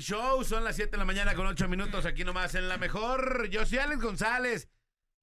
Show. 0.00 0.44
Son 0.44 0.64
las 0.64 0.76
7 0.76 0.92
de 0.92 0.98
la 0.98 1.04
mañana 1.04 1.34
con 1.34 1.46
8 1.46 1.68
minutos 1.68 2.06
aquí 2.06 2.24
nomás 2.24 2.54
en 2.54 2.68
la 2.68 2.78
mejor. 2.78 3.48
Yo 3.48 3.64
soy 3.66 3.78
Alex 3.78 4.00
González. 4.00 4.68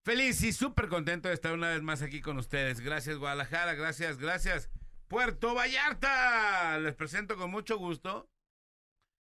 Feliz 0.03 0.41
y 0.43 0.53
súper 0.53 0.87
contento 0.87 1.27
de 1.27 1.33
estar 1.33 1.53
una 1.53 1.69
vez 1.69 1.81
más 1.81 2.01
aquí 2.01 2.21
con 2.21 2.37
ustedes. 2.37 2.79
Gracias 2.79 3.17
Guadalajara, 3.17 3.73
gracias, 3.73 4.17
gracias 4.17 4.69
Puerto 5.07 5.53
Vallarta. 5.53 6.79
Les 6.79 6.95
presento 6.95 7.35
con 7.35 7.51
mucho 7.51 7.77
gusto 7.77 8.29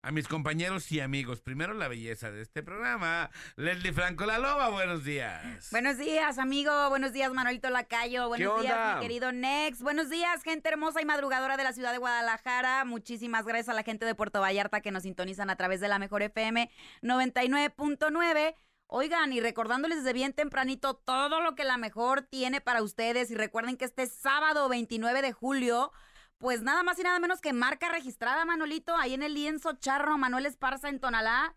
a 0.02 0.12
mis 0.12 0.28
compañeros 0.28 0.90
y 0.92 1.00
amigos. 1.00 1.40
Primero 1.40 1.74
la 1.74 1.88
belleza 1.88 2.30
de 2.30 2.42
este 2.42 2.62
programa. 2.62 3.30
Leslie 3.56 3.92
Franco 3.92 4.24
La 4.24 4.38
Loba, 4.38 4.70
buenos 4.70 5.04
días. 5.04 5.68
Buenos 5.70 5.98
días, 5.98 6.38
amigo. 6.38 6.88
Buenos 6.88 7.12
días, 7.12 7.32
Manuelito 7.32 7.68
Lacayo. 7.68 8.28
Buenos 8.28 8.62
días, 8.62 8.94
mi 8.94 9.00
querido 9.02 9.32
Nex. 9.32 9.82
Buenos 9.82 10.08
días, 10.08 10.42
gente 10.42 10.70
hermosa 10.70 11.02
y 11.02 11.04
madrugadora 11.04 11.56
de 11.56 11.64
la 11.64 11.72
ciudad 11.72 11.92
de 11.92 11.98
Guadalajara. 11.98 12.84
Muchísimas 12.84 13.44
gracias 13.44 13.68
a 13.68 13.74
la 13.74 13.82
gente 13.82 14.06
de 14.06 14.14
Puerto 14.14 14.40
Vallarta 14.40 14.80
que 14.80 14.90
nos 14.90 15.02
sintonizan 15.02 15.50
a 15.50 15.56
través 15.56 15.80
de 15.80 15.88
la 15.88 15.98
mejor 15.98 16.22
FM 16.22 16.70
99.9. 17.02 18.54
Oigan, 18.92 19.32
y 19.32 19.40
recordándoles 19.40 19.98
desde 19.98 20.12
bien 20.12 20.32
tempranito 20.32 20.94
todo 20.94 21.40
lo 21.40 21.54
que 21.54 21.62
la 21.62 21.76
mejor 21.76 22.22
tiene 22.22 22.60
para 22.60 22.82
ustedes. 22.82 23.30
Y 23.30 23.36
recuerden 23.36 23.76
que 23.76 23.84
este 23.84 24.06
sábado 24.06 24.68
29 24.68 25.22
de 25.22 25.32
julio, 25.32 25.92
pues 26.40 26.62
nada 26.62 26.82
más 26.82 26.98
y 26.98 27.02
nada 27.02 27.18
menos 27.20 27.40
que 27.42 27.52
marca 27.52 27.90
registrada, 27.90 28.46
Manolito, 28.46 28.96
ahí 28.96 29.12
en 29.12 29.22
el 29.22 29.34
lienzo 29.34 29.74
charro, 29.74 30.16
Manuel 30.16 30.46
Esparza 30.46 30.88
en 30.88 30.98
Tonalá. 30.98 31.54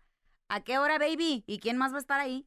¿A 0.48 0.60
qué 0.62 0.78
hora, 0.78 0.98
baby? 0.98 1.42
¿Y 1.46 1.58
quién 1.58 1.78
más 1.78 1.92
va 1.92 1.96
a 1.96 2.00
estar 2.00 2.20
ahí? 2.20 2.46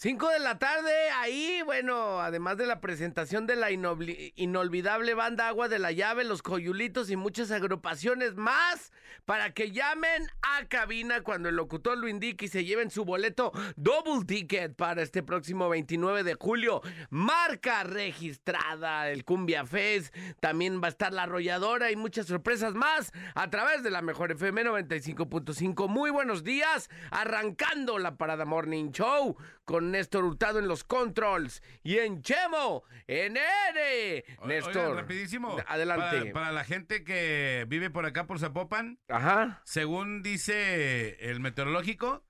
Cinco 0.00 0.28
de 0.28 0.38
la 0.38 0.60
tarde, 0.60 0.92
ahí, 1.16 1.60
bueno, 1.64 2.20
además 2.20 2.56
de 2.56 2.66
la 2.66 2.80
presentación 2.80 3.48
de 3.48 3.56
la 3.56 3.72
inolvidable 3.72 5.14
banda 5.14 5.48
Agua 5.48 5.66
de 5.68 5.80
la 5.80 5.90
Llave, 5.90 6.22
los 6.22 6.40
Coyulitos 6.40 7.10
y 7.10 7.16
muchas 7.16 7.50
agrupaciones 7.50 8.36
más, 8.36 8.92
para 9.24 9.52
que 9.52 9.72
llamen 9.72 10.28
a 10.40 10.66
cabina 10.68 11.22
cuando 11.22 11.48
el 11.48 11.56
locutor 11.56 11.98
lo 11.98 12.06
indique 12.06 12.44
y 12.44 12.48
se 12.48 12.64
lleven 12.64 12.92
su 12.92 13.04
boleto 13.04 13.50
double 13.74 14.24
ticket 14.24 14.76
para 14.76 15.02
este 15.02 15.24
próximo 15.24 15.68
29 15.68 16.22
de 16.22 16.34
julio. 16.34 16.80
Marca 17.10 17.82
registrada, 17.82 19.10
el 19.10 19.24
Cumbia 19.24 19.66
Fest, 19.66 20.14
también 20.38 20.80
va 20.80 20.86
a 20.86 20.90
estar 20.90 21.12
la 21.12 21.24
arrolladora 21.24 21.90
y 21.90 21.96
muchas 21.96 22.26
sorpresas 22.26 22.74
más 22.74 23.10
a 23.34 23.50
través 23.50 23.82
de 23.82 23.90
la 23.90 24.00
mejor 24.00 24.30
FM 24.30 24.64
95.5. 24.64 25.88
Muy 25.88 26.10
buenos 26.10 26.44
días, 26.44 26.88
arrancando 27.10 27.98
la 27.98 28.16
Parada 28.16 28.44
Morning 28.44 28.92
Show 28.92 29.36
con 29.64 29.87
Néstor 29.90 30.24
Hurtado 30.24 30.58
en 30.58 30.68
los 30.68 30.84
controls 30.84 31.62
y 31.82 31.98
en 31.98 32.22
Chemo, 32.22 32.82
en 33.06 33.36
N. 33.36 34.24
Néstor, 34.44 34.76
oigan, 34.76 34.96
rapidísimo. 34.96 35.56
adelante. 35.66 36.20
Para, 36.20 36.32
para 36.32 36.52
la 36.52 36.64
gente 36.64 37.04
que 37.04 37.64
vive 37.68 37.90
por 37.90 38.06
acá 38.06 38.26
por 38.26 38.38
Zapopan, 38.38 38.98
Ajá. 39.08 39.60
según 39.64 40.22
dice 40.22 41.30
el 41.30 41.40
meteorológico, 41.40 42.24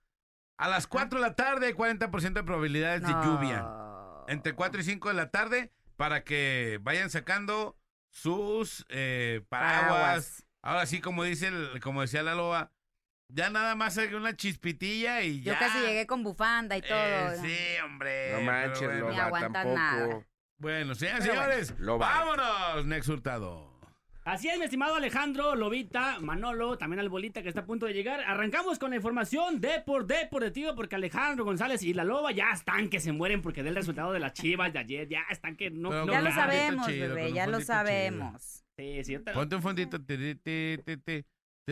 a 0.58 0.69
las 0.69 0.86
4 0.86 1.20
de 1.20 1.26
la 1.26 1.34
tarde 1.34 1.66
hay 1.69 1.72
40% 1.72 2.32
de 2.32 2.42
probabilidades 2.44 3.02
de 3.02 3.12
lluvia. 3.12 3.66
Entre 4.26 4.54
4 4.54 4.80
y 4.80 4.84
5 4.84 5.08
de 5.08 5.14
la 5.14 5.30
tarde 5.30 5.72
para 5.96 6.25
que 6.25 6.78
vayan 6.82 7.10
sacando 7.10 7.78
sus 8.10 8.84
eh, 8.88 9.42
paraguas. 9.48 9.88
Paraguas. 9.88 10.44
Ahora 10.62 10.86
sí, 10.86 11.00
como 11.00 11.22
dice 11.25 11.48
el- 11.48 11.80
como 11.80 12.00
decía 12.00 12.22
la 12.22 12.34
loba, 12.34 12.72
ya 13.28 13.50
nada 13.50 13.75
más 13.75 13.97
hay 13.99 14.15
una 14.15 14.34
chispitilla 14.37 15.22
y 15.22 15.41
Yo 15.43 15.53
ya. 15.53 15.59
casi 15.59 15.78
llegué 15.81 16.06
con 16.06 16.22
bufanda 16.22 16.77
y 16.77 16.83
todo. 16.83 16.97
Eh, 16.99 17.37
sí, 17.43 17.81
hombre. 17.84 18.33
No 18.33 18.41
manches, 18.43 18.81
bueno. 18.81 18.94
Ni 19.11 19.16
Loba, 19.16 19.25
aguantan 19.27 19.53
tampoco. 19.53 19.75
nada. 19.77 20.27
Bueno, 20.59 20.94
señoras 20.94 21.25
y 21.25 21.28
Pero 21.28 21.41
bueno. 21.41 21.53
señores, 21.55 21.75
vámonos, 21.99 22.87
Nex 22.87 23.09
Hurtado. 23.09 23.69
Así 24.25 24.47
es, 24.49 24.59
mi 24.59 24.65
estimado 24.65 24.94
Alejandro, 24.97 25.55
Lobita, 25.55 26.19
Manolo, 26.21 26.77
también 26.77 27.00
al 27.00 27.09
Bolita 27.09 27.43
que 27.43 27.49
está 27.49 27.62
a 27.62 27.65
punto 27.65 27.87
de 27.87 27.94
llegar. 27.94 28.21
Arrancamos 28.27 28.78
con 28.78 28.91
la 28.91 28.97
información 28.97 29.59
de 29.59 29.81
por 29.81 30.06
deportivo 30.06 30.75
porque 30.75 30.97
Alejandro 30.97 31.47
González 31.47 31.83
y 31.83 31.94
la 31.94 32.05
Loba 32.05 32.33
ya 32.33 32.50
están 32.53 32.91
que 32.91 33.00
se 33.00 33.12
mueren 33.12 33.41
porque 33.41 33.62
del 33.62 33.75
resultado 33.75 34.12
de 34.12 34.21
las 34.21 34.34
chivas 34.34 34.71
de 34.72 34.81
ayer. 34.81 35.09
Ya 35.09 35.22
están 35.31 35.56
que 35.56 35.71
no. 35.71 35.88
Pero 35.88 36.05
no 36.05 36.12
Ya 36.12 36.21
lo 36.21 36.31
sabemos, 36.33 36.87
chido, 36.87 37.09
bebé, 37.15 37.33
ya 37.33 37.47
lo 37.47 37.61
sabemos. 37.62 38.65
Sí, 38.77 39.03
sí, 39.03 39.12
yo 39.12 39.25
te- 39.25 39.33
Ponte 39.33 39.56
un 39.56 39.62
fondito. 39.62 39.99
ti, 39.99 40.34
ti, 40.34 41.25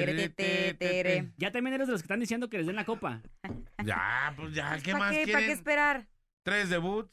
Tere, 0.05 0.29
tere, 0.29 0.75
tere. 0.75 1.33
Ya 1.37 1.51
también 1.53 1.75
eres 1.75 1.87
de 1.89 1.93
los 1.93 2.03
que 2.03 2.07
están 2.07 2.21
diciendo 2.21 2.49
que 2.49 2.59
les 2.59 2.67
den 2.67 2.77
la 2.77 2.84
copa. 2.84 3.23
Ya, 3.84 4.33
pues 4.37 4.53
ya, 4.55 4.79
¿qué 4.83 4.93
¿Para 4.93 5.05
más 5.05 5.11
qué, 5.12 5.17
quieren? 5.25 5.33
¿Para 5.34 5.47
qué 5.47 5.53
esperar? 5.53 6.09
Tres 6.45 6.71
debuts. 6.71 7.12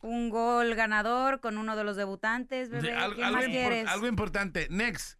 Un 0.00 0.30
gol 0.30 0.74
ganador 0.74 1.40
con 1.40 1.58
uno 1.58 1.76
de 1.76 1.84
los 1.84 1.96
debutantes, 1.96 2.70
bebé. 2.70 2.88
Sí, 2.88 2.94
al- 2.94 3.14
¿Qué 3.16 3.24
algo, 3.24 3.36
más 3.36 3.44
impor- 3.46 3.50
quieres? 3.50 3.88
algo 3.88 4.06
importante. 4.06 4.68
Next, 4.70 5.18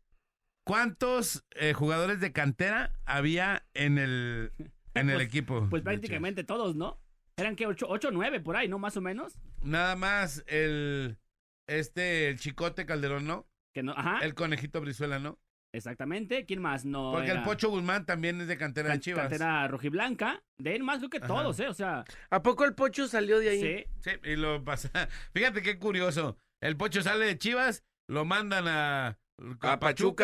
¿cuántos 0.64 1.44
eh, 1.56 1.72
jugadores 1.72 2.20
de 2.20 2.32
cantera 2.32 2.92
había 3.04 3.66
en 3.74 3.98
el, 3.98 4.52
en 4.94 5.10
el 5.10 5.16
Pues- 5.16 5.26
equipo? 5.26 5.66
Pues 5.68 5.82
prácticamente 5.82 6.44
todos, 6.44 6.76
¿no? 6.76 7.00
Eran 7.36 7.54
que 7.56 7.66
8 7.66 7.86
o 7.88 8.10
9 8.10 8.40
por 8.40 8.56
ahí, 8.56 8.68
¿no? 8.68 8.78
Más 8.78 8.96
o 8.96 9.00
menos. 9.00 9.38
Nada 9.62 9.94
más 9.96 10.44
el 10.46 11.18
este 11.66 12.28
el 12.30 12.38
Chicote 12.38 12.86
Calderón, 12.86 13.26
¿no? 13.26 13.46
Que 13.74 13.82
no, 13.82 13.92
ajá. 13.92 14.20
El 14.22 14.34
Conejito 14.34 14.80
Brizuela, 14.80 15.18
¿no? 15.18 15.38
Exactamente. 15.72 16.44
¿Quién 16.46 16.60
más? 16.62 16.84
No. 16.84 17.12
Porque 17.12 17.30
el 17.30 17.42
Pocho 17.42 17.68
Guzmán 17.68 18.06
también 18.06 18.40
es 18.40 18.48
de 18.48 18.56
cantera 18.56 18.90
de 18.90 19.00
Chivas. 19.00 19.22
Cantera 19.28 19.68
rojiblanca. 19.68 20.42
De 20.58 20.74
él 20.74 20.82
más 20.82 20.98
creo 20.98 21.10
que 21.10 21.18
Ajá. 21.18 21.26
todos, 21.26 21.60
¿eh? 21.60 21.68
O 21.68 21.74
sea, 21.74 22.04
¿A 22.30 22.42
poco 22.42 22.64
el 22.64 22.74
Pocho 22.74 23.06
salió 23.06 23.38
de 23.38 23.50
ahí? 23.50 23.60
sí. 23.60 23.84
Sí, 24.00 24.10
y 24.24 24.36
lo 24.36 24.64
pasa. 24.64 24.90
Fíjate 25.34 25.62
qué 25.62 25.78
curioso. 25.78 26.38
El 26.60 26.76
Pocho 26.76 27.02
sale 27.02 27.26
de 27.26 27.38
Chivas, 27.38 27.84
lo 28.08 28.24
mandan 28.24 28.66
a, 28.66 29.06
a 29.08 29.72
A 29.72 29.78
Pachuca, 29.78 29.78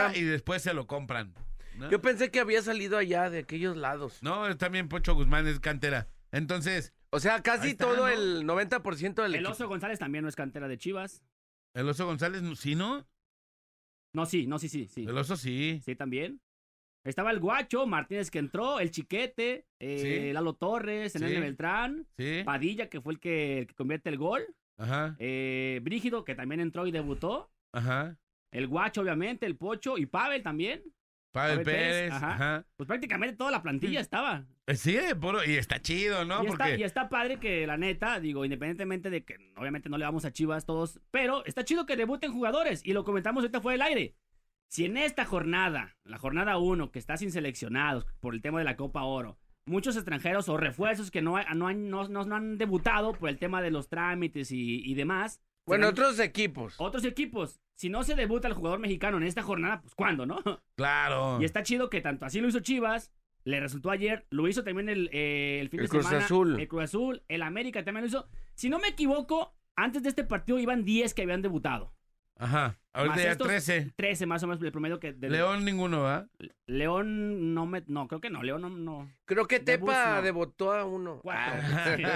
Pachuca. 0.06 0.12
y 0.16 0.22
después 0.22 0.62
se 0.62 0.72
lo 0.74 0.86
compran. 0.86 1.34
¿no? 1.76 1.90
Yo 1.90 2.00
pensé 2.00 2.30
que 2.30 2.40
había 2.40 2.62
salido 2.62 2.96
allá 2.98 3.30
de 3.30 3.40
aquellos 3.40 3.76
lados. 3.76 4.22
No, 4.22 4.56
también 4.56 4.88
Pocho 4.88 5.14
Guzmán 5.14 5.46
es 5.46 5.60
cantera. 5.60 6.08
Entonces, 6.32 6.92
O 7.10 7.20
sea, 7.20 7.42
casi 7.42 7.70
está, 7.70 7.84
todo 7.84 7.96
¿no? 7.96 8.08
el 8.08 8.44
90% 8.44 9.14
del 9.22 9.26
El 9.26 9.34
equipo. 9.36 9.52
Oso 9.52 9.68
González 9.68 9.98
también 10.00 10.22
no 10.22 10.28
es 10.28 10.34
cantera 10.36 10.66
de 10.68 10.78
Chivas. 10.78 11.22
el 11.74 11.88
Oso 11.88 12.06
González, 12.06 12.42
¿sí 12.58 12.74
no? 12.74 13.06
No, 14.14 14.24
sí, 14.26 14.46
no, 14.46 14.58
sí, 14.58 14.68
sí, 14.68 14.86
sí. 14.86 15.02
El 15.04 15.18
Oso 15.18 15.36
sí. 15.36 15.80
Sí, 15.84 15.94
también. 15.96 16.40
Estaba 17.04 17.30
el 17.32 17.40
Guacho, 17.40 17.86
Martínez 17.86 18.30
que 18.30 18.38
entró, 18.38 18.80
el 18.80 18.90
Chiquete, 18.90 19.66
eh, 19.78 19.98
Sí. 20.28 20.32
Lalo 20.32 20.54
Torres, 20.54 21.14
el 21.16 21.28
Sí. 21.28 21.40
Beltrán, 21.40 22.06
Sí. 22.16 22.42
Padilla, 22.44 22.88
que 22.88 23.00
fue 23.02 23.12
el 23.14 23.20
que, 23.20 23.58
el 23.58 23.66
que 23.66 23.74
convierte 23.74 24.08
el 24.08 24.16
gol, 24.16 24.42
Ajá. 24.78 25.14
eh, 25.18 25.80
Brígido, 25.82 26.24
que 26.24 26.34
también 26.34 26.60
entró 26.60 26.86
y 26.86 26.92
debutó, 26.92 27.50
Ajá. 27.72 28.16
el 28.52 28.68
Guacho, 28.68 29.02
obviamente, 29.02 29.44
el 29.44 29.56
Pocho 29.56 29.98
y 29.98 30.06
Pavel 30.06 30.42
también. 30.42 30.82
Pavel 31.34 31.62
Pérez, 31.64 32.12
ajá. 32.12 32.34
Ajá. 32.34 32.66
Pues 32.76 32.86
prácticamente 32.86 33.36
toda 33.36 33.50
la 33.50 33.60
plantilla 33.60 34.00
estaba. 34.00 34.46
Eh, 34.68 34.76
Sí, 34.76 34.96
puro, 35.20 35.44
y 35.44 35.56
está 35.56 35.82
chido, 35.82 36.24
¿no? 36.24 36.44
y, 36.44 36.46
está, 36.46 36.64
Porque 36.64 36.76
y 36.78 36.82
está 36.84 37.08
padre 37.08 37.40
que, 37.40 37.66
la 37.66 37.76
neta, 37.76 38.20
digo, 38.20 38.44
independientemente 38.44 39.10
de 39.10 39.24
que 39.24 39.36
obviamente 39.56 39.88
no 39.88 39.98
le 39.98 40.04
vamos 40.04 40.24
a 40.24 40.32
Chivas 40.32 40.64
todos, 40.64 41.00
pero 41.10 41.44
está 41.44 41.64
chido 41.64 41.86
que 41.86 41.96
debuten 41.96 42.32
jugadores 42.32 42.82
y 42.84 42.92
lo 42.92 43.02
comentamos 43.02 43.42
ahorita 43.42 43.60
fue 43.60 43.72
del 43.72 43.82
aire. 43.82 44.14
Si 44.68 44.84
en 44.84 44.96
esta 44.96 45.24
jornada, 45.24 45.96
la 46.04 46.18
jornada 46.18 46.56
1, 46.56 46.92
que 46.92 47.00
está 47.00 47.16
sin 47.16 47.32
seleccionados 47.32 48.06
por 48.20 48.34
el 48.34 48.40
tema 48.40 48.60
de 48.60 48.64
la 48.64 48.76
Copa 48.76 49.02
Oro, 49.02 49.36
muchos 49.66 49.96
extranjeros 49.96 50.48
o 50.48 50.56
refuerzos 50.56 51.10
que 51.10 51.20
no, 51.20 51.36
no, 51.54 51.66
han, 51.66 51.90
no 51.90 52.36
han 52.36 52.58
debutado 52.58 53.12
por 53.12 53.28
el 53.28 53.38
tema 53.38 53.60
de 53.60 53.72
los 53.72 53.88
trámites 53.88 54.52
y, 54.52 54.88
y 54.88 54.94
demás. 54.94 55.40
Bueno, 55.66 55.88
otros 55.88 56.18
equipos. 56.18 56.74
otros 56.78 57.04
equipos. 57.04 57.60
Si 57.74 57.88
no 57.88 58.04
se 58.04 58.14
debuta 58.14 58.46
el 58.48 58.54
jugador 58.54 58.78
mexicano 58.78 59.16
en 59.16 59.24
esta 59.24 59.42
jornada, 59.42 59.80
pues 59.80 59.94
¿cuándo, 59.94 60.26
no? 60.26 60.38
claro. 60.76 61.38
Y 61.40 61.44
está 61.44 61.62
chido 61.62 61.90
que 61.90 62.00
tanto 62.00 62.24
así 62.24 62.40
lo 62.40 62.48
hizo 62.48 62.60
Chivas, 62.60 63.10
le 63.44 63.60
resultó 63.60 63.90
ayer, 63.90 64.26
lo 64.30 64.46
hizo 64.48 64.62
también 64.62 64.88
el, 64.88 65.10
eh, 65.12 65.58
el 65.60 65.68
fin 65.70 65.80
El 65.80 65.86
de 65.86 65.90
Cruz 65.90 66.04
semana. 66.06 66.24
Azul. 66.24 66.60
El 66.60 66.68
Cruz 66.68 66.84
Azul, 66.84 67.22
el 67.28 67.42
América 67.42 67.84
también 67.84 68.02
lo 68.02 68.08
hizo. 68.08 68.28
Si 68.54 68.68
no 68.68 68.78
me 68.78 68.88
equivoco, 68.88 69.54
antes 69.76 70.02
de 70.02 70.08
este 70.10 70.24
partido 70.24 70.58
iban 70.58 70.84
10 70.84 71.14
que 71.14 71.22
habían 71.22 71.42
debutado. 71.42 71.92
Ajá. 72.36 72.78
Ahorita 72.94 73.16
Más 73.16 73.24
ya 73.24 73.32
estos 73.32 73.48
13. 73.48 73.92
13 73.96 74.26
más 74.26 74.42
o 74.42 74.46
menos 74.46 74.62
el 74.62 74.70
promedio 74.72 75.00
que... 75.00 75.12
de- 75.12 75.28
León 75.28 75.64
ninguno, 75.64 76.02
¿va? 76.02 76.28
León 76.66 77.52
no 77.54 77.66
me... 77.66 77.82
No, 77.86 78.06
creo 78.08 78.20
que 78.20 78.30
no. 78.30 78.42
León 78.42 78.62
no... 78.62 78.68
no. 78.70 79.10
Creo 79.26 79.46
que 79.46 79.60
Tepa 79.60 80.16
no. 80.16 80.22
debutó 80.22 80.72
a 80.72 80.84
uno. 80.84 81.18
Cuatro. 81.22 81.60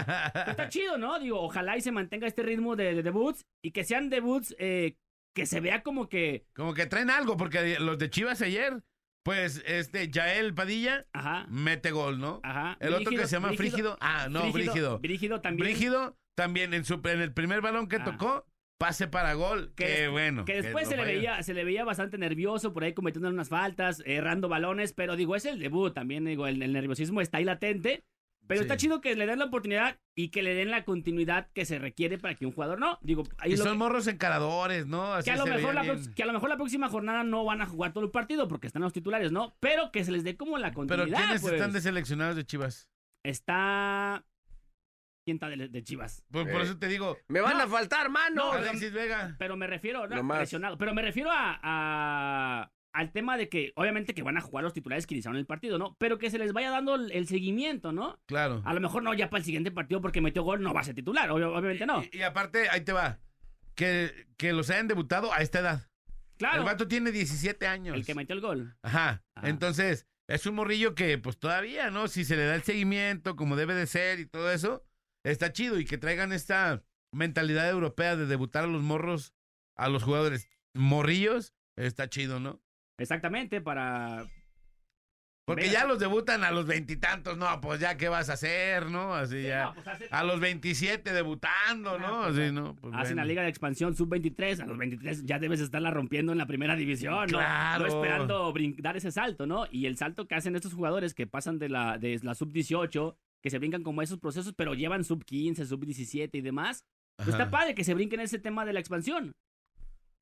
Ah. 0.07 0.33
Está 0.51 0.69
chido, 0.69 0.99
¿no? 0.99 1.19
Digo, 1.19 1.41
ojalá 1.41 1.77
y 1.77 1.81
se 1.81 1.93
mantenga 1.93 2.27
este 2.27 2.43
ritmo 2.43 2.77
de, 2.77 2.95
de 2.95 3.03
debuts 3.03 3.45
y 3.63 3.73
que 3.73 3.85
sean 3.85 4.09
debuts 4.11 4.55
eh, 4.59 4.97
que 5.35 5.47
se 5.47 5.61
vea 5.61 5.83
como 5.83 6.09
que... 6.09 6.47
Como 6.55 6.75
que 6.75 6.87
traen 6.87 7.11
algo, 7.11 7.37
porque 7.37 7.79
los 7.79 7.99
de 7.99 8.11
Chivas 8.11 8.41
ayer, 8.43 8.83
pues, 9.25 9.63
este, 9.67 10.09
Yael 10.11 10.55
Padilla 10.55 11.07
Ajá, 11.13 11.47
mete 11.49 11.91
gol, 11.91 12.19
¿no? 12.19 12.41
ajá. 12.43 12.77
El 12.81 12.95
otro 12.95 13.11
que 13.11 13.27
se 13.27 13.37
llama 13.37 13.49
Brígido- 13.49 13.57
Frígido. 13.71 13.99
Ah, 14.01 14.29
no, 14.31 14.53
Brígido. 14.53 14.99
Brígido 15.01 15.41
también. 15.41 15.69
Brígido 15.69 16.17
también 16.37 16.73
en, 16.73 16.85
su, 16.85 17.01
en 17.05 17.21
el 17.21 17.33
primer 17.33 17.61
balón 17.61 17.89
que 17.89 17.97
Ah. 17.97 18.05
tocó, 18.05 18.47
pase 18.79 19.09
para 19.09 19.35
gol. 19.35 19.73
Que 19.77 20.09
bueno. 20.09 20.45
Que 20.45 20.63
después 20.63 20.89
se 20.89 20.97
le, 20.97 21.05
veía, 21.05 21.43
se 21.43 21.53
le 21.55 21.65
veía 21.65 21.85
bastante 21.85 22.17
nervioso, 22.17 22.73
por 22.73 22.85
ahí 22.85 22.95
cometiendo 22.95 23.29
unas 23.29 23.49
faltas, 23.49 24.03
errando 24.07 24.49
balones, 24.49 24.93
pero 24.93 25.17
digo, 25.17 25.37
es 25.37 25.45
el 25.45 25.59
debut 25.59 25.93
también, 25.93 26.25
digo, 26.25 26.47
el, 26.47 26.63
el 26.63 26.73
nerviosismo 26.73 27.21
está 27.21 27.39
ahí 27.39 27.45
latente. 27.45 28.05
Pero 28.47 28.61
Sí. 28.61 28.65
está 28.65 28.79
chido 28.79 29.03
que 29.03 29.15
le 29.15 29.27
den 29.27 29.41
la 29.41 29.45
oportunidad 29.45 29.99
y 30.17 30.31
que 30.31 30.43
le 30.43 30.55
den 30.55 30.71
la 30.71 30.87
continuidad 30.87 31.51
que 31.53 31.67
se 31.67 31.79
requiere 31.79 32.17
para 32.17 32.35
que 32.35 32.47
un 32.47 32.53
jugador 32.53 32.79
no. 32.81 32.99
Digo, 33.03 33.25
ahí 33.37 33.53
Y 33.53 33.57
son 33.59 33.73
que- 33.73 33.75
morros 33.75 34.07
encaradores, 34.07 34.87
¿no? 34.87 35.13
Así 35.13 35.27
que 35.31 35.33
a, 35.33 35.37
lo 35.37 35.45
mejor 35.45 35.75
la, 35.75 35.83
que 36.17 36.23
a 36.23 36.27
lo 36.27 36.33
mejor 36.33 36.49
la 36.49 36.57
próxima 36.57 36.89
jornada 36.89 37.25
no 37.25 37.45
van 37.45 37.61
a 37.61 37.67
jugar 37.67 37.93
todo 37.93 38.05
el 38.05 38.11
partido 38.11 38.49
porque 38.49 38.67
están 38.67 38.81
los 38.81 38.95
titulares, 38.95 39.33
¿no? 39.33 39.55
Pero 39.61 39.93
que 39.93 40.03
se 40.03 40.13
les 40.13 40.25
dé 40.25 40.35
como 40.39 40.57
la 40.57 40.69
Pero 40.69 40.77
continuidad. 40.77 41.19
¿quiénes 41.19 41.43
pues. 41.43 41.53
están 41.53 41.73
deseleccionados 41.73 42.37
de 42.37 42.47
Chivas? 42.47 42.89
Está. 43.23 44.25
¿Quién 45.29 45.37
está 45.37 45.51
de, 45.51 45.69
de 45.69 45.85
Chivas? 45.85 46.25
Por, 46.31 46.51
por 46.51 46.63
eso 46.63 46.79
te 46.79 46.89
digo, 46.89 47.19
Me 47.29 47.43
van 47.43 47.59
No. 47.59 47.65
a 47.65 47.69
faltar 47.69 48.09
manos. 48.09 48.47
No, 48.47 48.53
Alexis 48.53 48.91
Vega. 48.93 49.37
Pero 49.39 49.59
me 49.59 49.67
refiero, 49.67 50.07
no, 50.09 50.17
Nomás. 50.17 50.39
presionado, 50.39 50.79
pero 50.79 50.95
me 50.95 51.03
refiero 51.03 51.31
a, 51.31 51.61
a- 51.63 52.73
al 52.95 53.13
tema 53.13 53.37
de 53.37 53.51
que, 53.51 53.73
obviamente, 53.77 54.15
que 54.15 54.23
van 54.23 54.39
a 54.39 54.41
jugar 54.41 54.65
los 54.65 54.73
titulares 54.73 55.07
que 55.07 55.15
iniciaron 55.15 55.37
el 55.39 55.45
partido, 55.45 55.77
¿no? 55.79 55.97
Pero 55.99 56.17
que 56.19 56.31
se 56.31 56.39
les 56.39 56.55
vaya 56.55 56.71
dando 56.71 56.95
el, 56.95 57.13
el 57.13 57.29
seguimiento, 57.29 57.93
¿no? 57.93 58.19
Claro. 58.27 58.63
A 58.65 58.73
lo 58.73 58.81
mejor 58.81 59.03
no 59.03 59.13
ya 59.13 59.29
para 59.29 59.41
el 59.41 59.45
siguiente 59.45 59.71
partido 59.71 60.01
porque 60.01 60.23
metió 60.23 60.43
gol, 60.43 60.63
no 60.63 60.73
va 60.73 60.81
a 60.81 60.85
ser 60.85 60.95
titular, 60.95 61.31
obvio- 61.31 61.53
obviamente 61.55 61.85
no. 61.85 62.03
Y, 62.11 62.17
y 62.19 62.23
aparte, 62.23 62.69
ahí 62.71 62.81
te 62.81 62.93
va. 62.93 63.19
Que, 63.75 64.27
que 64.39 64.53
los 64.55 64.71
hayan 64.71 64.89
debutado 64.89 65.33
a 65.33 65.43
esta 65.43 65.61
edad. 65.61 65.89
Claro, 66.39 66.61
El 66.61 66.65
vato 66.65 66.89
tiene 66.89 67.13
17 67.13 67.67
años. 67.67 67.95
el 67.95 68.07
que 68.07 68.15
metió 68.15 68.35
el 68.35 68.41
gol. 68.41 68.75
Ajá. 68.83 69.23
Ajá. 69.35 69.49
Entonces, 69.49 70.07
es 70.27 70.47
un 70.47 70.55
morrillo 70.57 70.95
que, 70.95 71.19
pues 71.19 71.39
todavía, 71.39 71.91
¿no? 71.91 72.09
Si 72.09 72.25
se 72.25 72.37
le 72.37 72.45
da 72.47 72.55
el 72.55 72.63
seguimiento 72.63 73.37
como 73.37 73.55
debe 73.57 73.75
de 73.75 73.87
ser 73.87 74.19
y 74.21 74.27
todo 74.27 74.51
eso, 74.51 74.83
está 75.25 75.53
chido. 75.53 75.79
Y 75.79 75.85
que 75.85 75.99
traigan 75.99 76.33
esta 76.33 76.83
mentalidad 77.13 77.69
europea 77.71 78.17
de 78.17 78.27
debutar 78.27 78.65
a 78.65 78.69
los 78.69 78.83
morros, 78.83 79.35
a 79.77 79.89
los 79.89 80.03
jugadores 80.03 80.49
morrillos, 80.75 81.55
está 81.77 82.09
chido, 82.09 82.41
¿no? 82.41 82.61
Exactamente, 82.99 83.61
para... 83.61 84.27
Porque 85.47 85.71
ya 85.71 85.87
los 85.87 85.99
debutan 85.99 86.45
a 86.45 86.51
los 86.51 86.67
veintitantos, 86.67 87.39
no, 87.39 87.59
pues 87.63 87.81
ya, 87.81 87.97
¿qué 87.97 88.11
vas 88.11 88.29
a 88.29 88.35
hacer, 88.35 88.91
no? 88.91 89.15
Así 89.15 89.45
ya. 89.45 89.65
No, 89.65 89.75
pues 89.77 89.89
hace- 89.89 90.09
A 90.11 90.23
los 90.23 90.41
27 90.41 91.11
debutando, 91.15 91.99
¿no? 91.99 92.25
Ah, 92.25 92.27
pues, 92.27 92.39
Así, 92.39 92.53
¿no? 92.53 92.77
Pues 92.77 92.95
Hacen 92.95 93.17
la. 93.17 93.25
Liga 93.25 93.41
de 93.41 93.49
Expansión 93.49 93.97
Sub-23, 93.97 94.61
a 94.61 94.67
los 94.67 94.77
23 94.77 95.25
ya 95.25 95.39
debes 95.39 95.61
estarla 95.61 95.91
rompiendo 95.91 96.33
en 96.33 96.39
la 96.39 96.45
primera 96.45 96.77
división, 96.77 97.29
¿no? 97.31 97.39
Claro. 97.39 97.81
No 97.81 97.87
esperando 97.87 98.53
dar 98.77 98.99
ese 98.99 99.11
salto, 99.11 99.47
¿no? 99.47 99.65
Y 99.71 99.87
el 99.87 99.97
salto 99.97 100.29
que 100.29 100.35
hacen 100.35 100.55
estos 100.55 100.75
jugadores 100.75 101.15
que 101.15 101.27
pasan 101.27 101.59
de 101.59 101.71
la, 101.71 101.97
de 101.97 102.21
la 102.23 102.35
Sub-18, 102.35 103.17
que 103.43 103.51
se 103.51 103.59
brincan 103.59 103.83
como 103.83 104.03
esos 104.03 104.19
procesos, 104.19 104.53
pero 104.57 104.75
llevan 104.75 105.05
Sub-15, 105.05 105.65
Sub-17 105.65 106.31
y 106.33 106.41
demás, 106.41 106.85
pues 107.17 107.29
está 107.29 107.51
padre 107.51 107.75
que 107.75 107.85
se 107.85 107.95
brinquen 107.95 108.21
ese 108.21 108.39
tema 108.39 108.65
de 108.65 108.73
la 108.73 108.81
expansión. 108.81 109.33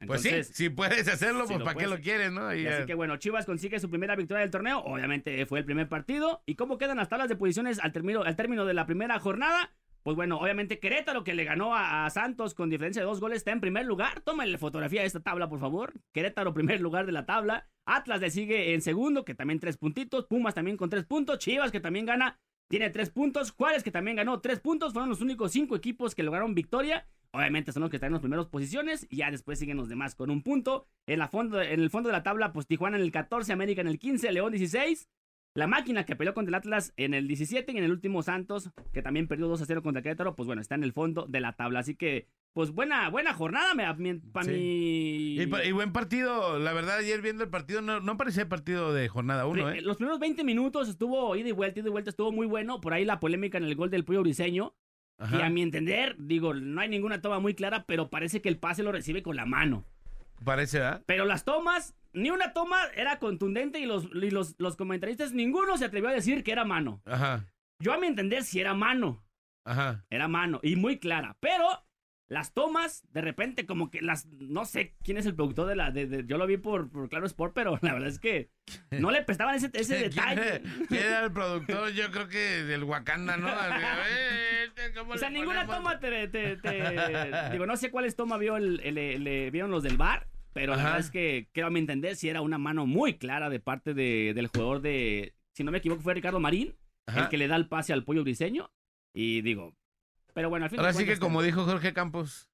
Pues 0.06 0.20
sí, 0.22 0.44
si 0.44 0.68
puedes 0.68 1.08
hacerlo, 1.08 1.46
si 1.46 1.54
pues 1.54 1.64
¿para 1.64 1.78
qué 1.78 1.86
lo 1.86 1.98
quieres, 1.98 2.30
no? 2.30 2.54
Y 2.54 2.60
y 2.60 2.64
ya- 2.64 2.76
así 2.78 2.86
que 2.86 2.94
bueno, 2.94 3.16
Chivas 3.16 3.46
consigue 3.46 3.80
su 3.80 3.88
primera 3.88 4.14
victoria 4.14 4.42
del 4.42 4.50
torneo. 4.50 4.80
Obviamente 4.80 5.46
fue 5.46 5.60
el 5.60 5.64
primer 5.64 5.88
partido. 5.88 6.42
¿Y 6.44 6.54
cómo 6.54 6.76
quedan 6.76 6.98
las 6.98 7.08
tablas 7.08 7.30
de 7.30 7.36
posiciones 7.36 7.78
al 7.78 7.92
término, 7.92 8.22
al 8.22 8.36
término 8.36 8.66
de 8.66 8.74
la 8.74 8.84
primera 8.84 9.18
jornada? 9.18 9.74
Pues 10.02 10.14
bueno, 10.14 10.36
obviamente 10.38 10.78
Querétaro, 10.78 11.24
que 11.24 11.34
le 11.34 11.44
ganó 11.44 11.74
a, 11.74 12.04
a 12.04 12.10
Santos 12.10 12.54
con 12.54 12.68
diferencia 12.70 13.00
de 13.02 13.06
dos 13.06 13.20
goles, 13.20 13.38
está 13.38 13.52
en 13.52 13.60
primer 13.60 13.86
lugar. 13.86 14.20
Tómenle 14.20 14.58
fotografía 14.58 15.00
de 15.00 15.06
esta 15.06 15.20
tabla, 15.20 15.48
por 15.48 15.58
favor. 15.60 15.94
Querétaro, 16.12 16.52
primer 16.54 16.80
lugar 16.80 17.06
de 17.06 17.12
la 17.12 17.24
tabla. 17.24 17.66
Atlas 17.86 18.20
le 18.20 18.30
sigue 18.30 18.74
en 18.74 18.82
segundo, 18.82 19.24
que 19.24 19.34
también 19.34 19.58
tres 19.60 19.78
puntitos. 19.78 20.26
Pumas 20.26 20.54
también 20.54 20.76
con 20.76 20.90
tres 20.90 21.06
puntos. 21.06 21.38
Chivas, 21.38 21.72
que 21.72 21.80
también 21.80 22.04
gana, 22.04 22.38
tiene 22.68 22.90
tres 22.90 23.10
puntos. 23.10 23.52
Juárez, 23.52 23.82
que 23.82 23.90
también 23.90 24.16
ganó 24.16 24.40
tres 24.40 24.60
puntos. 24.60 24.92
Fueron 24.92 25.08
los 25.08 25.20
únicos 25.20 25.52
cinco 25.52 25.76
equipos 25.76 26.14
que 26.14 26.22
lograron 26.22 26.54
victoria. 26.54 27.06
Obviamente 27.32 27.72
son 27.72 27.82
los 27.82 27.90
que 27.90 27.96
están 27.96 28.08
en 28.08 28.14
las 28.14 28.22
primeras 28.22 28.46
posiciones 28.46 29.06
y 29.10 29.18
ya 29.18 29.30
después 29.30 29.58
siguen 29.58 29.76
los 29.76 29.88
demás 29.88 30.14
con 30.14 30.30
un 30.30 30.42
punto. 30.42 30.86
En, 31.06 31.18
la 31.18 31.28
fondo, 31.28 31.60
en 31.60 31.80
el 31.80 31.90
fondo 31.90 32.08
de 32.08 32.14
la 32.14 32.22
tabla, 32.22 32.52
pues 32.52 32.66
Tijuana 32.66 32.96
en 32.96 33.02
el 33.02 33.12
14, 33.12 33.52
América 33.52 33.82
en 33.82 33.88
el 33.88 33.98
15, 33.98 34.32
León 34.32 34.52
16. 34.52 35.08
La 35.56 35.66
máquina 35.66 36.04
que 36.04 36.14
peleó 36.16 36.34
contra 36.34 36.50
el 36.50 36.54
Atlas 36.54 36.92
en 36.96 37.14
el 37.14 37.26
17 37.26 37.72
y 37.72 37.76
en 37.78 37.84
el 37.84 37.90
último 37.90 38.22
Santos, 38.22 38.70
que 38.92 39.02
también 39.02 39.26
perdió 39.26 39.48
2 39.48 39.62
a 39.62 39.64
0 39.66 39.82
contra 39.82 40.02
Querétaro, 40.02 40.36
pues 40.36 40.46
bueno, 40.46 40.60
está 40.62 40.74
en 40.74 40.84
el 40.84 40.92
fondo 40.92 41.26
de 41.26 41.40
la 41.40 41.54
tabla. 41.54 41.80
Así 41.80 41.94
que, 41.96 42.28
pues 42.52 42.70
buena, 42.72 43.08
buena 43.08 43.32
jornada 43.34 43.72
para 44.32 44.44
Sí. 44.46 44.50
mi... 44.52 45.34
Y, 45.36 45.68
y 45.68 45.72
buen 45.72 45.92
partido, 45.92 46.58
la 46.58 46.72
verdad, 46.72 46.98
ayer 46.98 47.22
viendo 47.22 47.42
el 47.42 47.50
partido, 47.50 47.80
no, 47.82 48.00
no 48.00 48.16
parecía 48.16 48.48
partido 48.48 48.92
de 48.92 49.08
jornada 49.08 49.46
uno, 49.46 49.66
Pri- 49.66 49.78
¿eh? 49.78 49.82
Los 49.82 49.96
primeros 49.96 50.20
20 50.20 50.44
minutos 50.44 50.88
estuvo 50.88 51.34
ida 51.36 51.48
y 51.48 51.52
vuelta, 51.52 51.80
ida 51.80 51.88
y 51.88 51.92
vuelta, 51.92 52.10
estuvo 52.10 52.32
muy 52.32 52.46
bueno. 52.46 52.80
Por 52.80 52.92
ahí 52.92 53.04
la 53.04 53.18
polémica 53.18 53.58
en 53.58 53.64
el 53.64 53.74
gol 53.76 53.90
del 53.90 54.04
Pollo 54.04 54.22
Briseño. 54.22 54.74
Ajá. 55.18 55.38
Y 55.38 55.40
a 55.42 55.48
mi 55.48 55.62
entender, 55.62 56.16
digo, 56.18 56.52
no 56.52 56.82
hay 56.82 56.90
ninguna 56.90 57.22
toma 57.22 57.38
muy 57.38 57.54
clara, 57.54 57.84
pero 57.86 58.10
parece 58.10 58.42
que 58.42 58.50
el 58.50 58.58
pase 58.58 58.82
lo 58.82 58.92
recibe 58.92 59.22
con 59.22 59.34
la 59.36 59.46
mano. 59.46 59.86
Parece, 60.44 60.80
¿verdad? 60.80 61.02
Pero 61.06 61.24
las 61.24 61.46
tomas, 61.46 61.96
ni 62.16 62.30
una 62.30 62.52
toma 62.52 62.78
era 62.96 63.18
contundente 63.18 63.78
y 63.78 63.86
los, 63.86 64.06
y 64.06 64.30
los, 64.30 64.54
los 64.58 64.76
comentaristas, 64.76 65.32
ninguno 65.32 65.76
se 65.76 65.84
atrevió 65.84 66.08
a 66.08 66.12
decir 66.14 66.42
que 66.42 66.52
era 66.52 66.64
mano. 66.64 67.02
Ajá, 67.04 67.44
Yo 67.78 67.92
a 67.92 67.98
mi 67.98 68.06
entender 68.08 68.42
sí 68.42 68.58
era 68.60 68.74
mano, 68.74 69.24
ajá. 69.64 70.04
era 70.10 70.26
mano 70.26 70.58
y 70.62 70.76
muy 70.76 70.98
clara. 70.98 71.36
Pero 71.40 71.68
las 72.28 72.52
tomas, 72.54 73.04
de 73.12 73.20
repente 73.20 73.66
como 73.66 73.88
que 73.88 74.00
las, 74.02 74.26
no 74.26 74.64
sé 74.64 74.96
quién 75.04 75.16
es 75.16 75.26
el 75.26 75.36
productor 75.36 75.68
de 75.68 75.76
la, 75.76 75.92
de, 75.92 76.06
de- 76.08 76.24
yo 76.26 76.38
lo 76.38 76.46
vi 76.48 76.56
por, 76.56 76.90
por 76.90 77.08
Claro 77.08 77.24
Sport, 77.26 77.52
pero 77.54 77.78
la 77.82 77.92
verdad 77.92 78.08
es 78.08 78.18
que 78.18 78.50
no 78.90 79.10
le 79.12 79.22
prestaban 79.22 79.54
ese, 79.54 79.70
ese 79.74 79.96
¿Quién 79.96 80.10
detalle. 80.10 80.48
era- 80.56 80.60
quién 80.88 81.02
era 81.04 81.24
el 81.24 81.32
productor? 81.32 81.90
Yo 81.92 82.10
creo 82.10 82.26
que 82.28 82.64
del 82.64 82.82
Wakanda, 82.82 83.36
¿no? 83.36 83.46
Así, 83.46 83.84
"Eh, 84.10 84.64
este, 84.66 84.92
¿cómo 84.98 85.12
O 85.12 85.18
sea, 85.18 85.30
ninguna 85.30 85.66
ponemos?" 85.66 85.92
toma 85.92 86.00
te, 86.00 86.26
te- 86.28 86.56
te- 86.56 87.50
Digo, 87.52 87.66
no 87.66 87.76
sé 87.76 87.90
cuáles 87.92 88.16
tomas 88.16 88.40
vio 88.40 88.56
el, 88.56 88.80
el- 88.80 89.50
vieron 89.52 89.70
los 89.70 89.84
del 89.84 89.96
bar, 89.96 90.26
pero 90.56 90.74
la 90.74 90.82
verdad 90.82 90.98
es 91.00 91.10
que, 91.10 91.48
creo 91.52 91.66
a 91.66 91.70
mi 91.70 91.78
entender, 91.80 92.16
si 92.16 92.28
era 92.28 92.40
una 92.40 92.56
mano 92.58 92.86
muy 92.86 93.18
clara 93.18 93.50
de 93.50 93.60
parte 93.60 93.92
de- 93.94 94.32
del 94.34 94.46
jugador 94.48 94.80
de... 94.80 95.34
Si 95.52 95.62
no 95.64 95.70
me 95.70 95.78
equivoco, 95.78 96.00
fue 96.02 96.14
Ricardo 96.14 96.40
Marín, 96.40 96.74
Ajá. 97.06 97.24
el 97.24 97.28
que 97.28 97.36
le 97.38 97.46
da 97.46 97.56
el 97.56 97.68
pase 97.68 97.92
al 97.92 98.04
pollo 98.04 98.22
briseño. 98.24 98.70
Y 99.14 99.42
digo... 99.42 99.74
Pero 100.34 100.48
bueno, 100.50 100.64
al 100.64 100.70
fin 100.70 100.78
de 100.78 100.80
Ahora 100.80 100.92
sí 100.92 101.04
que 101.06 101.18
como 101.18 101.42
dijo 101.42 101.64
Jorge 101.64 101.92
Campos, 101.94 102.50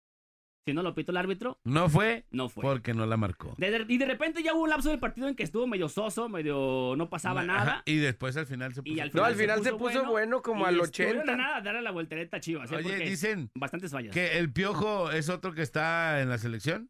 Si 0.65 0.73
no 0.73 0.83
lo 0.85 0.95
pitó 0.95 1.11
el 1.11 1.17
árbitro, 1.17 1.59
no 1.65 1.89
fue 1.89 2.25
no 2.31 2.49
fue. 2.49 2.63
porque 2.63 2.95
no 2.95 3.07
la 3.07 3.17
marcó. 3.17 3.55
De- 3.59 3.71
de- 3.73 3.85
y 3.93 3.99
de 3.99 4.07
repente 4.07 4.43
ya 4.43 4.55
hubo 4.55 4.63
un 4.63 4.71
lapso 4.71 4.91
del 4.91 5.01
partido 5.01 5.27
en 5.29 5.35
que 5.35 5.43
estuvo 5.43 5.67
medio 5.67 5.89
soso, 5.89 6.29
medio 6.29 6.95
no 6.97 7.09
pasaba 7.11 7.41
Ajá, 7.41 7.47
nada. 7.47 7.83
Y 7.87 7.97
después 7.97 8.37
al 8.37 8.47
final 8.47 8.73
se 8.75 8.81
Y 8.85 8.91
puso. 8.93 9.03
al 9.03 9.11
No, 9.15 9.25
al 9.25 9.35
final 9.35 9.63
se 9.65 9.71
puso 9.71 9.79
puso 9.79 9.99
bueno, 10.01 10.11
bueno, 10.11 10.43
como 10.43 10.65
y 10.65 10.69
al 10.69 10.81
estuvieron 10.81 11.19
a 11.21 11.23
80. 11.33 11.37
nada 11.37 11.61
darle 11.61 11.83
la 11.83 11.91
voltereta 11.91 12.37
a 12.37 12.41
Chivas. 12.41 12.71
¿eh? 12.71 12.77
Oye, 12.77 12.83
Porque 12.91 13.11
dicen 13.11 13.51
bastantes 13.57 13.91
fallas. 13.91 14.13
que 14.15 14.39
el 14.39 14.53
Piojo 14.53 15.11
es 15.11 15.29
otro 15.29 15.53
que 15.55 15.63
está 15.63 16.21
en 16.21 16.29
la 16.29 16.39
selección. 16.39 16.89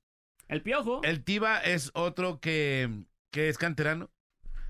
El 0.53 0.63
Piojo, 0.63 1.01
El 1.03 1.25
Tiva 1.25 1.59
es 1.61 1.91
otro 1.95 2.39
que, 2.41 2.89
que 3.31 3.49
es 3.49 3.59
canterano. 3.59 4.11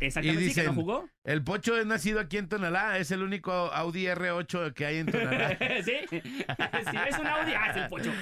exactamente 0.01 0.45
y 0.45 0.49
sí, 0.51 0.55
que 0.55 0.63
no 0.67 0.71
dicen- 0.73 0.75
jugó. 0.75 1.09
El 1.25 1.43
Pocho 1.45 1.77
es 1.79 1.87
nacido 1.87 2.19
aquí 2.21 2.37
en 2.39 2.49
Tonalá. 2.49 2.99
Es 2.99 3.11
el 3.11 3.23
único 3.23 3.53
Audi 3.53 4.05
R8 4.07 4.73
que 4.75 4.87
hay 4.87 4.97
en 4.99 5.07
Tonalá. 5.07 5.57
sí, 5.85 5.93
si 6.11 6.17
ves 6.21 7.19
un 7.19 7.27
Audi, 7.27 7.53
ah, 7.55 7.71
es 7.71 7.77
el 7.77 7.89
pocho. 7.89 8.13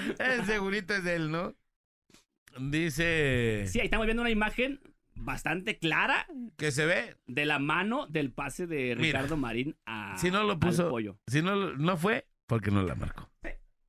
segurito 0.45 0.93
es 0.95 1.03
de 1.03 1.15
él, 1.15 1.31
¿no? 1.31 1.55
Dice 2.59 3.65
Sí, 3.67 3.79
ahí 3.79 3.85
estamos 3.85 4.05
viendo 4.05 4.21
una 4.21 4.29
imagen 4.29 4.79
bastante 5.15 5.77
clara 5.77 6.27
que 6.57 6.71
se 6.71 6.85
ve. 6.85 7.15
de 7.27 7.45
la 7.45 7.59
mano 7.59 8.07
del 8.07 8.31
pase 8.31 8.67
de 8.67 8.95
Mira, 8.97 9.19
Ricardo 9.21 9.37
Marín 9.37 9.77
a 9.85 10.17
si 10.17 10.31
no 10.31 10.43
lo 10.43 10.53
al 10.53 10.59
puso- 10.59 10.89
pollo. 10.89 11.17
Si 11.27 11.41
no, 11.41 11.55
no 11.55 11.97
fue, 11.97 12.27
porque 12.47 12.69
no 12.71 12.83
la 12.83 12.95
marcó. 12.95 13.30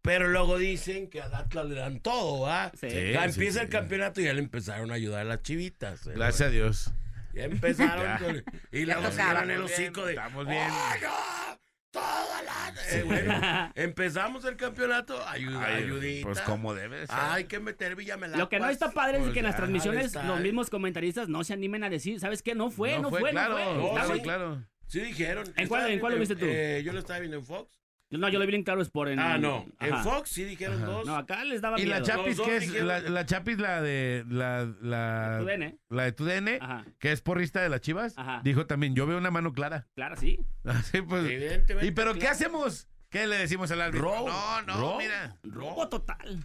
Pero 0.03 0.29
luego 0.29 0.59
dicen 0.59 1.09
que 1.09 1.23
al 1.23 1.33
Atlas 1.35 1.67
le 1.67 1.77
dan 1.77 2.01
todo, 2.01 2.49
¿ah? 2.51 2.73
Sí. 2.79 2.91
Sí. 2.91 3.13
Ya 3.13 3.25
empieza 3.25 3.63
el 3.63 3.69
campeonato 3.69 4.21
y 4.21 4.25
ya 4.25 4.33
le 4.35 4.41
empezaron 4.41 4.91
a 4.91 4.95
ayudar 4.95 5.21
a 5.21 5.25
las 5.25 5.43
chivitas. 5.43 6.07
¿eh? 6.09 6.13
Gracias 6.17 6.49
a 6.49 6.51
Dios. 6.51 6.91
Ya 7.33 7.45
empezaron 7.45 8.03
Ya. 8.05 8.19
con- 8.19 8.45
y 8.73 8.85
Ya 8.85 8.95
luego 8.99 9.11
tocaba. 9.11 9.43
el 9.45 9.61
hocico 9.63 10.05
de. 10.05 10.13
Estamos 10.15 10.47
bien. 10.47 10.69
"Oiga, 10.95 11.59
Toda 11.93 12.43
la. 12.43 12.75
Eh, 12.91 13.03
bueno, 13.05 13.71
empezamos 13.75 14.45
el 14.47 14.57
campeonato. 14.57 15.27
Ayuda, 15.29 15.67
Ay, 15.67 15.85
ayudita. 15.85 16.27
Pues 16.27 16.41
como 16.41 16.75
debe 16.75 17.01
de 17.01 17.07
ser. 17.07 17.17
Hay 17.19 17.45
que 17.45 17.61
meter 17.61 17.95
Villamelaguas. 17.97 18.39
Lo 18.41 18.49
que 18.49 18.59
no 18.59 18.69
está 18.71 18.91
padre 18.93 19.19
es 19.19 19.23
Pues 19.25 19.35
que 19.35 19.39
en 19.41 19.45
las 19.45 19.57
transmisiones 19.57 20.15
los 20.15 20.41
mismos 20.41 20.69
comentaristas 20.71 21.29
no 21.29 21.45
se 21.45 21.53
animen 21.53 21.85
a 21.85 21.91
decir, 21.91 22.19
¿sabes 22.19 22.43
qué? 22.43 22.55
No 22.55 22.71
fue, 22.71 22.99
no, 22.99 23.11
fue, 23.11 23.31
claro, 23.31 23.59
no 23.75 23.89
fue. 24.07 24.17
No, 24.17 24.23
claro. 24.23 24.65
Sí 24.87 25.01
dijeron. 25.01 25.47
¿En 25.57 25.69
cuál- 25.69 25.83
Estaba 25.83 25.93
en 25.93 26.01
cuál 26.01 26.13
lo 26.15 26.19
viste 26.19 26.37
tú? 26.37 26.47
eh, 26.49 26.83
yo 26.85 26.93
lo 26.95 26.99
estaba 26.99 27.19
viendo 27.21 27.37
en 27.37 27.45
Fox. 27.45 27.82
No, 28.19 28.28
yo 28.28 28.38
lo 28.38 28.47
vi 28.47 28.54
en 28.54 28.62
Claro 28.62 28.83
Sport. 28.83 29.11
En, 29.12 29.19
Ah, 29.19 29.38
no. 29.38 29.66
En. 29.81 29.97
Fox 30.04 30.31
sí 30.31 30.45
dijeron 30.45 30.85
dos. 30.85 31.07
No, 31.07 31.16
acá 31.16 31.45
les 31.45 31.61
daba 31.61 31.81
¿Y 31.81 31.87
la. 31.87 32.02
Chapis 32.02 32.40
qué 32.40 32.57
es? 32.57 32.62
dijeron- 32.69 32.88
La, 32.88 33.00
la 33.00 33.26
Chapis, 33.26 33.59
la 33.59 33.81
de. 33.83 34.25
La, 34.28 34.64
la, 34.83 35.37
Tu 35.40 35.45
DN. 35.47 35.78
la 35.90 36.02
de 36.04 36.12
tu 36.12 36.25
DN, 36.25 36.59
Ajá. 36.61 36.85
que 36.99 37.12
es 37.12 37.23
porrista 37.23 37.61
de 37.62 37.69
las 37.69 37.81
chivas, 37.81 38.14
Ajá. 38.16 38.40
dijo 38.45 38.66
también: 38.66 38.95
Yo 38.95 39.07
veo 39.07 39.19
una 39.19 39.31
mano 39.31 39.52
clara. 39.52 39.87
Claro, 39.95 40.16
sí. 40.16 40.38
Así 40.64 41.02
pues. 41.02 41.25
Evidentemente. 41.25 41.87
¿Y 41.87 41.90
pero 41.90 42.14
qué 42.14 42.28
hacemos? 42.28 42.88
¿Qué 43.12 43.26
le 43.26 43.37
decimos 43.37 43.71
al 43.71 43.83
árbitro? 43.83 44.09
Robo. 44.09 44.28
No, 44.28 44.62
no, 44.62 44.81
Robo. 44.81 44.99
mira. 44.99 45.37
Robo 45.45 45.88
total. 45.88 46.45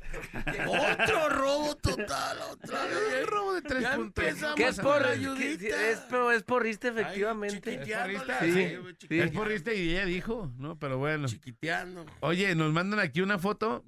Otro 0.67 1.29
robo 1.29 1.75
total, 1.77 2.37
otra 2.51 2.83
vez. 2.85 3.23
Un 3.23 3.27
robo 3.27 3.53
de 3.53 3.61
tres 3.61 3.81
Ya 3.81 3.95
puntos. 3.95 4.23
empezamos 4.25 4.55
¿Qué 4.55 4.67
es 4.67 4.79
por 4.79 5.01
la 5.01 5.07
¿qué- 5.07 5.13
ayudita. 5.13 5.89
es, 5.89 5.99
por- 6.01 6.33
es 6.33 6.43
porrista, 6.43 6.89
Ay, 6.89 6.93
efectivamente. 6.99 7.71
chiquiteándola, 7.71 8.39
Sí, 8.41 8.45
sí, 8.45 8.51
sí. 8.51 8.75
güey, 8.75 8.91
Es 8.91 8.97
chiquiteando. 8.97 9.33
porrista 9.39 9.73
y 9.73 9.89
ella 9.91 10.05
dijo, 10.05 10.51
¿no? 10.57 10.77
Pero 10.77 10.97
bueno. 10.97 11.27
Chiquiteando. 11.29 12.05
Oye, 12.19 12.53
nos 12.53 12.73
mandan 12.73 12.99
aquí 12.99 13.21
una 13.21 13.39
foto. 13.39 13.85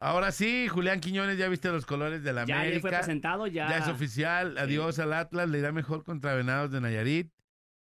Ahora 0.00 0.32
sí, 0.32 0.66
Julián 0.68 0.98
Quiñones, 1.00 1.38
ya 1.38 1.48
viste 1.48 1.68
los 1.70 1.86
colores 1.86 2.22
de 2.24 2.32
la 2.32 2.44
Ya 2.44 2.58
ayer 2.60 2.80
fue 2.80 2.90
América. 2.90 2.98
presentado, 3.06 3.46
ya. 3.46 3.68
Ya 3.70 3.78
es 3.78 3.86
oficial. 3.88 4.58
Adiós 4.58 4.98
al 4.98 5.12
Atlas. 5.12 5.48
Le 5.48 5.60
irá 5.60 5.70
mejor 5.70 6.02
contra 6.02 6.34
Venados 6.34 6.72
de 6.72 6.80
Nayarit 6.80 7.30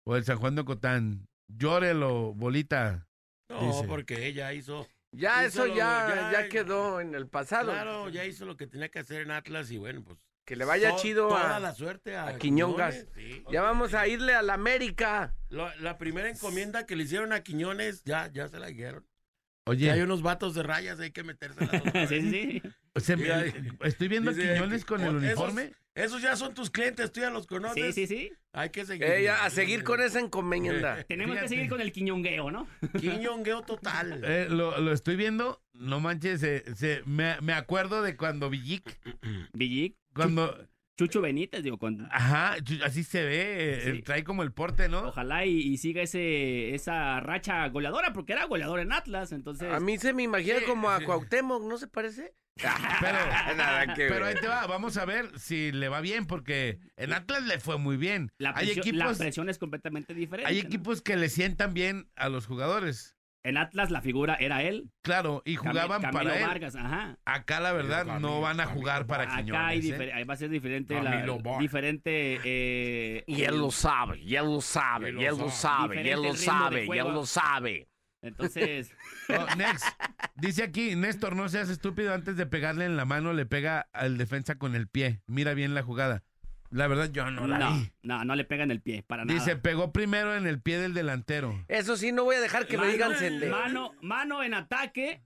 o 0.05 0.15
el 0.17 0.25
San 0.25 0.37
Juan 0.37 0.55
de 0.55 0.61
Ocotán. 0.61 1.25
Llórelo, 1.47 2.33
bolita. 2.33 3.07
No, 3.53 3.67
Dice. 3.73 3.87
porque 3.87 4.25
ella 4.27 4.53
hizo. 4.53 4.87
Ya 5.11 5.45
Hizo 5.45 5.63
eso 5.63 5.67
lo- 5.67 5.75
ya, 5.75 6.31
ya- 6.31 6.31
ya 6.43 6.49
quedó 6.49 6.99
en 6.99 7.13
el 7.13 7.27
pasado. 7.27 7.71
Claro, 7.71 8.09
ya 8.09 8.25
hizo 8.25 8.45
lo 8.45 8.57
que 8.57 8.65
tenía 8.67 8.89
que 8.89 8.99
hacer 8.99 9.21
en 9.21 9.31
Atlas 9.31 9.69
y 9.71 9.77
bueno, 9.77 10.03
pues. 10.03 10.17
Que 10.45 10.57
le 10.57 10.65
vaya 10.65 10.95
chido 10.97 11.29
Toda 11.29 11.55
a, 11.55 11.59
la 11.61 11.73
suerte 11.73 12.17
a, 12.17 12.27
a 12.27 12.37
Quiñongas. 12.37 12.95
Quiñones, 13.13 13.13
sí. 13.37 13.45
Ya 13.49 13.61
vamos 13.61 13.93
a 13.93 14.07
irle 14.07 14.33
a 14.33 14.41
la 14.41 14.55
América. 14.55 15.33
Lo- 15.49 15.73
la 15.75 15.97
primera 15.97 16.27
encomienda 16.29 16.85
que 16.85 16.97
le 16.97 17.03
hicieron 17.03 17.31
a 17.31 17.43
Quiñones, 17.43 18.03
ya, 18.03 18.29
ya 18.33 18.49
se 18.49 18.59
la 18.59 18.67
dieron. 18.67 19.07
Oye, 19.65 19.89
hay 19.91 20.01
unos 20.01 20.21
vatos 20.21 20.55
de 20.55 20.63
rayas, 20.63 20.99
hay 20.99 21.11
que 21.11 21.23
otra 21.23 21.47
sí, 22.07 22.21
sí, 22.21 22.31
sí. 22.31 22.61
se 22.97 23.15
Mira, 23.15 23.45
estoy 23.83 24.07
viendo 24.09 24.31
dice 24.33 24.53
Quiñones 24.53 24.83
con 24.85 25.01
el 25.01 25.15
uniforme. 25.15 25.71
Esos 25.95 26.21
ya 26.23 26.35
son 26.35 26.55
tus 26.55 26.71
clientes, 26.71 27.11
tú 27.11 27.21
ya 27.21 27.29
los 27.29 27.43
Sí, 27.43 27.49
conoces. 27.49 27.93
sí, 27.95 28.07
sí. 28.07 28.31
Hay 28.51 28.71
que 28.71 28.83
seguir. 28.83 29.03
Eh, 29.03 29.23
ya, 29.23 29.45
a 29.45 29.49
seguir 29.51 29.83
con 29.83 30.01
esa 30.01 30.19
encomienda. 30.19 31.03
Tenemos 31.07 31.33
Fíjate. 31.35 31.45
que 31.49 31.55
seguir 31.55 31.69
con 31.69 31.81
el 31.81 31.91
quiñongueo, 31.91 32.49
¿no? 32.51 32.67
Quiñongueo 32.99 33.61
total. 33.61 34.21
Eh, 34.25 34.47
lo, 34.49 34.79
lo 34.81 34.91
estoy 34.91 35.15
viendo. 35.15 35.61
No 35.73 35.99
manches, 35.99 36.39
se- 36.41 36.75
se- 36.75 37.03
me, 37.05 37.39
me 37.41 37.53
acuerdo 37.53 38.01
de 38.01 38.17
cuando 38.17 38.49
Villic, 38.49 38.99
Villic, 39.53 39.95
cuando... 40.15 40.67
Chucho 40.97 41.21
Benítez, 41.21 41.63
digo, 41.63 41.77
con- 41.79 42.07
Ajá, 42.11 42.55
así 42.83 43.03
se 43.03 43.23
ve. 43.23 43.91
Sí. 43.95 44.01
Trae 44.03 44.23
como 44.23 44.43
el 44.43 44.51
porte, 44.51 44.89
¿no? 44.89 45.07
ojalá 45.07 45.45
y, 45.45 45.57
y 45.59 45.77
siga 45.77 46.01
ese 46.03 46.75
esa 46.75 47.19
racha 47.19 47.67
goleadora, 47.69 48.13
porque 48.13 48.33
era 48.33 48.45
goleador 48.45 48.79
en 48.79 48.93
Atlas, 48.93 49.31
entonces... 49.31 49.71
A 49.71 49.79
mí 49.79 49.97
se 49.97 50.13
me 50.13 50.23
imagina 50.23 50.59
Sí, 50.59 50.65
como 50.65 50.89
a 50.91 50.99
sí. 50.99 51.05
Cuauhtémoc, 51.05 51.63
¿no 51.63 51.77
se 51.77 51.87
parece? 51.87 52.35
Pero, 53.01 53.17
Nada 53.57 53.95
que 53.95 54.07
pero 54.07 54.27
ahí 54.27 54.35
te 54.35 54.47
va, 54.47 54.67
vamos 54.67 54.97
a 54.97 55.05
ver 55.05 55.27
si 55.39 55.71
le 55.71 55.89
va 55.89 56.01
bien, 56.01 56.27
porque 56.27 56.77
en 56.97 57.11
Atlas 57.13 57.43
le 57.43 57.59
fue 57.59 57.79
muy 57.79 57.97
bien. 57.97 58.31
la, 58.37 58.49
hay 58.51 58.67
presión, 58.67 58.75
la 58.97 59.05
equipos, 59.05 59.17
presión 59.17 59.49
es 59.49 59.57
completamente 59.57 60.13
diferente. 60.13 60.47
hay 60.47 60.61
¿no? 60.61 60.67
equipos 60.67 61.01
que 61.01 61.15
le 61.17 61.29
sientan 61.29 61.73
bien 61.73 62.07
a 62.15 62.29
los 62.29 62.45
jugadores. 62.45 63.12
En 63.43 63.57
Atlas 63.57 63.91
la 63.91 64.01
figura 64.01 64.35
era 64.39 64.63
él. 64.63 64.89
Claro, 65.01 65.41
y 65.45 65.55
jugaban 65.57 66.01
Camilo 66.01 66.23
para 66.23 66.39
él. 66.39 66.47
Vargas, 66.47 66.75
ajá. 66.77 67.17
Acá 67.25 67.59
la 67.59 67.73
verdad 67.73 68.05
Camilo, 68.05 68.19
no 68.29 68.41
van 68.41 68.59
a 68.61 68.63
Camilo 68.63 68.79
jugar 68.81 69.05
para 69.05 69.23
Acá 69.23 69.35
hay 69.35 69.81
Quiñones. 69.81 69.85
¿eh? 69.85 69.97
difer- 69.97 70.13
ahí 70.13 70.23
va 70.23 70.33
a 70.33 70.37
ser 70.37 70.49
diferente 70.49 71.01
la, 71.01 71.25
diferente 71.59 72.39
eh, 72.45 73.23
Y 73.27 73.41
él 73.43 73.57
lo 73.57 73.69
sabe, 73.71 74.19
y 74.21 74.35
él 74.35 74.45
lo 74.45 74.61
sabe, 74.61 75.11
Y 75.11 75.25
él 75.25 75.37
lo 75.37 75.49
sabe, 75.49 76.01
y 76.03 76.09
él 76.09 76.21
lo 76.21 76.35
sabe, 76.35 76.85
y 76.85 76.89
él 76.97 77.07
lo 77.13 77.25
sabe. 77.25 77.87
Entonces, 78.21 78.93
Oh, 79.29 79.55
next. 79.57 79.85
Dice 80.35 80.63
aquí, 80.63 80.95
Néstor, 80.95 81.35
no 81.35 81.49
seas 81.49 81.67
estúpido, 81.69 82.13
antes 82.13 82.37
de 82.37 82.45
pegarle 82.45 82.85
en 82.85 82.95
la 82.95 83.03
mano 83.03 83.33
le 83.33 83.45
pega 83.45 83.87
al 83.91 84.17
defensa 84.17 84.55
con 84.55 84.75
el 84.75 84.87
pie. 84.87 85.21
Mira 85.27 85.53
bien 85.53 85.73
la 85.73 85.83
jugada. 85.83 86.23
La 86.73 86.87
verdad 86.87 87.09
yo 87.11 87.29
no 87.29 87.45
la 87.47 87.57
no, 87.59 87.73
vi. 87.77 87.91
no, 88.01 88.25
no 88.25 88.35
le 88.35 88.45
pega 88.45 88.63
en 88.63 88.71
el 88.71 88.81
pie, 88.81 89.03
para 89.03 89.25
nada. 89.25 89.37
Dice, 89.39 89.55
pegó 89.55 89.91
primero 89.93 90.35
en 90.35 90.47
el 90.47 90.59
pie 90.59 90.79
del 90.79 90.93
delantero. 90.93 91.63
Eso 91.67 91.95
sí, 91.97 92.11
no 92.11 92.23
voy 92.23 92.35
a 92.37 92.41
dejar 92.41 92.65
que 92.65 92.77
me 92.77 92.87
digan 92.87 93.15
sende. 93.15 93.47
Mano, 93.49 93.93
mano 94.01 94.41
en 94.43 94.53
ataque, 94.55 95.21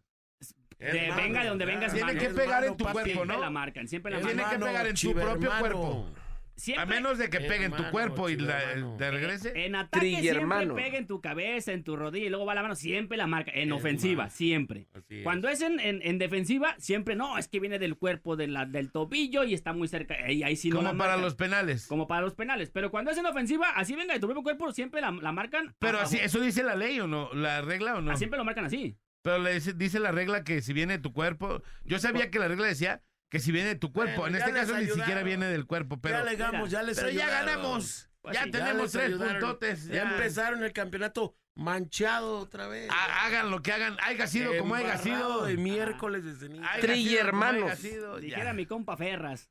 de- 0.78 1.08
mano, 1.10 1.22
venga 1.22 1.42
de 1.44 1.50
donde 1.50 1.66
venga, 1.66 1.88
Tiene 1.88 2.06
mano. 2.14 2.20
que 2.20 2.30
pegar 2.32 2.64
en 2.66 2.76
tu 2.78 2.84
papi. 2.84 2.94
cuerpo, 2.94 3.12
siempre 3.14 3.36
¿no? 3.36 3.42
la 3.42 3.50
marcan, 3.50 3.88
siempre 3.88 4.12
la 4.12 4.18
Es 4.20 4.26
Tiene 4.26 4.42
marcan. 4.42 4.60
que 4.60 4.66
pegar 4.66 4.88
en 4.88 4.96
tu 4.96 5.14
propio 5.14 5.52
cuerpo. 5.60 6.10
Siempre, 6.58 6.82
A 6.84 6.86
menos 6.88 7.20
de 7.20 7.30
que 7.30 7.40
pegue 7.40 7.66
en 7.66 7.70
tu 7.72 7.76
Hermano, 7.78 7.92
cuerpo 7.92 8.30
y 8.30 8.36
la, 8.36 8.60
te 8.98 9.12
regrese. 9.12 9.54
En 9.66 9.76
ataque 9.76 10.00
Trillermano. 10.00 10.62
siempre 10.64 10.84
pega 10.86 10.98
en 10.98 11.06
tu 11.06 11.22
cabeza, 11.22 11.72
en 11.72 11.84
tu 11.84 11.96
rodilla 11.96 12.26
y 12.26 12.30
luego 12.30 12.46
va 12.48 12.56
la 12.56 12.64
mano, 12.64 12.74
siempre 12.76 13.16
la 13.16 13.28
marca. 13.28 13.52
En 13.54 13.70
Es 13.70 13.76
ofensiva, 13.76 14.30
siempre. 14.32 14.88
Es. 15.08 15.24
Cuando 15.24 15.50
es 15.50 15.62
en, 15.62 15.80
en- 15.80 16.02
en 16.02 16.18
defensiva, 16.18 16.76
siempre 16.80 17.16
no, 17.16 17.38
es 17.38 17.48
que 17.48 17.60
viene 17.60 17.78
del 17.78 17.96
cuerpo 17.96 18.36
de 18.36 18.48
la- 18.48 18.66
del 18.66 18.92
tobillo 18.92 19.44
y 19.44 19.54
está 19.54 19.72
muy 19.74 19.88
cerca. 19.88 20.16
Ahí, 20.26 20.42
ahí 20.42 20.56
sí 20.56 20.70
no 20.70 20.78
Como 20.78 20.88
la 20.94 20.98
para 20.98 21.10
marcan. 21.12 21.22
los 21.26 21.36
penales. 21.36 21.86
Como 21.88 22.08
para 22.08 22.22
los 22.22 22.34
penales. 22.34 22.72
Pero 22.72 22.90
cuando 22.90 23.12
es 23.12 23.18
en 23.20 23.28
ofensiva, 23.28 23.70
así 23.76 23.96
venga 23.96 24.16
de 24.16 24.20
tu 24.20 24.26
propio 24.26 24.42
cuerpo, 24.42 24.72
siempre 24.72 25.00
la, 25.00 25.12
la 25.12 25.32
marcan. 25.32 25.76
Pero 25.78 26.00
así. 26.00 26.18
¿eso 26.18 26.40
dice 26.40 26.64
la 26.64 26.76
ley 26.76 27.00
o 27.00 27.06
no? 27.08 27.30
¿La 27.34 27.62
regla 27.62 27.96
o 27.98 28.02
no? 28.02 28.12
Ah, 28.12 28.16
siempre 28.18 28.40
lo 28.40 28.44
marcan 28.46 28.66
así. 28.66 28.98
Pero 29.22 29.38
le 29.40 29.54
dice, 29.54 29.74
dice 29.74 30.00
la 30.00 30.12
regla 30.12 30.44
que 30.44 30.62
si 30.62 30.74
viene 30.74 30.94
de 30.98 31.04
tu 31.04 31.14
cuerpo. 31.14 31.62
Yo 31.84 32.00
sabía 32.00 32.32
que 32.32 32.40
la 32.40 32.48
regla 32.48 32.66
decía 32.66 33.04
que 33.30 33.40
si 33.40 33.52
viene 33.52 33.70
de 33.70 33.76
tu 33.76 33.92
cuerpo. 33.92 34.22
Bueno, 34.22 34.38
en 34.38 34.44
este 34.44 34.54
caso 34.54 34.78
ni 34.78 34.88
siquiera 34.88 35.24
viene 35.24 35.48
del 35.48 35.66
cuerpo. 35.66 36.00
Pero, 36.00 36.20
ya 36.20 36.24
legamos, 36.24 36.70
ya 36.72 36.84
les 36.84 36.98
pero 36.98 37.10
ya 37.10 37.30
ganamos. 37.30 38.10
Pues 38.22 38.36
ya 38.36 38.44
sí. 38.44 38.52
Tenemos 38.52 38.92
tres 38.92 39.06
ayudaron. 39.06 39.40
puntotes. 39.40 39.88
Ya 39.88 39.94
ya. 39.94 40.02
empezaron 40.12 40.64
el 40.64 40.74
campeonato 40.74 41.36
manchado 41.56 42.40
otra 42.40 42.68
vez. 42.68 42.90
Ha- 42.92 43.26
hagan 43.26 43.52
lo 43.52 43.62
que 43.62 43.72
hagan. 43.72 43.98
Haya 44.04 44.28
sido 44.28 44.58
como 44.58 44.76
haya 44.76 44.98
sido. 44.98 45.46
de 45.46 45.58
miércoles 45.58 46.24
de 46.24 46.36
ceniza. 46.36 46.72
Haya 46.72 46.82
Tri 46.82 47.04
sido 47.04 47.30
como 47.32 47.46
hermanos. 47.46 47.82
Dijera 48.22 48.54
mi 48.54 48.66
compa 48.66 48.98
Ferras. 48.98 49.50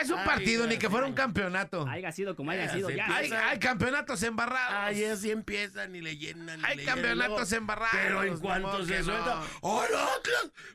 Es 0.00 0.10
un 0.10 0.18
Ay, 0.18 0.26
partido, 0.26 0.66
ni 0.66 0.78
que 0.78 0.88
fuera 0.88 1.06
un 1.06 1.12
campeonato. 1.12 1.86
Haya 1.88 2.12
sido 2.12 2.36
como 2.36 2.50
haya 2.52 2.66
Ya, 2.66 2.72
sido, 2.72 2.90
ya. 2.90 3.06
Hay, 3.16 3.58
campeonatos 3.58 4.22
embarrados. 4.22 4.74
Ay, 4.78 5.04
así 5.04 5.30
empiezan 5.30 5.94
y 5.96 6.00
le 6.00 6.16
llenan. 6.16 6.60
y 6.60 6.64
hay 6.64 6.76
le 6.76 6.84
campeonatos 6.84 7.48
llenan. 7.50 7.62
embarrados. 7.62 7.90
Pero 8.00 8.22
en 8.22 8.38
cuanto 8.38 8.84
se 8.84 9.02
suelta. 9.02 9.34
no. 9.34 9.42
¡Hola! 9.60 10.08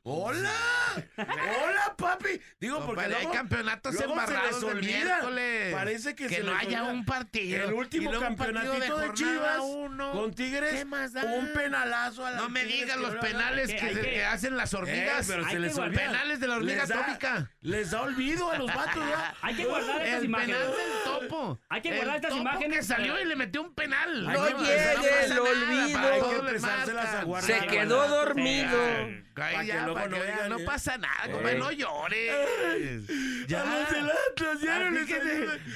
¡Hola! 0.04 0.54
¡Hola, 1.18 1.96
papi! 1.98 2.42
Digo, 2.60 2.86
porque 2.86 3.08
luego, 3.08 3.30
hay 3.30 3.36
campeonatos 3.38 3.94
luego 3.94 4.14
se 4.16 4.20
embarrados 4.20 4.64
les 4.64 4.64
olvida. 4.64 5.20
Parece 5.72 6.16
que, 6.16 6.28
que 6.28 6.36
se 6.36 6.44
no 6.44 6.54
les 6.54 6.62
haya 6.62 6.84
un 6.84 7.06
partido. 7.06 7.64
El 7.66 7.74
último 7.74 8.12
campeonatito 8.20 8.98
de, 8.98 9.14
Chivas 9.14 9.60
uno. 9.62 10.12
con 10.12 10.34
Tigres. 10.34 10.74
¿Qué 10.74 10.86
más 10.86 11.14
da? 11.14 11.24
Un 11.24 11.54
penalazo 11.54 12.26
a 12.26 12.32
la 12.32 12.38
No 12.38 12.50
me 12.50 12.66
digas 12.66 12.98
los 12.98 13.16
penales 13.16 13.74
que, 13.74 14.26
hacen 14.26 14.58
las 14.58 14.74
hormigas. 14.74 15.28
Eh, 15.30 15.32
pero 15.34 15.46
Hay 15.46 15.54
se 15.54 15.60
les 15.60 15.78
olvida. 15.78 16.02
penales 16.02 16.40
de 16.40 16.48
la 16.48 16.56
hormiga 16.58 16.84
atómica. 16.84 17.52
Les 17.62 17.92
da 17.92 18.02
olvido 18.02 18.52
a 18.52 18.58
los 18.58 18.68
vatos. 18.74 18.97
Hay 19.42 19.56
que 19.56 19.66
guardar 19.66 20.02
estas 20.02 20.20
El 20.20 20.26
imágenes. 20.26 20.58
penal 20.58 20.76
del 20.78 21.04
topo. 21.30 21.60
Hay 21.70 21.82
que 21.82 21.90
El 21.90 21.96
guardar 21.96 22.16
estas 22.18 22.30
topo 22.32 22.42
imágenes. 22.42 22.78
que 22.78 22.84
salió 22.84 23.20
y 23.20 23.26
le 23.26 23.36
metió 23.36 23.62
un 23.62 23.74
penal. 23.74 24.24
No 24.26 24.48
llegue 24.60 24.94
el 25.26 25.30
nada, 25.30 25.42
olvido. 25.42 26.00
Hay 26.00 26.22
que 26.22 26.36
empezárselas 26.38 27.14
a 27.16 27.24
guardar. 27.24 27.60
Se 27.62 27.68
quedó 27.68 28.08
dormido. 28.08 28.78
Ay, 29.40 29.68
ya, 29.68 29.84
luego 29.86 29.94
pa' 30.00 30.08
no 30.08 30.16
digan, 30.24 30.50
no 30.50 30.58
¿eh? 30.60 30.64
pasa 30.66 30.98
nada, 30.98 31.26
Eh. 31.26 31.32
compadre, 31.32 31.60
no 31.60 31.72
llores. 31.72 33.04
Ya. 33.48 33.62
A 33.62 33.66
los 33.66 33.90
del 33.92 34.10
Atlas, 34.12 34.62
ya 34.62 34.80
no 34.80 34.90
les 34.92 35.08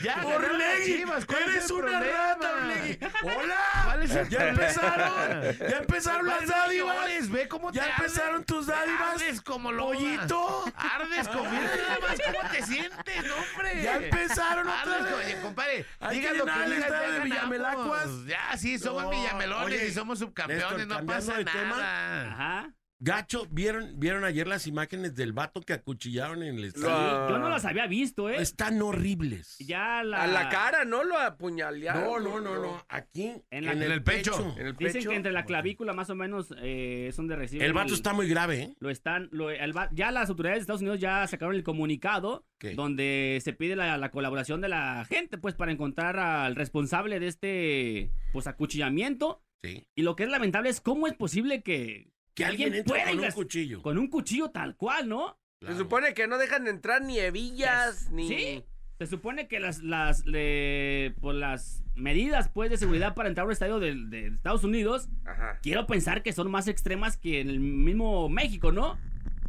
ya 0.02 0.26
Orlegui, 0.26 0.86
Chivas, 0.86 1.26
¿cuál 1.26 1.42
es 1.44 1.48
eres 1.50 1.72
una 1.72 1.88
problema? 1.88 2.18
rata, 2.18 2.52
Orlegui. 2.54 2.98
¿Cuál 3.22 3.36
¡Hola! 3.38 4.00
es 4.04 4.12
el 4.16 4.30
Ya 4.30 4.38
problema? 4.40 4.50
empezaron, 4.64 5.58
ya 5.70 5.78
empezaron 5.78 6.28
las 6.28 6.48
dádivas. 6.48 6.96
llores, 6.98 7.30
ve 7.32 7.48
cómo 7.48 7.72
Ya 7.72 7.84
te 7.84 7.90
empezaron 7.92 8.34
ardes. 8.34 8.46
tus 8.46 8.68
dádivas. 8.68 9.14
Ardes 9.22 9.42
como. 9.42 9.72
Pollito. 9.72 10.66
Ardes 10.76 11.28
como 11.28 11.50
mira 11.52 11.76
nada 11.76 12.00
más 12.02 12.20
cómo 12.26 12.50
te 12.50 12.62
sientes, 12.64 13.32
hombre. 13.32 13.84
Ya 13.84 13.96
empezaron 13.98 14.68
otra 14.68 14.98
vez. 15.00 15.14
Oye, 15.14 15.42
compadre, 15.42 15.86
digan 16.12 16.32
que 16.34 16.38
lo 16.40 16.46
que 16.46 16.52
ya 16.80 17.02
de. 17.02 17.20
Villamelacuas. 17.22 18.26
Ya, 18.26 18.58
sí, 18.58 18.78
somos 18.80 19.10
villamelones 19.10 19.84
y 19.84 19.94
somos 19.94 20.20
subcampeones, 20.20 20.88
no 20.88 21.06
pasa 21.06 21.42
nada. 21.44 22.32
Ajá. 22.32 22.70
Gacho, 23.04 23.48
¿vieron, 23.50 24.00
¿vieron 24.00 24.24
ayer 24.26 24.46
las 24.48 24.68
imágenes 24.68 25.16
del 25.16 25.34
vato 25.34 25.62
que 25.62 25.74
acuchillaron 25.74 26.44
en 26.44 26.60
el 26.60 26.66
estadio? 26.66 27.20
No. 27.22 27.30
Yo 27.32 27.38
no 27.40 27.50
las 27.50 27.66
había 27.66 27.88
visto, 27.88 28.30
¿eh? 28.30 28.40
Están 28.40 28.80
horribles. 28.80 29.58
Ya 29.58 30.04
la... 30.04 30.22
A 30.22 30.28
la 30.28 30.50
cara, 30.50 30.86
¿no? 30.86 31.04
Lo 31.04 31.18
apuñalearon. 31.18 32.04
No, 32.04 32.20
no, 32.20 32.40
no, 32.40 32.62
no. 32.62 32.86
Aquí, 32.90 33.34
En 33.50 33.66
la- 33.66 33.72
en, 33.72 33.82
En 33.82 33.92
el 33.92 34.04
pecho. 34.04 34.54
En 34.56 34.68
el 34.68 34.76
Dicen 34.76 34.94
pecho. 34.94 35.10
que 35.10 35.16
entre 35.16 35.32
la 35.32 35.46
clavícula 35.46 35.94
más 35.94 36.12
o 36.12 36.16
menos 36.16 36.54
eh, 36.62 37.08
es 37.10 37.16
donde 37.16 37.36
reciben... 37.36 37.66
El 37.66 37.74
vato 37.74 37.96
está 37.96 38.14
muy 38.14 38.28
grave, 38.30 38.62
¿eh? 38.62 38.76
Lo 38.80 38.92
están, 38.92 39.30
lo- 39.32 39.50
el 39.50 39.76
va- 39.76 39.90
ya 39.92 40.12
las 40.12 40.30
autoridades 40.30 40.60
de 40.60 40.62
Estados 40.62 40.82
Unidos 40.82 41.00
ya 41.00 41.26
sacaron 41.26 41.56
el 41.56 41.64
comunicado 41.64 42.46
¿Qué? 42.60 42.76
donde 42.76 43.40
se 43.44 43.54
pide 43.54 43.76
la, 43.76 43.98
la 43.98 44.12
colaboración 44.12 44.62
de 44.62 44.70
la 44.70 45.06
gente, 45.10 45.40
pues, 45.40 45.56
para 45.56 45.72
encontrar 45.72 46.20
al 46.20 46.56
responsable 46.56 47.20
de 47.20 47.28
este, 47.28 48.12
pues, 48.32 48.46
acuchillamiento. 48.46 49.42
Sí. 49.64 49.88
Y 49.96 50.04
lo 50.04 50.16
que 50.16 50.24
es 50.24 50.30
lamentable 50.30 50.70
es 50.70 50.82
cómo 50.82 51.08
es 51.08 51.14
posible 51.14 51.62
que, 51.62 52.11
Que 52.34 52.46
alguien 52.46 52.74
entre 52.74 52.84
pueda 52.84 53.06
con 53.12 53.20
un 53.20 53.32
cuchillo. 53.32 53.82
con 53.82 53.98
un 53.98 54.08
cuchillo 54.08 54.50
tal 54.52 54.76
cual, 54.76 55.10
¿no? 55.10 55.38
Se 55.66 55.78
supone 55.78 56.14
que 56.14 56.28
no 56.28 56.38
dejan 56.38 56.68
entrar 56.68 57.02
ni 57.04 57.20
hebillas, 57.20 58.10
ni... 58.12 58.28
Sí. 58.28 58.64
Se 59.00 59.08
supone 59.08 59.48
que 59.48 59.60
las, 59.60 59.82
las, 59.82 60.26
le- 60.28 61.14
pues, 61.22 61.36
las 61.36 61.84
medidas 61.96 62.50
pues, 62.50 62.70
de 62.70 62.78
seguridad 62.78 63.16
para 63.16 63.30
entrar 63.30 63.44
a 63.44 63.48
un 63.48 63.52
estadio 63.52 63.80
de, 63.80 63.96
de 63.96 64.28
Estados 64.28 64.64
Unidos, 64.64 65.10
Ajá. 65.26 65.60
quiero 65.64 65.88
pensar 65.88 66.22
que 66.24 66.34
son 66.34 66.52
más 66.52 66.68
extremas 66.68 67.18
que 67.18 67.42
en 67.42 67.50
el 67.50 67.60
mismo 67.60 68.30
México, 68.30 68.72
¿no? 68.72 68.98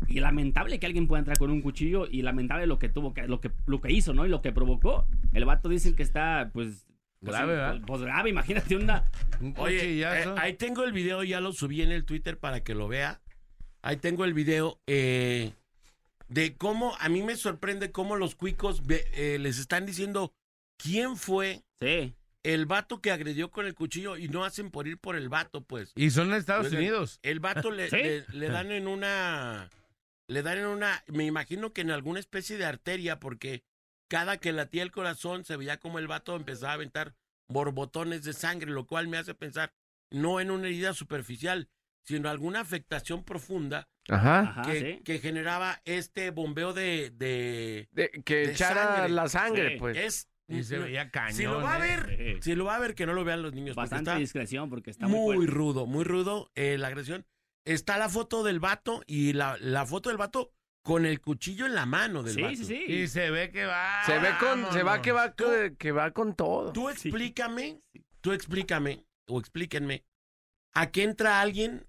Y 0.08 0.20
lamentable 0.20 0.78
que 0.80 0.86
alguien 0.86 1.06
pueda 1.06 1.20
entrar 1.20 1.38
con 1.38 1.50
un 1.50 1.60
cuchillo 1.62 2.06
y 2.10 2.22
lamentable 2.22 2.66
lo 2.66 2.78
que 2.78 2.88
tuvo 2.88 3.12
que, 3.14 3.28
lo 3.28 3.40
que, 3.40 3.50
lo 3.66 3.80
que 3.80 3.92
hizo, 3.92 4.12
¿no? 4.14 4.24
Y 4.26 4.30
lo 4.30 4.40
que 4.42 4.52
provocó. 4.52 5.06
El 5.34 5.44
vato 5.44 5.68
dicen 5.68 5.94
que 5.94 6.02
está, 6.02 6.50
pues. 6.52 6.86
Pues, 7.22 7.36
Grave, 7.36 7.52
¿verdad? 7.54 7.70
Pues, 7.72 7.82
pues, 7.86 8.00
grave, 8.02 8.30
imagínate 8.30 8.76
una. 8.76 9.04
Un 9.40 9.54
Oye, 9.56 10.00
eh, 10.00 10.34
ahí 10.36 10.54
tengo 10.54 10.84
el 10.84 10.92
video, 10.92 11.22
ya 11.24 11.40
lo 11.40 11.52
subí 11.52 11.82
en 11.82 11.92
el 11.92 12.04
Twitter 12.04 12.38
para 12.38 12.62
que 12.62 12.74
lo 12.74 12.88
vea. 12.88 13.20
Ahí 13.82 13.96
tengo 13.96 14.24
el 14.24 14.34
video 14.34 14.80
eh, 14.86 15.52
de 16.28 16.54
cómo, 16.56 16.94
a 17.00 17.08
mí 17.08 17.22
me 17.22 17.36
sorprende 17.36 17.90
cómo 17.92 18.16
los 18.16 18.34
cuicos 18.34 18.82
eh, 18.88 19.38
les 19.40 19.58
están 19.58 19.86
diciendo 19.86 20.32
quién 20.76 21.16
fue 21.16 21.62
Sí. 21.80 22.14
el 22.44 22.66
vato 22.66 23.00
que 23.00 23.10
agredió 23.10 23.50
con 23.50 23.66
el 23.66 23.74
cuchillo 23.74 24.16
y 24.16 24.28
no 24.28 24.44
hacen 24.44 24.70
por 24.70 24.86
ir 24.86 24.98
por 24.98 25.16
el 25.16 25.28
vato, 25.28 25.62
pues. 25.64 25.92
Y 25.96 26.10
son 26.10 26.28
en 26.28 26.34
Estados 26.34 26.72
Unidos. 26.72 27.18
El 27.22 27.40
vato 27.40 27.70
le, 27.72 27.90
¿Sí? 27.90 27.96
le- 27.96 28.24
le 28.32 28.48
dan 28.48 28.70
en 28.70 28.86
una, 28.86 29.68
le 30.28 30.42
dan 30.42 30.58
en 30.58 30.66
una, 30.66 31.02
me 31.08 31.24
imagino 31.24 31.72
que 31.72 31.80
en 31.80 31.90
alguna 31.90 32.20
especie 32.20 32.56
de 32.56 32.64
arteria, 32.64 33.18
porque 33.18 33.64
cada 34.12 34.36
que 34.36 34.52
latía 34.52 34.82
el 34.82 34.90
corazón 34.90 35.42
se 35.46 35.56
veía 35.56 35.78
como 35.80 35.98
el 35.98 36.06
vato 36.06 36.36
empezaba 36.36 36.72
a 36.72 36.74
aventar 36.74 37.14
borbotones 37.48 38.24
de 38.24 38.34
sangre, 38.34 38.70
lo 38.70 38.86
cual 38.86 39.08
me 39.08 39.16
hace 39.16 39.34
pensar 39.34 39.72
no 40.10 40.38
en 40.38 40.50
una 40.50 40.66
herida 40.66 40.92
superficial, 40.92 41.70
sino 42.04 42.28
alguna 42.28 42.60
afectación 42.60 43.24
profunda 43.24 43.88
Ajá. 44.10 44.40
Ajá, 44.40 44.62
que, 44.62 44.80
sí. 44.80 45.02
que 45.04 45.18
generaba 45.18 45.80
este 45.86 46.30
bombeo 46.30 46.74
de, 46.74 47.10
de 47.14 47.88
De- 47.92 48.10
que 48.24 48.34
De 48.36 48.52
echara 48.52 48.82
sangre. 48.96 49.08
la 49.08 49.28
sangre, 49.28 49.68
Sí. 49.70 49.76
pues. 49.78 49.96
es 49.96 50.28
Y 50.48 50.62
se 50.64 50.76
veía 50.78 51.10
cañón. 51.10 51.32
si 51.36 51.44
lo 51.44 51.62
va 51.62 51.76
a 51.76 51.78
¿eh? 51.88 51.96
ver, 51.96 52.42
si 52.42 52.54
lo 52.54 52.64
va 52.66 52.76
a 52.76 52.80
ver 52.80 52.94
que 52.94 53.06
no 53.06 53.14
lo 53.14 53.24
vean 53.24 53.40
los 53.42 53.54
niños, 53.54 53.74
Bastante 53.76 54.14
discreción 54.16 54.68
porque 54.68 54.90
está 54.90 55.08
muy, 55.08 55.46
rudo, 55.46 55.86
muy 55.86 56.04
rudo 56.04 56.50
eh, 56.54 56.76
la 56.76 56.88
agresión. 56.88 57.24
Está 57.64 57.96
la 57.96 58.10
foto 58.10 58.42
del 58.42 58.60
vato 58.60 59.02
y 59.06 59.32
la, 59.32 59.56
la 59.58 59.86
foto 59.86 60.10
del 60.10 60.18
vato 60.18 60.52
con 60.82 61.06
el 61.06 61.20
cuchillo 61.20 61.66
en 61.66 61.74
la 61.74 61.86
mano 61.86 62.22
del 62.22 62.34
Sí, 62.34 62.42
vato. 62.42 62.56
sí, 62.56 62.64
sí. 62.64 62.74
Y 62.88 63.06
se 63.08 63.30
ve 63.30 63.50
que 63.50 63.64
va. 63.66 64.04
Se 64.04 64.18
ve 64.18 64.30
con, 64.40 64.72
se 64.72 64.82
va 64.82 65.00
que 65.00 65.12
va, 65.12 65.32
Tú- 65.34 65.44
que, 65.44 65.76
que 65.78 65.92
va 65.92 66.10
con 66.12 66.34
todo. 66.34 66.72
Tú 66.72 66.88
explícame, 66.88 67.80
tú 68.20 68.32
explícame, 68.32 69.06
o 69.28 69.38
explíquenme, 69.38 70.04
¿a 70.74 70.90
qué 70.90 71.04
entra 71.04 71.40
alguien 71.40 71.86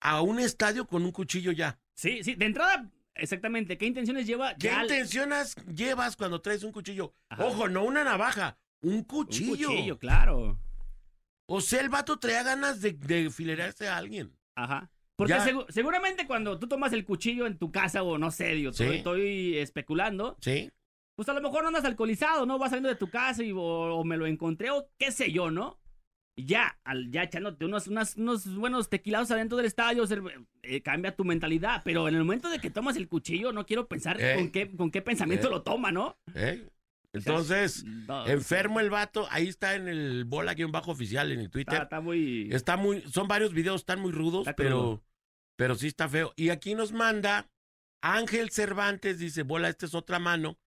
a 0.00 0.20
un 0.20 0.38
estadio 0.40 0.86
con 0.86 1.04
un 1.04 1.12
cuchillo 1.12 1.52
ya? 1.52 1.78
Sí, 1.94 2.22
sí, 2.22 2.34
de 2.34 2.44
entrada, 2.46 2.90
exactamente, 3.14 3.78
¿qué 3.78 3.86
intenciones 3.86 4.26
lleva? 4.26 4.54
¿Qué 4.56 4.66
Ya 4.68 4.80
al- 4.80 4.86
intenciones 4.86 5.56
llevas 5.74 6.16
cuando 6.16 6.40
traes 6.42 6.62
un 6.64 6.72
cuchillo? 6.72 7.14
Ajá. 7.30 7.44
Ojo, 7.46 7.68
no 7.68 7.84
una 7.84 8.04
navaja, 8.04 8.58
un 8.82 8.94
Un 8.96 9.04
cuchillo. 9.04 9.68
cuchillo, 9.68 9.98
claro. 9.98 10.60
O 11.46 11.60
sea, 11.60 11.80
el 11.80 11.88
vato 11.88 12.18
traía 12.18 12.42
ganas 12.42 12.80
de, 12.80 12.92
de 12.92 13.30
filerarse 13.30 13.88
a 13.88 13.96
alguien. 13.96 14.36
Ajá. 14.54 14.90
Porque 15.16 15.32
Ya. 15.34 15.46
segu- 15.46 15.66
seguramente 15.68 16.26
cuando 16.26 16.58
tú 16.58 16.66
tomas 16.66 16.92
el 16.92 17.04
cuchillo 17.04 17.46
en 17.46 17.56
tu 17.58 17.70
casa 17.70 18.02
o 18.02 18.18
no 18.18 18.30
sé, 18.30 18.48
digo, 18.54 18.72
Sí. 18.72 18.84
estoy, 18.84 19.58
especulando, 19.58 20.36
¿Sí? 20.40 20.70
pues 21.16 21.28
a 21.28 21.34
lo 21.34 21.40
mejor 21.40 21.62
no 21.62 21.68
andas 21.68 21.84
alcoholizado, 21.84 22.46
¿no? 22.46 22.58
Vas 22.58 22.70
saliendo 22.70 22.88
de 22.88 22.96
tu 22.96 23.08
casa 23.10 23.42
y, 23.44 23.52
o, 23.52 23.58
o 23.60 24.04
me 24.04 24.16
lo 24.16 24.26
encontré 24.26 24.70
o 24.70 24.88
qué 24.98 25.12
sé 25.12 25.30
yo, 25.30 25.50
¿no? 25.50 25.78
Y 26.36 26.46
Ya, 26.46 26.80
al, 26.82 27.12
ya 27.12 27.22
echándote 27.22 27.64
unos, 27.64 27.86
unas- 27.86 28.16
unos 28.16 28.52
buenos 28.56 28.90
tequilados 28.90 29.30
adentro 29.30 29.56
del 29.56 29.66
estadio, 29.66 30.04
ser- 30.08 30.20
eh, 30.64 30.80
cambia 30.82 31.14
tu 31.14 31.24
mentalidad. 31.24 31.82
Pero 31.84 32.08
en 32.08 32.16
el 32.16 32.24
momento 32.24 32.48
de 32.48 32.58
que 32.58 32.70
tomas 32.70 32.96
el 32.96 33.06
cuchillo, 33.06 33.52
no 33.52 33.64
quiero 33.66 33.86
pensar 33.86 34.20
Eh. 34.20 34.34
con, 34.34 34.50
qué, 34.50 34.68
con 34.76 34.90
qué 34.90 35.00
pensamiento 35.00 35.46
Eh. 35.46 35.50
lo 35.52 35.62
toma, 35.62 35.92
¿no? 35.92 36.16
Entonces, 37.12 37.84
No, 37.84 38.26
enfermo 38.26 38.80
el 38.80 38.90
vato, 38.90 39.28
ahí 39.30 39.46
está 39.46 39.76
en 39.76 39.86
el 39.86 40.24
bola 40.24 40.54
guion 40.54 40.72
bajo 40.72 40.90
oficial 40.90 41.30
en 41.30 41.38
el 41.38 41.48
Twitter. 41.50 41.74
Está, 41.74 41.84
está 41.84 42.00
muy... 42.00 42.48
Está 42.52 42.76
muy, 42.76 43.02
son 43.02 43.28
varios 43.28 43.52
videos, 43.54 43.82
están 43.82 44.00
muy 44.00 44.10
rudos, 44.10 44.40
Está 44.48 44.56
pero. 44.56 45.03
Pero 45.56 45.74
sí 45.74 45.88
está 45.88 46.08
feo. 46.08 46.32
Y 46.36 46.50
aquí 46.50 46.74
nos 46.74 46.92
manda 46.92 47.48
Ángel 48.02 48.50
Cervantes, 48.50 49.18
dice, 49.18 49.42
bola, 49.42 49.68
esta 49.68 49.86
es 49.86 49.94
otra 49.94 50.18
mano, 50.18 50.58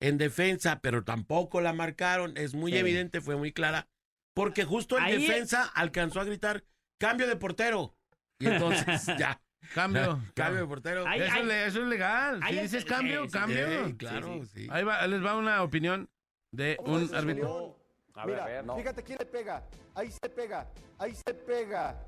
en 0.00 0.18
defensa, 0.18 0.80
pero 0.80 1.04
tampoco 1.04 1.60
la 1.60 1.72
marcaron. 1.72 2.36
Es 2.36 2.54
muy 2.54 2.72
Sí. 2.72 2.78
evidente, 2.78 3.20
fue 3.20 3.36
muy 3.36 3.52
clara. 3.52 3.88
Porque 4.34 4.64
justo 4.64 4.98
en 4.98 5.04
Ahí- 5.04 5.20
defensa 5.26 5.64
alcanzó 5.74 6.20
a 6.20 6.24
gritar, 6.24 6.64
cambio 7.00 7.26
de 7.26 7.36
portero. 7.36 7.96
Y 8.38 8.46
entonces, 8.48 9.06
ya, 9.18 9.40
Cambio. 9.74 10.22
cambio 10.34 10.60
de 10.60 10.66
portero. 10.68 11.04
Ay, 11.08 11.22
Eso, 11.22 11.32
ay. 11.34 11.40
es 11.40 11.46
le- 11.46 11.66
eso 11.66 11.82
es 11.82 11.88
legal. 11.88 12.40
Ahí 12.42 12.52
Si 12.54 12.58
es- 12.60 12.70
dices 12.72 12.84
cambio, 12.84 13.24
sí, 13.24 13.30
cambio. 13.30 13.86
Sí, 13.86 13.96
claro, 13.96 14.44
sí. 14.44 14.68
Ahí 14.70 14.84
va, 14.84 15.04
les 15.06 15.24
va 15.24 15.36
una 15.36 15.62
opinión 15.62 16.08
de 16.52 16.76
un 16.84 17.12
árbitro. 17.14 17.78
Mira, 18.26 18.46
fíjate 18.76 19.02
quién 19.02 19.18
le 19.18 19.26
pega. 19.26 19.66
Ahí 19.94 20.10
se 20.10 20.28
pega. 20.28 20.70
Ahí 20.98 21.14
se 21.14 21.34
pega. 21.34 21.98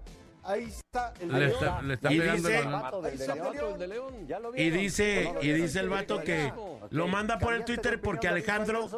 Ahí 0.48 0.64
está 0.64 1.12
el 1.20 1.28
Le 1.32 1.38
León. 1.38 1.50
está, 1.52 1.82
le 1.82 1.94
está 1.94 2.12
Y 2.12 2.18
pegando 2.18 2.48
dice- 2.48 2.58
el. 2.60 2.66
Vato 2.68 3.02
del 3.02 3.90
León. 3.90 4.26
Ya 4.26 4.40
lo 4.40 4.56
Y 4.56 4.70
dice, 4.70 5.80
el 5.80 5.88
vato 5.88 6.22
que 6.22 6.52
lo 6.90 7.06
manda 7.08 7.38
por 7.38 7.52
el 7.52 7.60
¿Cambiaste 7.60 7.72
de 7.72 7.76
Twitter 7.76 8.00
porque 8.00 8.28
Alejandro? 8.28 8.88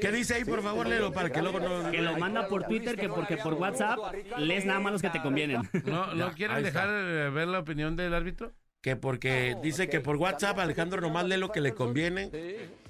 ¿qué 0.00 0.10
dice 0.12 0.34
ahí, 0.34 0.44
por 0.44 0.62
favor, 0.62 0.86
léelo 0.86 1.12
para 1.12 1.30
que 1.30 1.42
luego 1.42 1.60
no... 1.60 1.90
Que 1.90 2.00
lo 2.00 2.16
manda 2.18 2.46
por 2.48 2.64
Twitter, 2.64 2.96
que 2.96 3.08
porque 3.08 3.36
por 3.36 3.54
WhatsApp 3.54 3.98
lees 4.38 4.64
nada 4.64 4.80
más 4.80 4.92
los 4.92 5.02
que 5.02 5.10
te 5.10 5.20
convienen. 5.20 5.68
¿No, 5.84 6.14
¿no 6.14 6.28
Ya, 6.28 6.34
quieren 6.34 6.62
dejar 6.62 6.88
eh, 6.88 7.30
ver 7.30 7.48
la 7.48 7.58
opinión 7.58 7.96
del 7.96 8.14
árbitro? 8.14 8.52
Que 8.80 8.94
porque 8.96 9.56
dice 9.62 9.88
que 9.88 10.00
por 10.00 10.16
WhatsApp 10.16 10.58
Alejandro 10.60 11.00
nomás 11.00 11.24
lee 11.26 11.36
lo 11.36 11.50
que 11.50 11.60
le 11.60 11.74
conviene 11.74 12.30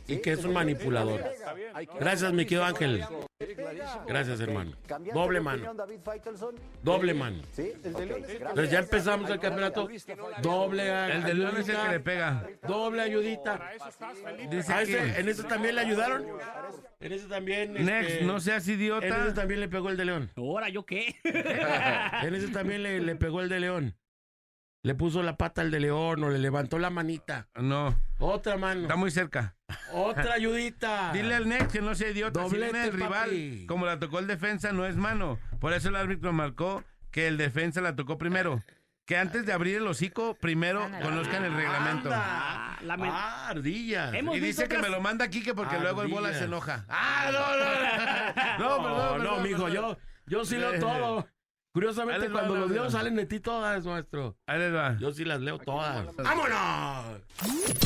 y 0.08 0.18
que 0.18 0.32
es 0.32 0.44
un 0.44 0.52
manipulador. 0.52 1.22
Gracias, 1.98 2.32
mi 2.32 2.44
querido 2.44 2.64
Ángel. 2.64 3.04
Gracias, 4.06 4.40
hermano. 4.40 4.72
¿Cambiaste 4.86 5.20
Doble 5.20 5.40
mano. 5.40 5.74
Doble 6.82 7.12
mano. 7.14 7.42
Entonces 7.56 8.70
ya 8.70 8.78
empezamos 8.78 9.30
el 9.30 9.38
campeonato. 9.40 9.88
Doble 10.42 11.12
El 11.12 11.22
de 11.24 11.34
León 11.34 11.56
es 11.58 11.68
el 11.68 11.76
que 11.76 11.88
le 11.88 12.00
pega. 12.00 12.46
Doble 12.66 13.02
ayudita. 13.02 13.70
Dice 14.50 14.72
¿A 14.72 14.78
aquí, 14.78 14.92
ese- 14.94 15.20
¿En 15.20 15.28
ese 15.28 15.42
también 15.44 15.74
le 15.74 15.80
ayudaron? 15.82 16.24
En 17.00 17.12
ese 17.12 17.26
también. 17.26 17.74
Next, 17.74 18.10
este, 18.10 18.24
no 18.24 18.40
seas 18.40 18.66
En 18.66 18.74
ese 18.74 18.82
idiota. 18.82 19.34
también 19.34 19.60
le 19.60 19.68
pegó 19.68 19.90
el 19.90 19.96
de 19.96 20.04
León. 20.06 20.30
¿Ahora 20.36 20.68
yo 20.70 20.86
qué? 20.86 21.14
En 21.24 22.34
ese 22.34 22.48
también 22.48 22.82
le, 22.82 23.00
le 23.00 23.16
pegó 23.16 23.42
el 23.42 23.48
de 23.48 23.60
León. 23.60 23.94
Le 24.86 24.94
puso 24.94 25.20
la 25.24 25.36
pata 25.36 25.62
al 25.62 25.72
de 25.72 25.80
León 25.80 26.22
o 26.22 26.30
le 26.30 26.38
levantó 26.38 26.78
la 26.78 26.90
manita. 26.90 27.48
No, 27.56 27.98
Otra 28.20 28.56
mano. 28.56 28.82
está 28.82 28.94
muy 28.94 29.10
cerca. 29.10 29.56
Otra 29.92 30.34
ayudita. 30.34 31.10
Dile 31.12 31.34
al 31.34 31.48
Next 31.48 31.72
que 31.72 31.80
no 31.82 31.96
sea 31.96 32.10
idiota. 32.10 32.38
Si 32.44 32.50
Doblete, 32.50 32.72
viene 32.72 32.86
el 32.88 32.92
rival, 32.92 33.24
papi. 33.30 33.66
como 33.66 33.84
la 33.84 33.98
tocó 33.98 34.20
el 34.20 34.28
defensa, 34.28 34.70
no 34.72 34.86
es 34.86 34.94
mano. 34.94 35.40
Por 35.58 35.72
eso 35.72 35.88
el 35.88 35.96
árbitro 35.96 36.32
marcó 36.32 36.84
que 37.10 37.26
el 37.26 37.36
defensa 37.36 37.80
la 37.80 37.96
tocó 37.96 38.16
primero. 38.16 38.62
Que 39.06 39.16
antes 39.16 39.44
de 39.44 39.52
abrir 39.52 39.76
el 39.76 39.86
hocico, 39.88 40.34
primero 40.34 40.88
conozcan 41.02 41.44
el 41.44 41.54
reglamento. 41.54 42.08
Anda. 42.12 42.22
Ah, 42.24 42.78
la 42.82 42.94
Ah, 43.00 43.48
ardilla. 43.48 44.12
Y 44.16 44.38
dice 44.38 44.68
que 44.68 44.78
me 44.78 44.88
lo 44.88 45.00
manda 45.00 45.24
aquí 45.24 45.42
que 45.42 45.52
porque 45.52 45.80
luego 45.80 46.02
el 46.02 46.08
bola 46.08 46.32
se 46.32 46.44
enoja. 46.44 46.84
Ah, 46.88 47.30
no, 47.32 47.40
no. 47.58 47.66
No, 48.78 48.82
perdón, 48.82 48.98
No, 48.98 49.18
no, 49.18 49.22
perdón, 49.24 49.42
mijo, 49.42 49.64
perdón. 49.64 49.72
yo, 49.74 49.98
yo 50.38 50.44
sí 50.44 50.56
leo 50.56 50.78
todo. 50.78 51.26
Curiosamente, 51.76 52.30
cuando 52.30 52.56
los 52.56 52.70
leo 52.70 52.90
salen 52.90 53.16
de 53.16 53.26
ti 53.26 53.38
todas, 53.38 53.84
maestro. 53.84 54.34
Ahí 54.46 54.58
les 54.60 54.74
va. 54.74 54.96
Yo 54.98 55.12
sí 55.12 55.26
las 55.26 55.42
leo 55.42 55.58
todas. 55.58 56.06
¡Vámonos! 56.16 57.20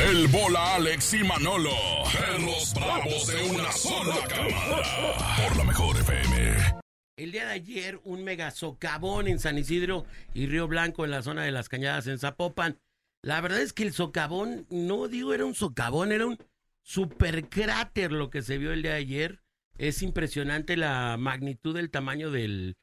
El 0.00 0.28
bola 0.28 0.76
Alex 0.76 1.14
y 1.14 1.24
Manolo. 1.24 1.72
Perros 2.12 2.72
bravos 2.72 3.26
de 3.26 3.50
una 3.50 3.72
sola 3.72 4.14
cámara. 4.28 5.42
Por 5.42 5.56
la 5.56 5.64
mejor 5.64 5.96
FM. 5.96 6.80
El 7.16 7.32
día 7.32 7.46
de 7.46 7.52
ayer, 7.52 8.00
un 8.04 8.22
mega 8.22 8.52
socavón 8.52 9.26
en 9.26 9.40
San 9.40 9.58
Isidro 9.58 10.06
y 10.34 10.46
Río 10.46 10.68
Blanco 10.68 11.04
en 11.04 11.10
la 11.10 11.22
zona 11.22 11.42
de 11.42 11.50
las 11.50 11.68
Cañadas 11.68 12.06
en 12.06 12.20
Zapopan. 12.20 12.78
La 13.22 13.40
verdad 13.40 13.60
es 13.60 13.72
que 13.72 13.82
el 13.82 13.92
socavón, 13.92 14.68
no 14.70 15.08
digo 15.08 15.34
era 15.34 15.44
un 15.44 15.56
socavón, 15.56 16.12
era 16.12 16.26
un 16.26 16.38
super 16.84 17.48
cráter 17.48 18.12
lo 18.12 18.30
que 18.30 18.42
se 18.42 18.56
vio 18.56 18.72
el 18.72 18.82
día 18.82 18.92
de 18.92 18.98
ayer. 18.98 19.40
Es 19.78 20.00
impresionante 20.02 20.76
la 20.76 21.16
magnitud 21.18 21.74
del 21.74 21.90
tamaño 21.90 22.30
del, 22.30 22.76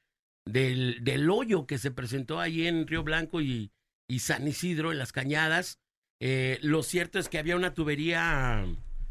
del, 0.48 1.04
del 1.04 1.30
hoyo 1.30 1.66
que 1.66 1.78
se 1.78 1.92
presentó 1.92 2.40
allí 2.40 2.68
en 2.68 2.88
Río 2.88 3.04
Blanco 3.04 3.42
y, 3.42 3.72
y 4.08 4.20
San 4.20 4.48
Isidro 4.48 4.92
en 4.92 4.98
las 4.98 5.12
Cañadas. 5.12 5.80
Eh, 6.20 6.60
lo 6.62 6.84
cierto 6.84 7.20
es 7.20 7.30
que 7.30 7.38
había 7.38 7.56
una 7.56 7.74
tubería 7.74 8.66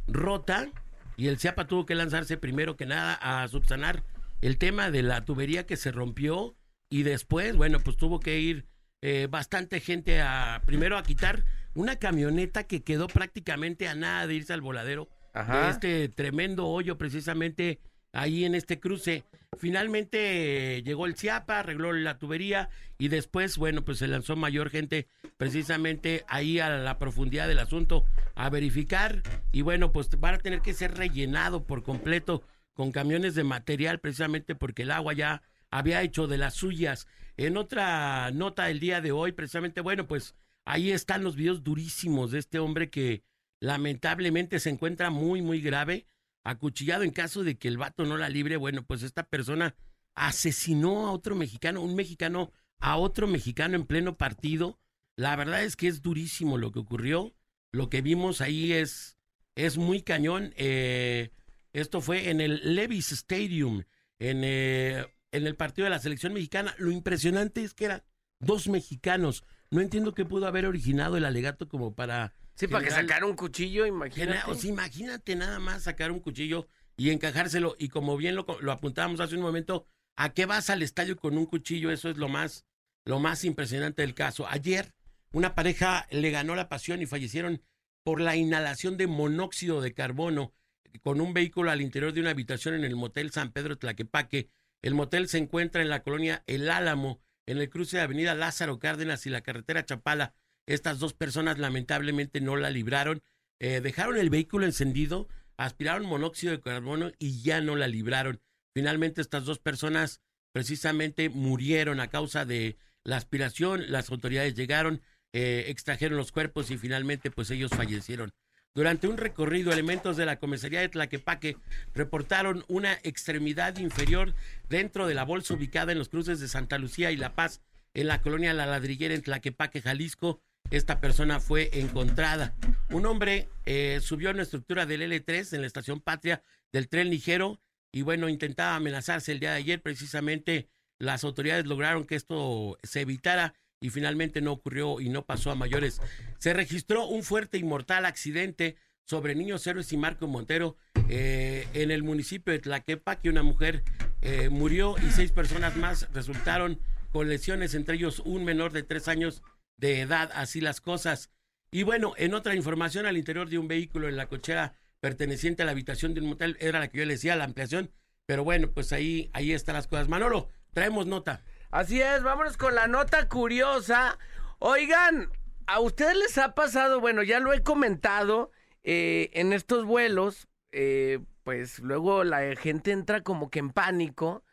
rota 0.08 0.68
y 1.16 1.28
el 1.28 1.38
CIAPA 1.38 1.66
tuvo 1.66 1.86
que 1.86 1.94
lanzarse 1.94 2.36
primero 2.36 2.76
que 2.76 2.86
nada 2.86 3.14
a 3.14 3.46
subsanar 3.48 4.02
el 4.40 4.58
tema 4.58 4.90
de 4.90 5.02
la 5.02 5.24
tubería 5.24 5.66
que 5.66 5.76
se 5.76 5.92
rompió 5.92 6.56
y 6.90 7.02
después, 7.02 7.56
bueno, 7.56 7.80
pues 7.80 7.96
tuvo 7.96 8.20
que 8.20 8.38
ir 8.38 8.66
eh, 9.02 9.28
bastante 9.30 9.80
gente 9.80 10.20
a 10.20 10.62
primero 10.66 10.98
a 10.98 11.02
quitar 11.02 11.44
una 11.74 11.96
camioneta 11.96 12.64
que 12.64 12.82
quedó 12.82 13.06
prácticamente 13.06 13.88
a 13.88 13.94
nada 13.94 14.26
de 14.26 14.34
irse 14.34 14.52
al 14.52 14.60
voladero 14.60 15.08
de 15.34 15.40
Ajá. 15.40 15.70
este 15.70 16.08
tremendo 16.08 16.66
hoyo 16.66 16.96
precisamente 16.96 17.80
ahí 18.16 18.44
en 18.44 18.54
este 18.54 18.80
cruce. 18.80 19.24
Finalmente 19.58 20.78
eh, 20.78 20.82
llegó 20.82 21.06
el 21.06 21.16
CIAPA, 21.16 21.60
arregló 21.60 21.92
la 21.92 22.18
tubería 22.18 22.68
y 22.98 23.08
después, 23.08 23.58
bueno, 23.58 23.84
pues 23.84 23.98
se 23.98 24.08
lanzó 24.08 24.36
mayor 24.36 24.70
gente 24.70 25.06
precisamente 25.36 26.24
ahí 26.26 26.58
a 26.58 26.70
la 26.70 26.98
profundidad 26.98 27.46
del 27.46 27.58
asunto 27.58 28.04
a 28.34 28.50
verificar 28.50 29.22
y 29.52 29.62
bueno, 29.62 29.92
pues 29.92 30.08
van 30.18 30.34
a 30.34 30.38
tener 30.38 30.60
que 30.60 30.74
ser 30.74 30.96
rellenado 30.96 31.64
por 31.64 31.82
completo 31.82 32.42
con 32.72 32.90
camiones 32.90 33.34
de 33.34 33.44
material 33.44 34.00
precisamente 34.00 34.54
porque 34.54 34.82
el 34.82 34.90
agua 34.90 35.12
ya 35.12 35.42
había 35.70 36.02
hecho 36.02 36.26
de 36.26 36.38
las 36.38 36.54
suyas. 36.54 37.06
En 37.36 37.56
otra 37.56 38.30
nota 38.32 38.64
del 38.64 38.80
día 38.80 39.02
de 39.02 39.12
hoy, 39.12 39.32
precisamente, 39.32 39.82
bueno, 39.82 40.06
pues 40.06 40.34
ahí 40.64 40.90
están 40.90 41.22
los 41.22 41.36
videos 41.36 41.62
durísimos 41.62 42.30
de 42.30 42.38
este 42.38 42.58
hombre 42.58 42.88
que 42.88 43.22
lamentablemente 43.60 44.58
se 44.58 44.70
encuentra 44.70 45.10
muy, 45.10 45.42
muy 45.42 45.60
grave, 45.60 46.06
acuchillado 46.46 47.02
en 47.02 47.10
caso 47.10 47.44
de 47.44 47.56
que 47.56 47.68
el 47.68 47.78
vato 47.78 48.04
no 48.04 48.16
la 48.16 48.28
libre. 48.28 48.56
Bueno, 48.56 48.84
pues 48.84 49.02
esta 49.02 49.24
persona 49.24 49.74
asesinó 50.14 51.06
a 51.06 51.12
otro 51.12 51.34
mexicano, 51.34 51.82
un 51.82 51.94
mexicano 51.94 52.52
a 52.78 52.96
otro 52.96 53.26
mexicano 53.26 53.76
en 53.76 53.86
pleno 53.86 54.16
partido. 54.16 54.78
La 55.16 55.34
verdad 55.36 55.62
es 55.62 55.76
que 55.76 55.88
es 55.88 56.02
durísimo 56.02 56.58
lo 56.58 56.72
que 56.72 56.78
ocurrió. 56.78 57.34
Lo 57.72 57.90
que 57.90 58.00
vimos 58.00 58.40
ahí 58.40 58.72
es, 58.72 59.18
es 59.54 59.76
muy 59.76 60.02
cañón. 60.02 60.52
Eh, 60.56 61.30
esto 61.72 62.00
fue 62.00 62.30
en 62.30 62.40
el 62.40 62.74
Levis 62.74 63.12
Stadium, 63.12 63.82
en, 64.18 64.42
eh, 64.44 65.06
en 65.32 65.46
el 65.46 65.56
partido 65.56 65.84
de 65.84 65.90
la 65.90 65.98
selección 65.98 66.32
mexicana. 66.32 66.74
Lo 66.78 66.90
impresionante 66.90 67.62
es 67.62 67.74
que 67.74 67.86
eran 67.86 68.02
dos 68.38 68.68
mexicanos. 68.68 69.44
No 69.70 69.80
entiendo 69.80 70.14
qué 70.14 70.24
pudo 70.24 70.46
haber 70.46 70.66
originado 70.66 71.16
el 71.16 71.24
alegato 71.24 71.68
como 71.68 71.94
para 71.94 72.34
Sí, 72.56 72.66
para 72.68 72.84
que 72.84 72.90
sacara 72.90 73.26
un 73.26 73.36
cuchillo, 73.36 73.86
imagínate. 73.86 74.50
O 74.50 74.54
sea, 74.54 74.70
imagínate 74.70 75.36
nada 75.36 75.58
más 75.58 75.84
sacar 75.84 76.10
un 76.10 76.20
cuchillo 76.20 76.68
y 76.96 77.10
encajárselo. 77.10 77.76
Y 77.78 77.88
como 77.88 78.16
bien 78.16 78.34
lo, 78.34 78.46
lo 78.60 78.72
apuntábamos 78.72 79.20
hace 79.20 79.36
un 79.36 79.42
momento, 79.42 79.86
¿a 80.16 80.32
qué 80.32 80.46
vas 80.46 80.70
al 80.70 80.82
estadio 80.82 81.16
con 81.16 81.36
un 81.36 81.46
cuchillo? 81.46 81.90
Eso 81.90 82.08
es 82.08 82.16
lo 82.16 82.28
más, 82.28 82.64
lo 83.04 83.20
más 83.20 83.44
impresionante 83.44 84.02
del 84.02 84.14
caso. 84.14 84.46
Ayer, 84.48 84.94
una 85.32 85.54
pareja 85.54 86.06
le 86.10 86.30
ganó 86.30 86.54
la 86.54 86.68
pasión 86.68 87.02
y 87.02 87.06
fallecieron 87.06 87.62
por 88.02 88.20
la 88.20 88.36
inhalación 88.36 88.96
de 88.96 89.06
monóxido 89.06 89.80
de 89.82 89.92
carbono 89.92 90.54
con 91.02 91.20
un 91.20 91.34
vehículo 91.34 91.70
al 91.70 91.82
interior 91.82 92.12
de 92.12 92.20
una 92.20 92.30
habitación 92.30 92.74
en 92.74 92.84
el 92.84 92.96
motel 92.96 93.32
San 93.32 93.52
Pedro 93.52 93.76
Tlaquepaque. 93.76 94.48
El 94.80 94.94
motel 94.94 95.28
se 95.28 95.38
encuentra 95.38 95.82
en 95.82 95.88
la 95.88 96.02
colonia 96.02 96.42
El 96.46 96.70
Álamo, 96.70 97.20
en 97.46 97.58
el 97.58 97.68
cruce 97.68 97.98
de 97.98 98.04
Avenida 98.04 98.34
Lázaro 98.34 98.78
Cárdenas 98.78 99.26
y 99.26 99.30
la 99.30 99.42
carretera 99.42 99.84
Chapala. 99.84 100.34
Estas 100.66 100.98
dos 100.98 101.14
personas 101.14 101.58
lamentablemente 101.58 102.40
no 102.40 102.56
la 102.56 102.70
libraron. 102.70 103.22
Eh, 103.60 103.80
dejaron 103.80 104.16
el 104.16 104.30
vehículo 104.30 104.66
encendido, 104.66 105.28
aspiraron 105.56 106.06
monóxido 106.06 106.52
de 106.52 106.60
carbono 106.60 107.12
y 107.18 107.40
ya 107.42 107.60
no 107.60 107.76
la 107.76 107.88
libraron. 107.88 108.40
Finalmente 108.74 109.20
estas 109.20 109.44
dos 109.44 109.58
personas 109.58 110.20
precisamente 110.52 111.28
murieron 111.28 112.00
a 112.00 112.08
causa 112.08 112.44
de 112.44 112.76
la 113.04 113.16
aspiración. 113.16 113.90
Las 113.90 114.10
autoridades 114.10 114.54
llegaron, 114.54 115.02
eh, 115.32 115.66
extrajeron 115.68 116.18
los 116.18 116.32
cuerpos 116.32 116.70
y 116.70 116.78
finalmente 116.78 117.30
pues 117.30 117.50
ellos 117.50 117.70
fallecieron. 117.70 118.34
Durante 118.74 119.08
un 119.08 119.16
recorrido, 119.16 119.72
elementos 119.72 120.18
de 120.18 120.26
la 120.26 120.38
comisaría 120.38 120.80
de 120.80 120.90
Tlaquepaque 120.90 121.56
reportaron 121.94 122.62
una 122.68 122.92
extremidad 123.04 123.78
inferior 123.78 124.34
dentro 124.68 125.06
de 125.06 125.14
la 125.14 125.24
bolsa 125.24 125.54
ubicada 125.54 125.92
en 125.92 125.98
los 125.98 126.10
cruces 126.10 126.40
de 126.40 126.48
Santa 126.48 126.76
Lucía 126.76 127.10
y 127.10 127.16
La 127.16 127.34
Paz, 127.34 127.62
en 127.94 128.08
la 128.08 128.20
colonia 128.20 128.52
La 128.52 128.66
Ladrillera 128.66 129.14
en 129.14 129.22
Tlaquepaque, 129.22 129.80
Jalisco 129.80 130.42
esta 130.70 131.00
persona 131.00 131.40
fue 131.40 131.70
encontrada. 131.72 132.54
Un 132.90 133.06
hombre 133.06 133.48
eh, 133.64 134.00
subió 134.02 134.30
a 134.30 134.32
una 134.32 134.42
estructura 134.42 134.86
del 134.86 135.02
L3 135.02 135.54
en 135.54 135.60
la 135.60 135.66
estación 135.66 136.00
Patria 136.00 136.42
del 136.72 136.88
tren 136.88 137.10
ligero 137.10 137.60
y 137.92 138.02
bueno, 138.02 138.28
intentaba 138.28 138.76
amenazarse 138.76 139.32
el 139.32 139.40
día 139.40 139.52
de 139.52 139.58
ayer. 139.58 139.82
Precisamente 139.82 140.68
las 140.98 141.24
autoridades 141.24 141.66
lograron 141.66 142.04
que 142.04 142.16
esto 142.16 142.78
se 142.82 143.02
evitara 143.02 143.54
y 143.80 143.90
finalmente 143.90 144.40
no 144.40 144.52
ocurrió 144.52 145.00
y 145.00 145.08
no 145.08 145.24
pasó 145.24 145.50
a 145.50 145.54
mayores. 145.54 146.00
Se 146.38 146.52
registró 146.52 147.06
un 147.06 147.22
fuerte 147.22 147.58
y 147.58 147.64
mortal 147.64 148.06
accidente 148.06 148.76
sobre 149.04 149.34
Niños 149.34 149.66
Héroes 149.66 149.92
y 149.92 149.96
Marco 149.96 150.26
Montero 150.26 150.76
eh, 151.08 151.68
en 151.74 151.90
el 151.90 152.02
municipio 152.02 152.52
de 152.52 152.58
Tlaquepa, 152.58 153.20
que 153.20 153.30
una 153.30 153.42
mujer 153.42 153.84
eh, 154.22 154.48
murió 154.48 154.96
y 154.98 155.10
seis 155.10 155.30
personas 155.30 155.76
más 155.76 156.08
resultaron 156.12 156.80
con 157.12 157.28
lesiones, 157.28 157.74
entre 157.74 157.96
ellos 157.96 158.20
un 158.24 158.44
menor 158.44 158.72
de 158.72 158.82
tres 158.82 159.08
años 159.08 159.42
de 159.76 160.00
edad, 160.00 160.30
así 160.34 160.60
las 160.60 160.80
cosas. 160.80 161.30
Y 161.70 161.82
bueno, 161.82 162.14
en 162.16 162.34
otra 162.34 162.54
información, 162.54 163.06
al 163.06 163.16
interior 163.16 163.48
de 163.48 163.58
un 163.58 163.68
vehículo 163.68 164.08
en 164.08 164.16
la 164.16 164.28
cochera 164.28 164.74
perteneciente 165.00 165.62
a 165.62 165.66
la 165.66 165.72
habitación 165.72 166.14
de 166.14 166.20
un 166.20 166.28
motel, 166.28 166.56
era 166.60 166.80
la 166.80 166.88
que 166.88 166.98
yo 166.98 167.04
le 167.04 167.14
decía, 167.14 167.36
la 167.36 167.44
ampliación, 167.44 167.90
pero 168.26 168.44
bueno, 168.44 168.70
pues 168.72 168.92
ahí, 168.92 169.30
ahí 169.32 169.52
están 169.52 169.74
las 169.74 169.86
cosas. 169.86 170.08
Manolo, 170.08 170.48
traemos 170.72 171.06
nota. 171.06 171.44
Así 171.70 172.00
es, 172.00 172.22
vámonos 172.22 172.56
con 172.56 172.74
la 172.74 172.86
nota 172.86 173.28
curiosa. 173.28 174.18
Oigan, 174.58 175.30
¿a 175.66 175.80
ustedes 175.80 176.16
les 176.16 176.38
ha 176.38 176.54
pasado? 176.54 177.00
Bueno, 177.00 177.22
ya 177.22 177.40
lo 177.40 177.52
he 177.52 177.62
comentado 177.62 178.50
eh, 178.82 179.30
en 179.34 179.52
estos 179.52 179.84
vuelos, 179.84 180.48
eh, 180.72 181.18
pues 181.42 181.80
luego 181.80 182.24
la 182.24 182.54
gente 182.56 182.92
entra 182.92 183.22
como 183.22 183.50
que 183.50 183.58
en 183.58 183.70
pánico 183.70 184.44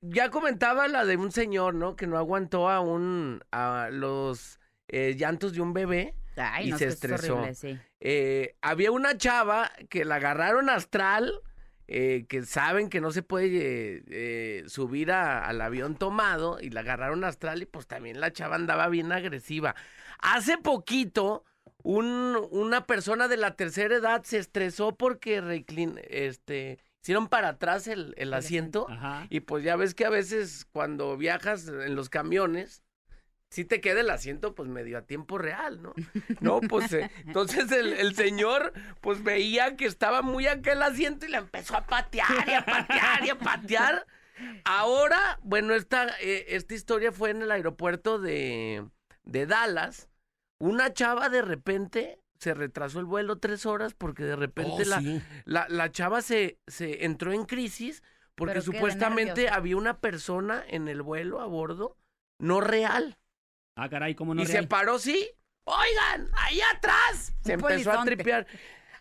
ya 0.00 0.30
comentaba 0.30 0.88
la 0.88 1.04
de 1.04 1.16
un 1.16 1.32
señor, 1.32 1.74
¿no? 1.74 1.96
Que 1.96 2.06
no 2.06 2.18
aguantó 2.18 2.68
a 2.68 2.80
un 2.80 3.42
a 3.50 3.88
los 3.90 4.60
eh, 4.88 5.14
llantos 5.16 5.52
de 5.52 5.60
un 5.60 5.72
bebé 5.72 6.14
y 6.62 6.72
se 6.72 6.86
estresó. 6.86 7.42
Eh, 8.00 8.56
había 8.62 8.90
una 8.92 9.16
chava 9.16 9.70
que 9.90 10.04
la 10.04 10.16
agarraron 10.16 10.70
astral, 10.70 11.32
eh, 11.88 12.26
que 12.28 12.44
saben 12.44 12.88
que 12.88 13.00
no 13.00 13.10
se 13.10 13.22
puede 13.22 14.64
subir 14.68 15.10
al 15.10 15.60
avión 15.60 15.96
tomado 15.96 16.58
y 16.60 16.70
la 16.70 16.80
agarraron 16.80 17.24
astral 17.24 17.62
y 17.62 17.66
pues 17.66 17.86
también 17.86 18.20
la 18.20 18.32
chava 18.32 18.56
andaba 18.56 18.88
bien 18.88 19.10
agresiva. 19.12 19.74
Hace 20.20 20.58
poquito 20.58 21.44
un, 21.82 22.36
una 22.50 22.86
persona 22.86 23.28
de 23.28 23.36
la 23.36 23.56
tercera 23.56 23.96
edad 23.96 24.22
se 24.24 24.38
estresó 24.38 24.96
porque 24.96 25.40
reclin, 25.40 26.00
este 26.08 26.78
hicieron 27.08 27.28
para 27.28 27.48
atrás 27.48 27.88
el, 27.88 28.12
el 28.18 28.34
asiento 28.34 28.86
y 29.30 29.40
pues 29.40 29.64
ya 29.64 29.76
ves 29.76 29.94
que 29.94 30.04
a 30.04 30.10
veces 30.10 30.66
cuando 30.72 31.16
viajas 31.16 31.66
en 31.66 31.94
los 31.94 32.10
camiones, 32.10 32.82
si 33.48 33.64
te 33.64 33.80
queda 33.80 34.00
el 34.00 34.10
asiento 34.10 34.54
pues 34.54 34.68
medio 34.68 34.98
a 34.98 35.06
tiempo 35.06 35.38
real, 35.38 35.80
¿no? 35.80 35.94
No, 36.42 36.60
pues 36.60 36.92
eh, 36.92 37.10
entonces 37.24 37.72
el, 37.72 37.94
el, 37.94 38.14
señor 38.14 38.74
pues 39.00 39.24
veía 39.24 39.74
que 39.74 39.86
estaba 39.86 40.20
muy 40.20 40.48
acá 40.48 40.72
el 40.72 40.82
asiento 40.82 41.24
y 41.24 41.30
le 41.30 41.38
empezó 41.38 41.78
a 41.78 41.86
patear 41.86 42.46
y 42.46 42.52
a 42.52 42.66
patear 42.66 43.24
y 43.24 43.30
a 43.30 43.38
patear. 43.38 44.06
Ahora, 44.66 45.40
bueno, 45.42 45.72
esta, 45.72 46.08
eh, 46.20 46.44
esta 46.48 46.74
historia 46.74 47.10
fue 47.10 47.30
en 47.30 47.40
el 47.40 47.50
aeropuerto 47.50 48.18
de, 48.18 48.86
de 49.24 49.46
Dallas. 49.46 50.10
Una 50.58 50.92
chava 50.92 51.30
de 51.30 51.40
repente 51.40 52.20
se 52.38 52.54
retrasó 52.54 53.00
el 53.00 53.04
vuelo 53.04 53.38
tres 53.38 53.66
horas 53.66 53.94
porque 53.94 54.22
de 54.24 54.36
repente 54.36 54.82
oh, 54.82 55.20
la, 55.44 55.66
la, 55.68 55.90
chava 55.90 56.22
se, 56.22 56.58
se 56.66 57.04
entró 57.04 57.32
en 57.32 57.44
crisis 57.44 58.02
porque 58.34 58.60
supuestamente 58.60 59.48
había 59.48 59.76
una 59.76 59.98
persona 59.98 60.62
en 60.68 60.86
el 60.88 61.02
vuelo 61.02 61.40
a 61.40 61.46
bordo 61.46 61.96
no 62.38 62.60
real. 62.60 63.18
Ah, 63.76 63.88
caray, 63.88 64.14
¿cómo 64.14 64.34
no 64.34 64.42
Y 64.42 64.46
se 64.46 64.62
paró, 64.62 64.98
sí. 64.98 65.28
Oigan, 65.64 66.30
ahí 66.34 66.60
atrás. 66.74 67.34
Se 67.40 67.54
empezó 67.54 67.92
a 67.92 68.04
tripear. 68.04 68.46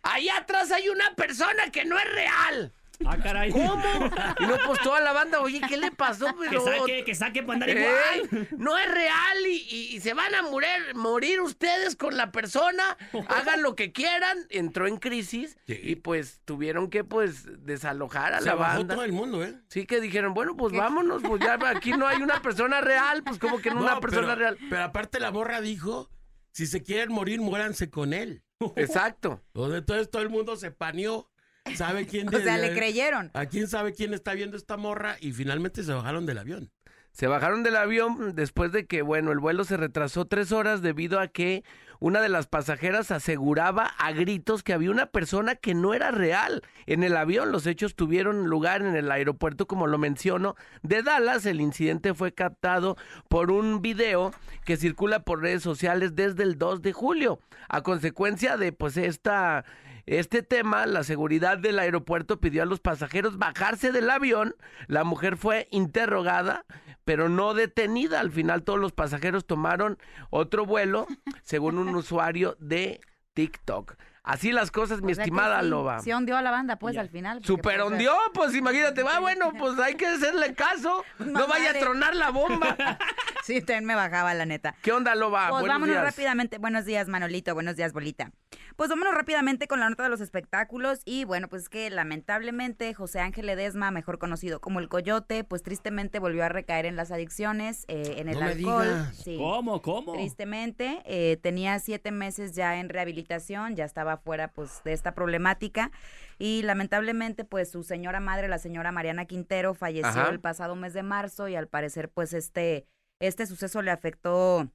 Ahí 0.01 0.29
atrás 0.29 0.71
hay 0.71 0.89
una 0.89 1.15
persona 1.15 1.71
que 1.71 1.85
no 1.85 1.97
es 1.97 2.11
real. 2.11 2.73
Ah, 3.05 3.17
caray. 3.17 3.51
¿Cómo? 3.51 3.81
Y 4.39 4.45
no, 4.45 4.57
pues 4.65 4.81
toda 4.81 4.99
la 5.01 5.13
banda, 5.13 5.39
oye, 5.41 5.61
¿qué 5.67 5.77
le 5.77 5.91
pasó? 5.91 6.27
Pero... 6.39 6.63
Que 6.63 6.71
saque, 6.71 7.03
que 7.03 7.15
saque 7.15 7.43
para 7.43 7.53
andar 7.53 7.69
igual. 7.69 8.47
No 8.57 8.77
es 8.77 8.91
real 8.91 9.47
y, 9.47 9.99
se 10.01 10.13
van 10.13 10.33
a 10.35 10.41
morir, 10.41 10.69
morir 10.95 11.41
ustedes 11.41 11.95
con 11.95 12.17
la 12.17 12.31
persona. 12.31 12.97
Hagan 13.29 13.61
lo 13.61 13.75
que 13.75 13.91
quieran. 13.91 14.37
Entró 14.49 14.87
en 14.87 14.97
crisis 14.97 15.57
y 15.67 15.95
pues 15.95 16.41
tuvieron 16.45 16.89
que 16.89 17.03
pues 17.03 17.65
desalojar 17.65 18.33
a 18.33 18.41
la 18.41 18.55
banda. 18.55 18.95
todo 18.95 19.05
el 19.05 19.13
mundo, 19.13 19.43
¿eh? 19.43 19.55
Sí, 19.69 19.85
que 19.85 20.01
dijeron, 20.01 20.33
bueno, 20.33 20.55
pues 20.55 20.73
vámonos, 20.73 21.21
pues 21.23 21.41
ya 21.41 21.57
aquí 21.69 21.91
no 21.91 22.07
hay 22.07 22.21
una 22.21 22.41
persona 22.41 22.81
real, 22.81 23.23
pues 23.23 23.39
como 23.39 23.59
que 23.59 23.71
no, 23.71 23.81
una 23.81 23.99
persona 23.99 24.35
real. 24.35 24.57
Pero 24.69 24.83
aparte 24.83 25.19
la 25.19 25.29
borra 25.29 25.61
dijo, 25.61 26.09
si 26.51 26.67
se 26.67 26.83
quieren 26.83 27.11
morir, 27.11 27.39
muéranse 27.39 27.89
con 27.89 28.13
él. 28.13 28.43
Exacto. 28.75 29.43
Entonces 29.53 30.09
todo 30.09 30.21
el 30.21 30.29
mundo 30.29 30.55
se 30.55 30.71
paneó 30.71 31.29
sabe 31.75 32.05
quién... 32.05 32.27
o 32.33 32.39
sea, 32.39 32.57
le 32.57 32.73
creyeron. 32.73 33.31
¿A 33.33 33.45
quién 33.45 33.67
sabe 33.67 33.93
quién 33.93 34.13
está 34.13 34.33
viendo 34.33 34.57
esta 34.57 34.77
morra? 34.77 35.17
Y 35.19 35.31
finalmente 35.31 35.83
se 35.83 35.93
bajaron 35.93 36.25
del 36.25 36.37
avión. 36.37 36.71
Se 37.17 37.25
bajaron 37.25 37.63
del 37.63 37.75
avión 37.75 38.35
después 38.35 38.71
de 38.71 38.85
que, 38.85 39.01
bueno, 39.01 39.31
el 39.31 39.39
vuelo 39.39 39.63
se 39.63 39.75
retrasó 39.75 40.25
tres 40.25 40.51
horas 40.51 40.83
debido 40.83 41.19
a 41.19 41.27
que 41.27 41.63
una 41.99 42.21
de 42.21 42.29
las 42.29 42.45
pasajeras 42.45 43.09
aseguraba 43.09 43.85
a 43.97 44.11
gritos 44.11 44.61
que 44.61 44.73
había 44.73 44.91
una 44.91 45.07
persona 45.07 45.55
que 45.55 45.73
no 45.73 45.95
era 45.95 46.11
real 46.11 46.61
en 46.85 47.03
el 47.03 47.17
avión. 47.17 47.51
Los 47.51 47.65
hechos 47.65 47.95
tuvieron 47.95 48.45
lugar 48.45 48.83
en 48.83 48.95
el 48.95 49.11
aeropuerto, 49.11 49.65
como 49.65 49.87
lo 49.87 49.97
menciono, 49.97 50.55
de 50.83 51.01
Dallas. 51.01 51.47
El 51.47 51.59
incidente 51.59 52.13
fue 52.13 52.33
captado 52.33 52.97
por 53.29 53.49
un 53.49 53.81
video 53.81 54.31
que 54.63 54.77
circula 54.77 55.21
por 55.21 55.41
redes 55.41 55.63
sociales 55.63 56.15
desde 56.15 56.43
el 56.43 56.59
2 56.59 56.83
de 56.83 56.93
julio. 56.93 57.39
A 57.67 57.81
consecuencia 57.81 58.57
de, 58.57 58.73
pues, 58.73 58.95
esta 58.95 59.65
este 60.07 60.41
tema, 60.41 60.85
la 60.85 61.03
seguridad 61.03 61.57
del 61.57 61.79
aeropuerto 61.79 62.39
pidió 62.39 62.63
a 62.63 62.65
los 62.65 62.79
pasajeros 62.79 63.37
bajarse 63.37 63.91
del 63.91 64.09
avión. 64.09 64.55
La 64.87 65.03
mujer 65.03 65.35
fue 65.35 65.67
interrogada, 65.69 66.65
pero 67.03 67.27
no 67.27 67.53
detenida. 67.53 68.21
Al 68.21 68.31
final 68.31 68.63
todos 68.63 68.79
los 68.79 68.93
pasajeros 68.93 69.45
tomaron 69.45 69.99
otro 70.29 70.65
vuelo, 70.65 71.07
según 71.43 71.77
un 71.77 71.89
usuario 71.95 72.55
de 72.61 73.01
TikTok. 73.33 73.95
Así 74.27 74.51
las 74.51 74.71
cosas, 74.71 75.01
mi 75.01 75.13
O 75.13 75.15
sea 75.15 75.23
que 75.23 75.29
estimada 75.29 75.61
sí, 75.61 75.67
Loba. 75.67 75.99
Sí 76.01 76.11
hundió 76.11 76.35
a 76.35 76.41
la 76.41 76.51
banda, 76.51 76.75
pues, 76.75 76.97
al 76.97 77.07
final. 77.07 77.41
Super 77.45 77.79
pues, 77.79 77.91
hundió, 77.91 78.11
pues 78.33 78.53
imagínate, 78.53 79.01
va, 79.01 79.19
bueno, 79.19 79.53
pues 79.57 79.79
hay 79.79 79.95
que 79.95 80.05
hacerle 80.05 80.53
caso. 80.53 81.03
No 81.19 81.47
vaya 81.47 81.71
a 81.71 81.73
tronar 81.73 82.13
la 82.15 82.29
bomba. 82.29 82.75
Sí, 83.43 83.61
también 83.61 83.85
me 83.85 83.95
bajaba, 83.95 84.33
la 84.33 84.45
neta. 84.45 84.75
¿Qué 84.81 84.91
onda, 84.91 85.15
Loba? 85.15 85.47
Pues 85.47 85.61
Buenos 85.61 85.75
vámonos 85.75 85.95
días. 85.95 86.03
rápidamente. 86.03 86.57
Buenos 86.57 86.83
días, 86.83 87.07
Manolito. 87.07 87.53
Buenos 87.53 87.77
días, 87.77 87.93
Bolita. 87.93 88.33
Pues 88.75 88.89
vámonos 88.89 89.13
rápidamente 89.13 89.69
con 89.69 89.79
la 89.79 89.89
nota 89.89 90.03
de 90.03 90.09
los 90.09 90.19
espectáculos. 90.19 90.99
Y 91.05 91.23
bueno, 91.23 91.47
pues 91.47 91.69
que 91.69 91.89
lamentablemente 91.89 92.93
José 92.93 93.21
Ángel 93.21 93.45
Ledesma, 93.45 93.89
mejor 93.89 94.19
conocido 94.19 94.59
como 94.59 94.81
el 94.81 94.89
Coyote, 94.89 95.45
pues 95.45 95.63
tristemente 95.63 96.19
volvió 96.19 96.43
a 96.43 96.49
recaer 96.49 96.85
en 96.85 96.97
las 96.97 97.09
adicciones, 97.09 97.85
eh, 97.87 98.15
en 98.17 98.27
el 98.27 98.35
No 98.37 98.41
me 98.47 98.51
alcohol. 98.51 98.83
digas. 98.83 99.15
Sí. 99.15 99.37
¿Cómo? 99.37 99.81
¿Cómo? 99.81 100.11
Tristemente, 100.11 101.01
eh, 101.05 101.37
tenía 101.41 101.79
siete 101.79 102.11
meses 102.11 102.51
ya 102.53 102.75
en 102.81 102.89
rehabilitación, 102.89 103.77
ya 103.77 103.85
estaba 103.85 104.16
fuera 104.17 104.49
pues 104.49 104.81
de 104.83 104.93
esta 104.93 105.13
problemática 105.13 105.91
y 106.39 106.61
lamentablemente 106.63 107.43
pues 107.45 107.71
su 107.71 107.83
señora 107.83 108.19
madre, 108.19 108.47
la 108.47 108.57
señora 108.59 108.91
Mariana 108.91 109.25
Quintero, 109.25 109.73
falleció 109.73 110.09
Ajá. 110.21 110.29
el 110.29 110.39
pasado 110.39 110.75
mes 110.75 110.93
de 110.93 111.03
marzo 111.03 111.47
y 111.47 111.55
al 111.55 111.67
parecer 111.67 112.09
pues 112.09 112.33
este, 112.33 112.85
este 113.19 113.45
suceso 113.45 113.81
le 113.81 113.91
afectó 113.91 114.69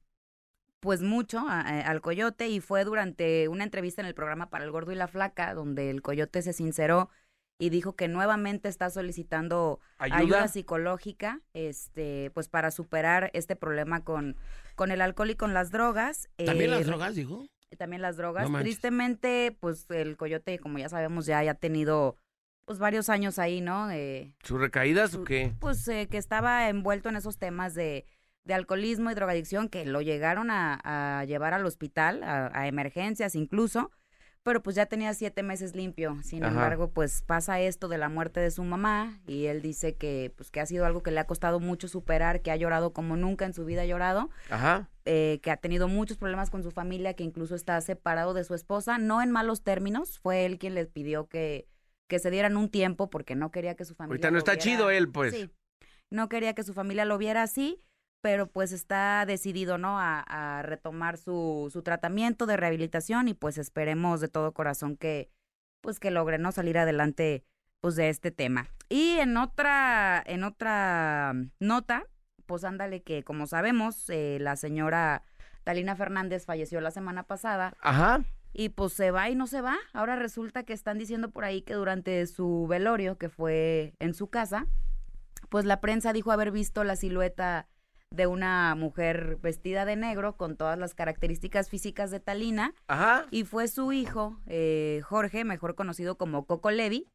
pues 0.79 1.01
mucho 1.01 1.39
a- 1.47 1.61
a- 1.61 1.81
al 1.89 2.01
coyote 2.01 2.47
y 2.49 2.59
fue 2.59 2.83
durante 2.83 3.47
una 3.47 3.63
entrevista 3.63 4.01
en 4.01 4.07
el 4.07 4.13
programa 4.15 4.49
para 4.49 4.65
el 4.65 4.71
gordo 4.71 4.91
y 4.91 4.95
la 4.95 5.07
flaca 5.07 5.53
donde 5.53 5.89
el 5.89 6.01
coyote 6.01 6.41
se 6.41 6.51
sinceró 6.53 7.09
y 7.59 7.69
dijo 7.69 7.95
que 7.95 8.09
nuevamente 8.09 8.67
está 8.67 8.89
solicitando 8.89 9.79
¿Ayuda? 9.99 10.17
ayuda, 10.17 10.47
psicológica, 10.49 11.39
este, 11.53 12.31
pues 12.33 12.49
para 12.49 12.71
superar 12.71 13.29
este 13.33 13.55
problema 13.55 14.03
con, 14.03 14.35
con 14.75 14.91
el 14.91 15.01
alcohol 15.01 15.29
y 15.29 15.35
con 15.35 15.53
las 15.53 15.71
drogas. 15.71 16.27
También 16.35 16.71
Eh, 16.73 16.75
las 16.77 16.85
drogas, 16.87 17.15
dijo. 17.15 17.45
También 17.75 18.01
las 18.01 18.17
drogas. 18.17 18.49
No. 18.49 18.59
Tristemente, 18.59 19.55
pues 19.59 19.89
el 19.89 20.17
coyote, 20.17 20.59
como 20.59 20.77
ya 20.77 20.89
sabemos, 20.89 21.25
ya 21.25 21.39
ha 21.39 21.53
tenido 21.53 22.15
pues 22.65 22.79
varios 22.79 23.09
años 23.09 23.39
ahí, 23.39 23.59
¿no? 23.61 23.91
Eh, 23.91 24.33
¿Sus 24.43 24.59
recaídas 24.59 25.13
o 25.13 25.17
su- 25.19 25.23
qué? 25.25 25.53
Pues 25.59 25.85
eh, 25.87 26.07
que 26.09 26.17
estaba 26.17 26.69
envuelto 26.69 27.09
en 27.09 27.17
esos 27.17 27.37
temas 27.37 27.73
de, 27.73 28.05
de 28.45 28.53
alcoholismo 28.53 29.11
y 29.11 29.15
drogadicción 29.15 29.67
que 29.67 29.85
lo 29.85 30.01
llegaron 30.01 30.49
a, 30.49 30.79
a 30.83 31.25
llevar 31.25 31.53
al 31.53 31.65
hospital, 31.65 32.23
a, 32.23 32.51
a 32.57 32.67
emergencias 32.67 33.35
incluso, 33.35 33.91
pero 34.43 34.61
pues 34.61 34.75
ya 34.75 34.85
tenía 34.85 35.13
siete 35.13 35.41
meses 35.41 35.75
limpio. 35.75 36.19
Sin 36.21 36.43
Ajá. 36.43 36.53
embargo, 36.53 36.91
pues 36.91 37.21
pasa 37.21 37.59
esto 37.61 37.87
de 37.87 37.97
la 37.97 38.09
muerte 38.09 38.39
de 38.41 38.51
su 38.51 38.63
mamá 38.63 39.19
y 39.25 39.45
él 39.45 39.61
dice 39.61 39.95
que 39.95 40.33
pues 40.35 40.51
que 40.51 40.59
ha 40.59 40.65
sido 40.65 40.85
algo 40.85 41.01
que 41.01 41.11
le 41.11 41.19
ha 41.19 41.27
costado 41.27 41.59
mucho 41.59 41.87
superar, 41.87 42.41
que 42.41 42.51
ha 42.51 42.55
llorado 42.57 42.93
como 42.93 43.15
nunca 43.15 43.45
en 43.45 43.53
su 43.53 43.63
vida 43.65 43.83
ha 43.83 43.85
llorado 43.85 44.29
Ajá. 44.49 44.89
eh, 45.05 45.39
que 45.41 45.49
ha 45.51 45.57
tenido 45.57 45.87
muchos 45.87 46.17
problemas 46.17 46.49
con 46.49 46.61
su 46.61 46.71
familia, 46.71 47.13
que 47.13 47.23
incluso 47.23 47.55
está 47.55 47.79
separado 47.81 48.33
de 48.33 48.43
su 48.43 48.53
esposa, 48.53 48.97
no 48.97 49.21
en 49.21 49.31
malos 49.31 49.63
términos, 49.63 50.19
fue 50.19 50.45
él 50.45 50.59
quien 50.59 50.75
les 50.75 50.87
pidió 50.89 51.27
que, 51.29 51.67
que 52.09 52.19
se 52.19 52.29
dieran 52.29 52.57
un 52.57 52.69
tiempo 52.69 53.09
porque 53.09 53.35
no 53.35 53.49
quería 53.51 53.75
que 53.75 53.85
su 53.85 53.95
familia... 53.95 54.13
Ahorita 54.15 54.27
no 54.29 54.33
lo 54.33 54.37
está 54.39 54.51
viera- 54.53 54.63
chido 54.63 54.89
él, 54.89 55.09
pues. 55.09 55.33
Sí, 55.33 55.49
no 56.11 56.27
quería 56.29 56.53
que 56.53 56.63
su 56.63 56.73
familia 56.73 57.05
lo 57.05 57.17
viera 57.17 57.43
así, 57.43 57.79
pero 58.23 58.47
pues 58.47 58.71
está 58.71 59.25
decidido, 59.25 59.77
¿no? 59.77 59.99
A, 59.99 60.21
a 60.21 60.61
retomar 60.61 61.17
su, 61.17 61.69
su 61.73 61.83
tratamiento 61.83 62.45
de 62.45 62.55
rehabilitación 62.55 63.27
y 63.27 63.33
pues 63.33 63.57
esperemos 63.57 64.21
de 64.21 64.29
todo 64.29 64.53
corazón 64.53 64.95
que, 64.95 65.29
pues 65.81 65.99
que 65.99 66.09
logre, 66.09 66.37
¿no? 66.37 66.53
Salir 66.53 66.77
adelante, 66.77 67.43
pues 67.81 67.97
de 67.97 68.07
este 68.07 68.31
tema. 68.31 68.69
Y 68.87 69.17
en 69.17 69.35
otra, 69.35 70.23
en 70.25 70.45
otra 70.45 71.33
nota, 71.59 72.07
pues 72.45 72.63
ándale 72.63 73.03
que 73.03 73.23
como 73.23 73.45
sabemos, 73.45 74.09
eh, 74.09 74.37
la 74.39 74.55
señora 74.55 75.23
Talina 75.65 75.97
Fernández 75.97 76.45
falleció 76.45 76.79
la 76.79 76.91
semana 76.91 77.23
pasada 77.23 77.73
Ajá. 77.81 78.23
y 78.53 78.69
pues 78.69 78.93
se 78.93 79.11
va 79.11 79.29
y 79.29 79.35
no 79.35 79.47
se 79.47 79.59
va. 79.59 79.75
Ahora 79.91 80.15
resulta 80.15 80.63
que 80.63 80.71
están 80.71 80.97
diciendo 80.97 81.29
por 81.31 81.43
ahí 81.43 81.61
que 81.61 81.73
durante 81.73 82.25
su 82.27 82.67
velorio, 82.69 83.17
que 83.17 83.27
fue 83.27 83.95
en 83.99 84.13
su 84.13 84.27
casa, 84.27 84.65
pues 85.49 85.65
la 85.65 85.81
prensa 85.81 86.13
dijo 86.13 86.31
haber 86.31 86.51
visto 86.51 86.85
la 86.85 86.95
silueta 86.95 87.67
de 88.13 88.27
una 88.27 88.75
mujer 88.75 89.39
vestida 89.41 89.85
de 89.85 89.95
negro 89.95 90.37
con 90.37 90.55
todas 90.55 90.77
las 90.77 90.93
características 90.93 91.67
físicas 91.67 92.11
de 92.11 92.19
Talina 92.19 92.75
Ajá. 92.87 93.25
y 93.31 93.43
fue 93.43 93.67
su 93.67 93.91
hijo, 93.91 94.39
eh, 94.45 95.01
Jorge, 95.03 95.43
mejor 95.43 95.73
conocido 95.73 96.15
como 96.15 96.45
Coco 96.45 96.69
Levi, 96.69 97.07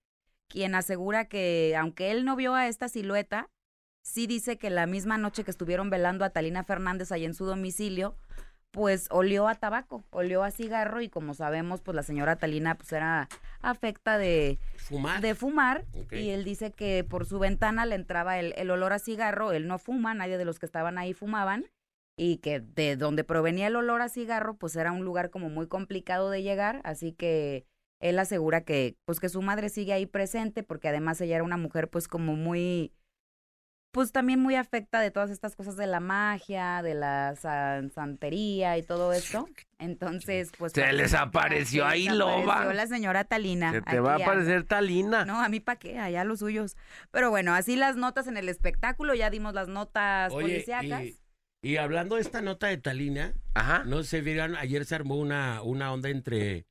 quien 0.48 0.74
asegura 0.74 1.26
que 1.26 1.76
aunque 1.78 2.10
él 2.10 2.24
no 2.24 2.34
vio 2.34 2.54
a 2.54 2.66
esta 2.66 2.88
silueta, 2.88 3.48
sí 4.02 4.26
dice 4.26 4.58
que 4.58 4.70
la 4.70 4.86
misma 4.86 5.18
noche 5.18 5.44
que 5.44 5.52
estuvieron 5.52 5.88
velando 5.88 6.24
a 6.24 6.30
Talina 6.30 6.64
Fernández 6.64 7.12
ahí 7.12 7.24
en 7.24 7.34
su 7.34 7.44
domicilio, 7.44 8.16
pues 8.78 9.08
olió 9.10 9.48
a 9.48 9.56
tabaco, 9.56 10.04
olió 10.10 10.44
a 10.44 10.52
cigarro 10.52 11.00
y 11.00 11.08
como 11.08 11.34
sabemos, 11.34 11.80
pues 11.80 11.96
la 11.96 12.04
señora 12.04 12.36
Talina 12.36 12.76
pues 12.76 12.92
era 12.92 13.28
afecta 13.60 14.18
de, 14.18 14.60
Fumar. 14.76 15.20
de 15.20 15.34
fumar 15.34 15.84
y 16.12 16.28
él 16.28 16.44
dice 16.44 16.70
que 16.70 17.02
por 17.02 17.26
su 17.26 17.40
ventana 17.40 17.86
le 17.86 17.96
entraba 17.96 18.38
el, 18.38 18.54
el 18.56 18.70
olor 18.70 18.92
a 18.92 19.00
cigarro, 19.00 19.50
él 19.50 19.66
no 19.66 19.80
fuma, 19.80 20.14
nadie 20.14 20.38
de 20.38 20.44
los 20.44 20.60
que 20.60 20.66
estaban 20.66 20.96
ahí 20.96 21.12
fumaban 21.12 21.66
y 22.16 22.36
que 22.36 22.60
de 22.60 22.94
donde 22.94 23.24
provenía 23.24 23.66
el 23.66 23.74
olor 23.74 24.00
a 24.00 24.08
cigarro 24.08 24.54
pues 24.54 24.76
era 24.76 24.92
un 24.92 25.04
lugar 25.04 25.30
como 25.30 25.50
muy 25.50 25.66
complicado 25.66 26.30
de 26.30 26.44
llegar, 26.44 26.80
así 26.84 27.10
que 27.10 27.66
él 27.98 28.16
asegura 28.20 28.60
que 28.60 28.94
pues 29.06 29.18
que 29.18 29.28
su 29.28 29.42
madre 29.42 29.70
sigue 29.70 29.92
ahí 29.92 30.06
presente 30.06 30.62
porque 30.62 30.86
además 30.86 31.20
ella 31.20 31.34
era 31.34 31.44
una 31.44 31.56
mujer 31.56 31.90
pues 31.90 32.06
como 32.06 32.36
muy 32.36 32.92
pues 33.90 34.12
también 34.12 34.38
muy 34.40 34.54
afecta 34.54 35.00
de 35.00 35.10
todas 35.10 35.30
estas 35.30 35.56
cosas 35.56 35.76
de 35.76 35.86
la 35.86 35.98
magia, 36.00 36.82
de 36.82 36.94
la 36.94 37.34
san- 37.36 37.90
santería 37.90 38.76
y 38.78 38.82
todo 38.82 39.12
esto. 39.12 39.48
Entonces, 39.78 40.50
pues... 40.58 40.72
Se 40.72 40.92
les 40.92 41.14
apareció 41.14 41.84
se 41.84 41.90
ahí, 41.90 42.02
les 42.04 42.12
apareció 42.20 42.44
loba. 42.44 42.74
la 42.74 42.86
señora 42.86 43.24
Talina. 43.24 43.72
Se 43.72 43.80
te 43.82 43.98
va 44.00 44.12
a 44.12 44.16
aparecer 44.16 44.64
Talina. 44.64 45.24
No, 45.24 45.40
a 45.42 45.48
mí 45.48 45.60
pa' 45.60 45.76
qué, 45.76 45.98
allá 45.98 46.24
los 46.24 46.40
suyos. 46.40 46.76
Pero 47.10 47.30
bueno, 47.30 47.54
así 47.54 47.76
las 47.76 47.96
notas 47.96 48.26
en 48.26 48.36
el 48.36 48.48
espectáculo, 48.48 49.14
ya 49.14 49.30
dimos 49.30 49.54
las 49.54 49.68
notas 49.68 50.32
Oye, 50.32 50.42
policíacas. 50.42 51.02
y, 51.04 51.18
y 51.62 51.76
hablando 51.78 52.16
de 52.16 52.20
esta 52.22 52.42
nota 52.42 52.66
de 52.66 52.76
Talina, 52.76 53.34
Ajá. 53.54 53.84
no 53.84 54.02
se 54.04 54.20
vieron, 54.20 54.54
ayer 54.56 54.84
se 54.84 54.94
armó 54.96 55.16
una, 55.16 55.62
una 55.62 55.92
onda 55.92 56.10
entre, 56.10 56.66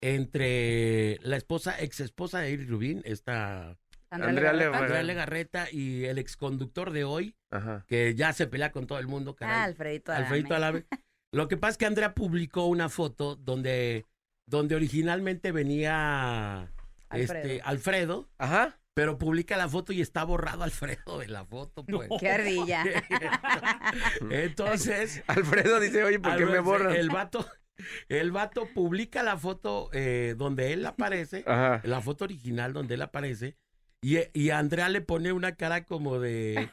entre 0.00 1.18
la 1.22 1.36
esposa, 1.36 1.78
ex 1.80 2.00
esposa 2.00 2.40
de 2.40 2.50
Iri 2.50 2.64
Rubín, 2.66 3.02
esta 3.04 3.76
Andrea 4.14 4.52
Legarreta. 4.52 4.52
Legarreta. 4.58 4.78
Andrea 4.84 5.02
Legarreta 5.02 5.66
y 5.72 6.04
el 6.04 6.18
exconductor 6.18 6.90
de 6.92 7.04
hoy, 7.04 7.34
Ajá. 7.50 7.84
que 7.88 8.14
ya 8.14 8.32
se 8.32 8.46
pelea 8.46 8.70
con 8.72 8.86
todo 8.86 8.98
el 8.98 9.06
mundo, 9.06 9.34
caray. 9.34 9.54
Ah, 9.54 9.64
Alfredito 9.64 10.12
Adame. 10.12 10.24
Alfredito 10.26 10.54
Alave. 10.54 10.86
Lo 11.32 11.48
que 11.48 11.56
pasa 11.56 11.70
es 11.72 11.78
que 11.78 11.86
Andrea 11.86 12.14
publicó 12.14 12.66
una 12.66 12.88
foto 12.88 13.36
donde, 13.36 14.04
donde 14.46 14.74
originalmente 14.76 15.50
venía 15.52 16.70
Alfredo. 17.08 17.42
este 17.42 17.60
Alfredo, 17.62 18.28
Ajá. 18.38 18.78
pero 18.94 19.16
publica 19.16 19.56
la 19.56 19.68
foto 19.68 19.92
y 19.94 20.02
está 20.02 20.24
borrado 20.24 20.62
Alfredo 20.62 21.18
de 21.20 21.28
la 21.28 21.44
foto, 21.46 21.86
pues. 21.86 22.08
Qué 22.20 22.30
ardilla. 22.30 22.84
Entonces, 24.30 25.22
Alfredo 25.26 25.80
dice, 25.80 26.04
oye, 26.04 26.18
¿por 26.20 26.36
qué 26.36 26.46
me 26.46 26.60
borran? 26.60 26.94
El 26.94 27.08
vato, 27.10 27.46
el 28.08 28.30
vato 28.30 28.68
publica 28.74 29.22
la 29.22 29.36
foto 29.36 29.90
eh, 29.92 30.34
donde 30.36 30.72
él 30.72 30.84
aparece, 30.86 31.44
Ajá. 31.46 31.80
la 31.84 32.00
foto 32.00 32.24
original 32.24 32.72
donde 32.72 32.94
él 32.94 33.02
aparece, 33.02 33.56
y, 34.02 34.18
y 34.34 34.50
Andrea 34.50 34.88
le 34.88 35.00
pone 35.00 35.32
una 35.32 35.54
cara 35.54 35.84
como 35.84 36.18
de, 36.18 36.68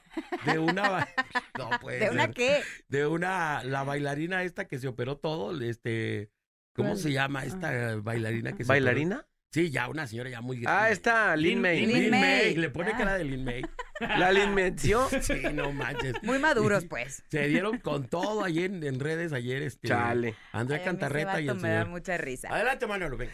de 0.46 0.60
una... 0.60 1.08
No 1.58 1.70
puede 1.82 2.00
¿De 2.00 2.10
una 2.10 2.26
ser. 2.28 2.34
qué? 2.36 2.62
De 2.88 3.06
una, 3.06 3.64
la 3.66 3.84
bailarina 3.84 4.44
esta 4.44 4.66
que 4.66 4.80
se 4.80 4.88
operó 4.88 5.18
todo, 5.18 5.60
este... 5.62 6.32
¿Cómo 6.74 6.90
¿Cuál? 6.90 7.00
se 7.00 7.12
llama 7.12 7.44
esta 7.44 7.96
bailarina 7.98 8.52
que 8.52 8.64
se 8.64 8.64
operó? 8.64 8.86
¿Bailarina? 8.86 9.26
Sí, 9.52 9.72
ya 9.72 9.90
una 9.90 10.06
señora 10.08 10.30
ya 10.30 10.42
muy 10.42 10.60
grande. 10.62 10.80
Ah, 10.82 10.90
está 10.92 11.36
Lin 11.36 11.60
May. 11.60 11.86
Lin- 11.86 11.94
Lin 12.02 12.12
May. 12.12 12.22
May. 12.22 12.56
Le 12.56 12.70
pone 12.70 12.92
Ah. 12.94 12.98
cara 12.98 13.18
de 13.18 13.24
Lin 13.26 13.44
May. 13.44 13.64
La 14.00 14.32
Lin 14.32 14.54
menció. 14.54 15.10
Sí, 15.22 15.42
no 15.54 15.74
manches. 15.74 16.14
Muy 16.24 16.38
maduros, 16.40 16.86
pues. 16.86 17.24
Se 17.30 17.48
dieron 17.48 17.80
con 17.80 18.08
todo 18.08 18.44
ayer 18.46 18.66
en, 18.72 18.84
en 18.84 19.00
redes 19.00 19.34
ayer, 19.34 19.64
este... 19.64 19.88
Chale. 19.90 20.36
Andrea 20.54 20.78
Ay, 20.78 20.88
a 20.88 20.92
mí 20.94 20.98
ese 20.98 21.00
Cantarreta 21.00 21.42
y 21.42 21.48
el 21.50 21.56
me 21.56 21.70
da 21.70 21.80
señor. 21.82 21.88
mucha 21.90 22.18
risa. 22.18 22.48
Adelante, 22.50 22.86
Manolo, 22.88 23.18
venga. 23.18 23.34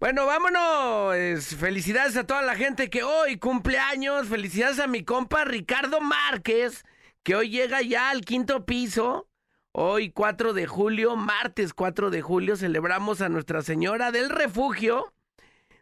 Bueno, 0.00 0.26
vámonos. 0.26 1.14
Es- 1.14 1.56
Felicidades 1.56 2.16
a 2.16 2.26
toda 2.26 2.42
la 2.42 2.54
gente 2.56 2.90
que 2.90 3.02
hoy 3.02 3.38
cumple 3.38 3.78
años. 3.78 4.28
Felicidades 4.28 4.78
a 4.80 4.86
mi 4.86 5.04
compa 5.04 5.44
Ricardo 5.44 6.00
Márquez, 6.00 6.84
que 7.22 7.34
hoy 7.36 7.50
llega 7.50 7.80
ya 7.82 8.10
al 8.10 8.22
quinto 8.22 8.64
piso. 8.66 9.28
Hoy 9.72 10.10
4 10.12 10.52
de 10.52 10.66
julio, 10.66 11.16
martes 11.16 11.74
4 11.74 12.10
de 12.10 12.22
julio, 12.22 12.56
celebramos 12.56 13.20
a 13.20 13.28
Nuestra 13.28 13.62
Señora 13.62 14.12
del 14.12 14.30
Refugio. 14.30 15.12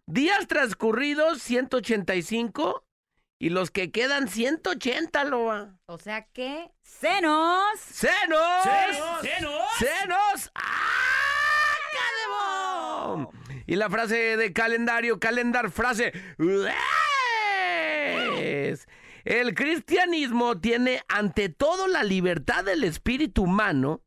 Días 0.06 0.46
transcurridos 0.46 1.42
185 1.42 2.84
y 3.38 3.50
los 3.50 3.70
que 3.70 3.90
quedan 3.90 4.28
180, 4.28 5.24
loba. 5.24 5.74
O 5.86 5.98
sea 5.98 6.24
que, 6.32 6.70
¡senos! 6.82 7.78
¡Senos! 7.80 8.62
¡Senos! 9.20 9.62
¡Senos! 9.78 10.50
¡Ah! 10.54 10.70
¡Cadebón! 11.92 13.28
Y 13.66 13.76
la 13.76 13.88
frase 13.90 14.36
de 14.36 14.52
calendario, 14.52 15.18
calendar, 15.20 15.70
frase 15.70 16.12
es, 18.40 18.88
el 19.24 19.54
cristianismo 19.54 20.58
tiene 20.60 21.02
ante 21.08 21.48
todo 21.48 21.86
la 21.86 22.02
libertad 22.02 22.64
del 22.64 22.84
espíritu 22.84 23.44
humano 23.44 24.02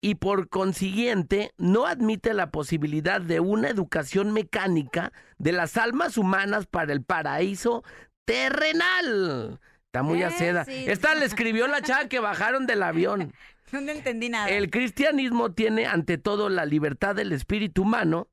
y 0.00 0.16
por 0.16 0.48
consiguiente 0.48 1.52
no 1.58 1.86
admite 1.86 2.34
la 2.34 2.50
posibilidad 2.50 3.20
de 3.20 3.38
una 3.38 3.68
educación 3.68 4.32
mecánica 4.32 5.12
de 5.38 5.52
las 5.52 5.76
almas 5.76 6.18
humanas 6.18 6.66
para 6.66 6.92
el 6.92 7.04
paraíso 7.04 7.84
terrenal. 8.24 9.60
Está 9.86 10.02
muy 10.02 10.22
Eh, 10.22 10.24
aceda. 10.24 10.64
sí. 10.64 10.86
Esta 10.88 11.14
le 11.14 11.24
escribió 11.26 11.68
la 11.68 11.82
chava 11.82 12.08
que 12.08 12.18
bajaron 12.18 12.66
del 12.66 12.82
avión. 12.82 13.32
No 13.70 13.78
entendí 13.78 14.28
nada. 14.28 14.48
El 14.50 14.70
cristianismo 14.70 15.52
tiene 15.52 15.86
ante 15.86 16.18
todo 16.18 16.48
la 16.48 16.66
libertad 16.66 17.14
del 17.14 17.32
espíritu 17.32 17.82
humano 17.82 18.28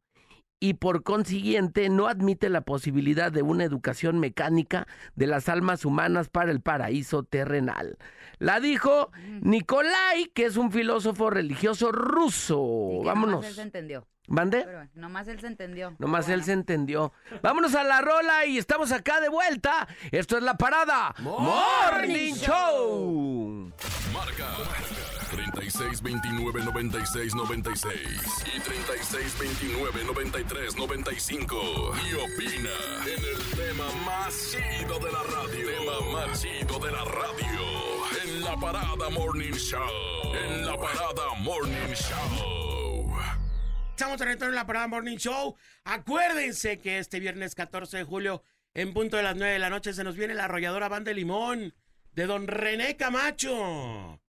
y 0.60 0.76
por 0.76 1.04
consiguiente 1.04 1.89
no 1.89 2.08
admite 2.08 2.50
la 2.50 2.62
posibilidad 2.62 3.32
de 3.32 3.41
una 3.41 3.63
educación 3.63 4.19
mecánica 4.19 4.88
de 5.15 5.28
las 5.28 5.50
almas 5.50 5.86
humanas 5.86 6.30
para 6.30 6.52
el 6.52 6.62
paraíso 6.62 7.24
terrenal. 7.24 7.98
La 8.39 8.60
dijo 8.60 9.12
Nikolai, 9.41 10.32
que 10.34 10.45
es 10.45 10.58
un 10.58 10.72
filósofo 10.72 11.30
religioso 11.30 11.91
ruso. 11.91 12.89
Sí, 12.91 13.06
Vámonos. 13.06 13.36
Nomás 13.36 13.50
él 13.50 13.56
se 13.56 13.62
entendió. 13.62 14.08
¿Mande? 14.28 14.60
Pero 14.63 14.78
bueno, 14.78 14.91
nomás 14.93 15.28
él 15.28 15.39
se 15.39 15.48
entendió. 15.48 15.95
Nomás 15.98 16.30
él 16.30 16.43
se 16.43 16.54
entendió. 16.54 17.13
Vámonos 17.41 17.74
a 17.74 17.84
la 17.84 18.00
rola 18.02 18.45
y 18.45 18.60
estamos 18.60 18.91
acá 18.91 19.19
de 19.22 19.30
vuelta. 19.30 19.88
Esto 20.12 20.38
es 20.38 20.43
la 20.43 20.56
parada 20.56 21.15
Morning 21.19 22.36
Show. 22.36 23.72
Marca 24.13 24.45
36 25.60 26.02
29 26.02 26.63
96 26.63 27.36
96 27.36 27.93
y 28.56 28.60
36 28.62 29.39
29 29.39 30.04
93 30.06 30.76
95 30.78 31.93
y 31.95 32.13
opina 32.13 32.69
en 33.04 33.24
el 33.26 33.43
tema 33.58 33.91
más 34.06 34.52
chido 34.52 35.00
de 35.00 35.12
la 35.12 35.22
radio. 35.24 35.67
Tema 35.67 36.13
más 36.13 36.41
chido 36.41 36.80
de 36.80 36.91
la 36.93 37.04
radio 37.04 37.60
en 38.24 38.41
la 38.41 38.56
parada 38.56 39.10
Morning 39.10 39.52
Show. 39.52 40.34
En 40.34 40.65
la 40.65 40.78
parada 40.78 41.34
Morning 41.41 41.93
Show. 41.93 43.17
Estamos 43.89 44.17
de 44.17 44.26
retorno 44.26 44.54
en 44.54 44.56
la 44.56 44.65
Parada 44.65 44.88
Morning 44.88 45.17
Show. 45.17 45.58
Acuérdense 45.84 46.80
que 46.80 47.00
este 47.00 47.19
viernes 47.19 47.54
14 47.54 47.98
de 47.98 48.04
julio, 48.06 48.43
en 48.74 48.93
punto 48.93 49.17
de 49.17 49.24
las 49.24 49.36
9 49.36 49.52
de 49.52 49.60
la 49.60 49.69
noche, 49.69 49.91
se 49.91 50.06
nos 50.06 50.15
viene 50.15 50.36
la 50.36 50.45
arrolladora 50.45 50.88
Banda 50.88 51.10
de 51.10 51.15
Limón 51.15 51.74
de 52.13 52.26
don 52.28 52.48
René 52.48 52.95
Camacho. 52.95 54.22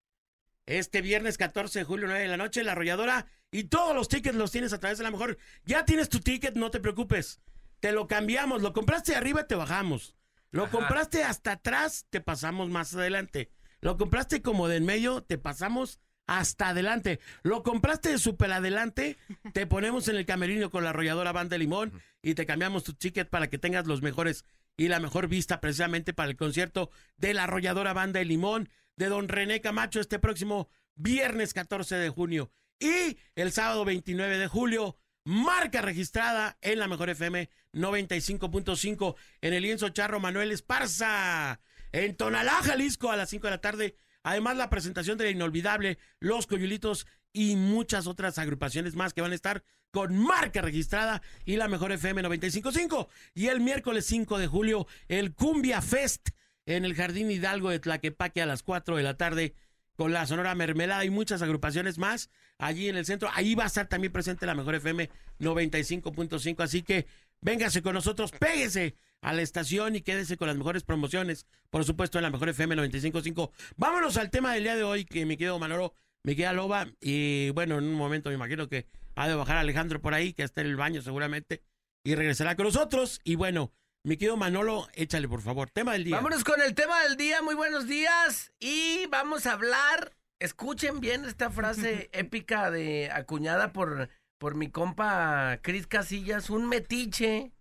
Este 0.70 1.02
viernes 1.02 1.36
14 1.36 1.80
de 1.80 1.84
julio, 1.84 2.06
9 2.06 2.22
de 2.22 2.28
la 2.28 2.36
noche, 2.36 2.62
la 2.62 2.72
arrolladora 2.72 3.26
y 3.50 3.64
todos 3.64 3.92
los 3.92 4.06
tickets 4.06 4.36
los 4.36 4.52
tienes 4.52 4.72
a 4.72 4.78
través 4.78 4.98
de 4.98 5.04
la 5.04 5.10
mejor. 5.10 5.36
Ya 5.64 5.84
tienes 5.84 6.08
tu 6.08 6.20
ticket, 6.20 6.54
no 6.54 6.70
te 6.70 6.78
preocupes. 6.78 7.40
Te 7.80 7.90
lo 7.90 8.06
cambiamos. 8.06 8.62
Lo 8.62 8.72
compraste 8.72 9.10
de 9.10 9.18
arriba, 9.18 9.48
te 9.48 9.56
bajamos. 9.56 10.14
Lo 10.52 10.70
compraste 10.70 11.24
hasta 11.24 11.52
atrás, 11.52 12.06
te 12.08 12.20
pasamos 12.20 12.70
más 12.70 12.94
adelante. 12.94 13.50
Lo 13.80 13.96
compraste 13.96 14.42
como 14.42 14.68
de 14.68 14.76
en 14.76 14.84
medio, 14.84 15.24
te 15.24 15.38
pasamos 15.38 15.98
hasta 16.28 16.68
adelante. 16.68 17.18
Lo 17.42 17.64
compraste 17.64 18.10
de 18.10 18.18
super 18.18 18.52
adelante, 18.52 19.18
te 19.52 19.66
ponemos 19.66 20.06
en 20.06 20.14
el 20.14 20.24
camerino 20.24 20.70
con 20.70 20.84
la 20.84 20.90
arrolladora 20.90 21.32
Banda 21.32 21.54
de 21.54 21.58
Limón 21.58 22.00
y 22.22 22.34
te 22.34 22.46
cambiamos 22.46 22.84
tu 22.84 22.94
ticket 22.94 23.28
para 23.28 23.50
que 23.50 23.58
tengas 23.58 23.88
los 23.88 24.02
mejores 24.02 24.44
y 24.76 24.86
la 24.86 25.00
mejor 25.00 25.26
vista 25.26 25.60
precisamente 25.60 26.12
para 26.12 26.30
el 26.30 26.36
concierto 26.36 26.92
de 27.16 27.34
la 27.34 27.44
arrolladora 27.44 27.92
Banda 27.92 28.20
de 28.20 28.26
Limón 28.26 28.70
de 29.00 29.08
don 29.08 29.28
René 29.28 29.62
Camacho 29.62 29.98
este 29.98 30.18
próximo 30.18 30.68
viernes 30.94 31.54
14 31.54 31.96
de 31.96 32.10
junio. 32.10 32.52
Y 32.78 33.16
el 33.34 33.50
sábado 33.50 33.86
29 33.86 34.36
de 34.36 34.46
julio, 34.46 34.98
marca 35.24 35.80
registrada 35.80 36.58
en 36.60 36.78
la 36.78 36.86
Mejor 36.86 37.08
FM 37.08 37.48
95.5 37.72 39.16
en 39.40 39.54
el 39.54 39.62
lienzo 39.62 39.88
Charro 39.88 40.20
Manuel 40.20 40.52
Esparza. 40.52 41.62
En 41.92 42.14
Tonalá, 42.14 42.60
Jalisco, 42.62 43.10
a 43.10 43.16
las 43.16 43.30
5 43.30 43.46
de 43.46 43.50
la 43.50 43.60
tarde. 43.62 43.96
Además, 44.22 44.58
la 44.58 44.68
presentación 44.68 45.16
de 45.16 45.24
la 45.24 45.30
inolvidable 45.30 45.98
Los 46.18 46.46
Coyulitos 46.46 47.06
y 47.32 47.56
muchas 47.56 48.06
otras 48.06 48.36
agrupaciones 48.38 48.96
más 48.96 49.14
que 49.14 49.22
van 49.22 49.32
a 49.32 49.36
estar 49.36 49.64
con 49.92 50.14
marca 50.14 50.60
registrada 50.60 51.22
y 51.46 51.56
la 51.56 51.68
Mejor 51.68 51.92
FM 51.92 52.22
95.5. 52.22 53.08
Y 53.32 53.46
el 53.46 53.60
miércoles 53.60 54.04
5 54.04 54.36
de 54.36 54.46
julio, 54.46 54.86
el 55.08 55.32
Cumbia 55.32 55.80
Fest 55.80 56.28
en 56.76 56.84
el 56.84 56.94
Jardín 56.94 57.30
Hidalgo 57.30 57.70
de 57.70 57.80
Tlaquepaque 57.80 58.42
a 58.42 58.46
las 58.46 58.62
4 58.62 58.96
de 58.96 59.02
la 59.02 59.16
tarde 59.16 59.54
con 59.96 60.12
la 60.12 60.26
Sonora 60.26 60.54
Mermelada 60.54 61.04
y 61.04 61.10
muchas 61.10 61.42
agrupaciones 61.42 61.98
más 61.98 62.30
allí 62.58 62.88
en 62.88 62.96
el 62.96 63.04
centro. 63.04 63.28
Ahí 63.34 63.54
va 63.54 63.64
a 63.64 63.66
estar 63.66 63.88
también 63.88 64.12
presente 64.12 64.46
la 64.46 64.54
Mejor 64.54 64.76
FM 64.76 65.10
95.5. 65.40 66.62
Así 66.62 66.82
que 66.82 67.06
véngase 67.40 67.82
con 67.82 67.94
nosotros, 67.94 68.30
péguese 68.30 68.94
a 69.20 69.32
la 69.32 69.42
estación 69.42 69.96
y 69.96 70.00
quédese 70.00 70.36
con 70.36 70.48
las 70.48 70.56
mejores 70.56 70.84
promociones. 70.84 71.46
Por 71.70 71.84
supuesto, 71.84 72.18
en 72.18 72.22
la 72.22 72.30
Mejor 72.30 72.48
FM 72.48 72.76
95.5. 72.76 73.50
Vámonos 73.76 74.16
al 74.16 74.30
tema 74.30 74.54
del 74.54 74.62
día 74.62 74.76
de 74.76 74.84
hoy, 74.84 75.04
que 75.04 75.26
me 75.26 75.36
quedo 75.36 75.58
Manolo, 75.58 75.94
me 76.22 76.36
queda 76.36 76.52
Loba. 76.52 76.86
Y 77.00 77.50
bueno, 77.50 77.78
en 77.78 77.84
un 77.84 77.94
momento 77.94 78.30
me 78.30 78.36
imagino 78.36 78.68
que 78.68 78.86
ha 79.16 79.28
de 79.28 79.34
bajar 79.34 79.56
Alejandro 79.56 80.00
por 80.00 80.14
ahí, 80.14 80.32
que 80.32 80.44
está 80.44 80.60
en 80.60 80.68
el 80.68 80.76
baño 80.76 81.02
seguramente, 81.02 81.62
y 82.04 82.14
regresará 82.14 82.56
con 82.56 82.66
nosotros. 82.66 83.20
Y 83.24 83.34
bueno, 83.34 83.72
mi 84.02 84.16
querido 84.16 84.36
Manolo, 84.36 84.88
échale 84.94 85.28
por 85.28 85.42
favor. 85.42 85.70
Tema 85.70 85.92
del 85.92 86.04
día. 86.04 86.16
Vámonos 86.16 86.44
con 86.44 86.60
el 86.62 86.74
tema 86.74 87.02
del 87.02 87.16
día. 87.16 87.42
Muy 87.42 87.54
buenos 87.54 87.86
días. 87.86 88.52
Y 88.58 89.06
vamos 89.06 89.46
a 89.46 89.52
hablar. 89.52 90.16
Escuchen 90.38 91.00
bien 91.00 91.24
esta 91.26 91.50
frase 91.50 92.08
épica 92.12 92.70
de 92.70 93.10
acuñada 93.12 93.72
por, 93.72 94.08
por 94.38 94.54
mi 94.54 94.70
compa 94.70 95.58
Cris 95.62 95.86
Casillas. 95.86 96.48
Un 96.48 96.66
metiche 96.68 97.52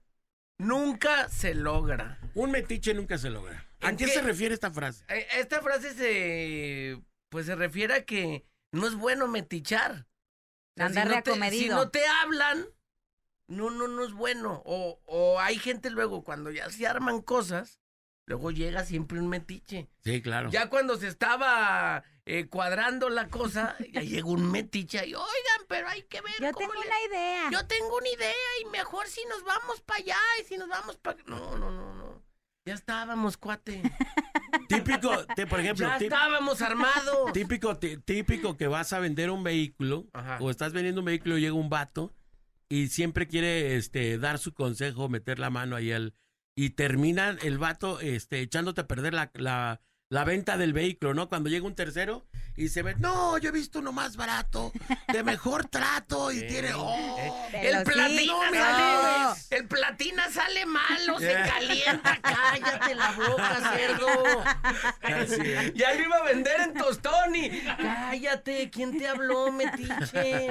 nunca 0.58 1.28
se 1.30 1.54
logra. 1.54 2.20
Un 2.36 2.52
metiche 2.52 2.94
nunca 2.94 3.18
se 3.18 3.30
logra. 3.30 3.66
¿A 3.82 3.90
¿En 3.90 3.98
qué, 3.98 4.08
se 4.08 4.22
refiere 4.22 4.54
esta 4.54 4.72
frase? 4.72 5.04
Eh, 5.10 5.28
Esta 5.38 5.62
frase 5.62 5.94
se 5.94 7.02
pues 7.30 7.46
se 7.46 7.56
refiere 7.56 7.94
a 7.94 8.06
que 8.06 8.44
no 8.74 8.88
es 8.88 8.96
bueno 8.96 9.28
metichar. 9.28 9.92
O 10.78 10.78
sea, 10.78 10.86
Andar 10.88 11.04
si 11.04 11.10
no 11.10 11.16
de 11.16 11.22
te- 11.22 11.30
acomedido. 11.32 11.62
Si 11.62 11.70
no 11.70 11.90
te 11.90 12.06
hablan, 12.08 12.66
no, 13.50 13.70
no, 13.70 13.88
no 13.88 14.04
es 14.06 14.14
bueno. 14.14 14.62
O, 14.66 15.02
o 15.06 15.40
hay 15.40 15.58
gente 15.60 15.90
luego 15.90 16.24
cuando 16.24 16.52
ya 16.52 16.70
se 16.70 16.88
arman 16.88 17.22
cosas, 17.22 17.80
luego 18.26 18.52
llega 18.52 18.86
siempre 18.86 19.20
un 19.20 19.28
metiche. 19.28 19.90
Sí, 20.04 20.22
claro. 20.22 20.50
Ya 20.52 20.70
cuando 20.70 20.98
se 20.98 21.08
estaba 21.08 22.04
eh, 22.26 22.48
cuadrando 22.48 23.10
la 23.10 23.28
cosa, 23.28 23.76
ya 23.92 24.02
llegó 24.02 24.32
un 24.32 24.52
metiche 24.52 25.06
y, 25.08 25.14
oigan, 25.16 25.66
pero 25.68 25.88
hay 25.90 26.04
que 26.04 26.22
ver 26.22 26.34
Yo 26.40 26.52
cómo 26.52 26.70
tengo 26.72 26.74
le- 26.84 26.88
una 26.88 27.04
idea. 27.10 27.50
Yo 27.52 27.68
tengo 27.68 27.98
una 27.98 28.10
idea 28.10 28.34
y 28.62 28.66
mejor 28.70 29.08
si 29.08 29.26
nos 29.26 29.44
vamos 29.44 29.82
para 29.82 30.00
allá 30.00 30.18
y 30.42 30.46
si 30.46 30.58
nos 30.58 30.70
vamos 30.70 30.98
para... 30.98 31.18
No, 31.26 31.58
no, 31.58 31.72
no, 31.72 31.96
no. 31.96 32.24
Ya 32.66 32.76
estábamos, 32.76 33.36
cuate. 33.38 33.82
Típico, 34.68 35.26
te- 35.36 35.48
por 35.48 35.60
ejemplo, 35.60 35.88
ya 35.88 35.98
estábamos 35.98 36.62
armados. 36.62 37.32
típico, 37.34 37.78
tí- 37.78 37.98
típico 37.98 38.58
que 38.58 38.68
vas 38.68 38.94
a 38.94 39.00
vender 39.00 39.32
un 39.32 39.44
vehículo 39.44 40.08
Ajá. 40.14 40.38
o 40.40 40.50
estás 40.52 40.74
vendiendo 40.74 41.02
un 41.02 41.06
vehículo 41.06 41.38
y 41.38 41.42
llega 41.42 41.54
un 41.56 41.70
vato 41.70 42.14
y 42.70 42.88
siempre 42.90 43.28
quiere 43.28 43.76
este 43.76 44.18
dar 44.18 44.38
su 44.38 44.54
consejo, 44.54 45.10
meter 45.10 45.40
la 45.40 45.50
mano 45.50 45.76
ahí 45.76 45.92
al 45.92 46.14
y 46.56 46.72
termina 46.72 47.30
el 47.42 47.58
vato 47.58 48.00
este 48.00 48.42
echándote 48.42 48.82
a 48.82 48.88
perder 48.88 49.14
la, 49.14 49.32
la, 49.36 49.82
la 50.10 50.24
venta 50.26 50.58
del 50.58 50.74
vehículo, 50.74 51.14
¿no? 51.14 51.30
Cuando 51.30 51.50
llega 51.50 51.66
un 51.66 51.76
tercero 51.76 52.28
y 52.60 52.68
se 52.68 52.84
ve, 52.84 52.94
no, 53.00 53.38
yo 53.38 53.50
he 53.50 53.52
visto 53.54 53.80
uno 53.80 53.94
más 53.94 54.18
barato, 54.18 54.74
de 55.14 55.24
mejor 55.24 55.66
trato 55.68 56.30
y 56.32 56.46
tiene, 56.46 56.74
oh, 56.76 57.48
El 57.54 57.78
sí, 57.78 57.84
platina 57.86 58.34
no. 58.52 58.54
sale, 58.54 59.40
el 59.52 59.68
platina 59.68 60.30
sale 60.30 60.66
malo, 60.66 61.20
se 61.20 61.32
calienta, 61.34 62.20
cállate 62.22 62.96
la 62.96 63.12
boca, 63.14 63.74
cerdo. 63.78 64.44
Así 65.02 65.52
es. 65.52 65.74
Ya 65.74 65.94
lo 65.94 66.02
iba 66.04 66.18
a 66.18 66.24
vender 66.24 66.60
en 66.60 66.74
tostón 66.74 67.34
y 67.36 67.62
cállate, 67.62 68.70
¿quién 68.70 68.98
te 68.98 69.08
habló, 69.08 69.52
metiche? 69.54 70.50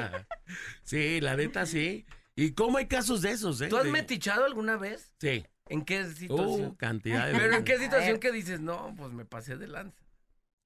Sí, 0.84 1.20
la 1.20 1.36
neta 1.36 1.66
sí. 1.66 2.06
¿Y 2.34 2.52
cómo 2.52 2.78
hay 2.78 2.86
casos 2.86 3.20
de 3.20 3.32
esos, 3.32 3.60
eh? 3.60 3.68
¿Tú 3.68 3.76
has 3.76 3.84
De- 3.84 3.90
metichado 3.90 4.46
alguna 4.46 4.76
vez? 4.78 5.12
Sí. 5.20 5.44
¿En 5.66 5.84
qué 5.84 6.06
situación? 6.06 6.68
Uh, 6.68 6.76
cantidad 6.76 7.26
de 7.26 7.32
Pero 7.38 7.54
en 7.54 7.64
qué 7.64 7.78
situación 7.78 8.18
que 8.18 8.32
dices, 8.32 8.60
no, 8.60 8.94
pues 8.96 9.12
me 9.12 9.26
pasé 9.26 9.56
de 9.58 9.66
lanza. 9.68 10.02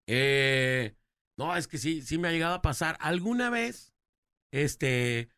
Eh, 0.07 0.95
no, 1.47 1.57
es 1.57 1.67
que 1.69 1.79
sí, 1.79 2.03
sí 2.03 2.19
me 2.19 2.29
ha 2.29 2.33
llegado 2.33 2.55
a 2.55 2.63
pasar. 2.63 2.97
Alguna 3.01 3.51
vez, 3.51 3.93
este, 4.53 5.29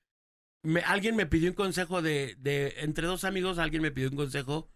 me- 0.63 0.81
alguien 0.83 1.17
me 1.17 1.27
pidió 1.27 1.51
un 1.51 1.55
consejo 1.55 2.03
de, 2.03 2.37
de, 2.39 2.75
entre 2.79 3.07
dos 3.07 3.25
amigos, 3.25 3.59
alguien 3.59 3.83
me 3.83 3.91
pidió 3.91 4.11
un 4.11 4.17
consejo 4.17 4.69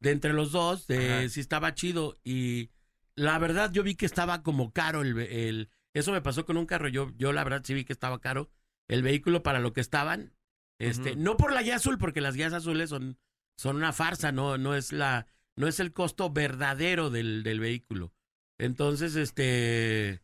de 0.00 0.10
entre 0.10 0.32
los 0.32 0.52
dos, 0.52 0.86
de 0.86 1.12
Ajá. 1.18 1.28
si 1.28 1.40
estaba 1.40 1.74
chido. 1.74 2.18
Y 2.24 2.70
la 3.14 3.38
verdad, 3.38 3.70
yo 3.72 3.82
vi 3.82 3.94
que 3.94 4.06
estaba 4.06 4.42
como 4.42 4.72
caro 4.72 5.02
el, 5.02 5.18
el 5.18 5.70
eso 5.94 6.12
me 6.12 6.22
pasó 6.22 6.44
con 6.44 6.56
un 6.56 6.66
carro. 6.66 6.88
Yo, 6.88 7.12
yo 7.16 7.32
la 7.32 7.44
verdad 7.44 7.62
sí 7.64 7.74
vi 7.74 7.84
que 7.84 7.92
estaba 7.92 8.20
caro 8.20 8.50
el 8.88 9.02
vehículo 9.02 9.42
para 9.42 9.60
lo 9.60 9.72
que 9.72 9.80
estaban. 9.80 10.34
Este, 10.78 11.14
no 11.14 11.36
por 11.36 11.52
la 11.52 11.62
guía 11.62 11.76
azul, 11.76 11.96
porque 11.98 12.20
las 12.20 12.34
guías 12.34 12.52
azules 12.52 12.90
son, 12.90 13.16
son 13.56 13.76
una 13.76 13.92
farsa, 13.92 14.32
no, 14.32 14.58
no 14.58 14.74
es 14.74 14.90
la, 14.90 15.26
no 15.54 15.68
es 15.68 15.78
el 15.78 15.92
costo 15.92 16.30
verdadero 16.30 17.08
del, 17.10 17.44
del 17.44 17.60
vehículo. 17.60 18.12
Entonces, 18.58 19.14
este, 19.14 20.22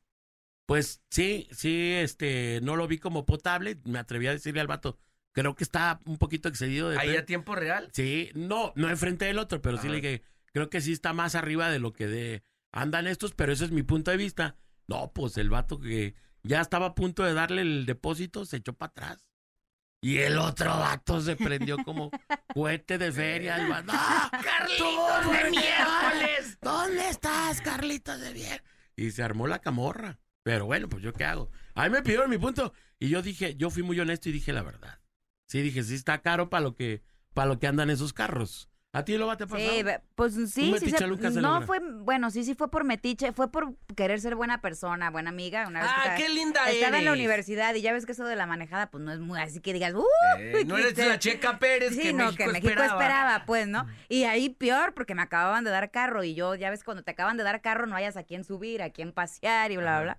pues 0.69 1.01
sí, 1.09 1.49
sí, 1.51 1.95
este, 1.95 2.61
no 2.63 2.77
lo 2.77 2.87
vi 2.87 2.99
como 2.99 3.25
potable. 3.25 3.81
Me 3.85 3.99
atreví 3.99 4.27
a 4.27 4.33
decirle 4.33 4.61
al 4.61 4.67
vato, 4.67 4.99
creo 5.33 5.55
que 5.55 5.65
está 5.65 5.99
un 6.05 6.19
poquito 6.19 6.51
excedido 6.51 6.91
de 6.91 6.99
¿Ahí 6.99 7.17
a 7.17 7.25
tiempo 7.25 7.55
real? 7.55 7.89
Sí, 7.95 8.29
no, 8.35 8.75
no 8.77 8.91
enfrente 8.91 9.25
del 9.25 9.39
otro, 9.39 9.63
pero 9.63 9.79
sí 9.79 9.89
le 9.89 10.03
dije, 10.03 10.23
creo 10.53 10.69
que 10.69 10.83
sí 10.83 10.93
está 10.93 11.15
más 11.15 11.35
arriba 11.35 11.71
de 11.71 11.79
lo 11.79 11.95
que 11.95 12.07
de 12.07 12.43
andan 12.71 13.07
estos, 13.07 13.33
pero 13.33 13.51
ese 13.51 13.65
es 13.65 13.71
mi 13.71 13.83
punto 13.83 14.11
de 14.11 14.19
vista. 14.19 14.57
No, 14.87 15.11
pues 15.15 15.39
el 15.39 15.49
vato 15.49 15.81
que 15.81 16.15
ya 16.43 16.61
estaba 16.61 16.89
a 16.89 16.95
punto 16.95 17.25
de 17.25 17.33
darle 17.33 17.63
el 17.63 17.87
depósito 17.87 18.45
se 18.45 18.59
echó 18.59 18.75
para 18.75 18.91
atrás. 18.91 19.27
Y 20.03 20.19
el 20.19 20.37
otro 20.37 20.69
vato 20.69 21.23
se 21.23 21.35
prendió 21.37 21.79
como 21.83 22.11
cohete 22.55 22.99
de 22.99 23.11
feria. 23.11 23.57
El 23.57 23.69
vato, 23.69 23.91
¡Ah, 23.95 24.31
¡Carlitos 24.31 25.33
de 25.33 25.51
miércoles! 25.51 26.59
¿Dónde 26.61 27.09
estás, 27.09 27.63
Carlitos 27.63 28.21
de 28.21 28.35
miércoles? 28.35 28.63
Y 28.97 29.13
se 29.13 29.23
armó 29.23 29.47
la 29.47 29.61
camorra. 29.61 30.19
Pero 30.49 30.65
bueno, 30.65 30.89
pues 30.89 31.03
yo 31.03 31.13
qué 31.13 31.27
hago. 31.27 31.51
A 31.75 31.85
mí 31.85 31.91
me 31.91 32.01
pidieron 32.01 32.31
mi 32.31 32.39
punto 32.39 32.73
y 32.99 33.11
yo 33.11 33.21
dije, 33.21 33.55
yo 33.57 33.69
fui 33.69 33.83
muy 33.83 34.01
honesto 34.01 34.31
y 34.31 34.33
dije 34.33 34.55
la 34.55 34.63
verdad. 34.63 34.99
Sí, 35.47 35.61
dije, 35.61 35.83
sí 35.83 35.95
está 35.95 36.23
caro 36.23 36.49
para 36.49 36.63
lo 36.63 36.75
que 36.75 37.03
para 37.35 37.49
lo 37.49 37.59
que 37.59 37.67
andan 37.67 37.91
esos 37.91 38.15
carros. 38.15 38.71
¿A 38.95 39.05
ti 39.05 39.19
lo 39.19 39.27
va 39.27 39.37
te 39.37 39.47
pasó? 39.47 39.59
Sí, 39.59 39.85
pues 40.15 40.33
sí, 40.33 40.73
sí 40.81 40.91
se- 40.91 41.41
no 41.43 41.61
fue, 41.61 41.81
bueno, 42.01 42.31
sí, 42.31 42.43
sí 42.45 42.55
fue 42.55 42.71
por 42.71 42.85
metiche, 42.85 43.33
fue 43.35 43.53
por 43.53 43.77
querer 43.95 44.19
ser 44.23 44.35
buena 44.35 44.63
persona, 44.63 45.11
buena 45.11 45.29
amiga. 45.29 45.69
Una 45.69 45.81
vez 45.83 45.89
que 45.91 45.95
Ah, 45.95 46.01
estaba- 46.05 46.17
qué 46.17 46.29
linda 46.31 46.71
Estaba 46.71 46.99
en 46.99 47.05
la 47.05 47.13
universidad 47.13 47.75
y 47.75 47.83
ya 47.83 47.93
ves 47.93 48.07
que 48.07 48.13
eso 48.13 48.25
de 48.25 48.35
la 48.35 48.47
manejada, 48.47 48.91
pues 48.91 49.05
no 49.05 49.13
es 49.13 49.19
muy 49.21 49.39
así 49.39 49.61
que 49.61 49.75
digas, 49.75 49.93
¡uh! 49.93 50.05
Eh, 50.39 50.65
no 50.67 50.79
eres 50.79 50.97
la 50.97 51.19
Checa 51.19 51.59
Pérez 51.59 51.95
Sí, 51.95 52.01
que 52.01 52.13
no, 52.15 52.25
México 52.25 52.45
que 52.45 52.47
México 52.53 52.69
esperaba. 52.71 52.87
esperaba. 53.03 53.45
pues, 53.45 53.69
¿no? 53.69 53.87
Y 54.09 54.25
ahí 54.25 54.49
peor, 54.49 54.95
porque 54.95 55.15
me 55.15 55.21
acababan 55.21 55.65
de 55.65 55.71
dar 55.71 55.91
carro 55.91 56.25
y 56.25 56.35
yo, 56.35 56.55
ya 56.55 56.71
ves, 56.71 56.83
cuando 56.83 57.03
te 57.03 57.11
acaban 57.11 57.37
de 57.37 57.45
dar 57.45 57.61
carro 57.61 57.87
no 57.87 57.95
hayas 57.95 58.17
a 58.17 58.23
quién 58.25 58.43
subir, 58.43 58.81
a 58.81 58.89
quién 58.89 59.13
pasear 59.13 59.71
y 59.71 59.77
bla, 59.77 60.01
bla, 60.01 60.15
bla. 60.15 60.19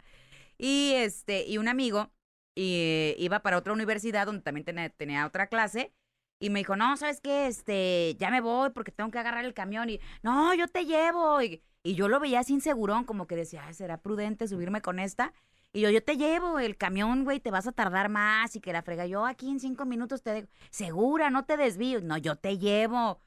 Y 0.60 0.92
este, 0.96 1.48
y 1.48 1.58
un 1.58 1.68
amigo 1.68 2.12
y, 2.54 3.16
iba 3.18 3.40
para 3.40 3.58
otra 3.58 3.74
universidad 3.74 4.26
donde 4.26 4.42
también 4.42 4.66
tenía, 4.66 4.90
tenía 4.90 5.26
otra 5.26 5.48
clase 5.48 5.94
y 6.40 6.50
me 6.50 6.60
dijo, 6.60 6.76
no, 6.76 6.96
¿sabes 6.98 7.22
qué? 7.22 7.48
Este, 7.48 8.16
ya 8.20 8.30
me 8.30 8.42
voy 8.42 8.70
porque 8.72 8.92
tengo 8.92 9.10
que 9.10 9.20
agarrar 9.20 9.46
el 9.46 9.54
camión 9.54 9.90
y, 9.90 10.00
no, 10.22 10.54
yo 10.54 10.68
te 10.68 10.86
llevo. 10.86 11.42
Y, 11.42 11.64
y 11.84 11.96
yo 11.96 12.08
lo 12.08 12.20
veía 12.20 12.42
así 12.42 12.54
insegurón, 12.54 13.06
como 13.06 13.28
que 13.28 13.36
decía, 13.36 13.64
"Ay, 13.66 13.74
¿será 13.74 14.02
prudente 14.02 14.48
subirme 14.48 14.82
con 14.82 15.00
esta? 15.00 15.34
Y 15.72 15.82
yo, 15.82 15.90
yo 15.90 16.04
te 16.04 16.18
llevo 16.18 16.60
el 16.60 16.78
camión, 16.78 17.24
güey, 17.24 17.40
te 17.40 17.52
vas 17.52 17.68
a 17.68 17.72
tardar 17.72 18.10
más 18.10 18.56
y 18.56 18.62
que 18.62 18.74
la 18.74 18.82
frega. 18.82 19.06
Yo 19.06 19.26
aquí 19.26 19.50
en 19.50 19.60
cinco 19.60 19.86
minutos 19.86 20.24
te 20.24 20.32
dejo. 20.32 20.48
Segura, 20.72 21.30
no 21.30 21.46
te 21.46 21.58
desvío. 21.58 22.02
No, 22.02 22.18
yo 22.18 22.36
te 22.38 22.58
llevo. 22.58 23.20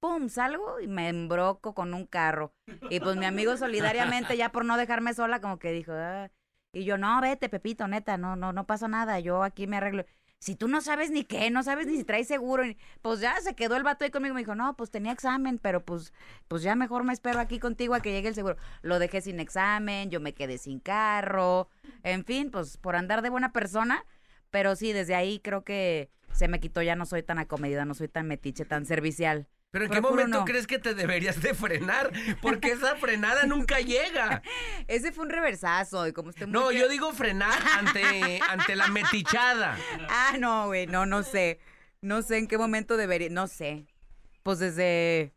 Pum, 0.00 0.28
salgo 0.28 0.80
y 0.80 0.88
me 0.88 1.08
embroco 1.08 1.74
con 1.74 1.92
un 1.92 2.06
carro. 2.06 2.54
Y 2.88 3.00
pues 3.00 3.16
mi 3.16 3.26
amigo 3.26 3.56
solidariamente, 3.56 4.36
ya 4.36 4.50
por 4.50 4.64
no 4.64 4.76
dejarme 4.78 5.12
sola, 5.12 5.40
como 5.40 5.58
que 5.58 5.72
dijo, 5.72 5.92
"Ah". 5.92 6.30
Y 6.72 6.84
yo, 6.84 6.98
no, 6.98 7.20
vete, 7.20 7.48
Pepito, 7.48 7.88
neta, 7.88 8.16
no, 8.16 8.36
no, 8.36 8.52
no 8.52 8.66
pasa 8.66 8.88
nada, 8.88 9.18
yo 9.20 9.42
aquí 9.42 9.66
me 9.66 9.78
arreglo. 9.78 10.04
Si 10.38 10.54
tú 10.54 10.68
no 10.68 10.80
sabes 10.80 11.10
ni 11.10 11.24
qué, 11.24 11.50
no 11.50 11.62
sabes 11.62 11.86
ni 11.86 11.98
si 11.98 12.04
traes 12.04 12.26
seguro, 12.26 12.62
pues 13.02 13.20
ya 13.20 13.38
se 13.40 13.54
quedó 13.54 13.76
el 13.76 13.82
vato 13.82 14.04
ahí 14.04 14.10
conmigo, 14.10 14.34
me 14.34 14.40
dijo, 14.40 14.54
no, 14.54 14.74
pues 14.74 14.90
tenía 14.90 15.12
examen, 15.12 15.58
pero 15.58 15.84
pues, 15.84 16.14
pues 16.48 16.62
ya 16.62 16.74
mejor 16.76 17.04
me 17.04 17.12
espero 17.12 17.40
aquí 17.40 17.58
contigo 17.58 17.94
a 17.94 18.00
que 18.00 18.12
llegue 18.12 18.28
el 18.28 18.34
seguro. 18.34 18.56
Lo 18.80 18.98
dejé 18.98 19.20
sin 19.20 19.38
examen, 19.38 20.10
yo 20.10 20.20
me 20.20 20.32
quedé 20.32 20.56
sin 20.56 20.80
carro, 20.80 21.68
en 22.04 22.24
fin, 22.24 22.50
pues 22.50 22.78
por 22.78 22.96
andar 22.96 23.20
de 23.20 23.28
buena 23.28 23.52
persona, 23.52 24.06
pero 24.50 24.76
sí, 24.76 24.92
desde 24.92 25.14
ahí 25.14 25.40
creo 25.40 25.62
que 25.62 26.10
se 26.32 26.48
me 26.48 26.60
quitó, 26.60 26.80
ya 26.80 26.96
no 26.96 27.04
soy 27.04 27.22
tan 27.22 27.38
acomedida, 27.38 27.84
no 27.84 27.94
soy 27.94 28.08
tan 28.08 28.26
metiche, 28.26 28.64
tan 28.64 28.86
servicial. 28.86 29.46
Pero 29.72 29.84
¿en 29.84 29.90
qué 29.92 30.00
momento 30.00 30.38
no. 30.40 30.44
crees 30.44 30.66
que 30.66 30.78
te 30.80 30.94
deberías 30.94 31.40
de 31.40 31.54
frenar? 31.54 32.10
Porque 32.42 32.72
esa 32.72 32.96
frenada 32.96 33.44
nunca 33.46 33.78
llega. 33.80 34.42
Ese 34.88 35.12
fue 35.12 35.24
un 35.24 35.30
reversazo 35.30 36.06
y 36.08 36.12
como 36.12 36.32
muy 36.36 36.46
No, 36.48 36.72
yo 36.72 36.88
digo 36.88 37.12
frenar 37.12 37.58
ante, 37.78 38.40
ante 38.48 38.74
la 38.74 38.88
metichada. 38.88 39.78
Ah, 40.08 40.36
no, 40.40 40.66
güey, 40.66 40.86
no, 40.88 41.06
no 41.06 41.22
sé. 41.22 41.60
No 42.02 42.22
sé 42.22 42.38
en 42.38 42.48
qué 42.48 42.58
momento 42.58 42.96
debería, 42.96 43.28
no 43.30 43.46
sé. 43.46 43.86
Pues 44.42 44.58
desde... 44.58 45.34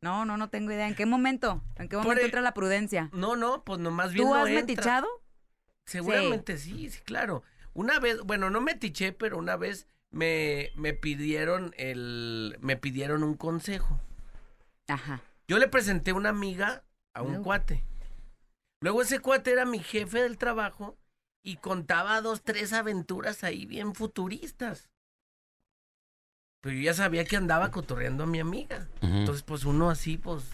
No, 0.00 0.24
no, 0.24 0.36
no 0.36 0.50
tengo 0.50 0.70
idea. 0.70 0.86
¿En 0.86 0.94
qué 0.94 1.06
momento? 1.06 1.64
¿En 1.76 1.88
qué 1.88 1.96
momento 1.96 2.20
el- 2.20 2.26
entra 2.26 2.40
la 2.42 2.52
prudencia? 2.54 3.08
No, 3.12 3.34
no, 3.34 3.64
pues 3.64 3.80
nomás 3.80 4.12
bien 4.12 4.26
¿Tú 4.26 4.34
no 4.34 4.40
has 4.40 4.48
entra. 4.48 4.60
metichado? 4.62 5.06
Seguramente 5.86 6.58
sí. 6.58 6.90
sí, 6.90 7.00
claro. 7.04 7.42
Una 7.72 7.98
vez, 7.98 8.20
bueno, 8.20 8.50
no 8.50 8.60
metiché, 8.60 9.12
pero 9.12 9.38
una 9.38 9.56
vez 9.56 9.88
me, 10.10 10.70
me 10.76 10.94
pidieron 10.94 11.74
el, 11.76 12.56
me 12.60 12.76
pidieron 12.76 13.22
un 13.22 13.34
consejo. 13.34 14.00
Ajá. 14.86 15.22
Yo 15.46 15.58
le 15.58 15.68
presenté 15.68 16.12
una 16.12 16.30
amiga 16.30 16.84
a 17.14 17.22
un 17.22 17.42
cuate. 17.42 17.84
Luego 18.80 19.02
ese 19.02 19.20
cuate 19.20 19.52
era 19.52 19.64
mi 19.64 19.80
jefe 19.80 20.22
del 20.22 20.38
trabajo 20.38 20.96
y 21.42 21.56
contaba 21.56 22.20
dos, 22.20 22.42
tres 22.42 22.72
aventuras 22.72 23.44
ahí 23.44 23.66
bien 23.66 23.94
futuristas. 23.94 24.90
Pero 26.60 26.76
yo 26.76 26.82
ya 26.82 26.94
sabía 26.94 27.24
que 27.24 27.36
andaba 27.36 27.70
cotorreando 27.70 28.24
a 28.24 28.26
mi 28.26 28.40
amiga. 28.40 28.88
Entonces, 29.00 29.42
pues 29.42 29.64
uno 29.64 29.90
así, 29.90 30.18
pues, 30.18 30.44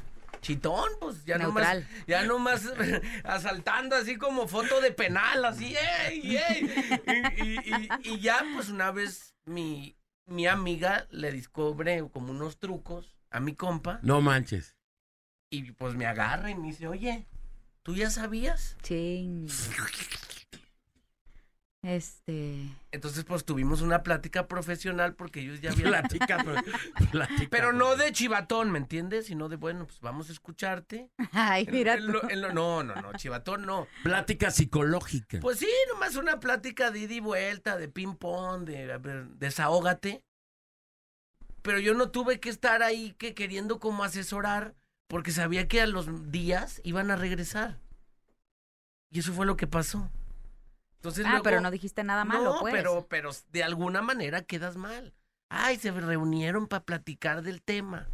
chitón, 0.44 0.88
pues 1.00 1.24
ya 1.24 1.38
nomás, 1.38 1.54
Neutral. 1.76 1.88
ya 2.06 2.22
nomás 2.24 2.62
asaltando 3.24 3.96
así 3.96 4.16
como 4.16 4.46
foto 4.46 4.80
de 4.80 4.92
penal, 4.92 5.44
así, 5.44 5.74
¡ey, 6.06 6.36
ey! 6.36 7.32
Y, 7.38 7.42
y- 7.42 7.58
y- 7.58 7.88
y 8.14 8.20
ya, 8.20 8.44
pues 8.54 8.68
una 8.68 8.90
vez 8.92 9.34
mi, 9.46 9.96
mi 10.26 10.46
amiga 10.46 11.06
le 11.10 11.32
descubre 11.32 12.06
como 12.12 12.30
unos 12.30 12.58
trucos 12.58 13.16
a 13.30 13.40
mi 13.40 13.54
compa 13.56 13.98
No 14.02 14.20
manches. 14.20 14.76
y 15.50 15.72
pues 15.72 15.94
me 15.94 16.06
agarra 16.06 16.50
y 16.50 16.54
me 16.54 16.66
dice, 16.68 16.86
oye, 16.86 17.26
¿tú 17.82 17.94
ya 17.94 18.10
sabías? 18.10 18.76
Ching. 18.82 19.48
Este... 21.84 22.66
Entonces, 22.92 23.24
pues 23.24 23.44
tuvimos 23.44 23.82
una 23.82 24.02
plática 24.02 24.48
profesional 24.48 25.14
porque 25.14 25.40
ellos 25.40 25.60
ya 25.60 25.70
habían... 25.72 25.88
Platica, 25.90 26.38
pero, 26.42 26.60
platica, 27.12 27.48
Pero 27.50 27.72
no 27.74 27.94
de 27.96 28.10
chivatón, 28.10 28.70
¿me 28.70 28.78
entiendes? 28.78 29.26
Sino 29.26 29.50
de, 29.50 29.56
bueno, 29.56 29.86
pues 29.86 30.00
vamos 30.00 30.30
a 30.30 30.32
escucharte. 30.32 31.10
Ay, 31.32 31.64
En- 31.68 31.72
mira 31.74 31.94
en 31.94 32.06
tú. 32.06 32.12
lo- 32.12 32.30
en 32.30 32.40
lo- 32.40 32.52
no, 32.54 32.82
no, 32.82 32.94
no, 33.02 33.12
chivatón 33.14 33.66
no. 33.66 33.86
Plática 34.02 34.50
psicológica. 34.50 35.40
Pues 35.40 35.58
sí, 35.58 35.68
nomás 35.92 36.16
una 36.16 36.40
plática 36.40 36.90
de 36.90 37.00
ida 37.00 37.12
y 37.14 37.20
vuelta, 37.20 37.76
de 37.76 37.88
ping-pong, 37.88 38.64
de 38.64 38.90
a 38.90 38.96
ver, 38.98 39.26
desahógate. 39.36 40.22
Pero 41.60 41.78
yo 41.78 41.92
no 41.94 42.10
tuve 42.10 42.40
que 42.40 42.48
estar 42.48 42.82
ahí 42.82 43.12
que 43.18 43.34
queriendo 43.34 43.78
como 43.78 44.04
asesorar 44.04 44.74
porque 45.06 45.32
sabía 45.32 45.68
que 45.68 45.80
a 45.82 45.86
los 45.86 46.30
días 46.32 46.80
iban 46.84 47.10
a 47.10 47.16
regresar. 47.16 47.78
Y 49.10 49.18
eso 49.20 49.32
fue 49.34 49.44
lo 49.46 49.56
que 49.56 49.66
pasó. 49.66 50.10
Entonces 51.04 51.26
Ah, 51.26 51.30
luego- 51.32 51.42
pero 51.44 51.60
no 51.60 51.70
dijiste 51.70 52.02
nada 52.02 52.24
malo, 52.24 52.54
no, 52.54 52.60
pues. 52.60 52.72
pero, 52.72 53.06
pero 53.10 53.28
de 53.52 53.62
alguna 53.62 54.00
manera 54.00 54.40
quedas 54.40 54.76
mal. 54.78 55.12
Ay, 55.50 55.76
se 55.76 55.90
reunieron 55.90 56.66
para 56.66 56.82
platicar 56.82 57.42
del 57.42 57.60
tema. 57.62 58.08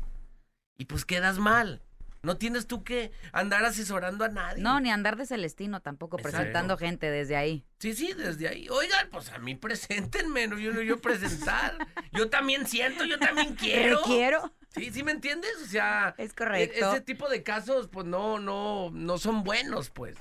Y 0.76 0.86
pues 0.86 1.04
quedas 1.04 1.38
mal. 1.38 1.82
No 2.24 2.36
tienes 2.36 2.66
tú 2.66 2.82
que 2.82 3.12
andar 3.32 3.64
asesorando 3.64 4.24
a 4.24 4.28
nadie. 4.28 4.60
No, 4.60 4.80
ni 4.80 4.90
andar 4.90 5.16
de 5.16 5.24
Celestino 5.24 5.80
tampoco, 5.80 6.16
Exacto. 6.18 6.36
presentando 6.38 6.76
gente 6.76 7.08
desde 7.12 7.36
ahí. 7.36 7.64
Sí, 7.78 7.94
sí, 7.94 8.12
desde 8.12 8.48
ahí. 8.48 8.68
Oigan, 8.68 9.08
pues 9.12 9.30
a 9.30 9.38
mí 9.38 9.54
preséntenme, 9.54 10.48
no 10.48 10.58
yo 10.58 10.72
no 10.72 10.82
yo 10.82 11.00
presentar. 11.00 11.76
Yo 12.12 12.28
también 12.28 12.66
siento, 12.66 13.04
yo 13.04 13.20
también 13.20 13.54
quiero. 13.56 13.98
Requiero. 13.98 14.52
Sí, 14.74 14.90
sí 14.92 15.04
me 15.04 15.12
entiendes, 15.12 15.52
o 15.62 15.66
sea, 15.66 16.12
Es 16.18 16.32
e- 16.32 16.34
correcto. 16.34 16.90
ese 16.90 17.00
tipo 17.02 17.28
de 17.28 17.44
casos 17.44 17.86
pues 17.86 18.04
no 18.04 18.40
no 18.40 18.90
no 18.90 19.16
son 19.18 19.44
buenos, 19.44 19.90
pues. 19.90 20.16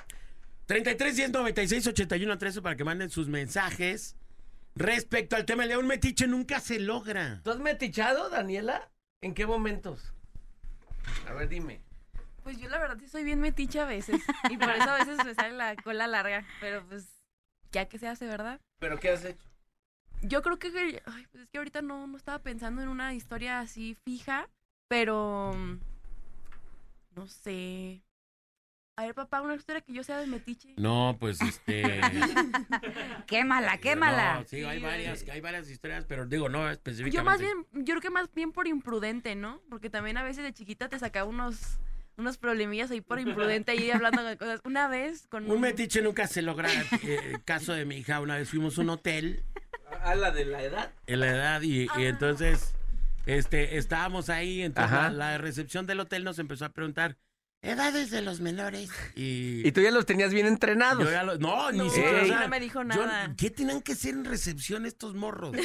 33 0.70 1.16
10 1.16 1.32
96 1.32 1.88
81 1.88 2.38
13 2.38 2.62
para 2.62 2.76
que 2.76 2.84
manden 2.84 3.10
sus 3.10 3.28
mensajes 3.28 4.16
respecto 4.76 5.36
al 5.36 5.46
tema 5.46 5.66
de 5.66 5.76
un 5.76 5.88
metiche 5.88 6.28
nunca 6.28 6.60
se 6.60 6.80
logra. 6.80 7.42
¿Tú 7.44 7.50
has 7.50 7.58
metichado, 7.58 8.30
Daniela? 8.30 8.92
¿En 9.24 9.34
qué 9.34 9.48
momentos? 9.48 10.14
A 11.28 11.34
ver, 11.34 11.50
dime. 11.50 11.82
Pues 12.44 12.60
yo 12.60 12.70
la 12.70 12.78
verdad 12.78 12.98
sí 13.00 13.08
soy 13.08 13.24
bien 13.24 13.40
metiche 13.40 13.80
a 13.80 13.86
veces. 13.86 14.22
Y 14.52 14.58
por 14.58 14.70
eso 14.70 14.88
a 14.88 15.00
veces 15.00 15.26
me 15.26 15.34
sale 15.34 15.58
la 15.58 15.76
cola 15.76 16.06
larga. 16.06 16.46
Pero 16.62 16.86
pues, 16.88 17.08
ya 17.72 17.86
que 17.90 17.98
se 17.98 18.08
hace, 18.08 18.28
¿verdad? 18.28 18.62
¿Pero 18.78 19.00
qué 19.00 19.10
has 19.10 19.26
hecho? 19.26 19.50
Yo 20.22 20.44
creo 20.44 20.60
que. 20.60 21.02
Ay, 21.08 21.26
pues 21.32 21.46
es 21.46 21.50
que 21.50 21.58
ahorita 21.58 21.82
no, 21.82 22.06
no 22.06 22.16
estaba 22.16 22.44
pensando 22.44 22.84
en 22.84 22.90
una 22.90 23.16
historia 23.16 23.60
así 23.60 23.98
fija. 24.06 24.48
Pero. 24.88 25.52
mm, 25.56 25.80
No 27.16 27.26
sé. 27.28 28.04
A 29.00 29.04
ver, 29.04 29.16
papá, 29.16 29.42
una 29.42 29.56
historia 29.56 29.80
que 29.80 29.94
yo 29.94 30.04
sea 30.04 30.18
de 30.18 30.28
metiche. 30.28 30.74
No, 30.76 31.16
pues 31.20 31.40
este. 31.40 32.02
Quémala, 33.28 33.78
quémala. 33.82 34.40
No, 34.40 34.46
sí, 34.46 34.62
hay 34.64 34.82
varias, 34.82 35.26
hay 35.32 35.40
varias 35.40 35.70
historias, 35.70 36.04
pero 36.06 36.26
digo, 36.26 36.50
no 36.50 36.70
específicamente. 36.70 37.16
Yo 37.18 37.24
más 37.24 37.40
bien, 37.40 37.66
yo 37.86 37.94
creo 37.94 38.02
que 38.02 38.10
más 38.10 38.30
bien 38.34 38.52
por 38.52 38.68
imprudente, 38.68 39.36
¿no? 39.36 39.62
Porque 39.70 39.90
también 39.90 40.18
a 40.18 40.24
veces 40.24 40.44
de 40.44 40.52
chiquita 40.52 40.90
te 40.90 41.00
sacaba 41.00 41.30
unos, 41.30 41.80
unos 42.18 42.38
problemillas 42.38 42.92
ahí 42.92 43.00
por 43.00 43.22
imprudente 43.22 43.72
ahí 43.72 43.90
hablando 43.90 44.22
de 44.24 44.36
cosas. 44.36 44.60
Una 44.66 44.90
vez 44.90 45.28
con 45.28 45.50
Un 45.50 45.62
metiche 45.62 46.02
nunca 46.02 46.28
se 46.28 46.42
logra. 46.42 46.70
eh, 47.04 47.38
caso 47.46 47.72
de 47.72 47.86
mi 47.86 48.00
hija, 48.00 48.20
una 48.20 48.36
vez 48.36 48.50
fuimos 48.50 48.78
a 48.78 48.82
un 48.82 48.90
hotel 48.90 49.44
¿A 50.04 50.14
la 50.16 50.32
de 50.32 50.44
la 50.44 50.62
edad? 50.62 50.92
en 51.08 51.20
la 51.22 51.28
edad 51.28 51.62
y, 51.62 51.88
y 51.98 52.04
entonces 52.04 52.74
este 53.26 53.78
estábamos 53.78 54.30
ahí, 54.30 54.62
entonces 54.62 55.14
la 55.14 55.38
recepción 55.38 55.86
del 55.88 56.02
hotel 56.02 56.26
nos 56.26 56.38
empezó 56.38 56.66
a 56.66 56.70
preguntar 56.70 57.16
edades 57.62 58.10
de 58.10 58.22
los 58.22 58.40
menores. 58.40 58.90
Y, 59.16 59.68
Y 59.68 59.72
tú 59.72 59.82
ya 59.82 59.92
los 59.92 60.06
tenías 60.06 60.34
bien 60.34 60.46
entrenados. 60.48 61.04
yo 61.04 61.12
ya 61.12 61.24
lo- 61.24 61.38
no, 61.38 61.72
ni 61.72 61.80
No, 61.80 61.90
siquiera. 61.90 62.24
o 62.24 62.26
sea, 62.26 62.40
no 62.42 62.48
me 62.48 62.60
dijo 62.60 62.80
yo- 62.80 62.86
nada. 62.86 63.34
¿Qué 63.38 63.50
tienen 63.50 63.82
que 63.82 63.92
hacer 63.94 64.14
en 64.14 64.26
recepción 64.26 64.86
estos 64.86 65.14
morros? 65.16 65.56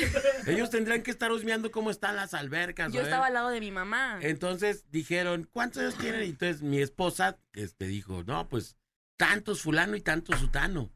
Ellos 0.47 0.70
tendrían 0.70 1.03
que 1.03 1.11
estar 1.11 1.30
husmeando 1.30 1.70
cómo 1.70 1.90
están 1.90 2.16
las 2.16 2.34
albercas. 2.34 2.92
Yo 2.92 2.99
ver. 2.99 3.05
estaba 3.05 3.26
al 3.26 3.34
lado 3.34 3.51
de 3.51 3.61
mi 3.61 3.70
mamá. 3.70 4.18
Entonces 4.22 4.84
dijeron, 4.90 5.49
¿cuántos 5.53 5.82
años 5.82 5.97
tienen? 5.99 6.22
Y 6.24 6.30
entonces 6.30 6.62
mi 6.62 6.80
esposa 6.82 7.38
este, 7.53 7.86
dijo, 7.86 8.24
no, 8.24 8.49
pues 8.49 8.76
tantos 9.16 9.62
fulano 9.62 9.95
y 9.97 10.01
tantos 10.01 10.40
sutano. 10.40 10.90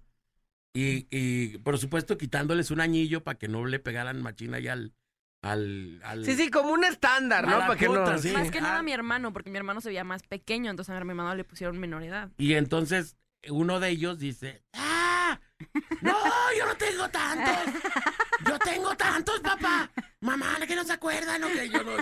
Y, 0.75 1.07
y 1.11 1.59
por 1.59 1.79
supuesto 1.79 2.19
quitándoles 2.19 2.71
un 2.71 2.81
anillo 2.81 3.25
para 3.25 3.39
que 3.39 3.49
no 3.49 3.65
le 3.67 3.79
pegaran 3.79 4.21
machina 4.23 4.59
ya 4.59 4.75
al... 4.75 4.93
al, 5.51 6.01
al- 6.05 6.25
Sí, 6.25 6.35
sí, 6.37 6.51
como 6.51 6.71
un 6.73 6.85
estándar, 6.85 7.47
¿no? 7.47 7.59
Para 7.59 7.77
que 7.77 7.89
no. 7.89 8.19
sí. 8.19 8.31
Más 8.33 8.51
que 8.51 8.61
nada 8.61 8.79
Ah. 8.79 8.83
mi 8.83 8.93
hermano, 8.93 9.33
porque 9.33 9.51
mi 9.51 9.57
hermano 9.59 9.81
se 9.81 9.89
veía 9.89 10.05
más 10.05 10.23
pequeño, 10.23 10.71
entonces 10.71 10.95
a 10.95 11.05
mi 11.05 11.11
hermano 11.11 11.35
le 11.35 11.45
pusieron 11.45 11.79
menor 11.79 12.03
edad. 12.03 12.31
Y 12.39 12.55
entonces 12.55 13.17
uno 13.49 13.81
de 13.81 13.91
ellos 13.91 14.19
dice, 14.19 14.63
¡ah! 14.75 15.39
No, 16.03 16.15
yo 16.57 16.67
no 16.67 16.75
tengo 16.77 17.09
tantos. 17.09 17.75
Yo 18.47 18.59
tengo 18.61 18.97
tantos, 18.97 19.41
papá. 19.41 19.91
Mamá, 20.21 20.57
que 20.67 20.77
no 20.77 20.85
se 20.85 20.93
acuerdan 20.93 21.43
o 21.45 21.49
que 21.49 21.69
yo 21.69 21.83
no... 21.83 21.93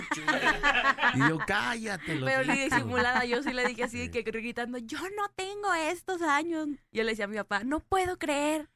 Y 1.15 1.29
yo, 1.29 1.37
cállate. 1.45 2.19
Pero 2.23 2.45
ni 2.45 2.53
hijos". 2.61 2.69
disimulada, 2.77 3.25
yo 3.25 3.41
sí 3.43 3.53
le 3.53 3.65
dije 3.67 3.83
así, 3.83 4.09
que 4.09 4.21
gritando, 4.21 4.77
yo 4.77 4.99
no 5.17 5.29
tengo 5.35 5.73
estos 5.73 6.21
años. 6.21 6.67
Y 6.91 6.99
él 6.99 7.07
le 7.07 7.13
decía 7.13 7.25
a 7.25 7.27
mi 7.27 7.37
papá, 7.37 7.63
no 7.63 7.79
puedo 7.79 8.17
creer 8.19 8.69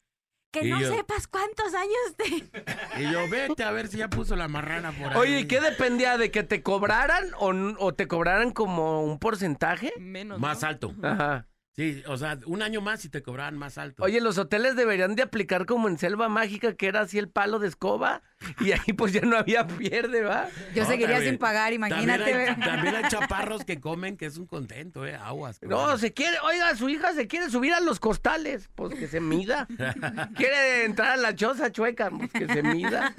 que 0.51 0.65
Y 0.65 0.69
no 0.69 0.79
yo- 0.81 0.93
sepas 0.93 1.27
cuántos 1.27 1.73
años 1.73 1.97
te... 2.17 2.25
Y 3.01 3.11
yo, 3.11 3.27
vete 3.29 3.63
a 3.63 3.71
ver 3.71 3.87
si 3.87 3.97
ya 3.97 4.09
puso 4.09 4.35
la 4.35 4.47
marrana 4.47 4.91
por 4.91 5.13
ahí. 5.13 5.17
Oye, 5.19 5.39
¿y 5.41 5.47
qué 5.47 5.61
dependía 5.61 6.17
de 6.17 6.29
que 6.29 6.43
te 6.43 6.61
cobraran 6.61 7.31
o, 7.39 7.51
o 7.79 7.93
te 7.93 8.07
cobraran 8.07 8.51
como 8.51 9.01
un 9.03 9.17
porcentaje? 9.17 9.93
Menos, 9.97 10.39
Más 10.39 10.61
¿no? 10.61 10.67
alto. 10.67 10.93
Ajá. 11.01 11.47
Sí, 11.73 12.03
o 12.05 12.17
sea, 12.17 12.37
un 12.47 12.61
año 12.61 12.81
más 12.81 13.05
y 13.05 13.09
te 13.09 13.23
cobraban 13.23 13.57
más 13.57 13.77
alto. 13.77 14.03
Oye, 14.03 14.19
los 14.19 14.37
hoteles 14.37 14.75
deberían 14.75 15.15
de 15.15 15.23
aplicar 15.23 15.65
como 15.65 15.87
en 15.87 15.97
Selva 15.97 16.27
Mágica, 16.27 16.73
que 16.75 16.87
era 16.87 16.99
así 16.99 17.17
el 17.17 17.29
palo 17.29 17.59
de 17.59 17.69
escoba, 17.69 18.23
y 18.59 18.73
ahí 18.73 18.91
pues 18.97 19.13
ya 19.13 19.21
no 19.21 19.37
había 19.37 19.65
pierde, 19.65 20.21
¿va? 20.21 20.49
Yo 20.75 20.83
No, 20.83 20.89
seguiría 20.89 21.15
también- 21.15 21.31
sin 21.35 21.39
pagar, 21.39 21.71
imagínate. 21.71 22.25
También 22.29 22.49
hay, 22.49 22.55
también 22.59 22.95
hay 22.95 23.03
chaparros 23.09 23.63
que 23.63 23.79
comen, 23.79 24.17
que 24.17 24.25
es 24.25 24.37
un 24.37 24.47
contento, 24.47 25.05
¿eh? 25.05 25.15
Aguas. 25.15 25.59
No, 25.61 25.97
se 25.97 26.11
quiere, 26.13 26.37
oiga, 26.43 26.75
su 26.75 26.89
hija 26.89 27.13
se 27.13 27.27
quiere 27.27 27.49
subir 27.49 27.73
a 27.73 27.79
los 27.79 28.01
costales, 28.01 28.69
pues 28.75 28.93
que 28.93 29.07
se 29.07 29.21
mida. 29.21 29.65
quiere 30.35 30.83
entrar 30.83 31.11
a 31.11 31.17
la 31.17 31.35
choza 31.35 31.71
chueca, 31.71 32.09
pues 32.09 32.31
que 32.33 32.47
se 32.47 32.63
mida. 32.63 33.15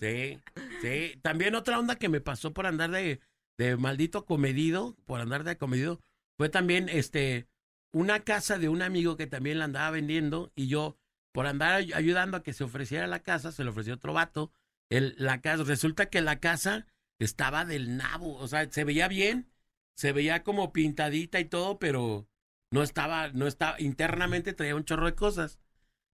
Sí, 0.00 0.38
sí. 0.80 1.18
También 1.20 1.54
otra 1.54 1.78
onda 1.78 1.96
que 1.96 2.08
me 2.08 2.22
pasó 2.22 2.54
por 2.54 2.66
andar 2.66 2.90
de, 2.92 3.20
de 3.58 3.76
maldito 3.76 4.24
comedido, 4.24 4.96
por 5.04 5.20
andar 5.20 5.44
de 5.44 5.58
comedido, 5.58 6.00
fue 6.38 6.48
también 6.48 6.88
este 6.88 7.46
una 7.92 8.20
casa 8.20 8.58
de 8.58 8.68
un 8.68 8.82
amigo 8.82 9.16
que 9.16 9.26
también 9.26 9.58
la 9.58 9.64
andaba 9.66 9.90
vendiendo 9.90 10.52
y 10.54 10.68
yo, 10.68 10.96
por 11.32 11.46
andar 11.46 11.72
ay- 11.74 11.92
ayudando 11.92 12.36
a 12.36 12.42
que 12.42 12.52
se 12.52 12.64
ofreciera 12.64 13.06
la 13.06 13.20
casa, 13.22 13.52
se 13.52 13.64
le 13.64 13.70
ofreció 13.70 13.94
otro 13.94 14.12
vato. 14.12 14.52
El, 14.90 15.14
la 15.18 15.40
casa, 15.40 15.64
resulta 15.64 16.06
que 16.10 16.20
la 16.20 16.40
casa 16.40 16.86
estaba 17.18 17.64
del 17.64 17.96
nabo, 17.96 18.36
o 18.36 18.48
sea, 18.48 18.70
se 18.70 18.84
veía 18.84 19.08
bien, 19.08 19.50
se 19.96 20.12
veía 20.12 20.42
como 20.42 20.72
pintadita 20.72 21.38
y 21.40 21.44
todo, 21.44 21.78
pero 21.78 22.28
no 22.72 22.82
estaba, 22.82 23.28
no 23.28 23.46
estaba, 23.46 23.80
internamente 23.80 24.52
traía 24.52 24.74
un 24.76 24.84
chorro 24.84 25.06
de 25.06 25.14
cosas. 25.14 25.58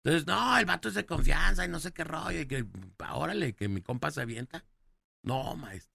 Entonces, 0.04 0.26
no, 0.26 0.58
el 0.58 0.66
vato 0.66 0.88
es 0.88 0.94
de 0.94 1.06
confianza 1.06 1.64
y 1.64 1.68
no 1.68 1.80
sé 1.80 1.92
qué 1.92 2.04
rollo, 2.04 2.40
y 2.40 2.46
que, 2.46 2.66
órale, 3.12 3.54
que 3.54 3.68
mi 3.68 3.82
compa 3.82 4.10
se 4.10 4.22
avienta. 4.22 4.64
No, 5.22 5.56
maestro. 5.56 5.93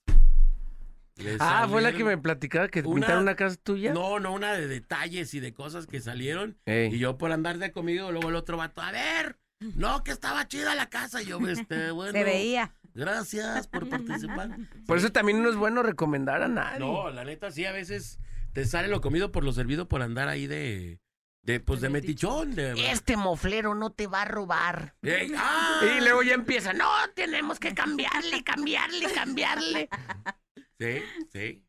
Ah, 1.39 1.67
fue 1.69 1.81
la 1.81 1.91
que 1.91 2.03
me 2.03 2.17
platicaba 2.17 2.67
que 2.67 2.81
Una- 2.81 2.95
pintaron 2.95 3.23
una 3.23 3.35
casa 3.35 3.57
tuya. 3.61 3.93
No, 3.93 4.19
no, 4.19 4.33
una 4.33 4.53
de 4.53 4.67
detalles 4.67 5.33
y 5.33 5.39
de 5.39 5.53
cosas 5.53 5.87
que 5.87 5.99
salieron. 6.01 6.57
Ey. 6.65 6.93
Y 6.93 6.99
yo 6.99 7.17
por 7.17 7.31
andar 7.31 7.57
de 7.57 7.71
conmigo, 7.71 8.11
luego 8.11 8.29
el 8.29 8.35
otro 8.35 8.57
vato, 8.57 8.81
a 8.81 8.91
ver, 8.91 9.37
no, 9.75 10.03
que 10.03 10.11
estaba 10.11 10.47
chida 10.47 10.75
la 10.75 10.89
casa. 10.89 11.21
Yo, 11.21 11.39
este, 11.47 11.91
bueno. 11.91 12.11
Se 12.13 12.23
veía. 12.23 12.73
Gracias 12.93 13.67
por 13.67 13.87
participar. 13.87 14.57
Por 14.87 14.97
eso 14.97 15.11
también 15.11 15.41
no 15.43 15.49
es 15.49 15.55
bueno 15.55 15.83
recomendar 15.83 16.41
a 16.41 16.47
nadie. 16.47 16.79
No, 16.79 17.09
la 17.09 17.23
neta, 17.23 17.51
sí, 17.51 17.65
a 17.65 17.71
veces 17.71 18.19
te 18.53 18.65
sale 18.65 18.87
lo 18.87 18.99
comido 18.99 19.31
por 19.31 19.43
lo 19.43 19.53
servido 19.53 19.87
por 19.87 20.01
andar 20.01 20.27
ahí 20.27 20.47
de, 20.47 20.99
de 21.43 21.59
pues, 21.59 21.81
de, 21.81 21.87
De 21.87 21.93
metichón. 21.93 22.55
De, 22.55 22.89
Este 22.91 23.15
moflero 23.15 23.75
no 23.75 23.91
te 23.91 24.07
va 24.07 24.23
a 24.23 24.25
robar. 24.25 24.95
Ey, 25.03 25.31
¡ah! 25.37 25.79
Y 25.97 26.01
luego 26.01 26.23
ya 26.23 26.33
empieza, 26.33 26.73
no, 26.73 26.89
tenemos 27.13 27.59
que 27.59 27.73
cambiarle, 27.73 28.43
cambiarle, 28.43 29.11
cambiarle. 29.13 29.89
Sí, 30.79 31.01
sí. 31.33 31.63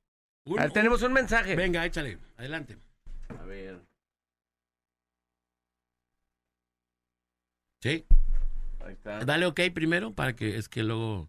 Un- 0.44 0.58
A 0.58 0.62
ver, 0.62 0.72
tenemos 0.72 1.02
un 1.02 1.12
mensaje. 1.12 1.56
Venga, 1.56 1.84
échale, 1.84 2.18
adelante. 2.36 2.78
A 3.28 3.42
ver. 3.44 3.80
Sí. 7.82 8.04
Ahí 8.84 8.92
está. 8.92 9.18
Dale 9.24 9.46
ok 9.46 9.60
primero 9.74 10.12
para 10.14 10.34
que 10.36 10.56
es 10.56 10.68
que 10.68 10.82
luego. 10.82 11.28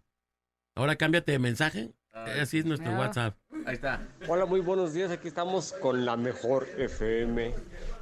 Ahora 0.76 0.96
cámbiate 0.96 1.32
de 1.32 1.38
mensaje. 1.38 1.92
Así 2.12 2.58
es 2.58 2.66
nuestro. 2.66 2.92
WhatsApp. 2.92 3.36
Ahí 3.66 3.74
está. 3.74 4.06
Hola, 4.28 4.44
muy 4.44 4.60
buenos 4.60 4.92
días. 4.92 5.10
Aquí 5.10 5.28
estamos 5.28 5.72
con 5.72 6.04
la 6.04 6.16
mejor 6.16 6.68
FM. 6.76 7.54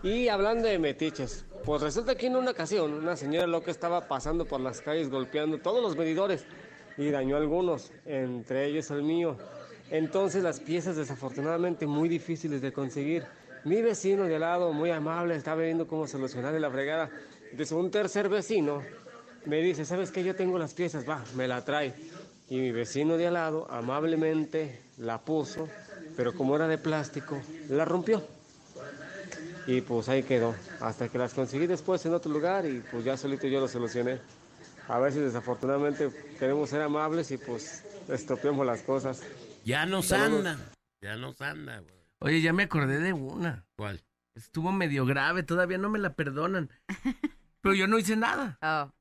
Y 0.03 0.29
hablando 0.29 0.67
de 0.69 0.79
metiches, 0.79 1.47
pues 1.65 1.81
resulta 1.83 2.17
que 2.17 2.27
en 2.27 2.37
una 2.37 2.51
ocasión 2.51 2.93
una 2.93 3.17
señora 3.17 3.47
loca 3.47 3.71
estaba 3.71 4.09
pasando 4.09 4.47
por 4.47 4.61
las 4.61 4.81
calles 4.81 5.11
golpeando 5.11 5.59
todos 5.59 5.81
los 5.83 5.97
medidores 5.97 6.45
y 6.97 7.11
dañó 7.11 7.37
algunos, 7.37 7.93
entre 8.05 8.67
ellos 8.67 8.91
el 8.91 9.03
mío. 9.05 9.37
Entonces 9.91 10.43
las 10.43 10.61
piezas 10.61 10.97
desafortunadamente 10.97 11.87
muy 11.87 12.09
difíciles 12.09 12.63
de 12.63 12.73
conseguir. 12.73 13.25
Mi 13.65 13.83
vecino 13.83 14.25
de 14.25 14.37
al 14.37 14.43
lado, 14.43 14.73
muy 14.73 14.91
amable, 14.91 15.35
estaba 15.37 15.63
viendo 15.63 15.87
cómo 15.87 16.07
solucionar 16.07 16.55
la 16.55 16.71
fregada. 16.71 17.11
Entonces 17.51 17.73
un 17.73 17.91
tercer 17.91 18.29
vecino 18.29 18.83
me 19.47 19.61
dice, 19.61 19.85
¿sabes 19.85 20.11
qué? 20.11 20.23
Yo 20.23 20.35
tengo 20.35 20.59
las 20.59 20.75
piezas, 20.75 21.09
va, 21.09 21.23
me 21.35 21.49
la 21.49 21.65
trae. 21.65 21.93
Y 22.49 22.59
mi 22.59 22.73
vecino 22.73 23.17
de 23.17 23.27
al 23.27 23.35
lado 23.35 23.67
amablemente 23.71 24.81
la 24.99 25.19
puso, 25.19 25.69
pero 26.17 26.35
como 26.35 26.57
era 26.57 26.69
de 26.69 26.79
plástico, 26.79 27.41
la 27.69 27.85
rompió. 27.85 28.23
Y 29.67 29.83
pues 29.83 30.09
ahí 30.09 30.23
quedó, 30.23 30.55
hasta 30.81 31.09
que 31.09 31.19
las 31.19 31.35
conseguí 31.35 31.67
después 31.67 32.05
en 32.07 32.15
otro 32.15 32.33
lugar 32.33 32.67
y 32.67 32.83
pues 32.91 33.05
ya 33.05 33.17
solito 33.17 33.47
yo 33.47 33.61
lo 33.61 33.69
solucioné. 33.69 34.19
A 34.89 34.99
veces 34.99 35.23
desafortunadamente 35.23 36.11
queremos 36.39 36.71
ser 36.71 36.81
amables 36.83 37.31
y 37.31 37.37
pues 37.37 37.85
estropeamos 38.09 38.67
las 38.67 38.83
cosas. 38.83 39.23
Ya 39.65 39.87
nos 39.87 40.07
Saludos. 40.07 40.47
anda. 40.47 40.73
Ya 41.01 41.17
nos 41.17 41.41
anda, 41.41 41.79
güey. 41.81 41.95
Oye, 42.21 42.41
ya 42.43 42.53
me 42.53 42.65
acordé 42.65 42.99
de 42.99 43.13
una. 43.13 43.65
¿Cuál? 43.77 44.03
Estuvo 44.35 44.73
medio 44.73 45.07
grave, 45.07 45.43
todavía 45.43 45.79
no 45.79 45.91
me 45.91 45.99
la 45.99 46.15
perdonan. 46.15 46.71
Pero 47.61 47.75
yo 47.75 47.87
no 47.87 47.99
hice 47.99 48.17
nada. 48.17 48.59
Oh. 48.63 48.93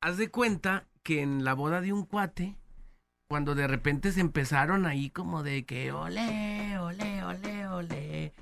Haz 0.00 0.16
de 0.16 0.30
cuenta 0.30 0.86
que 1.02 1.22
en 1.22 1.44
la 1.44 1.54
boda 1.54 1.80
de 1.80 1.92
un 1.92 2.04
cuate, 2.04 2.56
cuando 3.28 3.54
de 3.54 3.66
repente 3.66 4.12
se 4.12 4.20
empezaron 4.20 4.86
ahí 4.86 5.10
como 5.10 5.42
de 5.42 5.64
que 5.64 5.92
ole, 5.92 6.78
ole, 6.78 7.24
ole, 7.24 7.68
ole, 7.68 8.32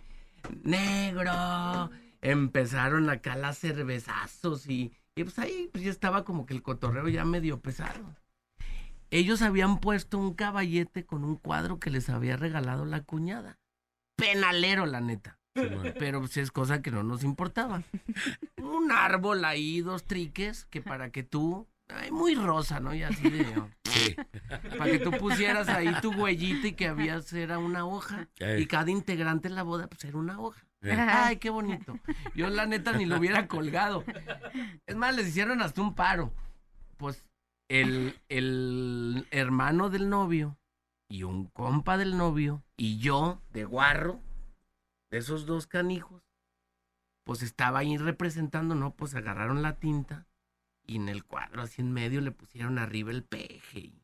negro, 0.62 1.90
empezaron 2.20 3.08
acá 3.10 3.36
las 3.36 3.58
cervezazos 3.58 4.66
y, 4.66 4.92
y 5.14 5.24
pues 5.24 5.38
ahí 5.38 5.68
pues 5.72 5.84
ya 5.84 5.90
estaba 5.90 6.24
como 6.24 6.46
que 6.46 6.54
el 6.54 6.62
cotorreo 6.62 7.08
ya 7.08 7.24
medio 7.24 7.60
pesado. 7.60 8.14
Ellos 9.14 9.42
habían 9.42 9.78
puesto 9.78 10.18
un 10.18 10.34
caballete 10.34 11.06
con 11.06 11.22
un 11.22 11.36
cuadro 11.36 11.78
que 11.78 11.88
les 11.88 12.10
había 12.10 12.36
regalado 12.36 12.84
la 12.84 13.04
cuñada. 13.04 13.60
Penalero, 14.16 14.86
la 14.86 15.00
neta. 15.00 15.38
Pero 15.52 16.18
pues 16.18 16.36
es 16.36 16.50
cosa 16.50 16.82
que 16.82 16.90
no 16.90 17.04
nos 17.04 17.22
importaba. 17.22 17.84
Un 18.60 18.90
árbol 18.90 19.44
ahí, 19.44 19.82
dos 19.82 20.02
triques, 20.02 20.64
que 20.64 20.82
para 20.82 21.10
que 21.10 21.22
tú... 21.22 21.68
Ay, 21.86 22.10
muy 22.10 22.34
rosa, 22.34 22.80
¿no? 22.80 22.92
Y 22.92 23.04
así 23.04 23.30
de... 23.30 23.46
Sí. 23.84 24.16
Para 24.76 24.90
que 24.90 24.98
tú 24.98 25.12
pusieras 25.12 25.68
ahí 25.68 25.94
tu 26.02 26.10
huellita 26.10 26.66
y 26.66 26.72
que 26.72 26.88
habías 26.88 27.32
era 27.32 27.60
una 27.60 27.86
hoja. 27.86 28.26
Ey. 28.40 28.62
Y 28.62 28.66
cada 28.66 28.90
integrante 28.90 29.46
en 29.46 29.54
la 29.54 29.62
boda, 29.62 29.86
pues 29.86 30.02
era 30.02 30.18
una 30.18 30.40
hoja. 30.40 30.66
Ay, 30.82 31.36
qué 31.36 31.50
bonito. 31.50 31.96
Yo 32.34 32.50
la 32.50 32.66
neta 32.66 32.92
ni 32.94 33.06
lo 33.06 33.18
hubiera 33.18 33.46
colgado. 33.46 34.02
Es 34.86 34.96
más, 34.96 35.14
les 35.14 35.28
hicieron 35.28 35.62
hasta 35.62 35.80
un 35.80 35.94
paro. 35.94 36.34
Pues 36.96 37.24
el, 37.68 38.20
el 38.28 39.26
hermano 39.30 39.90
del 39.90 40.08
novio 40.10 40.58
y 41.08 41.22
un 41.22 41.46
compa 41.46 41.96
del 41.96 42.16
novio 42.16 42.62
y 42.76 42.98
yo 42.98 43.40
de 43.52 43.64
guarro, 43.64 44.20
de 45.10 45.18
esos 45.18 45.46
dos 45.46 45.66
canijos, 45.66 46.22
pues 47.24 47.42
estaba 47.42 47.78
ahí 47.80 47.96
representando, 47.96 48.74
¿no? 48.74 48.94
Pues 48.94 49.14
agarraron 49.14 49.62
la 49.62 49.76
tinta 49.76 50.26
y 50.86 50.96
en 50.96 51.08
el 51.08 51.24
cuadro 51.24 51.62
así 51.62 51.80
en 51.80 51.92
medio 51.92 52.20
le 52.20 52.30
pusieron 52.32 52.78
arriba 52.78 53.10
el 53.10 53.24
peje. 53.24 53.78
y- 53.80 54.02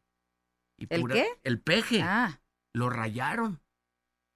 y 0.79 0.87
¿El 0.89 1.07
qué? 1.09 1.27
El 1.43 1.61
peje 1.61 2.01
Ah, 2.03 2.41
lo 2.73 2.89
rayaron. 2.89 3.61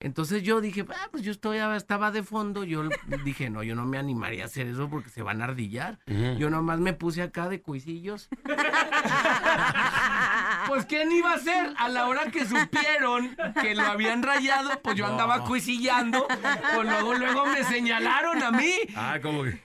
Entonces 0.05 0.43
yo 0.43 0.61
dije, 0.61 0.85
ah, 0.91 1.09
pues 1.11 1.23
yo 1.23 1.33
estoy, 1.33 1.57
estaba 1.75 2.11
de 2.11 2.23
fondo, 2.23 2.63
yo 2.63 2.83
dije, 3.25 3.49
no, 3.49 3.63
yo 3.63 3.75
no 3.75 3.87
me 3.87 3.97
animaría 3.97 4.43
a 4.43 4.47
hacer 4.47 4.67
eso 4.67 4.91
porque 4.91 5.09
se 5.09 5.23
van 5.23 5.41
a 5.41 5.45
ardillar. 5.45 5.99
Yo 6.39 6.51
nomás 6.51 6.79
me 6.79 6.93
puse 6.93 7.23
acá 7.23 7.49
de 7.49 7.63
cuisillos. 7.63 8.29
pues 10.69 10.85
¿quién 10.85 11.11
iba 11.11 11.33
a 11.33 11.39
ser? 11.39 11.73
A 11.79 11.89
la 11.89 12.07
hora 12.07 12.31
que 12.31 12.45
supieron 12.45 13.35
que 13.63 13.75
lo 13.75 13.85
habían 13.85 14.23
rayado, 14.23 14.79
pues 14.83 14.95
yo 14.95 15.07
andaba 15.07 15.43
cuisillando, 15.45 16.27
pues 16.29 16.87
luego, 16.87 17.15
luego 17.15 17.47
me 17.47 17.65
señalaron 17.65 18.43
a 18.43 18.51
mí. 18.51 18.75
Ah, 18.95 19.21
como 19.23 19.45
que. 19.45 19.59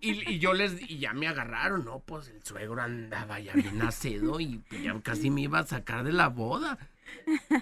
Y, 0.00 0.32
y 0.32 0.38
yo 0.38 0.54
les, 0.54 0.80
y 0.88 1.00
ya 1.00 1.12
me 1.12 1.28
agarraron, 1.28 1.84
no, 1.84 2.00
pues 2.00 2.28
el 2.28 2.42
suegro 2.42 2.80
andaba 2.80 3.40
ya 3.40 3.52
bien 3.52 3.82
acedo 3.82 4.40
y 4.40 4.62
ya 4.70 4.98
casi 5.02 5.28
me 5.28 5.42
iba 5.42 5.58
a 5.58 5.66
sacar 5.66 6.02
de 6.02 6.14
la 6.14 6.28
boda. 6.28 6.78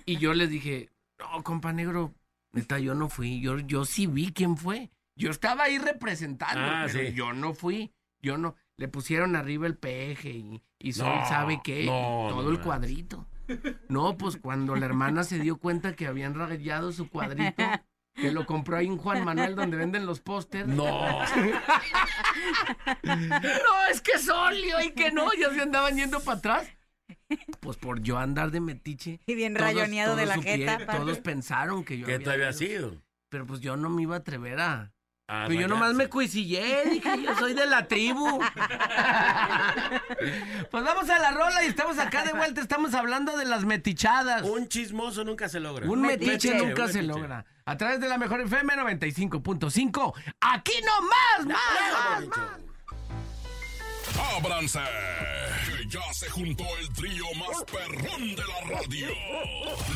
Y 0.06 0.18
yo 0.18 0.32
les 0.32 0.48
dije, 0.48 0.90
no, 1.20 1.42
compa 1.42 1.72
negro, 1.72 2.14
neta, 2.52 2.78
yo 2.78 2.94
no 2.94 3.08
fui, 3.08 3.40
yo, 3.40 3.58
yo 3.58 3.84
sí 3.84 4.06
vi 4.06 4.32
quién 4.32 4.56
fue. 4.56 4.90
Yo 5.16 5.30
estaba 5.30 5.64
ahí 5.64 5.78
representando, 5.78 6.60
Ah, 6.60 6.86
pero 6.90 7.06
sí. 7.08 7.12
yo 7.14 7.32
no 7.32 7.52
fui, 7.54 7.92
yo 8.22 8.38
no. 8.38 8.56
Le 8.76 8.88
pusieron 8.88 9.36
arriba 9.36 9.66
el 9.66 9.76
peje 9.76 10.30
y, 10.30 10.62
y 10.78 10.92
Sol 10.94 11.14
No, 11.14 11.28
sabe 11.28 11.60
qué, 11.62 11.84
no, 11.84 12.28
todo 12.30 12.42
no 12.44 12.50
el 12.50 12.60
cuadrito. 12.60 13.26
No, 13.88 14.16
pues 14.16 14.36
cuando 14.38 14.76
la 14.76 14.86
hermana 14.86 15.24
se 15.24 15.38
dio 15.38 15.58
cuenta 15.58 15.94
que 15.94 16.06
habían 16.06 16.34
rayado 16.34 16.92
su 16.92 17.10
cuadrito, 17.10 17.62
que 18.14 18.30
lo 18.32 18.46
compró 18.46 18.76
ahí 18.78 18.86
en 18.86 18.96
Juan 18.96 19.24
Manuel 19.24 19.54
donde 19.56 19.76
venden 19.76 20.06
los 20.06 20.20
pósters. 20.20 20.68
No. 20.68 20.86
No, 23.04 23.86
es 23.90 24.00
que 24.00 24.18
Solio 24.18 24.80
y 24.80 24.92
que 24.92 25.10
no, 25.10 25.28
ya 25.38 25.52
se 25.52 25.60
andaban 25.62 25.96
yendo 25.96 26.20
para 26.20 26.38
atrás. 26.38 26.68
Pues 27.60 27.76
por 27.76 28.00
yo 28.02 28.18
andar 28.18 28.50
de 28.50 28.60
metiche. 28.60 29.20
Y 29.26 29.34
bien 29.34 29.54
todos- 29.54 29.66
rayoneado 29.66 30.16
de 30.16 30.26
la 30.26 30.40
jeta, 30.40 30.78
supie- 30.78 30.86
pa. 30.86 30.96
Todos 30.96 31.18
pensaron 31.18 31.84
que 31.84 31.98
yo 31.98 32.06
¿Qué 32.06 32.18
te 32.18 32.30
había 32.30 32.50
ido. 32.50 32.58
sido? 32.58 33.02
Pero 33.28 33.46
pues 33.46 33.60
yo 33.60 33.76
no 33.76 33.90
me 33.90 34.02
iba 34.02 34.16
a 34.16 34.18
atrever 34.18 34.60
a. 34.60 34.92
A 35.28 35.44
Pero 35.46 35.60
yo 35.60 35.68
nomás 35.68 35.94
me 35.94 36.08
cuisillé, 36.08 36.82
dije, 36.90 37.22
yo 37.22 37.36
soy 37.36 37.54
de 37.54 37.66
la 37.66 37.86
tribu. 37.86 38.40
Pues 40.70 40.84
vamos 40.84 41.08
a 41.10 41.18
la 41.18 41.30
rola 41.32 41.64
y 41.64 41.68
estamos 41.68 41.98
acá 41.98 42.24
de 42.24 42.32
vuelta, 42.32 42.60
estamos 42.60 42.94
hablando 42.94 43.36
de 43.36 43.44
las 43.44 43.64
metichadas. 43.64 44.42
Un 44.42 44.68
chismoso 44.68 45.24
nunca 45.24 45.48
se 45.48 45.60
logra. 45.60 45.88
Un 45.88 46.02
metiche, 46.02 46.32
metiche, 46.32 46.58
nunca 46.58 46.84
un 46.86 46.92
se 46.92 47.02
metiche. 47.02 47.18
logra. 47.20 47.44
A 47.64 47.76
través 47.76 48.00
de 48.00 48.08
la 48.08 48.18
mejor 48.18 48.40
FM 48.40 48.74
95.5. 48.76 50.12
Aquí 50.40 50.72
nomás, 50.84 51.46
más, 51.46 51.92
más, 51.92 52.26
más. 52.36 52.60
¡Ábranse! 54.20 54.80
Que 55.66 55.86
ya 55.88 56.02
se 56.12 56.28
juntó 56.28 56.64
el 56.78 56.92
trío 56.92 57.24
más 57.36 57.64
perrón 57.64 58.34
de 58.34 58.42
la 58.42 58.60
radio. 58.68 59.08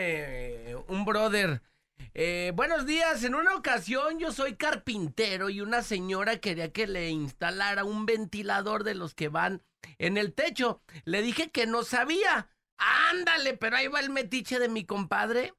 eh, 0.72 0.76
un 0.88 1.06
brother. 1.06 1.62
Eh, 2.14 2.52
buenos 2.56 2.86
días, 2.86 3.24
en 3.24 3.36
una 3.36 3.56
ocasión 3.56 4.20
yo 4.20 4.32
soy 4.32 4.56
carpintero 4.56 5.50
y 5.50 5.62
una 5.62 5.82
señora 5.82 6.38
quería 6.40 6.72
que 6.72 6.88
le 6.88 7.10
instalara 7.10 7.84
un 7.84 8.06
ventilador 8.06 8.84
de 8.84 8.96
los 8.96 9.14
que 9.16 9.30
van 9.30 9.64
en 9.98 10.18
el 10.18 10.34
techo. 10.34 10.82
Le 11.06 11.22
dije 11.22 11.52
que 11.52 11.66
no 11.68 11.84
sabía. 11.84 12.50
Ándale, 12.78 13.56
pero 13.58 13.78
ahí 13.78 13.88
va 13.88 14.00
el 14.00 14.10
metiche 14.10 14.60
de 14.60 14.70
mi 14.70 14.86
compadre. 14.86 15.54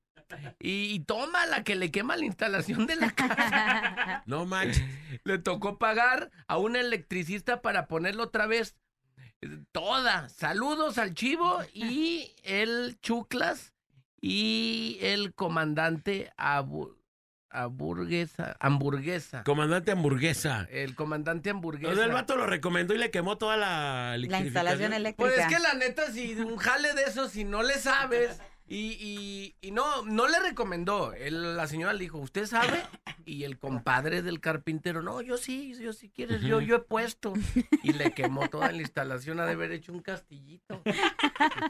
Y, 0.61 0.95
y 0.95 1.01
toma 1.01 1.45
la 1.47 1.62
que 1.62 1.74
le 1.76 1.90
quema 1.90 2.16
la 2.16 2.24
instalación 2.24 2.86
de 2.86 2.97
la 2.97 3.11
casa. 3.14 4.22
No 4.26 4.47
manches. 4.47 4.82
Le 5.24 5.38
tocó 5.38 5.78
pagar 5.78 6.30
a 6.49 6.57
un 6.59 6.74
electricista 6.76 7.61
para 7.62 7.86
ponerlo 7.86 8.24
otra 8.24 8.47
vez. 8.47 8.76
eh, 9.43 9.49
Toda. 9.72 10.28
Saludos 10.30 10.99
al 10.99 11.14
chivo 11.14 11.61
y 11.74 12.34
el 12.45 12.99
chuclas 13.01 13.72
y 14.22 14.98
el 15.02 15.34
comandante 15.34 16.32
Abu- 16.38 16.96
hamburguesa. 17.50 18.56
Hamburguesa. 18.60 19.42
Comandante 19.44 19.90
hamburguesa. 19.90 20.66
El 20.70 20.94
comandante 20.94 21.50
hamburguesa. 21.50 22.04
El 22.04 22.12
vato 22.12 22.36
lo 22.36 22.46
recomendó 22.46 22.94
y 22.94 22.98
le 22.98 23.10
quemó 23.10 23.36
toda 23.36 23.56
la 23.58 24.16
La 24.16 24.40
instalación 24.40 24.92
eléctrica. 24.94 25.28
Pues 25.30 25.38
es 25.38 25.54
que 25.54 25.62
la 25.62 25.74
neta, 25.74 26.10
si 26.10 26.34
un 26.36 26.56
jale 26.56 26.94
de 26.94 27.02
eso, 27.02 27.28
si 27.28 27.44
no 27.44 27.62
le 27.62 27.74
sabes, 27.74 28.40
y, 28.66 28.96
y, 28.98 29.56
y 29.60 29.70
no, 29.70 30.02
no 30.04 30.28
le 30.28 30.38
recomendó. 30.40 31.12
Él- 31.12 31.56
la 31.56 31.66
señora 31.66 31.92
le 31.92 32.00
dijo, 32.00 32.18
¿usted 32.18 32.46
sabe? 32.46 32.82
Y 33.24 33.44
el 33.44 33.58
compadre 33.58 34.22
del 34.22 34.40
carpintero, 34.40 35.02
no, 35.02 35.20
yo 35.20 35.36
sí, 35.36 35.74
yo 35.80 35.92
sí 35.92 36.10
quieres, 36.10 36.40
yo, 36.42 36.60
yo 36.60 36.76
he 36.76 36.80
puesto. 36.80 37.32
Y 37.82 37.92
le 37.92 38.12
quemó 38.12 38.48
toda 38.48 38.72
la 38.72 38.80
instalación, 38.82 39.38
ha 39.40 39.46
de 39.46 39.52
haber 39.52 39.72
hecho 39.72 39.92
un 39.92 40.00
castillito. 40.00 40.82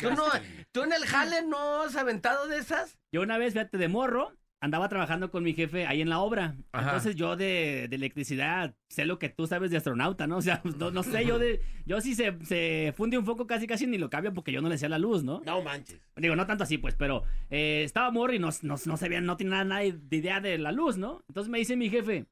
¿Tú, 0.00 0.10
no, 0.12 0.24
¿Tú 0.70 0.82
en 0.82 0.92
el 0.92 1.04
jale 1.04 1.42
no 1.42 1.82
has 1.82 1.96
aventado 1.96 2.46
de 2.46 2.58
esas? 2.58 2.98
Yo 3.10 3.22
una 3.22 3.36
vez, 3.38 3.52
fíjate, 3.52 3.76
de 3.78 3.88
morro, 3.88 4.32
andaba 4.62 4.88
trabajando 4.88 5.32
con 5.32 5.42
mi 5.42 5.54
jefe 5.54 5.86
ahí 5.86 6.00
en 6.00 6.08
la 6.08 6.20
obra. 6.20 6.54
Ajá. 6.70 6.90
Entonces 6.90 7.16
yo 7.16 7.36
de, 7.36 7.88
de 7.90 7.96
electricidad 7.96 8.76
sé 8.88 9.04
lo 9.04 9.18
que 9.18 9.28
tú 9.28 9.48
sabes 9.48 9.72
de 9.72 9.76
astronauta, 9.76 10.26
¿no? 10.26 10.36
O 10.42 10.42
sea, 10.42 10.62
no, 10.78 10.90
no 10.90 11.02
sé, 11.02 11.26
yo 11.26 11.38
de... 11.38 11.60
Yo 11.84 12.00
si 12.00 12.14
se, 12.14 12.36
se 12.44 12.94
funde 12.96 13.18
un 13.18 13.24
foco 13.24 13.46
casi 13.46 13.66
casi 13.66 13.86
ni 13.86 13.98
lo 13.98 14.08
cambio 14.08 14.32
porque 14.32 14.52
yo 14.52 14.60
no 14.62 14.68
le 14.68 14.78
sé 14.78 14.88
la 14.88 14.98
luz, 14.98 15.24
¿no? 15.24 15.42
No 15.44 15.62
manches. 15.62 16.00
Digo, 16.16 16.36
no 16.36 16.46
tanto 16.46 16.64
así, 16.64 16.78
pues, 16.78 16.94
pero 16.94 17.24
eh, 17.50 17.82
estaba 17.84 18.10
morro 18.12 18.34
y 18.34 18.38
no, 18.38 18.50
no, 18.62 18.76
no 18.84 18.96
sabía, 18.96 19.20
no 19.20 19.36
tenía 19.36 19.64
nada, 19.64 19.64
nada 19.64 19.80
de 19.82 20.16
idea 20.16 20.40
de 20.40 20.58
la 20.58 20.70
luz, 20.70 20.96
¿no? 20.96 21.24
Entonces 21.28 21.50
me 21.50 21.58
dice 21.58 21.76
mi 21.76 21.90
jefe, 21.90 22.26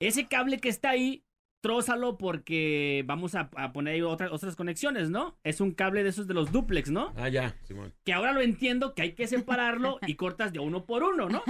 ese 0.00 0.28
cable 0.28 0.58
que 0.58 0.68
está 0.68 0.90
ahí, 0.90 1.24
trózalo 1.60 2.18
porque 2.18 3.04
vamos 3.06 3.34
a, 3.34 3.50
a 3.56 3.72
poner 3.72 3.94
ahí 3.94 4.02
otras, 4.02 4.32
otras 4.32 4.56
conexiones, 4.56 5.10
¿no? 5.10 5.38
Es 5.44 5.60
un 5.60 5.72
cable 5.72 6.02
de 6.02 6.10
esos 6.10 6.26
de 6.26 6.34
los 6.34 6.52
duplex, 6.52 6.90
¿no? 6.90 7.12
Ah, 7.16 7.28
ya, 7.28 7.54
Simón. 7.62 7.92
Que 8.04 8.12
ahora 8.12 8.32
lo 8.32 8.40
entiendo 8.40 8.94
que 8.94 9.02
hay 9.02 9.12
que 9.14 9.26
separarlo 9.26 9.98
y 10.06 10.14
cortas 10.14 10.52
de 10.52 10.58
uno 10.58 10.86
por 10.86 11.02
uno, 11.02 11.28
¿no? 11.28 11.42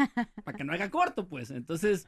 Para 0.44 0.56
que 0.56 0.64
no 0.64 0.72
haga 0.72 0.90
corto, 0.90 1.28
pues. 1.28 1.50
Entonces, 1.50 2.06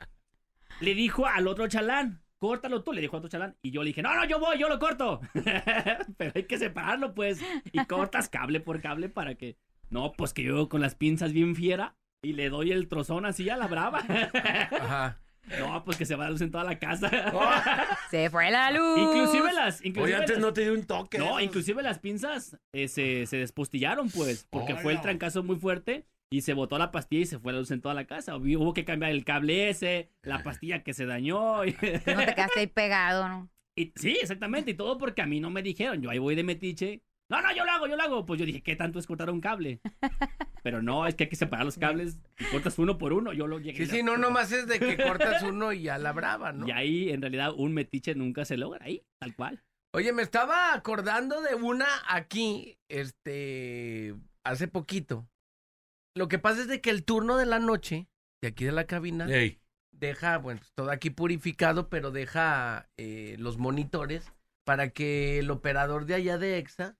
le 0.81 0.95
dijo 0.95 1.27
al 1.27 1.47
otro 1.47 1.69
chalán, 1.69 2.23
córtalo 2.39 2.83
tú, 2.83 2.93
le 2.93 3.01
dijo 3.01 3.17
al 3.17 3.21
otro 3.21 3.31
chalán. 3.31 3.57
Y 3.63 3.71
yo 3.71 3.83
le 3.83 3.89
dije, 3.89 4.03
no, 4.03 4.15
no, 4.15 4.25
yo 4.25 4.41
voy, 4.41 4.59
yo 4.59 4.69
lo 4.69 4.79
corto. 4.79 5.21
Pero 6.17 6.33
hay 6.35 6.45
que 6.45 6.59
separarlo, 6.59 7.15
pues. 7.15 7.41
Y 7.73 7.85
cortas 7.87 8.29
cable 8.29 8.61
por 8.61 8.81
cable 8.81 9.09
para 9.09 9.37
que... 9.37 9.57
No, 9.91 10.13
pues 10.13 10.33
que 10.33 10.43
yo 10.43 10.69
con 10.69 10.81
las 10.81 10.95
pinzas 10.95 11.33
bien 11.33 11.55
fiera 11.55 11.97
y 12.23 12.33
le 12.33 12.49
doy 12.49 12.73
el 12.73 12.89
trozón 12.89 13.27
así 13.27 13.51
a 13.51 13.57
la 13.57 13.67
brava. 13.67 13.99
Ajá. 14.81 15.21
No, 15.59 15.85
pues 15.85 15.97
que 15.97 16.07
se 16.07 16.15
va 16.17 16.25
la 16.25 16.31
luz 16.31 16.41
en 16.41 16.51
toda 16.51 16.65
la 16.65 16.79
casa. 16.79 17.11
Se 18.11 18.31
fue 18.31 18.51
la 18.51 18.71
luz. 18.71 18.99
Inclusive 18.99 19.53
las... 19.53 19.85
Inclusive 19.85 20.05
Oye, 20.05 20.15
antes 20.15 20.37
las- 20.37 20.41
no 20.41 20.53
te 20.53 20.63
dio 20.63 20.73
un 20.73 20.85
toque. 20.85 21.19
no, 21.19 21.39
esos. 21.39 21.43
inclusive 21.43 21.83
las 21.83 21.99
pinzas 21.99 22.57
eh, 22.73 22.89
se, 22.89 23.27
se 23.27 23.37
despostillaron, 23.39 24.09
pues, 24.11 24.47
porque 24.51 24.77
fue 24.77 24.93
el 24.93 25.01
trancazo 25.01 25.43
muy 25.43 25.57
fuerte 25.57 26.07
y 26.31 26.41
se 26.43 26.55
botó 26.55 26.79
la 26.79 26.91
pastilla 26.93 27.23
y 27.23 27.27
se 27.27 27.39
fue 27.39 27.53
la 27.53 27.59
luz 27.59 27.71
en 27.71 27.81
toda 27.83 27.95
la 27.95 28.07
casa. 28.07 28.37
Hubo 28.37 28.73
que 28.73 28.85
cambiar 28.85 29.11
el 29.13 29.25
cable 29.25 29.69
ese, 29.69 30.11
la 30.23 30.43
pastilla 30.45 30.83
que 30.83 30.95
se 30.95 31.05
dañó. 31.07 31.65
Y, 31.65 31.73
no 31.73 31.79
te 31.81 32.01
quedaste 32.35 32.61
ahí 32.61 32.67
pegado, 32.69 33.29
¿no? 33.29 33.51
y- 33.77 33.93
sí, 33.97 34.17
exactamente, 34.21 34.71
y 34.71 34.75
todo 34.75 34.97
porque 34.97 35.23
a 35.23 35.27
mí 35.27 35.41
no 35.41 35.51
me 35.51 35.63
dijeron. 35.63 36.01
Yo 36.01 36.11
ahí 36.11 36.19
voy 36.19 36.35
de 36.35 36.45
metiche. 36.45 37.03
No, 37.33 37.41
no, 37.41 37.51
yo 37.55 37.65
lo 37.65 37.71
hago, 37.71 37.87
yo 37.87 37.97
lo 37.97 38.03
hago. 38.03 38.27
Pues 38.27 38.39
yo 38.39 38.45
dije, 38.45 38.63
¿qué 38.63 38.77
tanto 38.77 38.99
es 38.99 39.07
cortar 39.07 39.31
un 39.31 39.41
cable? 39.41 39.81
Pero 40.63 40.83
no, 40.83 41.07
es 41.07 41.15
que 41.15 41.25
hay 41.25 41.31
que 41.31 41.37
separar 41.37 41.65
los 41.65 41.79
cables 41.79 42.19
y 42.39 42.45
cortas 42.45 42.79
uno 42.79 42.99
por 42.99 43.15
uno. 43.15 43.33
Yo 43.33 43.47
lo 43.47 43.59
llegué. 43.59 43.87
Sí, 43.87 43.87
sí, 43.87 44.03
no, 44.03 44.19
nomás 44.19 44.53
es 44.53 44.67
de 44.67 44.79
que 44.79 44.99
cortas 44.99 45.43
uno 45.43 45.73
y 45.73 45.89
a 45.89 45.97
la 45.97 46.13
brava, 46.13 46.53
¿no? 46.53 46.69
Y 46.69 46.73
ahí, 46.73 47.11
en 47.11 47.23
realidad, 47.23 47.55
un 47.57 47.73
metiche 47.73 48.15
nunca 48.15 48.45
se 48.45 48.59
logra, 48.59 48.85
ahí, 48.85 49.03
tal 49.19 49.35
cual. 49.35 49.65
Oye, 49.95 50.13
me 50.13 50.21
estaba 50.21 50.75
acordando 50.75 51.41
de 51.41 51.55
una 51.55 51.87
aquí, 52.07 52.79
este, 52.91 54.15
hace 54.45 54.69
poquito. 54.69 55.27
Lo 56.15 56.29
que 56.29 56.39
pasa 56.39 56.61
es 56.61 56.69
de 56.69 56.83
que 56.83 56.91
el 56.91 57.03
turno 57.03 57.39
de 57.39 57.47
la 57.47 57.61
noche, 57.61 58.09
de 58.43 58.49
aquí 58.49 58.67
de 58.67 58.73
la 58.73 58.87
cabina, 58.87 59.27
Ey. 59.27 59.59
deja, 59.91 60.37
bueno, 60.37 60.61
pues, 60.61 60.73
todo 60.75 60.91
aquí 60.91 61.09
purificado, 61.09 61.89
pero 61.89 62.11
deja 62.11 62.91
eh, 62.99 63.37
los 63.39 63.57
monitores 63.57 64.31
para 64.65 64.91
que 64.91 65.39
el 65.39 65.51
operador 65.51 66.05
de 66.05 66.15
allá 66.15 66.37
de 66.37 66.59
EXA, 66.59 66.99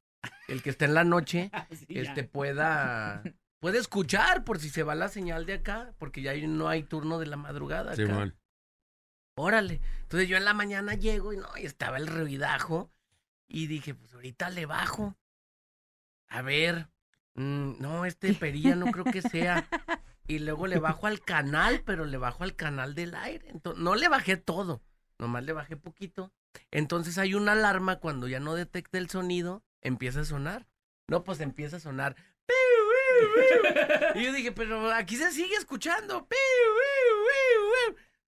el 0.49 0.63
que 0.63 0.71
está 0.71 0.85
en 0.85 0.95
la 0.95 1.05
noche, 1.05 1.51
Sí, 1.71 1.87
ya. 1.95 2.03
este, 2.03 2.25
pueda, 2.25 3.23
puede 3.61 3.79
escuchar 3.79 4.45
por 4.45 4.59
si 4.59 4.71
se 4.71 4.83
va 4.83 4.95
la 4.95 5.09
señal 5.09 5.47
de 5.47 5.55
acá, 5.55 5.95
porque 5.99 6.23
ya 6.23 6.35
no 6.47 6.69
hay 6.69 6.83
turno 6.83 7.19
de 7.19 7.27
la 7.27 7.37
madrugada 7.37 7.93
acá. 7.93 7.97
Simón. 7.97 8.37
Órale. 9.37 9.81
Entonces 10.03 10.29
yo 10.29 10.37
en 10.37 10.45
la 10.45 10.55
mañana 10.55 10.95
llego 10.95 11.33
y 11.33 11.37
no, 11.39 11.49
y 11.57 11.65
estaba 11.65 11.97
el 11.97 12.07
ruidajo. 12.07 12.91
Y 13.49 13.67
dije, 13.67 13.95
pues 13.95 14.13
ahorita 14.15 14.51
le 14.51 14.67
bajo. 14.67 15.17
A 16.29 16.43
ver. 16.43 16.89
mm, 17.35 17.81
no, 17.81 18.05
este 18.05 18.33
perilla 18.35 18.75
no 18.77 18.87
creo 18.93 19.05
que 19.05 19.23
sea. 19.23 19.67
Y 20.27 20.39
luego 20.39 20.67
le 20.67 20.79
bajo 20.79 21.07
al 21.07 21.21
canal, 21.21 21.83
pero 21.85 22.05
le 22.05 22.17
bajo 22.17 22.45
al 22.45 22.55
canal 22.57 22.95
del 22.95 23.15
aire. 23.15 23.49
Entonces, 23.51 23.83
no 23.83 23.95
le 23.95 24.09
bajé 24.09 24.37
todo. 24.37 24.83
Nomás 25.19 25.45
le 25.45 25.53
bajé 25.53 25.77
poquito. 25.77 26.33
Entonces 26.71 27.17
hay 27.19 27.35
una 27.35 27.53
alarma 27.53 27.97
cuando 28.01 28.29
ya 28.29 28.39
no 28.41 28.55
detecta 28.55 28.99
el 28.99 29.09
sonido, 29.09 29.63
empieza 29.83 30.21
a 30.21 30.25
sonar. 30.25 30.67
No, 31.09 31.25
pues 31.25 31.41
empieza 31.41 31.77
a 31.77 31.81
sonar. 31.81 32.17
Y 34.15 34.25
yo 34.25 34.33
dije, 34.33 34.53
pero 34.53 34.91
aquí 34.93 35.17
se 35.17 35.31
sigue 35.33 35.55
escuchando. 35.57 36.27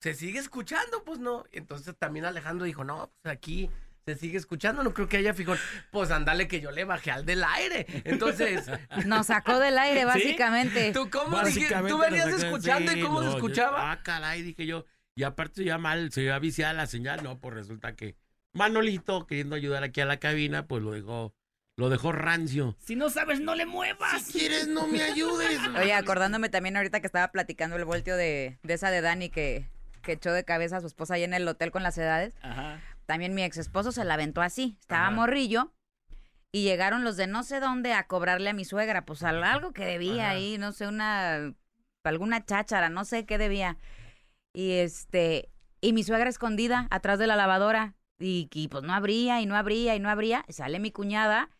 ¿se 0.01 0.15
sigue 0.15 0.39
escuchando? 0.39 1.03
Pues 1.05 1.19
no. 1.19 1.45
Entonces 1.53 1.95
también 1.99 2.25
Alejandro 2.27 2.67
dijo, 2.67 2.85
no, 2.85 3.13
pues 3.23 3.35
aquí 3.35 3.71
se 4.05 4.17
sigue 4.17 4.37
escuchando, 4.37 4.83
no 4.85 4.93
creo 4.93 5.09
que 5.09 5.17
haya 5.17 5.33
fijón. 5.33 5.59
Pues 5.91 6.11
ándale 6.11 6.47
que 6.47 6.61
yo 6.61 6.71
le 6.71 6.85
bajé 6.85 7.11
al 7.11 7.25
del 7.25 7.43
aire. 7.43 7.87
Entonces, 8.05 8.71
Nos 9.07 9.27
sacó 9.29 9.59
del 9.59 9.79
aire, 9.79 10.05
básicamente. 10.05 10.93
¿tú 10.93 11.09
cómo? 11.11 11.31
Básicamente 11.37 11.91
¿Tú 11.91 11.99
venías 11.99 12.29
escuchando 12.29 12.93
sí, 12.93 12.99
y 12.99 13.03
cómo 13.03 13.21
no, 13.21 13.27
se 13.27 13.31
yo- 13.31 13.37
escuchaba? 13.39 13.91
ah, 13.93 14.03
caray, 14.03 14.43
dije 14.43 14.67
yo. 14.67 14.85
Y 15.17 15.23
aparte 15.23 15.65
ya 15.65 15.79
mal, 15.79 16.13
se 16.13 16.23
iba 16.23 16.39
viciada 16.39 16.73
la 16.75 16.87
señal. 16.87 17.23
No, 17.23 17.39
pues 17.39 17.55
resulta 17.55 17.95
que 17.97 18.17
Manolito, 18.53 19.27
queriendo 19.27 19.57
ayudar 19.57 19.85
aquí 19.85 20.01
a 20.01 20.05
la 20.07 20.19
cabina, 20.19 20.67
pues 20.67 20.83
lo 20.83 20.91
dejó, 20.93 21.35
lo 21.77 21.89
dejó 21.89 22.13
rancio. 22.13 22.77
Si 22.79 22.95
no 22.97 23.11
sabes, 23.11 23.41
no 23.41 23.55
le 23.55 23.67
muevas. 23.67 24.23
Si 24.23 24.39
quieres, 24.39 24.69
no 24.69 24.87
me 24.87 25.03
ayudes. 25.03 25.59
Oye, 25.81 25.93
acordándome 25.93 26.49
también 26.49 26.77
ahorita 26.77 27.01
que 27.01 27.07
estaba 27.07 27.29
platicando 27.33 27.77
el 27.77 27.85
voltio 27.85 28.17
de, 28.17 28.59
de 28.63 28.75
esa 28.75 28.91
de 28.91 29.01
Dani 29.01 29.29
que, 29.29 29.69
que 30.03 30.13
echó 30.13 30.33
de 30.33 30.45
cabeza 30.45 30.77
a 30.77 30.81
su 30.81 30.87
esposa 30.87 31.15
ahí 31.15 31.25
en 31.25 31.35
el 31.35 31.47
hotel 31.49 31.71
con 31.73 31.83
las 31.83 31.99
edades. 31.99 32.33
Ajá. 32.43 32.81
También 33.07 33.35
mi 33.35 33.43
ex 33.43 33.57
esposo 33.59 33.91
se 33.93 34.05
la 34.05 34.15
aventó 34.15 34.41
así. 34.41 34.77
Estaba 34.81 35.07
Ajá. 35.09 35.11
morrillo 35.11 35.73
y 36.53 36.63
llegaron 36.63 37.03
los 37.03 37.17
de 37.17 37.27
no 37.27 37.43
sé 37.43 37.59
dónde 37.59 37.93
a 37.93 38.07
cobrarle 38.07 38.51
a 38.51 38.55
mi 38.55 38.65
suegra, 38.65 39.05
pues 39.05 39.25
al- 39.25 39.43
algo 39.43 39.73
que 39.73 39.85
debía 39.85 40.27
Ajá. 40.27 40.31
ahí, 40.31 40.59
no 40.59 40.71
sé, 40.73 40.87
una 40.87 41.55
alguna 42.05 42.45
cháchara, 42.45 42.89
no 42.89 43.05
sé 43.05 43.27
qué 43.27 43.37
debía. 43.39 43.79
Y 44.53 44.73
este 44.75 45.49
y 45.81 45.93
mi 45.93 46.05
suegra 46.05 46.31
escondida 46.31 46.87
atrás 46.91 47.19
de 47.19 47.27
la 47.27 47.35
lavadora 47.37 47.95
y, 48.19 48.49
y, 48.55 48.69
pues 48.69 48.85
no 48.85 48.95
abría 48.95 49.41
y 49.41 49.47
no 49.47 49.57
abría 49.57 49.97
y 49.97 50.01
no 50.01 50.09
abría, 50.09 50.45
sale 50.49 50.79
mi 50.79 50.93
cuñada 50.93 51.51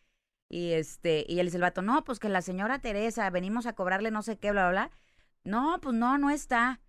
y 0.49 0.73
este 0.73 1.25
y 1.27 1.39
él 1.39 1.47
dice 1.47 1.57
el 1.57 1.63
vato, 1.63 1.81
"No, 1.81 2.03
pues 2.03 2.19
que 2.19 2.29
la 2.29 2.41
señora 2.41 2.79
Teresa, 2.79 3.29
venimos 3.29 3.65
a 3.65 3.73
cobrarle 3.73 4.11
no 4.11 4.21
sé 4.21 4.37
qué, 4.37 4.51
bla 4.51 4.69
bla." 4.69 4.87
bla". 4.87 4.97
No, 5.43 5.79
pues 5.81 5.95
no, 5.95 6.17
no 6.17 6.29
está. 6.31 6.81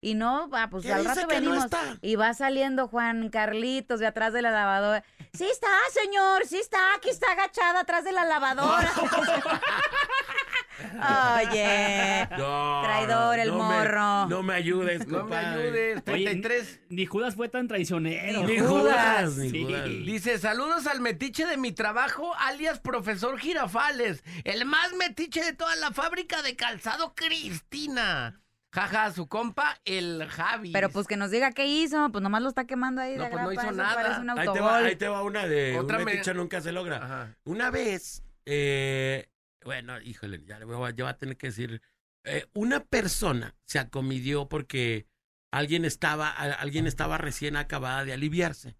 Y 0.00 0.14
no, 0.14 0.48
va, 0.48 0.70
pues 0.70 0.84
¿Qué 0.84 0.92
al 0.92 1.04
rato 1.04 1.22
no 1.22 1.26
venimos. 1.26 1.66
Y 2.02 2.14
va 2.14 2.32
saliendo 2.32 2.86
Juan 2.86 3.30
Carlitos 3.30 3.98
de 3.98 4.06
atrás 4.06 4.32
de 4.32 4.42
la 4.42 4.52
lavadora. 4.52 5.04
Sí 5.32 5.44
está, 5.44 5.68
señor, 5.92 6.46
sí 6.46 6.58
está, 6.58 6.94
aquí 6.94 7.10
está 7.10 7.32
agachada 7.32 7.80
atrás 7.80 8.04
de 8.04 8.12
la 8.12 8.24
lavadora. 8.24 8.92
Oye, 10.80 12.28
No, 12.38 12.82
Traidor 12.82 13.38
el 13.38 13.48
no 13.48 13.54
me- 13.58 13.62
morro. 13.76 14.26
no 14.26 14.42
me 14.42 14.54
ayudes, 14.54 15.06
No 15.06 15.24
me 15.24 15.36
ayudes. 15.36 15.96
Oye, 16.06 16.24
33. 16.24 16.80
Ni 16.88 17.06
Judas 17.06 17.34
fue 17.34 17.48
tan 17.48 17.68
traicionero. 17.68 18.44
Ni 18.44 18.58
Judas. 18.58 18.68
Judas, 18.70 19.36
ni 19.36 19.50
Sí. 19.50 19.64
Judas. 19.64 19.84
Dice, 19.84 20.38
saludos 20.38 20.86
al 20.86 21.00
metiche 21.00 21.46
de 21.46 21.56
mi 21.56 21.72
trabajo, 21.72 22.32
alias 22.38 22.80
profesor 22.80 23.38
Girafales, 23.38 24.22
el 24.44 24.64
más 24.64 24.92
metiche 24.94 25.42
de 25.44 25.52
toda 25.52 25.74
la 25.76 25.92
fábrica 25.92 26.42
de 26.42 26.56
calzado 26.56 27.14
Cristina. 27.14 28.40
Jaja, 28.70 29.10
su 29.12 29.28
compa, 29.28 29.78
el 29.86 30.26
Javi. 30.28 30.72
pero 30.72 30.90
pues 30.90 31.06
que 31.06 31.16
nos 31.16 31.30
diga 31.30 31.52
qué 31.52 31.66
hizo, 31.66 32.10
pues 32.12 32.22
nomás 32.22 32.42
lo 32.42 32.50
está 32.50 32.66
quemando 32.66 33.00
ahí 33.00 33.16
No, 33.16 33.24
de 33.24 33.30
pues 33.30 33.42
no 33.42 33.48
grapa, 33.48 33.62
hizo 33.62 33.72
eso 33.72 33.82
nada. 33.82 34.20
un 34.20 34.30
Ahí 34.30 34.36
te, 34.36 34.60
va, 34.60 34.66
autogol. 34.68 34.84
ahí 34.86 34.96
te 34.96 35.08
va 35.08 35.22
una 35.22 35.46
de 35.46 35.78
Otra 35.78 35.96
un 35.98 36.04
me- 36.04 36.12
metiche 36.12 36.34
nunca 36.34 36.60
se 36.60 36.70
logra. 36.72 36.98
Ajá. 37.02 37.34
Una 37.44 37.70
vez, 37.70 38.22
eh, 38.44 39.26
bueno, 39.64 40.00
híjole, 40.00 40.44
ya 40.44 40.58
le 40.58 40.64
voy 40.64 40.88
a, 40.88 40.90
ya 40.90 41.04
voy 41.04 41.12
a 41.12 41.18
tener 41.18 41.36
que 41.36 41.48
decir, 41.48 41.82
eh, 42.24 42.46
una 42.54 42.84
persona 42.84 43.54
se 43.64 43.78
acomidió 43.78 44.48
porque 44.48 45.06
alguien 45.50 45.84
estaba, 45.84 46.30
alguien 46.30 46.86
estaba 46.86 47.18
recién 47.18 47.56
acabada 47.56 48.04
de 48.04 48.12
aliviarse 48.12 48.76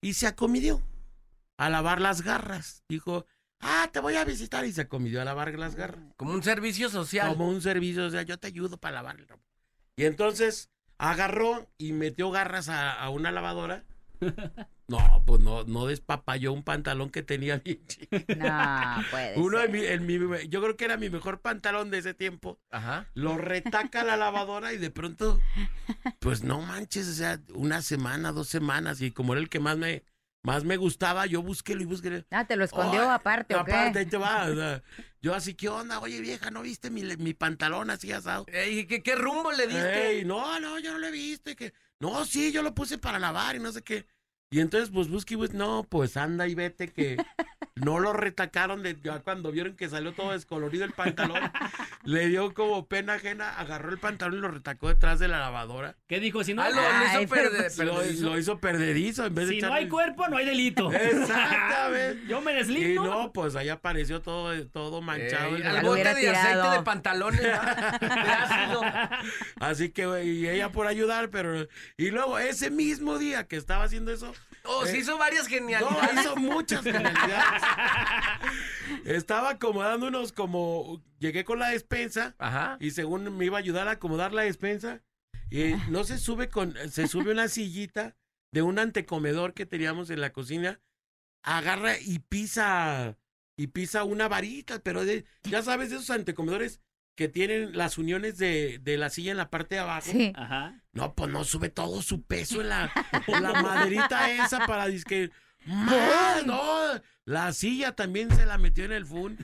y 0.00 0.14
se 0.14 0.26
acomidió 0.26 0.82
a 1.56 1.70
lavar 1.70 2.00
las 2.00 2.22
garras. 2.22 2.84
Dijo, 2.88 3.26
ah, 3.60 3.88
te 3.92 4.00
voy 4.00 4.16
a 4.16 4.24
visitar 4.24 4.64
y 4.64 4.72
se 4.72 4.82
acomidió 4.82 5.20
a 5.20 5.24
lavar 5.24 5.58
las 5.58 5.74
garras. 5.74 6.14
Como 6.16 6.32
un 6.32 6.42
servicio 6.42 6.88
social. 6.88 7.28
Como 7.28 7.48
un 7.48 7.60
servicio, 7.60 8.10
sea, 8.10 8.22
yo 8.22 8.38
te 8.38 8.46
ayudo 8.46 8.78
para 8.78 8.96
lavar 8.96 9.18
el 9.18 9.26
ropa. 9.26 9.44
Y 9.96 10.04
entonces 10.04 10.70
agarró 10.98 11.70
y 11.78 11.92
metió 11.92 12.30
garras 12.30 12.68
a, 12.68 12.92
a 12.92 13.10
una 13.10 13.32
lavadora. 13.32 13.84
No, 14.88 15.22
pues 15.26 15.40
no, 15.40 15.64
no 15.64 15.86
despapalló 15.86 16.52
un 16.52 16.62
pantalón 16.62 17.10
que 17.10 17.22
tenía 17.22 17.56
bien 17.64 17.84
chico. 17.86 18.16
No, 18.36 18.94
puede 19.10 19.38
Uno 19.40 19.58
de 19.58 19.64
ser. 19.64 19.70
mi, 19.72 19.84
en 19.84 20.06
mi- 20.06 20.48
yo 20.48 20.62
creo 20.62 20.76
que 20.76 20.84
era 20.84 20.96
mi 20.96 21.10
mejor 21.10 21.40
pantalón 21.40 21.90
de 21.90 21.98
ese 21.98 22.14
tiempo. 22.14 22.60
Ajá. 22.70 23.06
Lo 23.14 23.36
retaca 23.36 24.02
a 24.02 24.04
la 24.04 24.16
lavadora 24.16 24.72
y 24.72 24.78
de 24.78 24.90
pronto, 24.90 25.40
pues 26.20 26.44
no 26.44 26.60
manches, 26.60 27.08
o 27.08 27.12
sea, 27.14 27.40
una 27.54 27.82
semana, 27.82 28.30
dos 28.32 28.48
semanas, 28.48 29.00
y 29.00 29.10
como 29.10 29.32
era 29.32 29.40
el 29.40 29.48
que 29.48 29.58
más 29.58 29.76
me, 29.76 30.04
más 30.44 30.62
me 30.62 30.76
gustaba, 30.76 31.26
yo 31.26 31.42
búsquelo 31.42 31.82
y 31.82 31.86
búsquelo. 31.86 32.24
Ah, 32.30 32.46
te 32.46 32.54
lo 32.54 32.64
escondió 32.64 33.06
Oh, 33.06 33.10
aparte, 33.10 33.56
¿o 33.56 33.60
Aparte, 33.60 33.92
qué? 33.94 33.98
ahí 34.00 34.06
te 34.06 34.16
va. 34.16 34.44
o 34.46 34.54
sea, 34.54 34.82
yo 35.20 35.34
así, 35.34 35.54
¿qué 35.54 35.68
onda? 35.68 35.98
Oye, 35.98 36.20
vieja, 36.20 36.52
¿no 36.52 36.62
viste 36.62 36.90
mi, 36.90 37.02
mi 37.16 37.34
pantalón 37.34 37.90
así 37.90 38.12
asado? 38.12 38.44
Ey, 38.48 38.86
¿qué, 38.86 39.02
qué 39.02 39.16
rumbo 39.16 39.50
le 39.50 39.66
diste? 39.66 40.10
Ey, 40.18 40.24
no, 40.24 40.60
no, 40.60 40.78
yo 40.78 40.92
no 40.92 40.98
lo 40.98 41.08
he 41.08 41.10
visto. 41.10 41.50
y 41.50 41.56
que, 41.56 41.72
no, 41.98 42.24
sí, 42.24 42.52
yo 42.52 42.62
lo 42.62 42.72
puse 42.74 42.98
para 42.98 43.18
lavar 43.18 43.56
y 43.56 43.58
no 43.58 43.72
sé 43.72 43.82
qué. 43.82 44.06
Y 44.50 44.60
entonces, 44.60 44.90
pues, 44.90 45.08
busque, 45.08 45.34
y 45.34 45.36
bus- 45.36 45.54
no, 45.54 45.84
pues 45.88 46.16
anda 46.16 46.46
y 46.48 46.54
vete 46.54 46.88
que 46.92 47.16
no 47.76 47.98
lo 48.00 48.12
retacaron 48.14 48.82
de, 48.82 48.96
ya 49.02 49.20
cuando 49.20 49.52
vieron 49.52 49.76
que 49.76 49.88
salió 49.88 50.12
todo 50.12 50.32
descolorido 50.32 50.84
el 50.84 50.92
pantalón. 50.92 51.38
le 52.04 52.26
dio 52.28 52.54
como 52.54 52.86
pena 52.86 53.14
ajena, 53.14 53.58
agarró 53.58 53.90
el 53.90 53.98
pantalón 53.98 54.38
y 54.38 54.42
lo 54.42 54.48
retacó 54.48 54.88
detrás 54.88 55.18
de 55.18 55.28
la 55.28 55.40
lavadora. 55.40 55.94
¿Qué 56.06 56.18
dijo? 56.20 56.42
Si 56.42 56.54
no, 56.54 56.62
Ah, 56.62 56.70
lo, 56.70 56.80
Ay, 56.80 57.24
hizo 57.24 57.34
pero 57.34 57.50
perder- 57.50 57.84
Lo, 57.84 57.94
perdedizo. 57.96 58.24
lo 58.24 58.38
hizo 58.38 58.58
perdedizo 58.58 59.26
en 59.26 59.34
vez 59.34 59.48
de 59.48 59.54
si 59.54 59.60
no 59.60 59.72
hay 59.74 59.88
cuerpo, 59.88 60.26
no 60.28 60.36
hay 60.38 60.46
delito. 60.46 60.90
Exactamente. 61.46 62.26
Yo 62.26 62.40
me 62.40 62.52
Y 62.52 62.56
deslindo. 62.56 63.04
no, 63.04 63.32
pues 63.32 63.54
ahí 63.56 63.68
apareció 63.68 64.22
todo, 64.22 64.54
todo 64.68 65.02
manchado. 65.02 65.56
Ey, 65.56 65.62
el- 65.62 65.66
al 65.66 65.84
bote 65.84 66.14
de 66.14 66.30
aceite 66.30 66.68
de 66.78 66.82
pantalones. 66.82 67.42
Así 69.60 69.90
que, 69.90 70.06
güey, 70.06 70.28
y 70.30 70.48
ella 70.48 70.70
por 70.72 70.86
ayudar, 70.86 71.30
pero... 71.30 71.66
Y 71.96 72.10
luego, 72.10 72.38
ese 72.38 72.70
mismo 72.70 73.18
día 73.18 73.44
que 73.46 73.56
estaba 73.56 73.84
haciendo 73.84 74.12
eso... 74.12 74.32
Oh, 74.68 74.84
se 74.86 74.96
Eh, 74.96 74.98
hizo 75.00 75.16
varias 75.18 75.44
No, 75.44 75.48
genialidades. 75.50 76.20
hizo 76.20 76.36
muchas 76.36 76.82
genialidades. 76.82 77.62
Estaba 79.04 79.50
acomodando 79.50 80.08
unos 80.08 80.32
como... 80.32 81.02
Llegué 81.18 81.44
con 81.44 81.58
la 81.58 81.68
despensa 81.70 82.34
Ajá. 82.38 82.76
y 82.80 82.90
según 82.90 83.36
me 83.36 83.46
iba 83.46 83.56
a 83.56 83.60
ayudar 83.60 83.88
a 83.88 83.92
acomodar 83.92 84.32
la 84.34 84.42
despensa, 84.42 85.02
y 85.50 85.74
no 85.90 86.04
se 86.04 86.18
sube 86.18 86.48
con... 86.48 86.74
Se 86.90 87.06
sube 87.08 87.32
una 87.32 87.48
sillita 87.48 88.16
de 88.52 88.62
un 88.62 88.78
antecomedor 88.78 89.54
que 89.54 89.66
teníamos 89.66 90.10
en 90.10 90.20
la 90.20 90.32
cocina, 90.32 90.80
agarra 91.42 91.98
y 91.98 92.18
pisa... 92.20 93.16
Y 93.58 93.68
pisa 93.68 94.04
una 94.04 94.28
varita, 94.28 94.80
pero 94.80 95.06
de, 95.06 95.24
ya 95.44 95.62
sabes, 95.62 95.90
esos 95.90 96.10
antecomedores 96.10 96.82
que 97.16 97.28
tienen 97.28 97.76
las 97.76 97.98
uniones 97.98 98.36
de, 98.38 98.78
de 98.82 98.98
la 98.98 99.08
silla 99.10 99.30
en 99.32 99.38
la 99.38 99.50
parte 99.50 99.74
de 99.76 99.80
abajo. 99.80 100.10
Sí. 100.12 100.32
Ajá. 100.36 100.80
No, 100.92 101.14
pues 101.14 101.30
no 101.30 101.44
sube 101.44 101.70
todo 101.70 102.02
su 102.02 102.22
peso 102.22 102.60
en 102.60 102.68
la, 102.68 102.92
en 103.26 103.42
la 103.42 103.62
maderita 103.62 104.30
esa 104.30 104.66
para 104.66 104.86
disque. 104.86 105.30
¡Más! 105.64 106.46
No, 106.46 106.62
la 107.24 107.52
silla 107.52 107.90
también 107.92 108.30
se 108.30 108.46
la 108.46 108.56
metió 108.56 108.84
en 108.84 108.92
el 108.92 109.04
fun. 109.04 109.36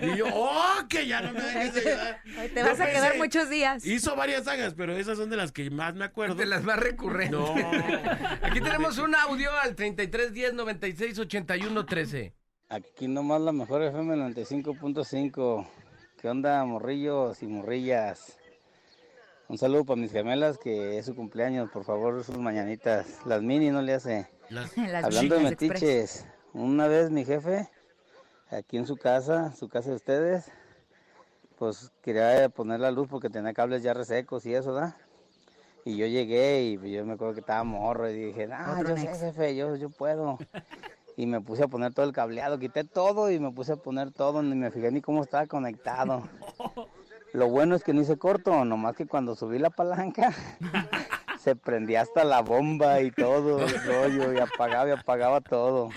Y 0.00 0.16
yo, 0.16 0.26
¡oh! 0.32 0.86
Que 0.88 1.06
ya 1.06 1.20
no 1.20 1.32
me 1.32 1.42
dejes 1.42 1.74
de 1.74 1.80
ayudar. 1.80 2.20
Ay, 2.38 2.48
Te 2.48 2.60
Yo 2.60 2.66
vas 2.66 2.80
a 2.80 2.86
quedar 2.86 3.18
muchos 3.18 3.50
días. 3.50 3.84
Hizo 3.84 4.16
varias 4.16 4.44
sagas, 4.44 4.72
pero 4.74 4.96
esas 4.96 5.18
son 5.18 5.28
de 5.28 5.36
las 5.36 5.52
que 5.52 5.70
más 5.70 5.94
me 5.94 6.06
acuerdo. 6.06 6.36
De 6.36 6.46
las 6.46 6.64
más 6.64 6.78
recurrentes. 6.78 7.38
No. 7.38 7.54
Aquí 8.42 8.60
tenemos 8.60 8.96
un 8.96 9.14
audio 9.14 9.50
al 9.60 9.74
3310 9.74 10.54
96 10.54 11.18
81 11.18 11.84
13. 11.84 12.32
Aquí 12.70 13.08
nomás 13.08 13.40
la 13.40 13.52
mejor 13.52 13.82
FM 13.82 14.16
95.5. 14.16 15.68
¿Qué 16.20 16.28
onda, 16.28 16.64
morrillos 16.64 17.42
y 17.42 17.46
morrillas? 17.46 18.36
Un 19.48 19.56
saludo 19.56 19.84
para 19.84 20.00
mis 20.00 20.12
gemelas, 20.12 20.58
que 20.58 20.98
es 20.98 21.06
su 21.06 21.14
cumpleaños, 21.14 21.70
por 21.70 21.84
favor, 21.84 22.22
sus 22.24 22.38
mañanitas. 22.38 23.24
Las 23.24 23.42
mini 23.42 23.70
no 23.70 23.80
le 23.82 23.94
hace. 23.94 24.28
Las- 24.50 24.76
Las 24.76 25.04
Hablando 25.04 25.36
de 25.36 25.42
Express. 25.48 25.70
metiches, 25.72 26.26
una 26.52 26.86
vez 26.88 27.10
mi 27.10 27.24
jefe, 27.24 27.68
aquí 28.50 28.76
en 28.76 28.86
su 28.86 28.96
casa, 28.96 29.52
su 29.54 29.68
casa 29.68 29.90
de 29.90 29.96
ustedes, 29.96 30.50
pues 31.56 31.90
quería 32.02 32.48
poner 32.48 32.80
la 32.80 32.90
luz 32.90 33.08
porque 33.08 33.30
tenía 33.30 33.52
cables 33.54 33.82
ya 33.82 33.94
resecos 33.94 34.44
y 34.46 34.54
eso, 34.54 34.72
¿da? 34.72 34.96
Y 35.84 35.96
yo 35.96 36.06
llegué 36.06 36.62
y 36.62 36.90
yo 36.92 37.06
me 37.06 37.14
acuerdo 37.14 37.34
que 37.34 37.40
estaba 37.40 37.64
morro 37.64 38.10
y 38.10 38.14
dije, 38.26 38.48
ah, 38.52 38.82
yo 38.86 38.96
sé, 38.96 39.14
jefe, 39.16 39.56
yo, 39.56 39.76
yo 39.76 39.88
puedo. 39.88 40.38
Y 41.18 41.26
me 41.26 41.40
puse 41.40 41.64
a 41.64 41.66
poner 41.66 41.92
todo 41.92 42.06
el 42.06 42.12
cableado, 42.12 42.60
quité 42.60 42.84
todo 42.84 43.28
y 43.32 43.40
me 43.40 43.50
puse 43.50 43.72
a 43.72 43.76
poner 43.76 44.12
todo, 44.12 44.40
ni 44.40 44.54
me 44.54 44.70
fijé 44.70 44.92
ni 44.92 45.00
cómo 45.00 45.24
estaba 45.24 45.48
conectado. 45.48 46.28
Lo 47.32 47.48
bueno 47.48 47.74
es 47.74 47.82
que 47.82 47.92
no 47.92 48.02
hice 48.02 48.16
corto, 48.16 48.64
nomás 48.64 48.94
que 48.94 49.04
cuando 49.04 49.34
subí 49.34 49.58
la 49.58 49.70
palanca 49.70 50.32
se 51.40 51.56
prendía 51.56 52.02
hasta 52.02 52.22
la 52.22 52.40
bomba 52.40 53.00
y 53.00 53.10
todo 53.10 53.66
el 53.66 53.84
rollo 53.84 54.32
y 54.32 54.38
apagaba 54.38 54.90
y 54.90 54.92
apagaba 54.92 55.40
todo. 55.40 55.90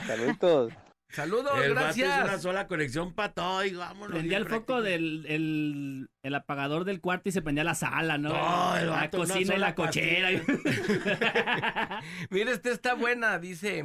Saludos, 1.09 1.51
el 1.63 1.75
vato 1.75 1.99
hizo 1.99 2.05
una 2.07 2.17
gracias. 2.23 2.41
sola 2.41 2.65
conexión 2.65 3.13
para 3.13 3.33
todo 3.33 3.63
y 3.63 3.75
vámonos. 3.75 4.09
Prendía 4.09 4.39
el 4.39 4.47
foco 4.47 4.81
del 4.81 5.27
el, 5.27 6.09
el 6.23 6.35
apagador 6.35 6.83
del 6.83 6.99
cuarto 6.99 7.29
y 7.29 7.31
se 7.31 7.43
prendía 7.43 7.63
la 7.63 7.75
sala, 7.75 8.17
¿no? 8.17 8.29
No, 8.29 8.75
el 8.75 8.87
la 8.87 8.93
vato, 8.93 9.19
cocina 9.19 9.53
y 9.53 9.59
la 9.59 9.75
cochera. 9.75 10.29
Mira, 12.31 12.51
esta 12.51 12.71
está 12.71 12.95
buena. 12.95 13.37
Dice 13.37 13.83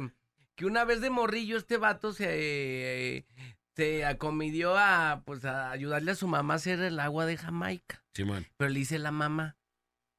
que 0.57 0.65
una 0.65 0.83
vez 0.83 0.99
de 0.99 1.09
morrillo 1.09 1.55
este 1.57 1.77
vato 1.77 2.11
se, 2.11 3.25
se 3.77 4.05
acomidió 4.05 4.77
a, 4.77 5.21
pues, 5.25 5.45
a 5.45 5.71
ayudarle 5.71 6.11
a 6.11 6.15
su 6.15 6.27
mamá 6.27 6.55
a 6.55 6.57
hacer 6.57 6.81
el 6.81 6.99
agua 6.99 7.25
de 7.25 7.37
Jamaica. 7.37 8.03
Simón. 8.13 8.45
Pero 8.57 8.69
le 8.69 8.79
dice 8.79 8.99
la 8.99 9.11
mamá, 9.11 9.55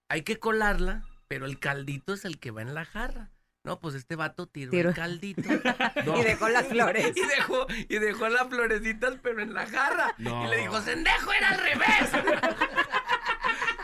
hay 0.09 0.23
que 0.23 0.39
colarla 0.39 1.05
pero 1.29 1.45
el 1.45 1.59
caldito 1.61 2.15
es 2.15 2.25
el 2.25 2.39
que 2.41 2.51
va 2.51 2.63
en 2.63 2.75
la 2.75 2.87
jarra. 2.87 3.31
No, 3.63 3.81
pues 3.81 3.95
este 3.95 4.17
vato 4.17 4.47
tiró 4.47 4.71
Tiró. 4.71 4.89
el 4.91 4.95
caldito. 4.95 5.43
Y 6.17 6.23
dejó 6.23 6.49
las 6.49 6.67
flores. 6.69 7.13
Y 7.15 7.27
dejó, 7.27 7.67
y 7.71 7.99
dejó 7.99 8.29
las 8.31 8.49
florecitas, 8.49 9.17
pero 9.23 9.43
en 9.43 9.53
la 9.53 9.67
jarra. 9.67 10.15
No. 10.17 10.47
Y 10.47 10.49
le 10.49 10.57
dijo, 10.63 10.81
¡Sendejo, 10.81 11.33
era 11.33 11.51
al 11.51 11.61
revés! 11.61 12.11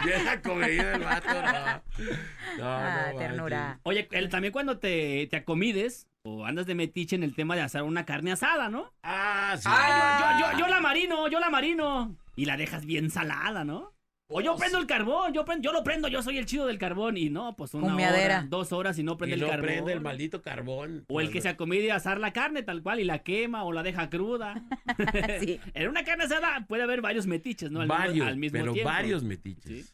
Bien 0.25 0.41
comedido 0.43 0.91
el 0.93 1.01
vato, 1.03 1.29
no. 1.33 1.83
No, 2.59 2.65
Ah, 2.65 3.07
no, 3.13 3.19
ternura. 3.19 3.81
Oye, 3.83 4.09
el- 4.13 4.29
también 4.29 4.53
cuando 4.53 4.79
te, 4.79 5.27
te 5.29 5.37
acomides 5.37 6.07
o 6.23 6.45
andas 6.47 6.67
de 6.67 6.75
metiche 6.75 7.17
en 7.17 7.23
el 7.23 7.35
tema 7.35 7.55
de 7.57 7.63
asar 7.63 7.83
una 7.83 8.05
carne 8.05 8.33
asada, 8.33 8.69
¿no? 8.69 8.93
Ah, 9.03 9.55
sí. 9.59 9.65
Ah, 9.67 10.39
yo, 10.41 10.53
yo, 10.53 10.59
yo 10.61 10.69
la 10.69 10.81
marino, 10.81 11.29
yo 11.29 11.41
la 11.41 11.51
marino. 11.51 12.17
Y 12.37 12.47
la 12.47 12.57
dejas 12.57 12.85
bien 12.87 13.11
salada, 13.11 13.65
¿no? 13.65 13.93
O 14.29 14.41
yo 14.41 14.57
prendo 14.57 14.79
el 14.79 14.87
carbón, 14.87 15.35
yo, 15.35 15.45
prendo, 15.45 15.63
yo 15.63 15.73
lo 15.73 15.85
prendo, 15.85 16.09
yo 16.09 16.23
soy 16.23 16.39
el 16.39 16.47
chido 16.47 16.67
del 16.67 16.79
carbón. 16.79 17.19
Y 17.19 17.29
no, 17.29 17.55
pues 17.57 17.75
una 17.75 17.89
Humeadera. 17.93 18.39
hora, 18.39 18.47
dos 18.49 18.73
horas 18.73 18.99
y 18.99 19.03
no 19.03 19.19
prende 19.19 19.37
y 19.37 19.39
el 19.39 19.45
no 19.45 19.49
carbón. 19.51 19.67
prende 19.67 19.93
el 19.93 20.01
maldito 20.01 20.41
carbón. 20.41 21.05
O 21.09 21.21
el 21.21 21.31
que 21.31 21.43
se 21.43 21.51
acomide 21.51 21.93
a 21.93 21.97
asar 21.97 22.19
la 22.19 22.33
carne 22.33 22.63
tal 22.63 22.83
cual 22.83 23.01
y 23.01 23.05
la 23.05 23.19
quema 23.19 23.63
o 23.65 23.73
la 23.73 23.83
deja 23.83 24.09
cruda. 24.09 24.63
Sí. 25.41 25.61
en 25.75 25.89
una 25.89 26.05
carne 26.05 26.25
asada 26.25 26.65
puede 26.67 26.83
haber 26.83 27.03
varios 27.03 27.27
metiches, 27.27 27.71
¿no? 27.71 27.81
Al 27.83 27.87
mismo- 27.87 27.99
varios, 28.03 28.27
al 28.27 28.37
mismo 28.39 28.59
pero 28.59 28.73
tiempo. 28.73 28.91
varios 28.91 29.23
metiches. 29.23 29.87
Sí. 29.87 29.94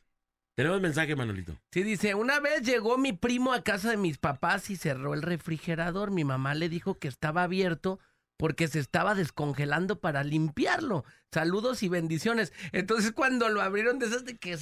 Tenemos 0.61 0.83
mensaje, 0.83 1.17
Manolito. 1.17 1.57
Sí, 1.73 1.83
dice, 1.83 2.15
una 2.15 2.39
vez 2.39 2.61
llegó 2.61 2.99
mi 2.99 3.15
primo 3.15 3.55
a 3.55 3.63
casa 3.63 3.89
de 3.89 3.97
mis 3.97 4.19
papás 4.19 4.69
y 4.69 4.77
cerró 4.77 5.15
el 5.15 5.23
refrigerador. 5.23 6.11
Mi 6.11 6.23
mamá 6.23 6.53
le 6.53 6.69
dijo 6.69 6.99
que 6.99 7.09
estaba 7.09 7.45
abierto 7.45 7.99
porque 8.37 8.69
se 8.69 8.79
estaba 8.79 9.15
descongelando 9.15 10.01
para 10.01 10.23
limpiarlo. 10.23 11.07
Saludos 11.33 11.83
y 11.83 11.89
bendiciones. 11.89 12.53
Entonces 12.73 13.13
cuando 13.13 13.49
lo 13.49 13.63
abrieron 13.63 13.99
de 13.99 14.05
esas 14.05 14.27
de 14.27 14.37
que 14.37 14.55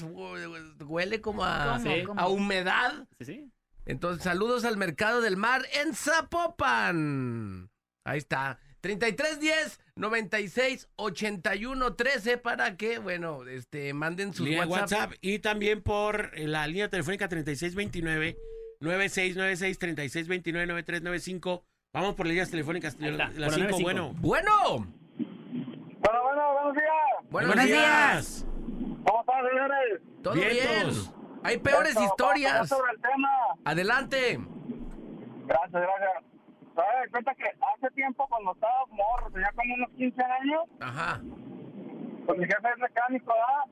huele 0.87 1.21
como 1.21 1.43
a, 1.43 1.81
a 2.17 2.29
humedad. 2.29 3.09
Sí, 3.19 3.25
sí. 3.25 3.53
Entonces 3.85 4.23
saludos 4.23 4.65
al 4.65 4.77
mercado 4.77 5.21
del 5.21 5.37
mar 5.37 5.67
en 5.83 5.97
Zapopan. 5.97 7.71
Ahí 8.05 8.19
está. 8.19 8.61
3310 8.81 9.81
96 9.97 10.89
81 10.97 11.95
13 11.95 12.39
para 12.39 12.77
que, 12.77 12.99
bueno, 12.99 13.47
este 13.47 13.93
manden 13.95 14.33
sus 14.33 14.49
WhatsApp. 14.49 14.69
WhatsApp. 14.71 15.13
y 15.21 15.39
también 15.41 15.83
por 15.83 16.31
eh, 16.35 16.47
la 16.47 16.67
línea 16.67 16.89
telefónica 16.89 17.29
3629 17.29 18.37
9696 18.81 19.79
3629 19.79 20.67
9395. 20.67 21.65
Vamos 21.93 22.15
por 22.15 22.27
las 22.27 22.31
líneas 22.31 22.51
telefónicas. 22.51 22.97
Las 23.01 23.35
la 23.35 23.51
5, 23.51 23.59
95. 23.69 23.83
bueno. 23.83 24.13
Bueno, 24.19 24.53
Bueno, 25.17 26.23
bueno, 26.23 26.53
buenos 26.53 26.75
días. 26.75 27.31
buenos, 27.31 27.55
Buenos 27.55 27.67
días. 27.67 28.47
¿Cómo 29.05 29.21
están, 29.21 29.49
señores? 29.49 30.01
Todo 30.23 30.35
Vientos. 30.35 31.13
bien. 31.13 31.19
Hay 31.45 31.59
peores 31.59 31.97
historias. 32.01 32.69
sobre 32.69 32.93
el 32.93 33.01
tema. 33.01 33.29
Adelante. 33.65 34.39
Gracias, 35.47 35.73
gracias. 35.73 36.25
Se 36.79 36.85
da 36.85 37.09
cuenta 37.11 37.35
que 37.35 37.45
hace 37.45 37.91
tiempo, 37.97 38.25
cuando 38.29 38.53
estaba 38.53 38.87
morro, 38.91 39.29
tenía 39.33 39.51
como 39.57 39.75
unos 39.75 39.91
15 39.97 40.23
años, 40.23 40.63
Ajá. 40.79 41.21
pues 42.25 42.39
mi 42.39 42.45
jefe 42.47 42.69
es 42.71 42.79
mecánico, 42.79 43.35
¿verdad? 43.35 43.65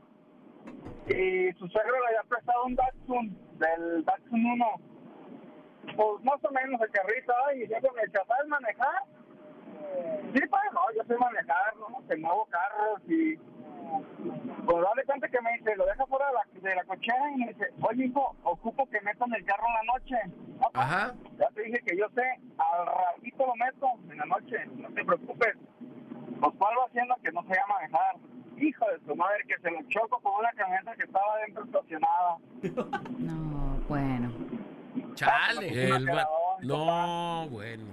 Y 1.06 1.52
su 1.56 1.68
suegro 1.68 2.00
le 2.00 2.06
había 2.08 2.28
prestado 2.28 2.64
un 2.64 2.74
Datsun, 2.74 3.58
del 3.58 4.04
Datsun 4.04 4.44
1. 4.44 4.66
Pues 5.94 6.24
más 6.24 6.44
o 6.44 6.50
menos 6.50 6.80
el 6.80 6.90
carrito, 6.90 7.32
¿verdad? 7.46 7.52
Y 7.54 7.68
yo 7.68 7.92
me 7.92 8.02
dice, 8.06 8.18
¿sabes 8.26 8.48
manejar? 8.48 9.02
Sí, 10.34 10.40
pues 10.50 10.62
no, 10.72 10.80
yo 10.96 11.04
sé 11.04 11.16
manejar, 11.16 11.76
¿no? 11.76 12.08
Que 12.08 12.16
muevo 12.16 12.44
carros 12.46 13.00
y... 13.06 13.38
Pues 14.64 14.76
dale 14.82 15.04
cuenta 15.04 15.28
que 15.28 15.40
me 15.40 15.52
dice, 15.58 15.76
lo 15.76 15.86
deja 15.86 16.06
fuera 16.06 16.26
de 16.26 16.32
la, 16.34 16.68
de 16.70 16.74
la 16.76 16.84
cochera 16.84 17.30
y 17.32 17.36
me 17.36 17.48
dice, 17.48 17.66
oye 17.82 18.06
hijo, 18.06 18.36
ocupo 18.42 18.88
que 18.90 19.00
metan 19.02 19.32
el 19.34 19.44
carro 19.44 19.64
en 19.68 19.74
la 19.86 19.92
noche. 19.94 20.16
No, 20.60 20.70
Ajá. 20.74 21.14
ya 21.38 21.48
te 21.54 21.62
dije 21.62 21.80
que 21.86 21.96
yo 21.96 22.06
sé, 22.14 22.22
al 22.58 22.86
ratito 22.86 23.46
lo 23.46 23.54
meto 23.54 23.86
en 24.10 24.18
la 24.18 24.24
noche, 24.26 24.56
no 24.76 24.88
te 24.88 25.04
preocupes. 25.04 25.54
Pues 26.40 26.52
cuál 26.58 26.74
va 26.78 26.84
haciendo 26.88 27.14
que 27.22 27.32
no 27.32 27.42
se 27.42 27.48
llama 27.54 27.74
manejar. 27.80 28.16
Hijo 28.58 28.84
de 28.90 29.06
su 29.06 29.14
madre, 29.14 29.44
que 29.46 29.58
se 29.62 29.70
lo 29.70 29.78
choco 29.88 30.18
con 30.20 30.32
una 30.40 30.50
camioneta 30.52 30.94
que 30.96 31.02
estaba 31.04 31.36
dentro 31.46 31.64
estacionada. 31.64 32.36
No, 33.18 33.78
bueno. 33.88 34.32
Chale. 35.14 35.94
El 35.96 36.08
va- 36.08 36.28
No, 36.62 37.48
bueno. 37.50 37.84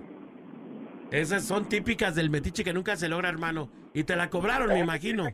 Esas 1.11 1.43
son 1.43 1.67
típicas 1.69 2.15
del 2.15 2.29
metiche 2.29 2.63
que 2.63 2.73
nunca 2.73 2.95
se 2.95 3.07
logra, 3.09 3.29
hermano. 3.29 3.69
Y 3.93 4.03
te 4.05 4.15
la 4.15 4.29
cobraron, 4.29 4.69
me 4.69 4.79
imagino. 4.79 5.25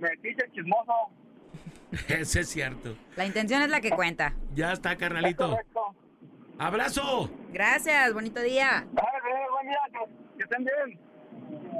Metiche 0.00 0.50
chismoso. 0.52 0.92
Ese 2.08 2.40
es 2.40 2.48
cierto. 2.48 2.96
La 3.16 3.26
intención 3.26 3.62
es 3.62 3.70
la 3.70 3.80
que 3.80 3.90
cuenta. 3.90 4.34
Ya 4.54 4.72
está, 4.72 4.92
Es 4.92 4.98
carnalito. 4.98 5.56
¡Abrazo! 6.58 7.30
Gracias, 7.52 8.12
bonito 8.14 8.40
día. 8.40 8.86
Dale, 8.92 9.50
buen 9.50 9.68
día, 9.68 9.78
que, 9.92 10.36
que 10.38 10.42
estén 10.44 10.64
bien. 10.64 11.00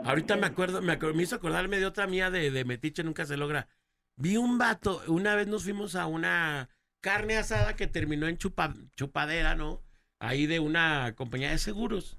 Ahorita 0.04 0.36
me 0.36 0.46
acuerdo, 0.46 0.82
me, 0.82 0.98
acu- 0.98 1.14
me 1.14 1.22
hizo 1.22 1.36
acordarme 1.36 1.78
de 1.78 1.86
otra 1.86 2.06
mía 2.06 2.30
de, 2.30 2.50
de 2.50 2.64
metiche, 2.64 3.02
nunca 3.02 3.24
se 3.24 3.36
logra. 3.36 3.68
Vi 4.16 4.36
un 4.36 4.58
vato, 4.58 5.02
una 5.08 5.34
vez 5.34 5.46
nos 5.46 5.64
fuimos 5.64 5.94
a 5.96 6.06
una 6.06 6.68
carne 7.00 7.36
asada 7.36 7.74
que 7.74 7.86
terminó 7.86 8.28
en 8.28 8.36
chupa- 8.38 8.74
chupadera, 8.96 9.54
¿no? 9.54 9.82
Ahí 10.18 10.46
de 10.46 10.60
una 10.60 11.14
compañía 11.16 11.50
de 11.50 11.58
seguros. 11.58 12.18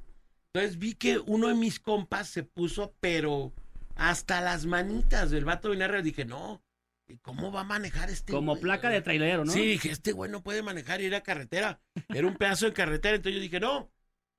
Entonces 0.54 0.80
vi 0.80 0.96
que 0.96 1.20
uno 1.20 1.48
de 1.50 1.56
mis 1.56 1.80
compas 1.80 2.28
se 2.28 2.44
puso, 2.44 2.94
pero 3.00 3.54
hasta 3.98 4.42
las 4.42 4.66
manitas 4.66 5.30
del 5.32 5.46
vato 5.46 5.72
arriba. 5.72 6.02
Dije, 6.02 6.26
no, 6.26 6.62
¿y 7.08 7.18
¿cómo 7.18 7.52
va 7.52 7.62
a 7.62 7.66
manejar 7.66 8.10
este 8.10 8.32
Como 8.34 8.54
güey? 8.54 8.62
placa 8.62 8.90
de 8.90 9.02
trailero, 9.02 9.46
¿no? 9.46 9.52
Sí, 9.52 9.62
dije, 9.66 9.90
este 9.92 10.12
güey 10.12 10.30
no 10.32 10.42
puede 10.44 10.62
manejar 10.64 11.02
y 11.02 11.06
ir 11.06 11.16
a 11.16 11.22
carretera. 11.22 11.80
Era 12.10 12.28
un 12.28 12.36
pedazo 12.36 12.66
de 12.66 12.74
carretera, 12.74 13.16
entonces 13.16 13.36
yo 13.36 13.42
dije, 13.42 13.60
no, 13.60 13.92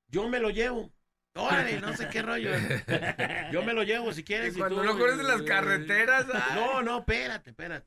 yo 0.09 0.29
me 0.29 0.39
lo 0.41 0.51
llevo. 0.51 0.93
Órale, 1.35 1.81
no 1.81 1.97
sé 1.97 2.09
qué 2.09 2.21
rollo. 2.23 2.51
Yo 3.53 3.63
me 3.63 3.73
lo 3.73 3.85
llevo 3.85 4.13
si 4.13 4.25
quieres. 4.25 4.57
y 4.57 4.59
Cuando 4.59 4.79
tú- 4.81 4.85
no 4.85 4.99
conoces 4.99 5.25
las 5.25 5.43
carreteras. 5.43 6.27
ay. 6.35 6.57
No, 6.57 6.83
no, 6.83 6.99
espérate, 6.99 7.51
espérate. 7.51 7.87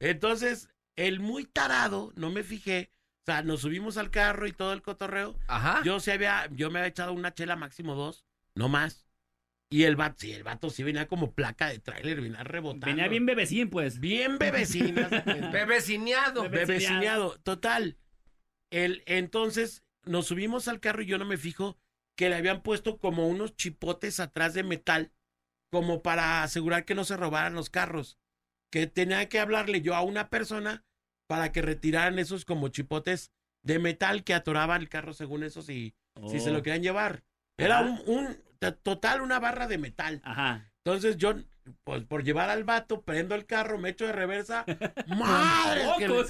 Entonces, 0.00 0.68
el 0.94 1.20
muy 1.20 1.44
tarado, 1.44 2.12
no 2.16 2.30
me 2.30 2.42
fijé. 2.42 2.90
O 3.22 3.24
sea, 3.26 3.42
nos 3.42 3.60
subimos 3.62 3.96
al 3.98 4.10
carro 4.10 4.46
y 4.46 4.52
todo 4.52 4.72
el 4.72 4.80
cotorreo. 4.82 5.38
Ajá. 5.48 5.82
Yo 5.84 6.00
se 6.00 6.12
había, 6.12 6.48
yo 6.52 6.70
me 6.70 6.78
había 6.78 6.88
echado 6.88 7.12
una 7.12 7.34
chela 7.34 7.56
máximo 7.56 7.94
dos, 7.94 8.24
no 8.54 8.68
más. 8.68 9.05
Y 9.68 9.82
el 9.82 9.96
vato, 9.96 10.16
sí, 10.20 10.32
el 10.32 10.44
vato 10.44 10.70
sí 10.70 10.82
venía 10.84 11.08
como 11.08 11.32
placa 11.32 11.68
de 11.68 11.80
tráiler, 11.80 12.20
venía 12.20 12.44
rebotando. 12.44 12.86
Venía 12.86 13.08
bien 13.08 13.26
bebecín, 13.26 13.68
pues. 13.68 13.98
Bien 13.98 14.38
cuenta. 14.38 14.44
Bebecineado. 15.50 16.42
Bebe- 16.44 16.66
Bebecineado, 16.66 17.38
total. 17.40 17.96
El, 18.70 19.02
entonces 19.06 19.82
nos 20.04 20.26
subimos 20.26 20.68
al 20.68 20.80
carro 20.80 21.02
y 21.02 21.06
yo 21.06 21.18
no 21.18 21.24
me 21.24 21.36
fijo 21.36 21.78
que 22.16 22.28
le 22.28 22.36
habían 22.36 22.62
puesto 22.62 22.98
como 22.98 23.28
unos 23.28 23.56
chipotes 23.56 24.20
atrás 24.20 24.54
de 24.54 24.62
metal, 24.62 25.12
como 25.70 26.00
para 26.02 26.42
asegurar 26.44 26.84
que 26.84 26.94
no 26.94 27.04
se 27.04 27.16
robaran 27.16 27.54
los 27.54 27.68
carros. 27.68 28.18
Que 28.70 28.86
tenía 28.86 29.28
que 29.28 29.40
hablarle 29.40 29.82
yo 29.82 29.94
a 29.94 30.02
una 30.02 30.28
persona 30.30 30.84
para 31.28 31.50
que 31.52 31.60
retiraran 31.62 32.18
esos 32.20 32.44
como 32.44 32.68
chipotes 32.68 33.32
de 33.64 33.80
metal 33.80 34.22
que 34.22 34.32
atoraban 34.34 34.80
el 34.80 34.88
carro 34.88 35.12
según 35.12 35.42
eso 35.42 35.60
si, 35.60 35.94
si 36.28 36.38
se 36.38 36.50
Oh. 36.50 36.52
lo 36.52 36.62
querían 36.62 36.82
llevar. 36.84 37.24
Era 37.58 37.80
un, 38.06 38.38
total 38.82 39.20
una 39.20 39.38
barra 39.38 39.66
de 39.66 39.78
metal. 39.78 40.20
Ajá. 40.24 40.70
Entonces 40.84 41.16
yo, 41.16 41.34
pues 41.82 42.04
por 42.04 42.22
llevar 42.22 42.48
al 42.48 42.62
vato, 42.62 43.02
prendo 43.02 43.34
el 43.34 43.44
carro, 43.44 43.76
me 43.76 43.88
echo 43.88 44.06
de 44.06 44.12
reversa. 44.12 44.64
¡Madre! 45.08 45.84
Que 45.98 46.08
le, 46.08 46.24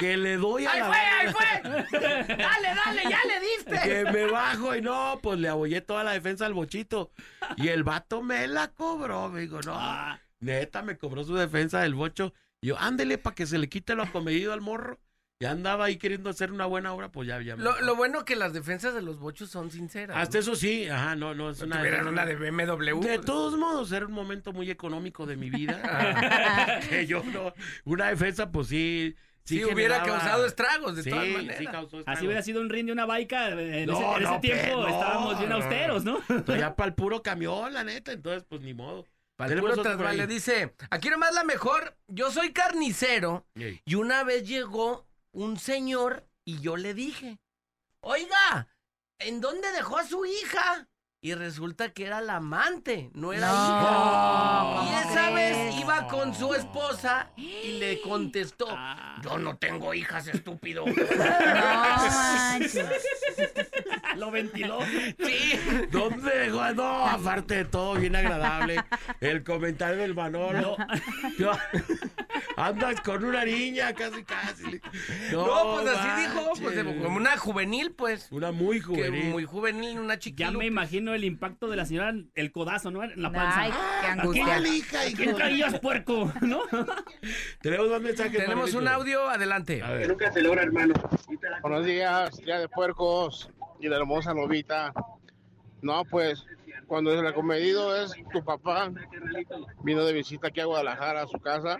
que 0.00 0.16
le 0.16 0.36
doy 0.36 0.66
a 0.66 0.72
¡Ahí 0.72 0.80
la 0.80 0.86
fue, 0.86 0.98
ahí 0.98 1.32
fue! 1.32 1.62
¡Dale, 2.36 2.68
dale, 2.74 3.02
ya 3.08 3.20
le 3.24 3.40
diste! 3.40 3.80
que 3.88 4.04
me 4.10 4.26
bajo 4.26 4.74
y 4.74 4.82
no, 4.82 5.20
pues 5.22 5.38
le 5.38 5.48
abollé 5.48 5.80
toda 5.80 6.02
la 6.02 6.12
defensa 6.12 6.46
al 6.46 6.54
bochito. 6.54 7.12
Y 7.56 7.68
el 7.68 7.84
vato 7.84 8.20
me 8.22 8.48
la 8.48 8.68
cobró, 8.68 9.28
me 9.28 9.42
dijo, 9.42 9.60
no, 9.60 9.74
Ah, 9.76 10.18
neta, 10.40 10.82
me 10.82 10.98
cobró 10.98 11.22
su 11.22 11.36
defensa 11.36 11.80
del 11.82 11.94
bocho. 11.94 12.32
Y 12.60 12.68
yo, 12.68 12.78
ándele 12.78 13.16
para 13.16 13.36
que 13.36 13.46
se 13.46 13.58
le 13.58 13.68
quite 13.68 13.94
lo 13.94 14.02
acomedido 14.02 14.52
al 14.52 14.60
morro. 14.60 14.98
Y 15.42 15.46
andaba 15.46 15.86
ahí 15.86 15.96
queriendo 15.96 16.28
hacer 16.28 16.52
una 16.52 16.66
buena 16.66 16.92
obra, 16.92 17.10
pues 17.10 17.26
ya, 17.26 17.40
ya. 17.40 17.56
me- 17.56 17.64
Lo, 17.64 17.80
lo 17.80 17.96
bueno 17.96 18.26
que 18.26 18.36
las 18.36 18.52
defensas 18.52 18.92
de 18.92 19.00
los 19.00 19.18
bochos 19.18 19.48
son 19.48 19.70
sinceras. 19.70 20.14
Hasta 20.14 20.38
eso 20.38 20.54
sí, 20.54 20.86
ajá, 20.86 21.16
no, 21.16 21.34
no, 21.34 21.48
es 21.48 21.62
una... 21.62 21.78
tuvieran 21.78 22.06
una 22.08 22.26
de 22.26 22.36
BMW. 22.36 23.00
De 23.00 23.14
pues, 23.14 23.20
todos 23.22 23.56
modos, 23.56 23.90
era 23.90 24.04
un 24.04 24.12
momento 24.12 24.52
muy 24.52 24.70
económico 24.70 25.24
de 25.24 25.36
mi 25.36 25.48
vida. 25.48 25.80
que 26.90 27.06
yo 27.06 27.22
no. 27.24 27.54
Una 27.86 28.08
defensa, 28.08 28.52
pues 28.52 28.68
sí. 28.68 29.16
sí 29.44 29.64
hubiera 29.64 30.02
causado 30.02 30.44
estragos, 30.44 30.96
de 30.96 31.04
sí, 31.04 31.08
todas 31.10 31.24
sí 31.24 31.32
maneras. 31.32 31.72
causó 31.72 31.98
estragos. 32.00 32.04
así 32.18 32.26
hubiera 32.26 32.42
sido 32.42 32.60
un 32.60 32.68
ring 32.68 32.84
de 32.84 32.92
una 32.92 33.06
baica. 33.06 33.48
En 33.48 33.86
No, 33.86 33.94
ese, 33.94 34.04
en 34.04 34.22
ese 34.22 34.32
no, 34.32 34.40
tiempo 34.40 34.86
estábamos 34.88 35.38
bien 35.38 35.52
austeros, 35.52 36.04
¿no? 36.04 36.20
Ya 36.48 36.76
para 36.76 36.88
el 36.88 36.94
puro 36.94 37.22
camión, 37.22 37.72
la 37.72 37.82
neta. 37.82 38.12
Entonces, 38.12 38.44
pues 38.46 38.60
ni 38.60 38.74
modo. 38.74 39.06
Para 39.36 39.54
el 39.54 39.58
Tenemos 39.62 39.78
puro 39.78 40.26
dice, 40.26 40.74
aquí 40.90 41.08
nomás 41.08 41.32
la 41.32 41.44
mejor, 41.44 41.96
yo 42.08 42.30
soy 42.30 42.52
carnicero 42.52 43.46
y 43.86 43.94
una 43.94 44.22
vez 44.22 44.46
llegó 44.46 45.08
un 45.32 45.58
señor 45.58 46.28
y 46.44 46.60
yo 46.60 46.76
le 46.76 46.94
dije, 46.94 47.40
oiga, 48.00 48.68
¿en 49.18 49.40
dónde 49.40 49.72
dejó 49.72 49.98
a 49.98 50.06
su 50.06 50.24
hija? 50.26 50.89
Y 51.22 51.34
resulta 51.34 51.90
que 51.90 52.06
era 52.06 52.20
la 52.22 52.36
amante, 52.36 53.10
no 53.14 53.32
era 53.34 53.48
No, 53.48 53.54
hija. 53.54 54.60
¿cómo 54.62 54.90
Y 54.90 55.10
esa 55.10 55.30
vez 55.30 55.74
iba 55.78 56.08
con 56.08 56.34
su 56.34 56.54
esposa 56.54 57.30
y 57.36 57.78
le 57.78 58.00
contestó, 58.00 58.66
Ah. 58.70 59.20
yo 59.22 59.38
no 59.38 59.56
tengo 59.58 59.92
hijas, 59.94 60.26
estúpido. 60.28 60.84
No 61.20 62.06
manches. 62.10 62.86
Lo 64.16 64.30
ventiló. 64.30 64.78
Sí. 64.84 65.58
¿Dónde 65.90 66.38
dejó? 66.38 66.72
No, 66.74 67.06
aparte 67.06 67.56
de 67.56 67.64
todo, 67.66 67.94
bien 67.94 68.16
agradable. 68.16 68.82
El 69.20 69.44
comentario 69.44 69.98
del 70.02 70.14
Manolo. 70.14 70.76
No. 71.38 71.52
Andas 72.56 73.00
con 73.02 73.24
una 73.24 73.44
niña, 73.44 73.92
casi, 73.94 74.24
casi. 74.24 74.80
No, 75.32 75.74
pues 75.82 75.96
así 75.96 76.22
dijo, 76.22 76.52
pues 76.60 76.76
como 77.02 77.16
una 77.16 77.36
juvenil, 77.36 77.92
pues. 77.92 78.28
Una 78.30 78.50
muy 78.52 78.78
Que 78.80 78.84
juvenil. 78.86 79.24
muy 79.30 79.44
juvenil, 79.44 79.98
una 79.98 80.18
chiquilla. 80.18 80.50
Ya 80.50 80.56
me 80.58 80.66
imagino 80.66 81.09
el 81.14 81.24
impacto 81.24 81.68
de 81.68 81.76
la 81.76 81.84
señora, 81.84 82.14
el 82.34 82.52
codazo, 82.52 82.90
¿no? 82.90 83.02
En 83.04 83.20
la 83.20 83.32
panza. 83.32 83.60
Ay, 83.60 83.70
qué 83.70 84.06
¿A 84.06 84.12
angustia. 84.12 84.44
quién, 84.44 84.74
hija, 84.74 85.06
hijo? 85.06 85.16
¿Quién 85.16 85.34
traías, 85.36 85.80
puerco? 85.80 86.32
¿No? 86.40 86.60
Tenemos 87.60 87.88
dos 87.88 88.02
mensajes. 88.02 88.38
Tenemos 88.38 88.74
un 88.74 88.88
audio, 88.88 89.28
adelante. 89.28 89.82
A 89.82 89.90
ver. 89.90 90.16
Buenos 91.62 91.84
días, 91.84 92.36
día 92.38 92.58
de 92.58 92.68
puercos 92.68 93.50
y 93.78 93.84
de 93.84 93.90
la 93.90 93.96
hermosa 93.96 94.34
novita. 94.34 94.92
No, 95.82 96.04
pues, 96.04 96.44
cuando 96.86 97.12
el 97.12 97.26
acomedido 97.26 97.96
es 97.96 98.12
tu 98.32 98.44
papá, 98.44 98.90
vino 99.82 100.04
de 100.04 100.12
visita 100.12 100.48
aquí 100.48 100.60
a 100.60 100.64
Guadalajara, 100.64 101.22
a 101.22 101.26
su 101.26 101.38
casa. 101.38 101.78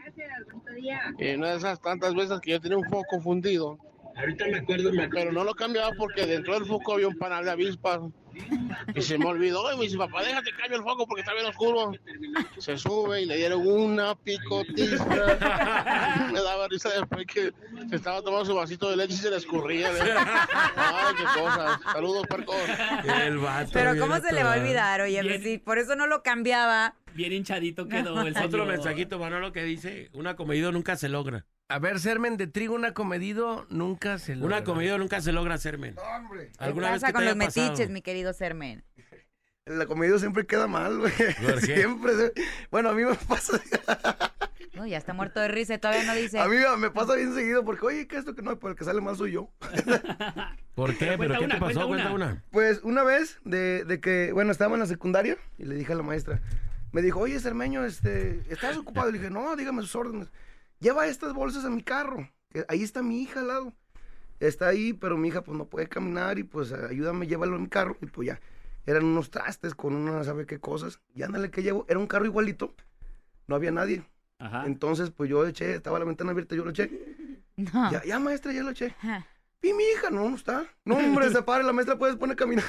Y 1.19 1.35
una 1.35 1.51
de 1.51 1.57
esas 1.57 1.81
tantas 1.81 2.15
veces 2.15 2.41
que 2.41 2.53
yo 2.53 2.61
tenía 2.61 2.79
un 2.79 2.89
foco 2.89 3.21
fundido. 3.21 3.79
Ahorita 4.17 4.47
me 4.49 4.59
acuerdo, 4.59 4.93
me 4.93 5.09
Pero 5.09 5.33
no 5.33 5.45
lo 5.45 5.55
cambiaba 5.55 5.91
porque 5.97 6.27
dentro 6.27 6.55
del 6.55 6.67
foco 6.67 6.95
había 6.95 7.09
un 7.09 7.19
panal 7.19 7.45
de 7.45 7.51
avispas. 7.51 8.01
Y 8.95 9.03
se 9.03 9.19
me 9.19 9.27
olvidó 9.27 9.73
y 9.73 9.77
me 9.77 9.85
dice, 9.85 9.97
papá, 9.97 10.23
déjate 10.23 10.51
cambio 10.53 10.79
el 10.79 10.83
foco 10.83 11.07
porque 11.07 11.21
está 11.21 11.35
bien 11.35 11.47
oscuro. 11.47 11.93
Se 12.59 12.77
sube 12.77 13.23
y 13.23 13.27
le 13.27 13.37
dieron 13.37 13.67
una 13.67 14.15
picotiza. 14.15 15.05
me 16.33 16.41
daba 16.41 16.69
risa 16.69 16.91
después 16.91 17.27
que 17.27 17.53
se 17.89 17.97
estaba 17.97 18.23
tomando 18.23 18.45
su 18.45 18.55
vasito 18.55 18.91
de 18.91 18.97
leche 18.97 19.15
y 19.15 19.19
se 19.19 19.31
le 19.31 19.37
escurría. 19.37 19.91
Ay, 20.77 21.15
qué 21.17 21.41
cosas. 21.41 21.81
Saludos, 21.93 22.27
puercos. 22.29 22.57
El 23.23 23.39
vato. 23.39 23.71
Pero 23.73 23.99
¿cómo 23.99 24.21
se 24.21 24.33
le 24.33 24.43
va 24.43 24.55
a 24.55 24.59
olvidar? 24.59 25.01
Oye, 25.01 25.23
pues, 25.23 25.43
si 25.43 25.59
por 25.59 25.79
eso 25.79 25.97
no 25.97 26.07
lo 26.07 26.23
cambiaba. 26.23 26.95
Bien 27.15 27.33
hinchadito 27.33 27.89
quedó 27.89 28.21
el 28.23 28.37
Otro 28.37 28.51
señor. 28.51 28.67
mensajito, 28.69 29.19
Manolo, 29.19 29.53
que 29.53 29.65
dice, 29.65 30.11
una 30.13 30.37
comedido 30.37 30.73
nunca 30.73 30.97
se 30.97 31.09
logra. 31.09 31.47
A 31.69 31.79
ver, 31.79 32.01
sermen 32.01 32.37
de 32.37 32.47
trigo, 32.49 32.75
un 32.75 32.85
acomedido 32.85 33.67
nunca 33.71 34.19
se 34.19 34.35
lo. 34.35 34.45
Una 34.47 34.65
comedido 34.65 34.99
nunca 34.99 35.21
se 35.21 35.31
logra, 35.33 35.57
Sermen. 35.59 35.95
¿Qué 35.95 36.51
¿Alguna 36.59 36.91
vez 36.91 37.01
pasa 37.01 37.13
con 37.13 37.25
los 37.25 37.35
pasado? 37.37 37.67
metiches, 37.69 37.91
mi 37.91 38.03
querido 38.03 38.33
Sermen? 38.33 38.83
La 39.67 39.87
comida 39.87 40.19
siempre 40.19 40.47
queda 40.47 40.67
mal, 40.67 40.99
güey. 40.99 41.13
¿Por 41.41 41.61
qué? 41.61 41.77
Siempre. 41.77 42.13
se- 42.17 42.33
Bueno, 42.73 42.89
a 42.89 42.95
mí 42.95 43.05
me 43.05 43.15
pasa, 43.15 43.61
Uy, 44.81 44.91
ya 44.91 44.99
está 44.99 45.13
muerto 45.13 45.39
de 45.41 45.49
risa 45.49 45.75
y 45.75 45.79
todavía 45.79 46.05
no 46.05 46.15
dice. 46.15 46.41
a 46.41 46.49
mí 46.49 46.57
me 46.79 46.91
pasa 46.91 47.15
bien 47.15 47.35
seguido 47.35 47.65
porque, 47.65 47.87
oye, 47.87 48.07
que 48.09 48.17
esto 48.17 48.35
que 48.35 48.43
no, 48.43 48.59
pero 48.59 48.71
el 48.73 48.77
que 48.79 48.85
sale 48.85 49.01
mal 49.01 49.17
soy 49.17 49.33
yo. 49.33 49.53
¿Por 50.75 50.97
qué? 50.97 51.17
¿Pero 51.19 51.39
qué 51.39 51.45
una, 51.45 51.55
te 51.55 51.61
pasó? 51.61 51.87
cuenta 51.87 51.87
Cuenta 51.87 52.11
una. 52.13 52.27
una. 52.33 52.45
Pues 52.51 52.81
una 52.83 53.03
vez 53.05 53.39
de, 53.45 53.85
de 53.85 54.01
que, 54.01 54.33
bueno, 54.33 54.51
estaba 54.51 54.75
en 54.75 54.81
la 54.81 54.87
secundaria 54.87 55.37
y 55.59 55.65
le 55.67 55.75
dije 55.75 55.93
a 55.93 55.97
la 55.97 56.03
maestra, 56.03 56.41
me 56.93 57.03
dijo, 57.03 57.21
oye, 57.21 57.39
Cermeño, 57.41 57.85
este, 57.85 58.43
¿estás 58.49 58.77
ocupado? 58.77 59.09
Y 59.09 59.13
le 59.13 59.19
dije, 59.19 59.31
no, 59.31 59.55
dígame 59.57 59.83
sus 59.83 59.95
órdenes. 59.97 60.29
Lleva 60.81 61.07
estas 61.07 61.35
bolsas 61.35 61.65
a 61.65 61.71
mi 61.71 61.83
carro, 61.83 62.29
que 62.51 62.65
ahí 62.69 62.83
está 62.83 63.03
mi 63.03 63.23
hija 63.23 63.41
al 63.41 63.49
lado. 63.49 63.73
Está 64.41 64.69
ahí, 64.69 64.95
pero 64.95 65.19
mi 65.19 65.29
hija 65.29 65.43
pues 65.43 65.57
no 65.59 65.67
puede 65.67 65.89
caminar 65.89 66.39
y 66.39 66.45
pues 66.45 66.73
ayúdame, 66.73 67.27
llévalo 67.27 67.57
en 67.57 67.63
mi 67.63 67.69
carro. 67.69 67.97
Y 68.01 68.07
pues 68.07 68.27
ya, 68.27 68.41
eran 68.87 69.05
unos 69.05 69.31
trastes 69.31 69.75
con 69.75 69.95
una, 69.95 70.25
¿sabe 70.25 70.47
qué 70.47 70.59
cosas? 70.59 71.01
Y 71.15 71.23
ándale 71.23 71.51
que 71.51 71.63
llevo, 71.63 71.85
era 71.89 71.99
un 71.99 72.07
carro 72.07 72.25
igualito, 72.25 72.75
no 73.47 73.55
había 73.55 73.71
nadie. 73.71 74.03
Ajá. 74.39 74.65
Entonces, 74.67 75.11
pues 75.11 75.29
yo 75.29 75.47
eché, 75.47 75.75
estaba 75.75 75.99
la 75.99 76.07
ventana 76.07 76.31
abierta, 76.31 76.57
yo 76.57 76.65
lo 76.65 76.71
eché. 76.71 76.91
No. 77.57 77.93
Ya, 77.93 78.03
ya, 78.05 78.19
maestra, 78.19 78.53
ya 78.55 78.63
lo 78.63 78.71
eché. 78.71 78.95
Ajá. 79.01 79.27
Y 79.63 79.75
mi 79.75 79.85
hija, 79.85 80.09
no, 80.11 80.29
no 80.29 80.37
está. 80.37 80.67
No, 80.85 80.97
hombre, 80.97 81.29
se 81.33 81.43
para, 81.43 81.63
la 81.63 81.75
maestra 81.75 81.99
puedes 81.99 82.17
poner 82.17 82.35
a 82.35 82.37
caminar. 82.37 82.65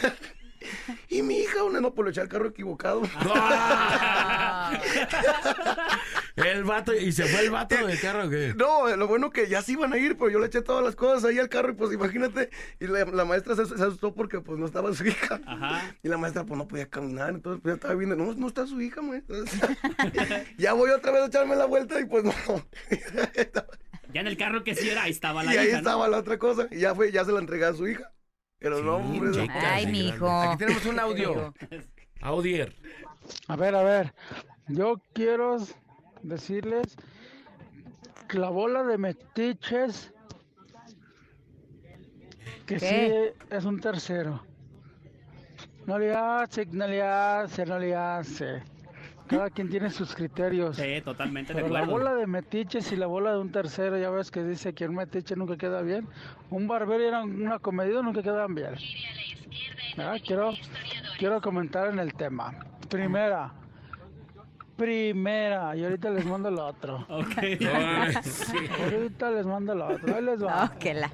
Y 1.10 1.22
mi 1.22 1.40
hija, 1.40 1.64
una 1.64 1.80
no, 1.82 1.94
pues 1.94 2.04
lo 2.06 2.12
eché 2.12 2.22
al 2.22 2.28
carro 2.30 2.48
equivocado. 2.48 3.02
El 6.36 6.64
vato, 6.64 6.94
¿y 6.94 7.12
se 7.12 7.26
fue 7.26 7.42
el 7.42 7.52
vato 7.52 7.76
del 7.86 8.00
carro 8.00 8.26
o 8.26 8.30
qué? 8.30 8.54
No, 8.56 8.96
lo 8.96 9.08
bueno 9.08 9.32
que 9.32 9.48
ya 9.48 9.62
se 9.62 9.74
iban 9.74 9.92
a 9.94 9.98
ir, 9.98 10.18
pero 10.18 10.30
yo 10.30 10.40
le 10.40 10.48
eché 10.48 10.62
todas 10.62 10.84
las 10.84 10.96
cosas 10.96 11.26
ahí 11.26 11.38
al 11.38 11.50
carro 11.50 11.72
y 11.72 11.76
pues 11.76 11.92
imagínate. 11.94 12.50
Y 12.80 12.88
la, 12.88 13.06
la 13.06 13.26
maestra 13.26 13.56
se, 13.56 13.66
se 13.66 13.74
asustó 13.76 14.14
porque 14.14 14.40
pues 14.40 14.58
no 14.58 14.66
estaba 14.66 14.94
su 14.94 15.06
hija. 15.06 15.42
Ajá. 15.46 15.96
Y 16.02 16.08
la 16.08 16.18
maestra 16.18 16.46
pues 16.46 16.58
no 16.58 16.68
podía 16.68 16.90
caminar, 16.90 17.30
entonces 17.32 17.62
pues 17.62 17.74
ya 17.74 17.76
estaba 17.76 17.96
viendo, 17.96 18.16
no, 18.16 18.34
no 18.34 18.48
está 18.48 18.66
su 18.66 18.82
hija, 18.82 19.02
maestra. 19.02 19.38
ya 20.58 20.74
voy 20.74 20.92
otra 20.92 21.12
vez 21.12 21.24
a 21.24 21.26
echarme 21.28 21.56
la 21.56 21.66
vuelta 21.66 22.00
y 22.00 22.06
pues 22.06 22.24
no. 22.24 22.34
Ya 24.14 24.22
en 24.22 24.28
el 24.28 24.38
carro 24.38 24.64
que 24.64 24.76
sí 24.76 24.90
era, 24.90 25.04
ahí 25.04 25.12
estaba 25.12 25.44
la 25.44 25.54
y 25.54 25.58
ahí 25.58 25.68
hija, 25.68 25.74
¿no? 25.74 25.80
estaba 25.80 26.08
la 26.08 26.18
otra 26.18 26.38
cosa 26.38 26.68
y 26.72 26.80
ya 26.80 26.96
fue, 26.96 27.12
ya 27.12 27.24
se 27.26 27.32
la 27.32 27.40
entregué 27.40 27.66
a 27.66 27.74
su 27.74 27.88
hija. 27.88 28.12
Pero 28.62 28.84
no, 28.84 29.00
Sí, 29.00 29.04
hombre, 29.18 29.42
chica. 29.42 29.74
Ay, 29.76 29.88
mi 29.88 30.08
hijo. 30.08 30.30
Aquí 30.30 30.58
tenemos 30.60 30.86
un 30.86 31.00
audio. 31.08 31.54
Audier. 32.22 32.76
A 33.48 33.56
ver, 33.56 33.74
a 33.76 33.82
ver. 33.84 34.14
Yo 34.68 35.02
quiero 35.14 35.58
decirles 36.22 36.96
que 38.30 38.38
la 38.38 38.50
bola 38.50 38.84
de 38.84 38.98
metiches 39.00 40.14
que 42.68 42.78
¿Qué? 42.78 43.34
sí 43.40 43.46
es 43.50 43.66
un 43.66 43.80
tercero. 43.82 44.44
No 45.88 45.98
le 45.98 46.14
hace, 46.16 46.68
no 46.68 46.88
le 46.88 47.02
hace, 47.02 47.66
no 47.66 47.80
le 47.80 47.96
hace. 47.96 48.62
Cada 49.32 49.50
quien 49.50 49.70
tiene 49.70 49.90
sus 49.90 50.14
criterios. 50.14 50.76
Sí, 50.76 51.02
totalmente 51.04 51.54
de 51.54 51.70
la 51.70 51.84
bola 51.86 52.14
de 52.14 52.28
metiches 52.28 52.92
y 52.92 52.96
la 52.98 53.08
bola 53.08 53.32
de 53.32 53.40
un 53.40 53.52
tercero, 53.52 53.98
ya 53.98 54.10
ves 54.10 54.30
que 54.30 54.44
dice 54.44 54.74
que 54.74 54.86
un 54.86 54.96
metiche 54.96 55.36
nunca 55.36 55.58
queda 55.58 55.82
bien. 55.82 56.08
Un 56.50 56.68
barbero 56.68 57.02
y 57.04 57.08
era 57.08 57.24
una 57.24 57.60
comedida 57.60 58.02
nunca 58.02 58.22
quedan 58.22 58.54
bien. 58.54 58.76
Ah, 59.98 60.16
Quiero, 60.26 60.52
quiero 61.18 61.42
comentar 61.42 61.88
en 61.88 62.00
el 62.00 62.14
tema. 62.14 62.54
Primera. 62.90 63.54
Primera. 64.78 65.76
Y 65.76 65.84
ahorita 65.84 66.10
les 66.10 66.26
mando 66.26 66.50
el 66.50 66.58
otro. 66.60 67.06
Ok. 67.10 67.38
Ahorita 68.84 69.32
les 69.32 69.46
mando 69.46 69.74
el 69.74 69.82
otro. 69.82 70.16
Ahí 70.16 70.22
les 70.24 70.44
va. 70.44 70.72
La. 70.94 71.12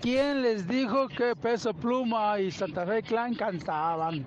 ¿Quién 0.00 0.42
les 0.42 0.66
dijo 0.66 1.08
que 1.08 1.34
Peso 1.36 1.74
Pluma 1.74 2.38
y 2.40 2.50
Santa 2.50 2.86
Fe 2.86 3.02
Clan 3.02 3.34
cantaban? 3.34 4.26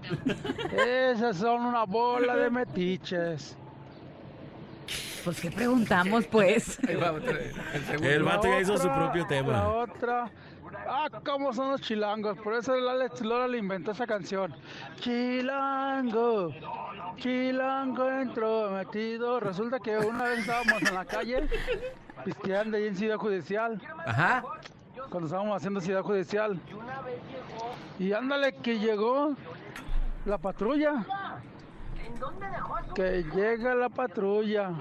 Esas 0.71 1.37
son 1.37 1.65
una 1.65 1.85
bola 1.85 2.35
de 2.35 2.49
metiches. 2.49 3.57
Pues, 5.23 5.41
¿qué 5.41 5.51
preguntamos, 5.51 6.25
pues? 6.27 6.79
El 8.01 8.23
vato 8.23 8.47
ya 8.47 8.61
hizo 8.61 8.77
su 8.77 8.87
propio 8.87 9.23
La 9.23 9.27
tema. 9.27 9.67
otra. 9.69 10.31
Ah, 10.87 11.07
cómo 11.25 11.53
son 11.53 11.71
los 11.71 11.81
chilangos. 11.81 12.37
Por 12.39 12.53
eso 12.55 12.73
el 12.73 12.87
Alex 12.87 13.21
Lora 13.21 13.47
le 13.47 13.57
inventó 13.57 13.91
esa 13.91 14.07
canción. 14.07 14.55
Chilango, 14.99 16.51
chilango 17.17 18.09
entrometido. 18.09 19.39
Resulta 19.39 19.79
que 19.79 19.97
una 19.97 20.23
vez 20.23 20.39
estábamos 20.39 20.81
en 20.81 20.93
la 20.93 21.05
calle, 21.05 21.47
pisteando 22.23 22.77
ahí 22.77 22.87
en 22.87 22.95
Ciudad 22.95 23.17
Judicial. 23.17 23.81
Ajá. 24.05 24.43
Cuando 25.09 25.27
estábamos 25.27 25.55
haciendo 25.55 25.81
Ciudad 25.81 26.01
Judicial. 26.01 26.59
Y 27.97 28.13
ándale 28.13 28.53
que 28.53 28.79
llegó 28.79 29.35
la 30.25 30.37
patrulla. 30.37 31.05
Que 32.95 33.23
llega 33.35 33.75
la 33.75 33.89
patrulla. 33.89 34.71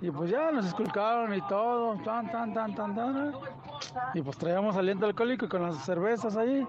Y 0.00 0.10
pues 0.10 0.30
ya 0.30 0.50
nos 0.50 0.66
esculcaron 0.66 1.34
y 1.34 1.40
todo. 1.42 1.96
Tan, 2.02 2.30
tan, 2.30 2.54
tan, 2.54 2.74
tan, 2.74 2.94
tan. 2.94 3.34
Y 4.14 4.22
pues 4.22 4.36
traíamos 4.38 4.76
aliento 4.76 5.06
alcohólico 5.06 5.48
con 5.48 5.62
las 5.62 5.76
cervezas 5.84 6.36
ahí. 6.36 6.66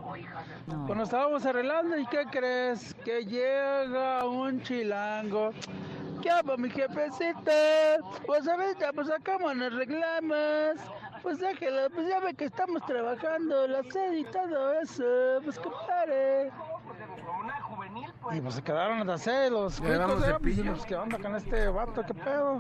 Nos 0.68 1.03
estábamos 1.03 1.45
arreglando 1.45 1.97
y 1.97 2.05
¿qué 2.07 2.26
crees? 2.32 2.93
Que 3.05 3.26
llega 3.26 4.26
un 4.26 4.61
chilango. 4.61 5.51
¿Qué 6.22 6.30
hago, 6.30 6.57
mi 6.57 6.70
jefecito? 6.70 7.51
Pues 8.26 8.47
ahorita, 8.47 8.93
pues 8.93 9.09
acá 9.11 9.38
nos 9.38 9.61
arreglamos. 9.61 10.80
Pues 11.22 11.39
déjelo, 11.39 11.89
pues 11.89 12.07
ya 12.07 12.20
ve 12.20 12.34
que 12.34 12.45
estamos 12.45 12.86
trabajando, 12.86 13.68
la 13.68 13.84
sed 13.84 14.14
y 14.14 14.24
todo 14.26 14.74
eso. 14.80 15.03
Pues 15.43 15.59
compadre. 15.59 16.51
Y 18.32 18.42
pues 18.42 18.56
se 18.56 18.62
quedaron 18.62 19.10
así 19.10 19.30
los 19.50 19.80
Le 19.82 19.98
damos 19.98 20.24
cuicos, 20.24 20.30
¿eh? 20.30 20.38
Pues, 20.42 20.62
pues, 20.70 20.86
¿qué 20.86 20.96
onda 20.96 21.18
con 21.18 21.36
este 21.36 21.68
vato? 21.68 22.04
¿Qué 22.04 22.14
pedo? 22.14 22.60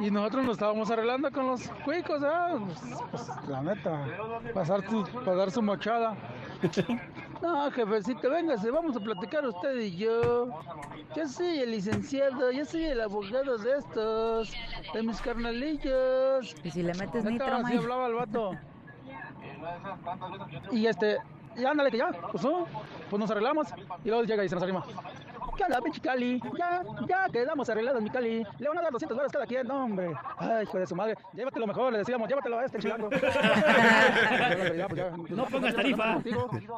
Y 0.00 0.10
nosotros 0.10 0.44
nos 0.44 0.52
estábamos 0.54 0.90
arreglando 0.90 1.30
con 1.30 1.46
los 1.46 1.68
cuicos, 1.84 2.22
¿eh? 2.22 2.58
Pues, 2.64 2.80
pues, 3.10 3.48
la 3.48 3.62
neta, 3.62 4.06
pasar 4.54 4.88
su, 4.88 5.04
pasar 5.24 5.50
su 5.50 5.62
mochada. 5.62 6.16
No, 7.40 7.70
jefecito, 7.70 8.28
véngase, 8.28 8.70
vamos 8.70 8.94
a 8.94 9.00
platicar 9.00 9.46
usted 9.46 9.74
y 9.80 9.96
yo. 9.96 10.50
Yo 11.16 11.26
soy 11.26 11.60
el 11.60 11.70
licenciado, 11.70 12.52
yo 12.52 12.66
soy 12.66 12.84
el 12.84 13.00
abogado 13.00 13.56
de 13.56 13.78
estos, 13.78 14.52
de 14.92 15.02
mis 15.02 15.22
carnalillos. 15.22 16.54
Y 16.62 16.70
si 16.70 16.82
le 16.82 16.92
metes 16.92 17.24
nitro, 17.24 17.46
así 17.56 17.78
hablaba 17.78 18.08
el 18.08 18.14
vato. 18.14 18.50
Y 20.70 20.86
este, 20.86 21.18
y 21.56 21.64
ándale 21.64 21.90
que 21.90 21.98
ya, 21.98 22.10
pues 22.30 22.44
no. 22.44 22.66
pues 23.08 23.20
nos 23.20 23.30
arreglamos. 23.30 23.68
Y 24.04 24.08
luego 24.08 24.24
llega 24.24 24.44
y 24.44 24.48
se 24.48 24.54
nos 24.54 24.64
arrima. 24.64 24.84
¿Qué 25.56 25.64
onda, 25.64 25.80
pinche 25.82 26.00
Cali? 26.00 26.40
Ya, 26.58 26.82
ya 27.06 27.28
quedamos 27.30 27.68
arreglados, 27.68 28.02
mi 28.02 28.08
Cali. 28.10 28.46
Le 28.58 28.68
van 28.68 28.78
a 28.78 28.82
dar 28.82 28.92
200 28.92 29.16
dólares 29.16 29.32
cada 29.32 29.46
quien. 29.46 29.66
No, 29.66 29.84
hombre. 29.84 30.14
Ay, 30.38 30.62
hijo 30.62 30.78
de 30.78 30.86
su 30.86 30.96
madre. 30.96 31.16
Llévatelo 31.34 31.66
mejor, 31.66 31.92
le 31.92 31.98
decíamos, 31.98 32.28
llévatelo 32.28 32.58
a 32.58 32.64
este 32.64 32.78
chilango. 32.78 33.10
No 35.28 35.44
pongas 35.46 35.74
tarifa. 35.74 36.22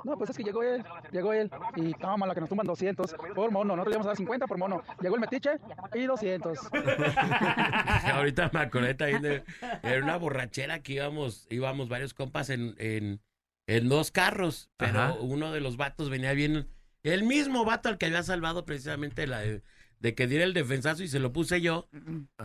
No, 0.04 0.16
pues 0.16 0.30
es 0.30 0.36
que 0.36 0.42
llegó 0.44 0.62
él, 0.62 0.84
llegó 1.10 1.32
él. 1.32 1.50
Y 1.76 1.94
la 2.00 2.34
que 2.34 2.40
nos 2.40 2.48
tumban 2.48 2.66
200 2.66 3.14
por 3.34 3.50
mono. 3.50 3.76
Nosotros 3.76 3.88
le 3.88 3.94
íbamos 3.94 4.06
a 4.06 4.10
dar 4.10 4.16
50 4.16 4.46
por 4.46 4.58
mono. 4.58 4.82
Llegó 5.00 5.14
el 5.14 5.20
metiche 5.20 5.50
y 5.94 6.06
200. 6.06 6.58
Ahorita 8.14 8.50
me 8.52 8.60
acordé 8.60 8.94
también 8.94 9.22
de 9.22 9.44
era 9.82 10.02
una 10.02 10.16
borrachera 10.16 10.80
que 10.80 10.94
íbamos, 10.94 11.46
íbamos 11.50 11.88
varios 11.88 12.14
compas 12.14 12.50
en, 12.50 12.74
en, 12.78 13.20
en 13.66 13.88
dos 13.88 14.10
carros, 14.10 14.70
pero 14.76 15.00
Ajá. 15.00 15.12
uno 15.20 15.52
de 15.52 15.60
los 15.60 15.76
vatos 15.76 16.10
venía 16.10 16.32
bien, 16.32 16.68
el 17.02 17.24
mismo 17.24 17.64
vato 17.64 17.88
al 17.88 17.98
que 17.98 18.06
había 18.06 18.22
salvado 18.22 18.64
precisamente 18.64 19.26
la 19.26 19.40
de, 19.40 19.62
de 19.98 20.14
que 20.14 20.26
diera 20.26 20.44
el 20.44 20.54
defensazo 20.54 21.02
y 21.02 21.08
se 21.08 21.20
lo 21.20 21.32
puse 21.32 21.60
yo. 21.60 21.88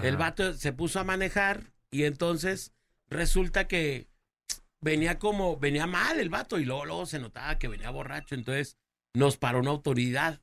El 0.02 0.18
vato 0.18 0.54
se 0.54 0.74
puso 0.74 1.00
a 1.00 1.04
manejar 1.04 1.74
y 1.92 2.04
entonces 2.04 2.72
resulta 3.10 3.68
que 3.68 4.08
venía 4.80 5.18
como, 5.20 5.58
venía 5.58 5.88
mal 5.88 6.20
el 6.20 6.30
vato 6.30 6.60
y 6.60 6.66
luego, 6.66 6.86
luego 6.86 7.06
se 7.06 7.20
notaba 7.20 7.58
que 7.58 7.68
venía 7.68 7.90
borracho, 7.90 8.36
entonces 8.36 8.78
nos 9.14 9.38
paró 9.38 9.60
una 9.60 9.72
autoridad. 9.72 10.42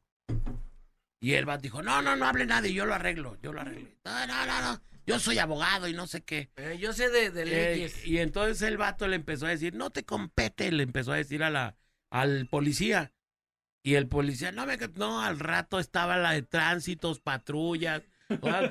Y 1.21 1.35
el 1.35 1.47
vato 1.47 1.63
dijo, 1.63 1.83
no, 1.83 2.03
no, 2.03 2.17
no 2.17 2.27
hable 2.27 2.47
nadie, 2.47 2.73
yo 2.73 2.85
lo 2.85 2.95
arreglo, 2.95 3.39
yo 3.41 3.53
lo 3.53 3.61
arreglo. 3.61 3.89
No, 4.05 4.27
no, 4.27 4.47
no, 4.47 4.61
no, 4.61 4.81
yo 5.07 5.19
soy 5.19 5.39
abogado 5.39 5.89
y 5.89 5.93
no 5.93 6.07
sé 6.07 6.23
qué. 6.23 6.51
Eh, 6.57 6.79
yo 6.81 6.93
sé 6.93 7.11
de, 7.11 7.31
de 7.31 7.43
Eh, 7.43 7.45
leyes. 7.47 8.07
y 8.07 8.19
entonces 8.19 8.63
el 8.63 8.77
vato 8.77 9.07
le 9.09 9.17
empezó 9.17 9.47
a 9.47 9.51
decir, 9.51 9.75
no 9.75 9.91
te 9.91 10.05
compete, 10.05 10.71
le 10.73 10.83
empezó 10.83 11.13
a 11.13 11.17
decir 11.17 11.43
a 11.43 11.51
la, 11.51 11.77
al 12.11 12.47
policía. 12.49 13.13
Y 13.83 13.97
el 13.97 14.09
policía, 14.09 14.51
no, 14.51 14.65
me, 14.67 14.79
no, 14.97 15.21
al 15.21 15.39
rato 15.39 15.79
estaba 15.79 16.17
la 16.17 16.33
de 16.33 16.43
tránsitos, 16.43 17.21
patrullas, 17.21 18.03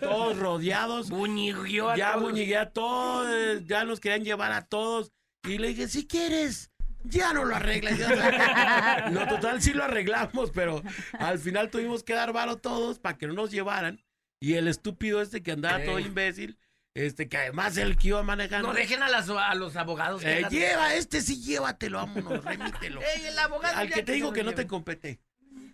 todos 0.01 0.37
rodeados. 0.39 1.09
Buñiguió 1.09 1.91
a 1.91 1.97
ya 1.97 2.13
todos. 2.13 2.23
buñigué 2.23 2.57
a 2.57 2.71
todos, 2.71 3.63
ya 3.65 3.83
nos 3.85 3.99
querían 3.99 4.23
llevar 4.23 4.51
a 4.51 4.65
todos. 4.65 5.11
Y 5.47 5.59
le 5.59 5.67
dije, 5.67 5.87
si 5.87 6.07
quieres, 6.07 6.71
ya 7.03 7.31
no 7.33 7.45
lo 7.45 7.55
arreglas. 7.55 7.99
ya". 7.99 9.09
no, 9.11 9.27
total, 9.27 9.61
sí 9.61 9.73
lo 9.73 9.83
arreglamos, 9.83 10.49
pero 10.51 10.81
al 11.19 11.37
final 11.37 11.69
tuvimos 11.69 12.01
que 12.03 12.13
dar 12.13 12.33
varo 12.33 12.57
todos 12.57 12.97
para 12.97 13.15
que 13.17 13.27
no 13.27 13.33
nos 13.33 13.51
llevaran. 13.51 14.01
Y 14.43 14.55
el 14.55 14.67
estúpido 14.67 15.21
este 15.21 15.41
que 15.41 15.53
andaba 15.53 15.81
todo 15.85 15.99
Ey. 15.99 16.05
imbécil, 16.05 16.57
este 16.95 17.29
que 17.29 17.37
además 17.37 17.77
el 17.77 17.95
que 17.97 18.09
iba 18.09 18.23
manejando. 18.23 18.67
No 18.67 18.73
dejen 18.73 19.01
a, 19.01 19.07
las- 19.07 19.29
a 19.29 19.55
los 19.55 19.77
abogados. 19.77 20.21
que 20.21 20.39
Eh, 20.41 20.45
lleva, 20.49 20.95
este 20.95 21.21
sí, 21.21 21.41
llévatelo, 21.41 21.99
vámonos, 21.99 22.43
remítelo. 22.43 22.99
Ey, 23.15 23.25
el 23.27 23.39
abogado 23.39 23.77
Al 23.77 23.89
que 23.89 24.03
te 24.03 24.11
digo 24.11 24.33
que 24.33 24.43
no 24.43 24.53
te 24.53 24.67
compete. 24.67 25.21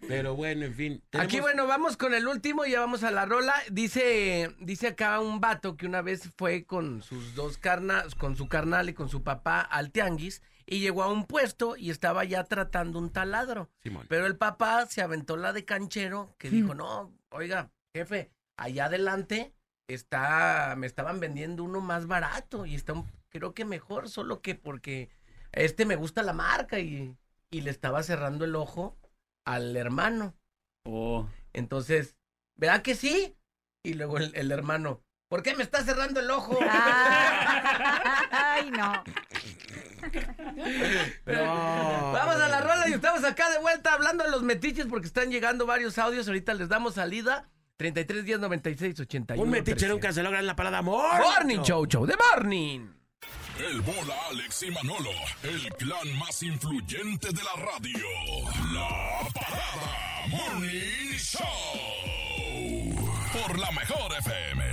Pero 0.08 0.36
bueno, 0.36 0.66
en 0.66 0.76
fin. 0.76 1.04
Aquí, 1.14 1.40
bueno, 1.40 1.66
vamos 1.66 1.98
con 1.98 2.14
el 2.14 2.28
último 2.28 2.64
y 2.64 2.72
ya 2.72 2.80
vamos 2.80 3.04
a 3.04 3.10
la 3.10 3.26
rola. 3.26 3.56
Dice, 3.72 4.56
dice 4.60 4.88
acá 4.90 5.20
un 5.20 5.40
vato 5.42 5.76
que 5.76 5.88
una 5.88 6.04
vez 6.04 6.30
fue 6.38 6.64
con 6.66 7.02
sus 7.02 7.34
dos 7.34 7.58
carnas, 7.58 8.14
con 8.14 8.36
su 8.38 8.48
carnal 8.48 8.88
y 8.90 8.94
con 8.94 9.10
su 9.10 9.24
papá 9.24 9.62
al 9.62 9.92
tianguis 9.92 10.44
y 10.68 10.80
llegó 10.80 11.02
a 11.02 11.12
un 11.12 11.26
puesto 11.26 11.76
y 11.76 11.90
estaba 11.90 12.24
ya 12.24 12.44
tratando 12.44 13.00
un 13.00 13.10
taladro. 13.12 13.72
Simón. 13.82 14.06
Pero 14.10 14.28
el 14.28 14.38
papá 14.38 14.86
se 14.86 15.02
aventó 15.02 15.38
la 15.38 15.54
de 15.54 15.66
canchero 15.66 16.36
que 16.38 16.52
dijo, 16.52 16.76
no, 16.76 17.12
oiga, 17.30 17.72
jefe, 17.94 18.30
allá 18.60 18.86
adelante 18.86 19.54
está, 19.88 20.76
me 20.78 20.86
estaban 20.88 21.20
vendiendo 21.20 21.64
uno 21.64 21.82
más 21.82 22.06
barato 22.08 22.66
y 22.66 22.76
está, 22.76 22.94
un- 22.94 23.10
creo 23.30 23.54
que 23.54 23.66
mejor, 23.66 24.10
solo 24.10 24.42
que 24.42 24.56
porque 24.56 25.10
este 25.52 25.86
me 25.86 25.96
gusta 25.96 26.22
la 26.24 26.34
marca 26.34 26.80
y, 26.80 27.16
y 27.50 27.62
le 27.62 27.72
estaba 27.72 28.04
cerrando 28.04 28.46
el 28.46 28.56
ojo 28.56 28.98
al 29.46 29.76
hermano. 29.76 30.36
Oh. 30.86 31.28
Entonces, 31.54 32.16
¿verdad 32.56 32.82
que 32.82 32.96
sí? 32.96 33.36
Y 33.84 33.94
luego 33.96 34.18
el, 34.18 34.32
el 34.36 34.52
hermano, 34.52 35.02
¿por 35.30 35.42
qué 35.42 35.56
me 35.56 35.64
está 35.64 35.84
cerrando 35.84 36.20
el 36.20 36.30
ojo? 36.30 36.58
Ay, 38.32 38.70
no. 38.72 39.04
Vamos 41.26 42.36
a 42.36 42.48
la 42.48 42.62
rola 42.62 42.88
y 42.90 42.94
estamos 42.94 43.24
acá 43.24 43.50
de 43.50 43.60
vuelta 43.60 43.94
hablando 43.94 44.24
de 44.24 44.32
los 44.32 44.44
metiches 44.44 44.86
porque 44.88 45.08
están 45.08 45.32
llegando 45.32 45.66
varios 45.66 45.98
audios. 45.98 46.28
Ahorita 46.28 46.54
les 46.54 46.70
damos 46.70 46.96
salida. 46.96 47.50
33 47.84 48.26
10 48.26 48.40
96 48.42 49.00
81. 49.00 49.42
Un 49.42 49.50
metichero 49.50 49.94
nunca 49.94 50.12
se 50.12 50.22
logra 50.22 50.40
en 50.42 50.48
la 50.48 50.56
parada 50.58 50.82
Morning. 50.82 51.24
Morning 51.24 51.60
Show 51.64 51.86
Show 51.86 52.06
de 52.06 52.14
Morning. 52.36 52.90
El 53.58 53.80
bola 53.80 54.16
Alex 54.30 54.64
y 54.64 54.72
Manolo, 54.72 55.10
el 55.44 55.70
clan 55.76 56.18
más 56.18 56.44
influyente 56.44 57.30
de 57.30 57.42
la 57.42 57.54
radio. 57.56 58.06
La 58.74 59.30
parada 59.34 60.28
Morning 60.28 61.18
Show. 61.18 61.42
Por 63.48 63.58
la 63.58 63.72
mejor 63.72 64.12
FM. 64.20 64.64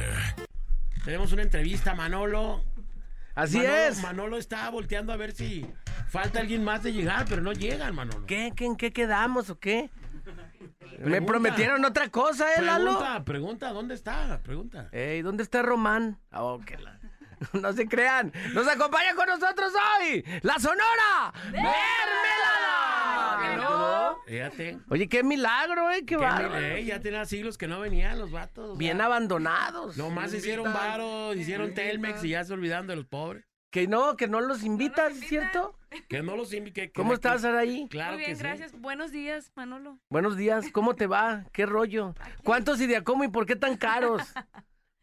Tenemos 1.04 1.32
una 1.32 1.42
entrevista, 1.42 1.94
Manolo. 1.94 2.64
Así 3.36 3.58
Manolo- 3.58 3.76
es. 3.88 4.02
Manolo 4.02 4.36
está 4.36 4.68
volteando 4.70 5.12
a 5.12 5.16
ver 5.16 5.30
si 5.30 5.64
falta 6.08 6.40
alguien 6.40 6.64
más 6.64 6.82
de 6.82 6.92
llegar, 6.92 7.24
pero 7.28 7.40
no 7.40 7.52
llegan, 7.52 7.94
Manolo. 7.94 8.26
¿Qué, 8.26 8.52
qué, 8.56 8.64
en 8.66 8.74
qué 8.74 8.92
quedamos 8.92 9.48
o 9.50 9.60
qué? 9.60 9.90
Me 10.98 11.20
prometieron 11.22 11.84
otra 11.84 12.08
cosa, 12.08 12.52
¿eh, 12.54 12.62
Lalo? 12.62 12.98
Pregunta, 12.98 13.24
pregunta, 13.24 13.72
¿dónde 13.72 13.94
está? 13.94 14.40
Pregunta. 14.42 14.88
Ey, 14.92 15.22
¿dónde 15.22 15.42
está 15.42 15.62
Román? 15.62 16.18
Oh, 16.32 16.60
que 16.64 16.76
la- 16.78 16.98
No 17.52 17.72
se 17.74 17.86
crean. 17.86 18.32
Nos 18.54 18.66
acompaña 18.66 19.14
con 19.14 19.26
nosotros 19.26 19.72
hoy 20.00 20.24
la 20.42 20.58
Sonora 20.58 21.32
Mermelada. 21.52 23.56
¿No? 23.56 24.16
Fíjate. 24.26 24.78
Oye, 24.88 25.08
qué 25.08 25.22
milagro, 25.22 25.90
¿eh? 25.90 26.04
Qué 26.04 26.16
bárbaro. 26.16 26.56
eh, 26.58 26.84
ya 26.84 27.00
tenía 27.00 27.24
siglos 27.26 27.58
que 27.58 27.68
no 27.68 27.80
venían 27.80 28.18
los 28.18 28.30
vatos. 28.30 28.76
Bien 28.78 29.00
abandonados. 29.00 29.96
Nomás 29.96 30.32
hicieron 30.34 30.72
varo, 30.72 31.34
hicieron 31.34 31.74
Telmex 31.74 32.24
y 32.24 32.30
ya 32.30 32.44
se 32.44 32.52
olvidaron 32.52 32.86
de 32.86 32.96
los 32.96 33.06
pobres. 33.06 33.44
Que 33.70 33.86
no, 33.88 34.16
que 34.16 34.28
no 34.28 34.40
los 34.40 34.62
invitas, 34.64 35.12
¿cierto? 35.14 35.78
Que 36.08 36.22
no 36.22 36.36
los 36.36 36.52
invitan. 36.52 36.90
¿Cómo 36.94 37.12
estás, 37.14 37.44
Araí? 37.44 37.86
Claro 37.88 38.12
Muy 38.12 38.18
bien, 38.20 38.30
que 38.30 38.36
sí. 38.36 38.42
gracias. 38.42 38.72
Buenos 38.80 39.10
días, 39.12 39.52
Manolo. 39.54 39.98
Buenos 40.10 40.36
días, 40.36 40.66
¿cómo 40.72 40.94
te 40.94 41.06
va? 41.06 41.44
¿Qué 41.52 41.66
rollo? 41.66 42.14
¿Cuántos 42.44 42.80
y 42.80 42.86
de 42.86 42.96
a 42.96 43.04
cómo 43.04 43.24
y 43.24 43.28
por 43.28 43.46
qué 43.46 43.56
tan 43.56 43.76
caros? 43.76 44.22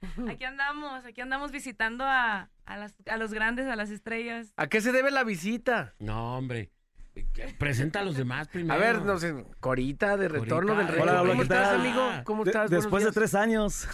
Aquí 0.29 0.43
andamos, 0.43 1.05
aquí 1.05 1.21
andamos 1.21 1.51
visitando 1.53 2.03
a, 2.03 2.49
a, 2.65 2.77
las- 2.77 2.95
a 3.07 3.15
los 3.17 3.33
grandes, 3.33 3.67
a 3.67 3.75
las 3.77 3.89
estrellas. 3.89 4.51
¿A 4.57 4.67
qué 4.67 4.81
se 4.81 4.91
debe 4.91 5.11
la 5.11 5.23
visita? 5.23 5.93
No, 5.99 6.37
hombre. 6.37 6.71
Presenta 7.59 7.99
a 7.99 8.03
los 8.03 8.17
demás 8.17 8.47
primero. 8.47 8.73
A 8.73 8.77
ver, 8.77 9.03
no 9.03 9.17
sé, 9.19 9.45
Corita 9.59 10.17
de 10.17 10.27
retorno 10.27 10.73
Corita. 10.73 10.77
del 10.77 10.87
rey. 10.87 11.01
Hola, 11.03 11.21
hola, 11.21 11.29
¿Cómo 11.29 11.33
¿qué 11.41 11.43
estás, 11.43 11.69
tal? 11.69 11.79
amigo? 11.79 12.09
¿Cómo 12.25 12.43
De- 12.43 12.49
estás? 12.49 12.69
Después 12.71 13.05
de 13.05 13.11
tres 13.11 13.35
años. 13.35 13.87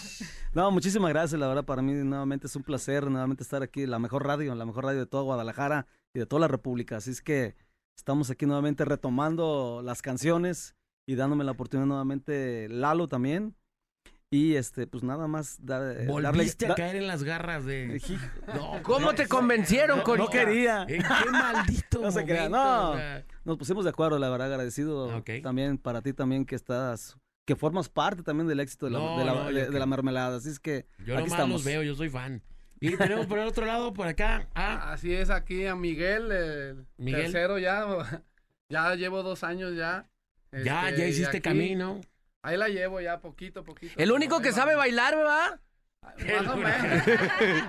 no, 0.52 0.70
muchísimas 0.72 1.10
gracias. 1.10 1.38
La 1.40 1.46
verdad, 1.46 1.64
para 1.64 1.80
mí 1.80 1.92
nuevamente 1.92 2.48
es 2.48 2.56
un 2.56 2.64
placer 2.64 3.08
nuevamente 3.08 3.42
estar 3.44 3.62
aquí 3.62 3.82
en 3.84 3.90
la 3.92 3.98
mejor 4.00 4.26
radio, 4.26 4.54
la 4.54 4.64
mejor 4.66 4.84
radio 4.84 4.98
de 4.98 5.06
toda 5.06 5.22
Guadalajara 5.22 5.86
y 6.16 6.18
de 6.20 6.26
toda 6.26 6.40
la 6.40 6.48
República. 6.48 6.96
Así 6.96 7.10
es 7.10 7.20
que 7.20 7.54
estamos 7.96 8.30
aquí 8.30 8.46
nuevamente 8.46 8.84
retomando 8.84 9.82
las 9.84 10.00
canciones 10.02 10.74
y 11.06 11.14
dándome 11.14 11.44
la 11.44 11.52
oportunidad 11.52 11.86
nuevamente 11.86 12.68
Lalo 12.70 13.06
también. 13.08 13.54
Y 14.28 14.54
este, 14.56 14.86
pues 14.88 15.04
nada 15.04 15.28
más 15.28 15.64
dar, 15.64 15.82
eh, 15.82 16.06
darle. 16.06 16.10
Volviste 16.12 16.66
da- 16.66 16.72
a 16.72 16.76
caer 16.76 16.96
en 16.96 17.06
las 17.06 17.22
garras 17.22 17.64
de. 17.64 18.00
No, 18.54 18.72
¿Cómo 18.82 19.14
te 19.14 19.28
convencieron, 19.28 19.98
no, 19.98 20.04
Corita? 20.04 20.24
no 20.24 20.30
quería. 20.30 20.82
¿En 20.88 21.02
qué 21.02 21.30
maldito 21.30 22.00
No 22.02 22.10
se 22.10 22.24
crea, 22.24 22.48
no. 22.48 22.90
o 22.90 22.96
sea? 22.96 23.24
Nos 23.44 23.56
pusimos 23.56 23.84
de 23.84 23.90
acuerdo, 23.90 24.18
la 24.18 24.28
verdad, 24.28 24.48
agradecido 24.52 25.16
Ok. 25.18 25.30
también 25.42 25.78
para 25.78 26.02
ti 26.02 26.12
también 26.12 26.44
que 26.44 26.56
estás, 26.56 27.16
que 27.46 27.54
formas 27.54 27.88
parte 27.88 28.24
también 28.24 28.48
del 28.48 28.58
éxito 28.58 28.86
de 28.86 28.92
la, 28.92 28.98
No, 28.98 29.18
de 29.18 29.24
la, 29.24 29.34
no, 29.34 29.44
de- 29.44 29.66
yo 29.66 29.70
de 29.70 29.78
la 29.78 29.86
mermelada. 29.86 30.38
Así 30.38 30.48
es 30.48 30.58
que 30.58 30.86
Yo 30.98 31.14
aquí 31.14 31.22
nomás 31.22 31.30
estamos. 31.30 31.50
los 31.52 31.64
veo, 31.64 31.82
yo 31.84 31.94
soy 31.94 32.08
fan. 32.10 32.42
Y 32.80 32.96
tenemos 32.96 33.26
por 33.26 33.38
el 33.38 33.46
otro 33.46 33.64
lado, 33.66 33.92
por 33.92 34.06
acá, 34.06 34.48
Así 34.54 35.14
es, 35.14 35.30
aquí 35.30 35.66
a 35.66 35.74
Miguel, 35.74 36.30
el 36.32 36.86
Miguel. 36.98 37.22
tercero 37.22 37.58
ya. 37.58 37.84
Ya 38.68 38.94
llevo 38.96 39.22
dos 39.22 39.44
años 39.44 39.76
ya. 39.76 40.08
Ya, 40.50 40.88
Este, 40.88 41.00
ya 41.00 41.06
y 41.06 41.10
hiciste 41.10 41.36
aquí- 41.36 41.40
camino. 41.48 42.00
Ahí 42.42 42.56
la 42.56 42.68
llevo 42.68 43.00
ya, 43.00 43.20
poquito, 43.20 43.62
poquito. 43.64 43.94
El 43.96 44.10
único 44.10 44.40
que 44.40 44.50
sabe 44.52 44.74
bailar, 44.74 45.14
¿verdad? 45.16 45.60
Más 46.16 46.48
o 46.48 46.56
menos. 46.56 47.02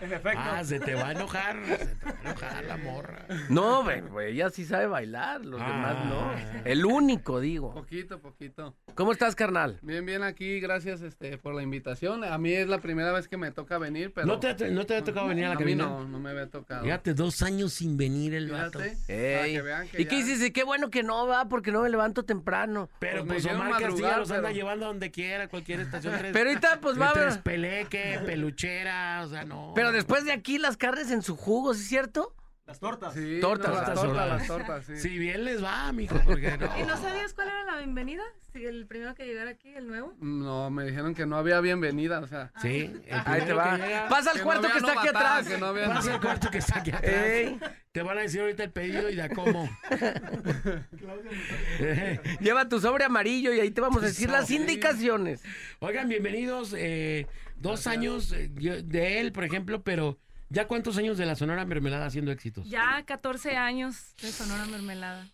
En 0.00 0.12
efecto. 0.12 0.38
Ah, 0.40 0.62
se 0.62 0.78
te 0.78 0.94
va 0.94 1.08
a 1.08 1.10
enojar, 1.10 1.56
se 1.66 1.86
te 1.86 2.04
va 2.06 2.12
a 2.12 2.30
enojar 2.30 2.64
la 2.66 2.76
morra. 2.76 3.26
No, 3.48 3.82
güey, 3.82 4.00
güey, 4.02 4.32
ella 4.34 4.48
sí 4.48 4.64
sabe 4.64 4.86
bailar, 4.86 5.44
los 5.44 5.58
demás 5.60 6.04
no. 6.04 6.20
Ah. 6.30 6.36
El 6.64 6.84
único, 6.84 7.40
digo. 7.40 7.74
Poquito, 7.74 8.20
poquito. 8.20 8.76
¿Cómo 8.94 9.10
estás, 9.10 9.34
carnal? 9.34 9.80
Bien, 9.82 10.06
bien 10.06 10.22
aquí, 10.22 10.60
gracias 10.60 11.00
este, 11.02 11.36
por 11.38 11.52
la 11.54 11.62
invitación. 11.64 12.22
A 12.22 12.38
mí 12.38 12.52
es 12.52 12.68
la 12.68 12.78
primera 12.78 13.10
vez 13.10 13.26
que 13.26 13.36
me 13.36 13.50
toca 13.50 13.78
venir, 13.78 14.12
pero... 14.14 14.28
¿No 14.28 14.38
te, 14.38 14.50
ha- 14.50 14.70
no 14.70 14.86
te 14.86 14.96
ha 14.96 15.02
tocado 15.02 15.26
venir 15.26 15.46
a 15.46 15.48
la 15.48 15.54
mí 15.56 15.62
cabina? 15.62 15.84
no, 15.86 16.04
no 16.06 16.20
me 16.20 16.30
había 16.30 16.48
tocado. 16.48 16.84
Fíjate, 16.84 17.14
dos 17.14 17.42
años 17.42 17.72
sin 17.72 17.96
venir 17.96 18.34
el 18.34 18.52
vato. 18.52 18.78
Ey. 18.80 18.94
que 19.08 19.62
vean 19.62 19.88
que 19.88 20.02
¿Y 20.02 20.04
qué 20.06 20.22
dices? 20.22 20.48
Qué 20.52 20.62
bueno 20.62 20.90
que 20.90 21.02
no 21.02 21.26
va, 21.26 21.48
porque 21.48 21.72
no 21.72 21.82
me 21.82 21.90
levanto 21.90 22.22
temprano. 22.24 22.88
Pero 23.00 23.24
Pues 23.26 23.44
me 23.44 23.50
pues 23.50 23.60
Omar 23.66 23.82
Castilla 23.82 24.18
los 24.18 24.30
anda 24.30 24.42
pero- 24.42 24.54
llevando 24.54 24.84
a 24.84 24.88
donde 24.90 25.10
quiera, 25.10 25.48
cualquier 25.48 25.80
estación. 25.80 26.14
Tres, 26.18 26.32
Pero 26.32 26.50
ahorita, 26.50 26.78
pues, 26.80 27.00
va- 27.00 27.12
Tres 27.14 27.38
peleque, 27.68 28.20
peluchera, 28.26 29.22
o 29.24 29.28
sea, 29.28 29.44
no. 29.44 29.72
Pero 29.74 29.92
después 29.92 30.24
de 30.24 30.32
aquí 30.32 30.58
las 30.58 30.76
carnes 30.76 31.10
en 31.10 31.22
su 31.22 31.36
jugo, 31.36 31.74
¿sí 31.74 31.82
es 31.82 31.88
cierto? 31.88 32.34
Las 32.66 32.80
tortas. 32.80 33.14
Sí, 33.14 33.38
Tortas. 33.40 33.70
no, 33.70 33.74
las 33.76 33.84
Tortas, 33.86 34.04
tortas, 34.04 34.28
las 34.28 34.46
tortas, 34.46 34.84
sí. 34.84 34.96
Si 34.98 35.18
bien 35.18 35.42
les 35.46 35.64
va, 35.64 35.90
mijo, 35.92 36.20
porque 36.26 36.58
no. 36.58 36.66
¿Y 36.78 36.82
no 36.82 36.98
sabías 36.98 37.32
cuál 37.32 37.48
era 37.48 37.64
la 37.64 37.78
bienvenida? 37.78 38.22
Si 38.52 38.62
el 38.66 38.86
primero 38.86 39.14
que 39.14 39.24
llegara 39.24 39.50
aquí, 39.52 39.70
el 39.74 39.86
nuevo. 39.86 40.12
No, 40.20 40.68
me 40.68 40.84
dijeron 40.84 41.14
que 41.14 41.24
no 41.24 41.38
había 41.38 41.60
bienvenida, 41.62 42.20
o 42.20 42.26
sea. 42.26 42.52
Sí, 42.60 42.92
el 43.06 43.20
Ahí 43.24 43.40
te 43.42 43.54
va. 43.54 43.78
llega- 43.78 44.08
Pasa 44.10 44.32
al 44.32 44.38
no 44.38 44.44
cuarto 44.44 44.68
que 44.70 44.78
está 44.78 44.92
aquí 45.00 45.08
atrás. 45.08 45.46
que 45.48 45.56
no 45.56 45.66
había 45.66 45.86
Pasa 45.88 46.14
al 46.14 46.20
cuarto 46.20 46.50
que 46.50 46.58
está 46.58 46.78
aquí 46.80 46.90
atrás. 46.90 47.10
Ey. 47.14 47.58
Te 47.90 48.02
van 48.02 48.18
a 48.18 48.20
decir 48.20 48.42
ahorita 48.42 48.64
el 48.64 48.70
pedido 48.70 49.08
y 49.08 49.14
de 49.16 49.22
a 49.22 49.28
cómo. 49.30 49.66
Lleva 52.40 52.68
tu 52.68 52.80
sobre 52.80 53.04
amarillo 53.04 53.52
y 53.54 53.60
ahí 53.60 53.70
te 53.70 53.80
vamos 53.80 54.02
a 54.02 54.06
decir 54.06 54.28
las 54.28 54.50
indicaciones. 54.50 55.42
Oigan, 55.80 56.06
bienvenidos. 56.08 56.74
eh, 56.76 57.26
dos 57.60 57.86
años 57.86 58.32
eh, 58.32 58.48
de 58.48 59.20
él, 59.20 59.32
por 59.32 59.44
ejemplo, 59.44 59.82
pero 59.82 60.18
¿ya 60.48 60.66
cuántos 60.66 60.96
años 60.98 61.18
de 61.18 61.26
la 61.26 61.34
Sonora 61.36 61.64
Mermelada 61.64 62.06
haciendo 62.06 62.30
éxitos? 62.32 62.68
Ya 62.68 63.02
14 63.04 63.56
años 63.56 64.14
de 64.22 64.30
Sonora 64.32 64.66
Mermelada. 64.66 65.28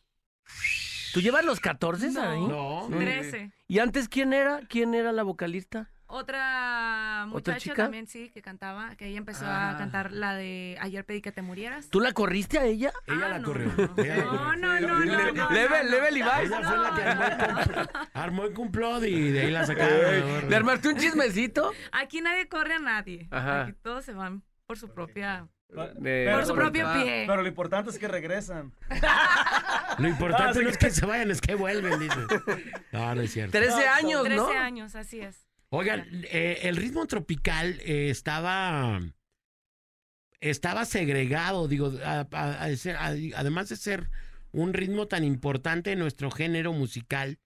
¿Tú 1.12 1.20
llevas 1.20 1.44
los 1.44 1.60
14 1.60 2.10
No. 2.10 2.20
ahí? 2.22 2.40
No. 2.40 2.88
13. 2.98 3.52
¿Y 3.68 3.78
antes 3.78 4.08
quién 4.08 4.32
era? 4.32 4.60
¿Quién 4.68 4.94
era 4.94 5.12
la 5.12 5.22
vocalista? 5.22 5.90
Otra 6.16 7.26
muchacha 7.28 7.58
chica? 7.58 7.74
también, 7.74 8.06
sí, 8.06 8.30
que 8.30 8.40
cantaba, 8.40 8.94
que 8.96 9.06
ella 9.08 9.18
empezó 9.18 9.44
Ah. 9.46 9.70
a 9.70 9.76
cantar 9.78 10.12
la 10.12 10.34
de 10.34 10.78
Ayer 10.80 11.04
pedí 11.04 11.20
que 11.20 11.32
te 11.32 11.42
murieras. 11.42 11.88
¿Tú 11.90 12.00
la 12.00 12.12
corriste 12.12 12.58
a 12.58 12.64
ella? 12.64 12.92
Ella 13.06 13.26
Ah, 13.26 13.28
la 13.30 13.38
no, 13.40 13.46
corrió. 13.48 13.72
no. 13.76 14.02
Ella 14.02 14.16
la 14.18 14.24
No, 14.24 14.30
corrió. 14.30 14.56
no, 14.56 14.80
no, 14.80 14.80
no, 14.80 14.98
Le- 15.00 15.32
no, 15.32 15.50
Level, 15.50 15.90
level. 15.90 16.16
Ella 16.16 16.40
fue 16.46 16.76
la 16.78 16.94
que 16.94 18.08
armó 18.18 18.44
el, 18.44 18.52
complot 18.54 19.02
y 19.08 19.30
de 19.32 19.40
ahí 19.40 19.50
la 19.50 19.66
sacaron. 19.66 20.48
¿Le 20.48 20.56
armaste 20.56 20.88
un 20.88 20.96
chismecito? 20.96 21.72
Aquí 21.92 22.20
nadie 22.20 22.48
corre 22.48 22.74
a 22.74 22.78
nadie. 22.78 23.26
Ajá. 23.30 23.62
Aquí 23.64 23.72
todos 23.82 24.04
se 24.04 24.12
van 24.12 24.42
por 24.66 24.78
su 24.78 24.88
propia... 24.94 25.48
De- 25.98 26.30
Por 26.32 26.46
su 26.46 26.54
propio 26.54 26.86
pie. 26.92 27.24
Pero 27.26 27.42
lo 27.42 27.48
importante 27.48 27.90
es 27.90 27.98
que 27.98 28.06
regresan. 28.06 28.72
Lo 29.98 30.08
importante 30.08 30.58
Ah, 30.60 30.62
no 30.62 30.68
es 30.68 30.78
que 30.78 30.90
se 30.90 31.04
vayan, 31.06 31.30
es 31.32 31.40
que 31.40 31.54
vuelven, 31.56 31.98
dice. 31.98 32.16
No, 32.92 33.14
no 33.14 33.20
es 33.22 33.32
cierto. 33.32 33.52
13 33.58 33.88
años, 33.88 34.22
13 34.24 34.36
¿no? 34.36 34.48
años, 34.50 34.94
así 34.94 35.20
es. 35.20 35.44
Oigan, 35.76 36.06
eh, 36.30 36.60
el 36.62 36.76
ritmo 36.76 37.06
tropical 37.06 37.80
eh, 37.84 38.08
estaba 38.10 39.00
estaba 40.40 40.84
segregado, 40.84 41.66
digo, 41.68 41.92
a- 42.04 42.68
ser- 42.76 42.96
además 42.96 43.70
de 43.70 43.76
ser 43.76 44.10
un 44.52 44.72
ritmo 44.72 45.08
tan 45.08 45.24
importante 45.24 45.90
en 45.92 45.98
nuestro 45.98 46.30
género 46.30 46.72
musical, 46.72 47.38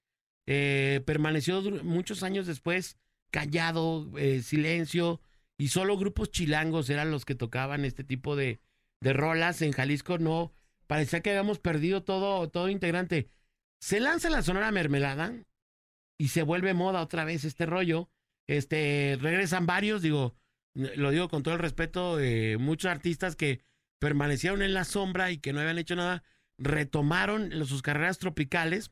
eh, 0.47 1.01
permaneció 1.07 1.63
muchos 1.85 2.23
años 2.23 2.47
después 2.47 2.99
callado, 3.31 4.11
eh, 4.19 4.43
silencio, 4.43 5.21
y 5.59 5.69
solo 5.69 5.97
grupos 5.97 6.31
chilangos 6.31 6.91
eran 6.91 7.11
los 7.11 7.25
que 7.25 7.35
tocaban 7.35 7.85
este 7.87 8.05
tipo 8.05 8.37
de, 8.37 8.61
de 9.01 9.13
rolas. 9.15 9.63
En 9.63 9.73
Jalisco 9.73 10.19
no, 10.19 10.53
parecía 10.87 11.21
que 11.21 11.31
habíamos 11.31 11.61
perdido 11.61 12.03
todo, 12.05 12.49
todo 12.51 12.69
integrante. 12.69 13.31
Se 13.81 14.01
lanza 14.01 14.29
la 14.29 14.43
Sonora 14.43 14.71
Mermelada 14.71 15.33
y 16.19 16.29
se 16.29 16.43
vuelve 16.43 16.75
moda 16.75 17.01
otra 17.01 17.25
vez 17.25 17.45
este 17.45 17.65
rollo. 17.65 18.11
Este, 18.49 19.17
regresan 19.21 19.67
varios, 19.67 20.03
digo, 20.03 20.35
lo 20.75 21.11
digo 21.11 21.29
con 21.29 21.45
todo 21.45 21.55
el 21.55 21.61
respeto, 21.61 22.19
muchos 22.59 22.91
artistas 22.91 23.37
que 23.37 23.61
permanecieron 24.01 24.63
en 24.63 24.75
la 24.75 24.85
sombra 24.85 25.31
y 25.31 25.39
que 25.39 25.53
no 25.53 25.61
habían 25.61 25.79
hecho 25.79 25.95
nada, 25.95 26.25
retomaron 26.57 27.53
sus 27.67 27.83
carreras 27.83 28.19
tropicales. 28.19 28.91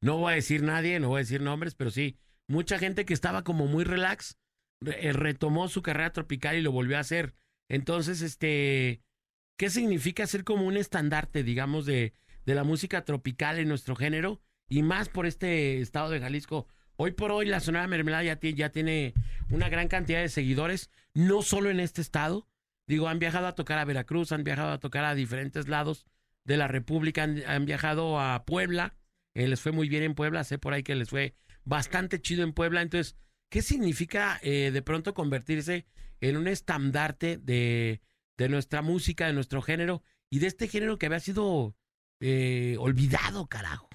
No 0.00 0.18
voy 0.18 0.32
a 0.32 0.36
decir 0.36 0.62
nadie, 0.62 1.00
no 1.00 1.08
voy 1.08 1.18
a 1.18 1.24
decir 1.24 1.40
nombres, 1.40 1.74
pero 1.74 1.90
sí, 1.90 2.18
mucha 2.46 2.78
gente 2.78 3.04
que 3.04 3.14
estaba 3.14 3.42
como 3.42 3.66
muy 3.66 3.84
relax, 3.84 4.38
re- 4.80 5.12
retomó 5.12 5.68
su 5.68 5.82
carrera 5.82 6.12
tropical 6.12 6.56
y 6.56 6.62
lo 6.62 6.70
volvió 6.70 6.98
a 6.98 7.00
hacer. 7.00 7.34
Entonces, 7.68 8.22
este, 8.22 9.02
¿qué 9.56 9.70
significa 9.70 10.26
ser 10.26 10.44
como 10.44 10.66
un 10.66 10.76
estandarte, 10.76 11.42
digamos, 11.42 11.86
de, 11.86 12.12
de 12.44 12.54
la 12.54 12.62
música 12.62 13.04
tropical 13.04 13.58
en 13.58 13.68
nuestro 13.68 13.96
género? 13.96 14.40
Y 14.68 14.82
más 14.82 15.08
por 15.08 15.26
este 15.26 15.80
estado 15.80 16.10
de 16.10 16.20
Jalisco. 16.20 16.68
Hoy 16.98 17.12
por 17.12 17.30
hoy 17.30 17.46
la 17.46 17.60
Sonora 17.60 17.86
Mermelada 17.86 18.22
ya, 18.22 18.38
ya 18.40 18.70
tiene 18.70 19.12
una 19.50 19.68
gran 19.68 19.88
cantidad 19.88 20.20
de 20.20 20.30
seguidores, 20.30 20.90
no 21.12 21.42
solo 21.42 21.70
en 21.70 21.78
este 21.78 22.00
estado. 22.00 22.48
Digo, 22.86 23.08
han 23.08 23.18
viajado 23.18 23.46
a 23.46 23.54
tocar 23.54 23.78
a 23.78 23.84
Veracruz, 23.84 24.32
han 24.32 24.44
viajado 24.44 24.72
a 24.72 24.80
tocar 24.80 25.04
a 25.04 25.14
diferentes 25.14 25.68
lados 25.68 26.06
de 26.44 26.56
la 26.56 26.68
República, 26.68 27.24
han, 27.24 27.66
viajado 27.66 28.18
a 28.18 28.44
Puebla, 28.44 28.96
les 29.34 29.60
fue 29.60 29.72
muy 29.72 29.88
bien 29.88 30.04
en 30.04 30.14
Puebla, 30.14 30.44
sé 30.44 30.58
por 30.58 30.72
ahí 30.72 30.82
que 30.82 30.94
les 30.94 31.10
fue 31.10 31.34
bastante 31.64 32.20
chido 32.20 32.44
en 32.44 32.54
Puebla. 32.54 32.80
Entonces, 32.80 33.16
¿qué 33.50 33.60
significa 33.60 34.38
eh, 34.42 34.70
de 34.72 34.82
pronto 34.82 35.12
convertirse 35.12 35.86
en 36.20 36.36
un 36.38 36.48
estandarte 36.48 37.36
de, 37.36 38.00
de 38.38 38.48
nuestra 38.48 38.80
música, 38.80 39.26
de 39.26 39.34
nuestro 39.34 39.60
género 39.60 40.02
y 40.30 40.38
de 40.38 40.46
este 40.46 40.68
género 40.68 40.98
que 40.98 41.06
había 41.06 41.20
sido 41.20 41.76
eh, 42.20 42.76
olvidado, 42.78 43.48
carajo? 43.48 43.85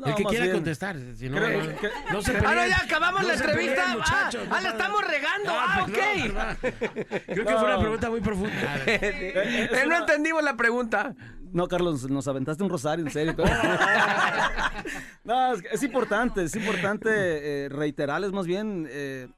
No, 0.00 0.06
El 0.06 0.14
que 0.14 0.24
quiera 0.24 0.44
bien, 0.46 0.56
contestar, 0.56 0.96
si 1.14 1.28
no, 1.28 1.36
creo 1.36 1.62
no- 1.62 1.76
que- 1.78 1.90
no 2.10 2.22
se 2.22 2.36
Ah, 2.38 2.54
no, 2.54 2.66
ya 2.66 2.78
acabamos 2.78 3.20
No 3.22 3.28
la 3.28 3.34
entrevista. 3.34 3.74
peleen, 3.74 3.90
Ah, 3.90 3.96
muchachos, 3.98 4.42
ah, 4.50 4.54
no 4.54 4.60
la 4.62 4.68
estamos 4.70 5.04
regando. 5.06 5.50
Ah, 5.52 5.86
perdón, 5.86 6.36
ok. 6.40 7.24
Creo 7.26 7.44
que 7.46 7.52
No. 7.52 7.58
fue 7.60 7.68
una 7.68 7.80
pregunta 7.80 8.10
muy 8.10 8.20
profunda. 8.20 8.50
Eh, 8.86 9.84
no 9.86 9.96
entendimos 9.98 10.42
la 10.42 10.56
pregunta. 10.56 11.14
No, 11.52 11.68
Carlos, 11.68 12.08
nos 12.08 12.26
aventaste 12.28 12.62
un 12.62 12.70
rosario, 12.70 13.04
en 13.04 13.10
serio. 13.12 13.34
no, 15.24 15.54
es, 15.54 15.82
importante, 15.82 16.44
es 16.44 16.56
importante 16.56 17.64
eh, 17.64 17.68
reiterarles 17.68 18.32
más 18.32 18.46
bien, 18.46 18.86
eh, 18.90 19.28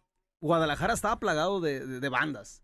Guadalajara 0.40 0.94
estaba 0.94 1.18
plagado 1.18 1.60
de, 1.60 1.86
de- 1.86 2.00
de 2.00 2.08
bandas, 2.08 2.62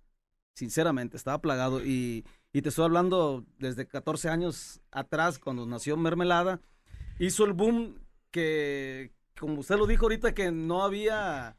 sinceramente, 0.54 1.16
estaba 1.16 1.40
plagado. 1.40 1.80
Y, 1.84 2.24
y 2.52 2.62
te 2.62 2.68
estoy 2.68 2.84
hablando 2.84 3.44
desde 3.58 3.86
14 3.86 4.28
años 4.28 4.80
atrás, 4.90 5.38
cuando 5.38 5.66
nació 5.66 5.96
Mermelada, 5.96 6.60
hizo 7.19 7.45
el 7.45 7.53
boom 7.53 7.99
que, 8.31 9.12
como 9.39 9.61
usted 9.61 9.77
lo 9.77 9.86
dijo 9.86 10.05
ahorita, 10.07 10.35
que 10.35 10.51
no 10.51 10.82
había... 10.82 11.57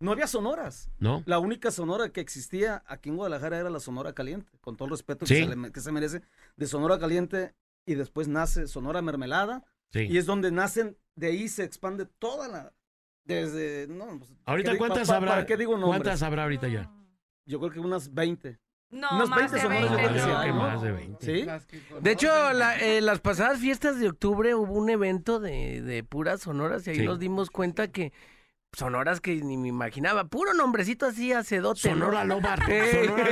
No 0.00 0.10
había 0.10 0.26
sonoras. 0.26 0.90
¿No? 0.98 1.22
La 1.26 1.38
única 1.38 1.70
sonora 1.70 2.08
que 2.10 2.20
existía 2.20 2.82
aquí 2.88 3.08
en 3.08 3.16
Guadalajara 3.16 3.58
era 3.60 3.70
la 3.70 3.78
Sonora 3.78 4.12
Caliente, 4.14 4.50
con 4.60 4.76
todo 4.76 4.86
el 4.86 4.90
respeto 4.90 5.26
Sí. 5.26 5.34
que, 5.34 5.46
se 5.48 5.56
le- 5.56 5.72
que 5.72 5.80
se 5.80 5.92
merece, 5.92 6.22
de 6.56 6.66
Sonora 6.66 6.98
Caliente 6.98 7.54
y 7.86 7.94
después 7.94 8.26
nace 8.26 8.66
Sonora 8.66 9.00
Mermelada 9.00 9.64
Sí. 9.92 10.00
y 10.10 10.18
es 10.18 10.26
donde 10.26 10.50
nacen, 10.50 10.96
de 11.14 11.28
ahí 11.28 11.48
se 11.48 11.62
expande 11.62 12.06
toda 12.18 12.48
la, 12.48 12.72
desde, 13.24 13.86
no, 13.88 14.18
pues, 14.18 14.34
Ahorita, 14.44 14.70
¿qué 14.70 14.72
di- 14.74 14.78
¿cuántas 14.78 15.06
pa- 15.06 15.12
pa- 15.12 15.16
habrá? 15.18 15.30
¿Para 15.32 15.46
qué 15.46 15.56
digo 15.56 15.72
nombres? 15.78 15.88
¿Cuántas 16.02 16.22
habrá 16.22 16.42
ahorita 16.44 16.66
ya? 16.66 16.90
Yo 17.46 17.60
creo 17.60 17.70
que 17.70 17.78
unas 17.78 18.12
20. 18.12 18.58
No, 18.92 19.26
más 19.26 19.50
de 19.50 19.60
sonoras 19.60 19.90
yo 19.90 19.96
20, 19.96 19.96
creo 19.96 20.12
que 20.12 20.20
sí 20.20 20.26
no. 20.28 20.38
hay, 20.38 20.48
¿no? 20.52 20.58
Más 20.60 20.82
de 20.82 20.92
20. 20.92 21.24
¿Sí? 21.26 21.42
Las 21.44 21.66
que 21.66 21.80
De 22.00 22.10
hecho, 22.12 22.52
la- 22.52 22.78
eh, 22.78 23.00
las 23.00 23.20
pasadas 23.20 23.58
fiestas 23.58 23.98
de 23.98 24.08
octubre 24.08 24.54
hubo 24.54 24.74
un 24.74 24.90
evento 24.90 25.40
de, 25.40 25.80
de 25.82 26.04
puras 26.04 26.42
sonoras 26.42 26.86
y 26.86 26.90
ahí 26.90 26.96
Sí. 26.98 27.04
nos 27.06 27.18
dimos 27.18 27.50
cuenta 27.50 27.88
que 27.88 28.12
sonoras 28.74 29.20
que 29.20 29.34
ni 29.36 29.56
me 29.56 29.68
imaginaba. 29.68 30.24
Puro 30.24 30.54
nombrecito 30.54 31.06
así, 31.06 31.32
acedote. 31.32 31.88
¿no? 31.90 31.94
Sonora 32.06 32.24
Lobar. 32.24 32.60
Eh, 32.70 33.02
Sonora 33.06 33.30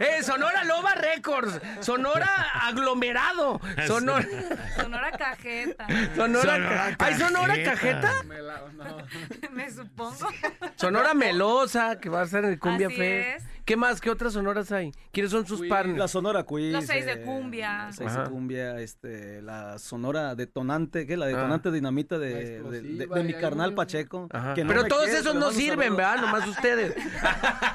eh, 0.00 0.22
Sonora 0.22 0.64
Loba 0.64 0.94
Records. 0.94 1.60
Sonora 1.80 2.28
aglomerado. 2.62 3.60
Sonora. 3.86 4.26
Sonora 4.76 5.10
Cajeta. 5.12 5.86
Sonora, 6.16 6.54
Sonora 6.56 6.96
¿Hay 6.98 7.14
Sonora 7.14 7.54
Cajeta. 7.62 8.00
Cajeta? 8.00 8.22
Me 8.24 8.40
la- 8.42 8.62
no. 8.74 8.96
Me 9.52 9.70
supongo. 9.70 10.28
Sonora 10.76 11.14
Melosa, 11.14 11.98
que 12.00 12.08
va 12.08 12.22
a 12.22 12.26
ser 12.26 12.44
en 12.44 12.52
el 12.52 12.58
Cumbia 12.58 12.88
Así 12.88 12.96
Fest. 12.96 13.36
es. 13.46 13.53
¿Qué 13.64 13.76
más? 13.76 14.00
¿Qué 14.00 14.10
otras 14.10 14.34
sonoras 14.34 14.70
hay? 14.72 14.92
¿Quiénes 15.10 15.30
son 15.32 15.46
sus 15.46 15.60
Quiz. 15.60 15.70
partners? 15.70 15.98
La 15.98 16.08
Sonora 16.08 16.42
Quiz. 16.44 16.72
Los 16.72 16.84
seis 16.84 17.06
de 17.06 17.12
eh, 17.12 17.22
cumbia. 17.22 17.86
los 17.86 17.96
seis 17.96 18.10
Ajá. 18.10 18.24
de 18.24 18.30
cumbia, 18.30 18.78
este, 18.80 19.40
la 19.40 19.78
Sonora 19.78 20.34
Detonante, 20.34 21.06
¿qué? 21.06 21.16
La 21.16 21.26
Detonante 21.26 21.70
Dinamita 21.70 22.18
de, 22.18 22.60
La 22.62 22.70
de- 23.16 23.22
mi 23.24 23.32
hay 23.32 23.40
carnal 23.40 23.70
un- 23.70 23.74
Pacheco. 23.76 24.28
Ajá. 24.32 24.52
que 24.54 24.64
no 24.64 24.68
Pero 24.68 24.84
todos 24.84 25.04
quiere, 25.04 25.18
esos 25.20 25.34
no 25.34 25.50
sirven. 25.50 25.96
¿verdad? 25.96 26.20
Nomás 26.20 26.46
ustedes. 26.48 26.94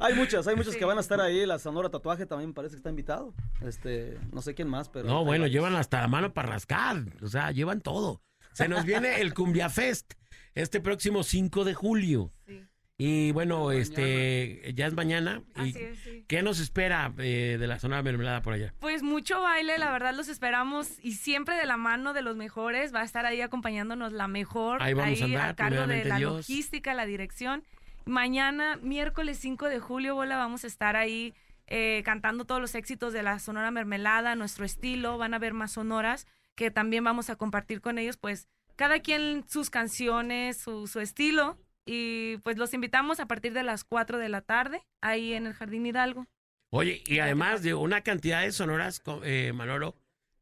Hay 0.00 0.12
muchas, 0.14 0.46
hay 0.48 0.56
muchas 0.56 0.72
Sí. 0.74 0.78
que 0.78 0.84
van 0.84 0.98
a 0.98 1.00
estar 1.00 1.20
ahí. 1.20 1.46
La 1.46 1.58
Sonora 1.58 1.88
Tatuaje 1.88 2.26
también 2.26 2.52
parece 2.52 2.72
que 2.74 2.78
está 2.78 2.90
invitado. 2.90 3.32
Este, 3.62 4.18
no 4.32 4.42
sé 4.42 4.52
quién 4.54 4.68
más, 4.68 4.88
pero. 4.88 5.06
No, 5.08 5.24
bueno, 5.24 5.46
llevan 5.46 5.74
hasta 5.76 6.00
la 6.00 6.08
mano 6.08 6.34
para 6.34 6.48
rascar. 6.48 6.96
O 7.22 7.28
sea, 7.28 7.52
llevan 7.52 7.80
todo. 7.80 8.20
Se 8.52 8.68
nos 8.68 8.84
viene 8.84 9.20
el 9.20 9.32
Cumbia 9.34 9.70
Fest 9.70 10.14
este 10.54 10.80
próximo 10.80 11.22
5 11.22 11.64
de 11.64 11.74
julio. 11.74 12.32
Sí. 12.46 12.66
Y 12.96 13.32
bueno, 13.32 13.64
Mañana. 13.64 13.80
este, 13.82 14.72
ya 14.74 14.86
es 14.86 14.94
mañana. 14.94 15.42
¿Y 15.56 15.60
Así 15.70 15.78
es, 15.78 15.98
sí. 15.98 16.24
¿Qué 16.28 16.42
nos 16.42 16.60
espera 16.60 17.12
eh, 17.18 17.56
de 17.58 17.66
la 17.66 17.80
zona 17.80 18.00
mermelada 18.02 18.40
por 18.40 18.52
allá? 18.54 18.72
Pues 18.78 19.02
mucho 19.02 19.40
baile, 19.40 19.78
la 19.78 19.90
verdad 19.90 20.14
los 20.14 20.28
esperamos 20.28 20.88
y 21.02 21.14
siempre 21.14 21.56
de 21.56 21.66
la 21.66 21.76
mano 21.76 22.12
de 22.12 22.22
los 22.22 22.36
mejores. 22.36 22.94
Va 22.94 23.00
a 23.00 23.04
estar 23.04 23.26
ahí 23.26 23.40
acompañándonos 23.40 24.12
la 24.12 24.28
mejor. 24.28 24.80
Ahí 24.80 24.94
vamos 24.94 25.20
a 25.20 25.24
andar, 25.24 25.56
cargo 25.56 25.86
de 25.88 26.04
la 26.04 26.18
Dios. 26.18 26.48
logística, 26.48 26.94
la 26.94 27.04
dirección. 27.04 27.64
Mañana, 28.06 28.76
miércoles 28.80 29.38
5 29.38 29.68
de 29.68 29.80
julio, 29.80 30.14
Bola, 30.14 30.36
vamos 30.36 30.62
a 30.62 30.68
estar 30.68 30.94
ahí 30.94 31.34
eh, 31.66 32.02
cantando 32.04 32.44
todos 32.44 32.60
los 32.60 32.74
éxitos 32.76 33.12
de 33.12 33.22
la 33.22 33.38
Sonora 33.40 33.70
Mermelada, 33.72 34.36
nuestro 34.36 34.64
estilo. 34.64 35.18
Van 35.18 35.34
a 35.34 35.38
ver 35.40 35.52
más 35.52 35.72
sonoras 35.72 36.26
que 36.54 36.70
también 36.70 37.02
vamos 37.02 37.28
a 37.28 37.34
compartir 37.34 37.80
con 37.80 37.98
ellos, 37.98 38.16
pues 38.16 38.46
cada 38.76 39.00
quien 39.00 39.44
sus 39.48 39.70
canciones, 39.70 40.58
su, 40.58 40.86
su 40.86 41.00
estilo. 41.00 41.58
Y 41.86 42.38
pues 42.38 42.56
los 42.56 42.72
invitamos 42.74 43.20
a 43.20 43.26
partir 43.26 43.52
de 43.52 43.62
las 43.62 43.84
4 43.84 44.18
de 44.18 44.28
la 44.28 44.40
tarde, 44.40 44.82
ahí 45.00 45.34
en 45.34 45.46
el 45.46 45.52
Jardín 45.54 45.86
Hidalgo. 45.86 46.26
Oye, 46.70 47.02
y 47.06 47.18
además 47.18 47.62
de 47.62 47.74
una 47.74 48.00
cantidad 48.00 48.42
de 48.42 48.50
sonoras, 48.52 49.02
eh, 49.22 49.52
Manolo, 49.54 49.94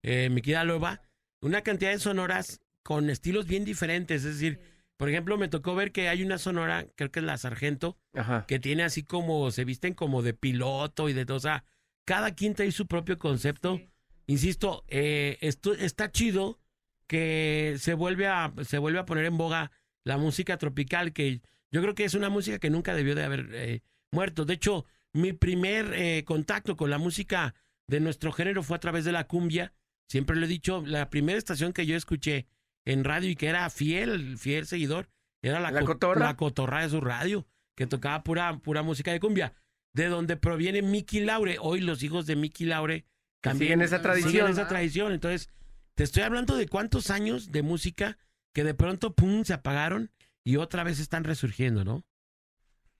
eh, 0.03 0.31
mi 0.31 0.41
querida 0.41 0.65
Loba, 0.65 1.03
una 1.41 1.63
cantidad 1.63 1.91
de 1.91 1.99
sonoras 1.99 2.61
con 2.83 3.11
estilos 3.11 3.47
bien 3.47 3.65
diferentes. 3.65 4.25
Es 4.25 4.35
decir, 4.39 4.61
por 4.97 5.09
ejemplo, 5.09 5.37
me 5.37 5.49
tocó 5.49 5.75
ver 5.75 5.93
que 5.93 6.09
hay 6.09 6.23
una 6.23 6.39
sonora, 6.39 6.87
creo 6.97 7.11
que 7.11 7.21
es 7.21 7.27
la 7.27 7.37
Sargento, 7.37 7.99
Ajá. 8.15 8.47
que 8.47 8.59
tiene 8.59 8.85
así 8.85 9.03
como, 9.03 9.51
se 9.51 9.65
visten 9.65 9.95
como 9.95 10.23
de 10.23 10.33
piloto 10.33 11.09
y 11.09 11.13
de 11.13 11.27
todo. 11.27 11.37
O 11.37 11.41
sea, 11.41 11.65
cada 12.05 12.35
quien 12.35 12.55
trae 12.55 12.73
su 12.73 12.87
propio 12.87 13.19
concepto. 13.19 13.81
Insisto, 14.27 14.85
eh, 14.89 15.39
esto 15.41 15.75
está 15.75 16.11
chido 16.13 16.61
que 17.09 17.77
se 17.79 17.95
vuelve 17.95 18.29
a 18.29 18.53
se 18.63 18.79
vuelve 18.79 19.01
a 19.01 19.05
poner 19.05 19.27
en 19.27 19.37
boga 19.37 19.73
la 20.05 20.17
música 20.19 20.57
tropical 20.59 21.13
que 21.13 21.41
yo 21.71 21.81
creo 21.83 21.95
que 21.95 22.05
es 22.05 22.15
una 22.15 22.29
música 22.29 22.59
que 22.59 22.71
nunca 22.71 22.95
debió 22.95 23.15
de 23.15 23.25
haber 23.25 23.49
eh, 23.53 23.81
muerto 24.11 24.45
de 24.45 24.55
hecho 24.55 24.85
mi 25.13 25.33
primer 25.33 25.93
eh, 25.95 26.25
contacto 26.25 26.77
con 26.77 26.91
la 26.91 26.99
música 26.99 27.55
de 27.87 28.01
nuestro 28.01 28.33
género 28.33 28.63
fue 28.63 28.77
a 28.77 28.81
través 28.81 29.05
de 29.05 29.13
la 29.13 29.27
cumbia 29.27 29.73
siempre 30.09 30.37
lo 30.37 30.45
he 30.47 30.49
dicho 30.49 30.83
la 30.87 31.09
primera 31.11 31.39
estación 31.39 31.73
que 31.73 31.87
yo 31.87 31.97
escuché 31.97 32.47
en 32.85 33.05
radio 33.05 33.31
y 33.31 33.37
que 33.37 33.47
era 33.49 33.69
fiel 33.71 34.37
fiel 34.39 34.67
seguidor 34.67 35.09
era 35.43 35.61
la, 35.61 35.71
¿La 35.71 35.81
co- 35.81 35.87
Cotorra? 35.87 36.27
la 36.27 36.37
cotorra 36.37 36.83
de 36.83 36.89
su 36.91 37.01
radio 37.01 37.47
que 37.77 37.87
tocaba 37.87 38.23
pura 38.23 38.59
pura 38.59 38.83
música 38.83 39.13
de 39.13 39.21
cumbia 39.21 39.55
de 39.95 40.07
donde 40.07 40.37
proviene 40.37 40.83
Mickey 40.83 41.21
Laure 41.21 41.59
hoy 41.61 41.81
los 41.81 42.03
hijos 42.03 42.27
de 42.27 42.35
Mickey 42.37 42.67
Laure 42.67 43.05
también 43.43 43.69
siguen 43.73 43.83
esa 43.83 44.01
tradición. 44.01 44.31
siguen 44.31 44.47
esa 44.49 44.69
tradición. 44.69 45.13
Entonces, 45.13 45.51
te 45.97 46.05
estoy 46.05 46.23
hablando 46.23 46.57
de 46.57 46.69
cuántos 46.69 47.11
años 47.11 47.51
de 47.51 47.63
música 47.63 48.17
que 48.55 48.65
de 48.65 48.75
pronto, 48.75 49.15
pum, 49.15 49.45
se 49.45 49.55
apagaron 49.55 50.11
y 50.45 50.57
otra 50.57 50.85
vez 50.85 50.99
están 51.01 51.25
resurgiendo, 51.25 51.85
¿no? 51.85 52.03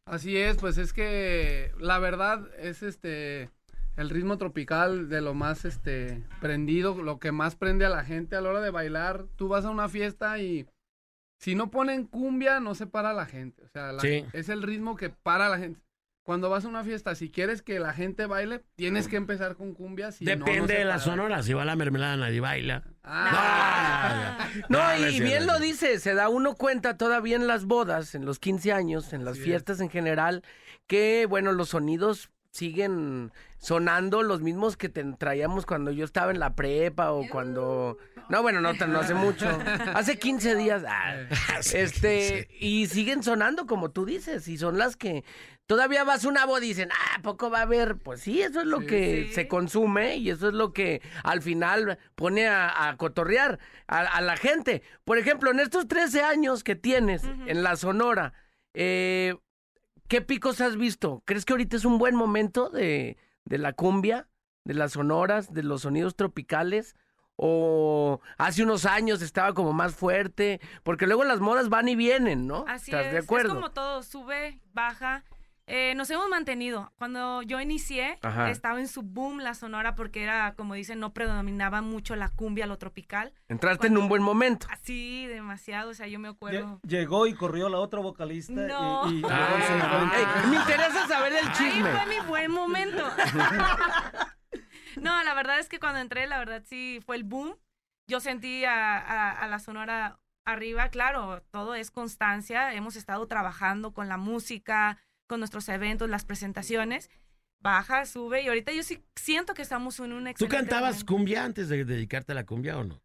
Así 0.07 0.37
es, 0.37 0.57
pues 0.57 0.79
es 0.79 0.93
que 0.93 1.73
la 1.79 1.99
verdad 1.99 2.49
es 2.59 2.83
este 2.83 3.51
el 3.97 4.09
ritmo 4.11 4.39
tropical 4.39 5.09
de 5.11 5.21
lo 5.21 5.35
más 5.35 5.65
este 5.65 6.25
prendido, 6.41 7.01
lo 7.03 7.19
que 7.19 7.31
más 7.31 7.57
prende 7.57 7.85
a 7.85 7.91
la 7.91 8.05
gente 8.05 8.35
a 8.37 8.41
la 8.41 8.49
hora 8.51 8.61
de 8.61 8.71
bailar. 8.71 9.27
Tú 9.37 9.49
vas 9.49 9.65
a 9.65 9.71
una 9.71 9.89
fiesta 9.89 10.39
y 10.39 10.67
si 11.39 11.55
no 11.55 11.71
ponen 11.71 12.07
cumbia 12.07 12.59
no 12.59 12.75
se 12.75 12.87
para 12.87 13.13
la 13.13 13.27
gente, 13.27 13.63
o 13.65 13.69
sea, 13.69 13.93
la- 13.93 14.01
Sí. 14.01 14.25
es 14.33 14.49
el 14.49 14.63
ritmo 14.63 14.97
que 14.97 15.11
para 15.11 15.47
a 15.47 15.51
la 15.51 15.59
gente. 15.59 15.81
Cuando 16.25 16.49
vas 16.51 16.65
a 16.65 16.69
una 16.69 16.85
fiesta, 16.85 17.17
si 17.17 17.31
quieres 17.31 17.63
que 17.63 17.81
la 17.81 17.93
gente 17.93 18.27
baile, 18.27 18.63
tienes 18.77 19.09
que 19.09 19.17
empezar 19.17 19.57
con 19.57 19.75
cumbia. 19.75 20.13
Si 20.13 20.25
no, 20.25 20.37
no 20.37 20.45
Depende 20.45 20.75
de 20.75 20.85
la 20.85 21.01
sonora. 21.01 21.43
Si 21.43 21.53
va 21.53 21.65
la 21.65 21.75
mermelada, 21.75 22.17
nadie 22.17 22.39
baila. 22.41 22.85
Ah. 23.03 24.39
No, 24.69 24.79
No, 24.79 24.99
no 24.99 25.09
y 25.09 25.21
bien 25.21 25.47
lo 25.47 25.59
dice, 25.59 25.99
se 25.99 26.15
da 26.15 26.29
uno 26.29 26.55
cuenta 26.55 26.97
todavía 26.97 27.35
en 27.37 27.47
las 27.49 27.65
bodas, 27.65 28.15
en 28.15 28.25
los 28.25 28.39
15 28.39 28.73
años, 28.73 29.13
en 29.13 29.25
las 29.25 29.39
fiestas 29.39 29.81
en 29.81 29.91
general, 29.91 30.45
que 30.87 31.27
bueno, 31.29 31.53
los 31.53 31.71
sonidos 31.71 32.31
siguen 32.53 33.33
sonando 33.59 34.23
los 34.23 34.43
mismos 34.43 34.77
que 34.77 34.91
te 34.91 35.03
traíamos 35.15 35.65
cuando 35.65 35.91
yo 35.91 36.05
estaba 36.05 36.31
en 36.31 36.39
la 36.39 36.55
prepa 36.55 37.13
o 37.13 37.27
cuando... 37.29 37.97
No, 38.29 38.43
bueno, 38.43 38.61
no, 38.61 38.75
tan- 38.75 38.93
no 38.93 39.01
hace 39.01 39.15
mucho. 39.15 39.49
Hace 39.95 40.19
15 40.19 40.55
días. 40.57 40.85
ah, 40.87 41.15
este, 41.75 42.49
y 42.61 42.87
siguen 42.89 43.23
sonando 43.23 43.67
como 43.67 43.91
tú 43.91 44.05
dices, 44.05 44.47
y 44.49 44.59
son 44.59 44.79
las 44.79 44.97
que 44.97 45.25
todavía 45.67 46.05
vas 46.05 46.25
a 46.25 46.29
una 46.29 46.45
boda 46.47 46.65
y 46.65 46.69
dicen, 46.69 46.91
ah, 46.93 47.17
¿a 47.19 47.23
poco 47.23 47.51
va 47.51 47.61
a 47.61 47.63
haber? 47.63 47.97
Pues 47.97 48.21
sí, 48.21 48.43
eso 48.43 48.61
es 48.61 48.67
lo 48.67 48.81
que 48.81 49.31
se 49.33 49.49
consume 49.49 50.17
y 50.17 50.31
eso 50.31 50.49
es 50.49 50.55
lo 50.55 50.73
que 50.73 51.01
al 51.25 51.41
final 51.43 51.99
pone 52.15 52.47
a, 52.49 52.89
a 52.89 52.97
cotorrear 52.97 53.59
a, 53.87 54.01
a 54.01 54.21
la 54.21 54.37
gente. 54.37 54.83
Por 55.05 55.19
ejemplo, 55.19 55.51
en 55.51 55.61
estos 55.61 55.89
13 55.89 56.23
años 56.23 56.63
que 56.65 56.75
tienes 56.77 57.25
en 57.47 57.63
la 57.63 57.77
Sonora, 57.77 58.35
eh, 58.75 59.35
¿qué 60.09 60.21
picos 60.21 60.61
has 60.61 60.77
visto? 60.77 61.23
¿Crees 61.25 61.45
que 61.45 61.53
ahorita 61.55 61.77
es 61.77 61.85
un 61.85 61.99
buen 61.99 62.15
momento 62.15 62.69
de, 62.69 63.17
de 63.45 63.59
la 63.59 63.73
cumbia, 63.73 64.29
de 64.65 64.75
las 64.75 64.93
sonoras, 64.93 65.53
de 65.55 65.63
los 65.63 65.83
sonidos 65.83 66.17
tropicales? 66.17 66.97
¿O 67.37 68.21
hace 68.37 68.63
unos 68.63 68.85
años 68.85 69.23
estaba 69.23 69.55
como 69.55 69.73
más 69.73 69.95
fuerte? 69.95 70.61
Porque 70.83 71.07
luego 71.07 71.25
las 71.25 71.41
modas 71.41 71.71
van 71.71 71.89
y 71.89 71.97
vienen, 71.97 72.47
¿no? 72.47 72.65
Así 72.69 72.91
¿Estás 72.91 73.07
es, 73.07 73.13
de 73.13 73.19
acuerdo? 73.19 73.49
es 73.49 73.55
como 73.55 73.71
todo, 73.71 74.03
sube, 74.03 74.61
baja. 74.75 75.25
Eh, 75.75 75.95
nos 75.95 76.11
hemos 76.11 76.29
mantenido. 76.29 76.93
Cuando 76.99 77.41
yo 77.41 77.59
inicié, 77.59 78.19
Ajá. 78.21 78.51
estaba 78.51 78.79
en 78.79 78.89
su 78.89 79.01
boom 79.03 79.39
la 79.39 79.55
sonora 79.55 79.95
porque 79.95 80.23
era, 80.23 80.53
como 80.55 80.75
dicen, 80.75 81.01
no 81.01 81.15
predominaba 81.15 81.81
mucho 81.81 82.15
la 82.15 82.29
cumbia, 82.29 82.67
lo 82.67 82.77
tropical. 82.77 83.33
Entraste 83.49 83.87
en 83.87 83.97
un 83.97 84.07
buen 84.07 84.23
momento. 84.23 84.67
Así, 84.71 85.27
demasiado, 85.29 85.91
o 85.93 85.95
sea, 85.95 86.07
yo 86.09 86.19
me 86.19 86.29
acuerdo. 86.29 86.79
Llegó 86.87 87.27
y 87.27 87.33
corrió 87.33 87.71
la 87.71 87.79
otra 87.79 88.01
vocalista. 88.01 88.53
No. 88.53 89.11
y, 89.11 89.21
y 89.21 89.23
Ah, 89.31 89.49
luego 89.49 89.67
se 89.67 89.75
me 89.75 89.81
fue. 89.81 90.19
ey, 90.21 90.27
me 90.51 90.57
interesa 90.57 91.09
saber 91.09 91.33
el 91.33 91.47
Ahí 91.49 91.53
chisme. 91.55 91.91
fue 91.91 92.07
mi 92.07 92.21
buen 92.29 92.51
momento. 92.51 93.09
no, 95.01 95.23
la 95.23 95.33
verdad 95.35 95.59
es 95.59 95.69
que 95.71 95.81
cuando 95.81 96.01
entré, 96.01 96.27
la 96.27 96.39
verdad 96.39 96.63
sí 96.67 97.01
fue 97.07 97.17
el 97.17 97.25
boom. 97.25 97.57
Yo 98.09 98.21
sentí 98.21 98.65
a, 98.67 98.99
a- 98.99 99.31
a 99.31 99.47
la 99.49 99.59
sonora 99.59 100.19
arriba, 100.45 100.89
claro, 100.89 101.43
todo 101.51 101.75
es 101.75 101.91
constancia. 101.91 102.75
Hemos 102.75 102.97
estado 102.97 103.27
trabajando 103.27 103.95
con 103.95 104.09
la 104.09 104.17
música, 104.19 104.99
con 105.33 105.41
nuestros 105.41 105.67
eventos, 105.71 106.11
las 106.11 106.27
presentaciones. 106.27 107.09
Baja, 107.61 108.05
sube 108.05 108.43
y 108.43 108.49
ahorita 108.49 108.71
yo 108.73 108.83
sí 108.83 109.03
siento 109.17 109.55
que 109.55 109.63
estamos 109.63 109.99
en 110.01 110.13
un 110.13 110.31
¿Tú 110.35 110.47
cantabas 110.47 110.97
momento. 110.97 111.07
cumbia 111.07 111.45
antes 111.45 111.71
de 111.71 111.87
dedicarte 111.87 112.33
a 112.33 112.35
la 112.35 112.45
cumbia 112.45 112.77
o 112.77 112.85
no? 112.85 113.01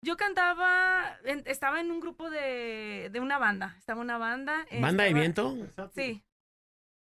Yo 0.00 0.16
cantaba, 0.16 1.18
en- 1.24 1.42
estaba 1.46 1.80
en 1.82 1.90
un 1.90 2.00
grupo 2.00 2.30
de, 2.30 3.10
de 3.12 3.20
una 3.20 3.36
banda. 3.38 3.74
Estaba 3.78 4.00
una 4.00 4.16
banda. 4.16 4.64
¿Banda 4.80 5.02
de 5.04 5.10
estaba- 5.10 5.20
viento? 5.20 5.56
Sí. 5.94 6.22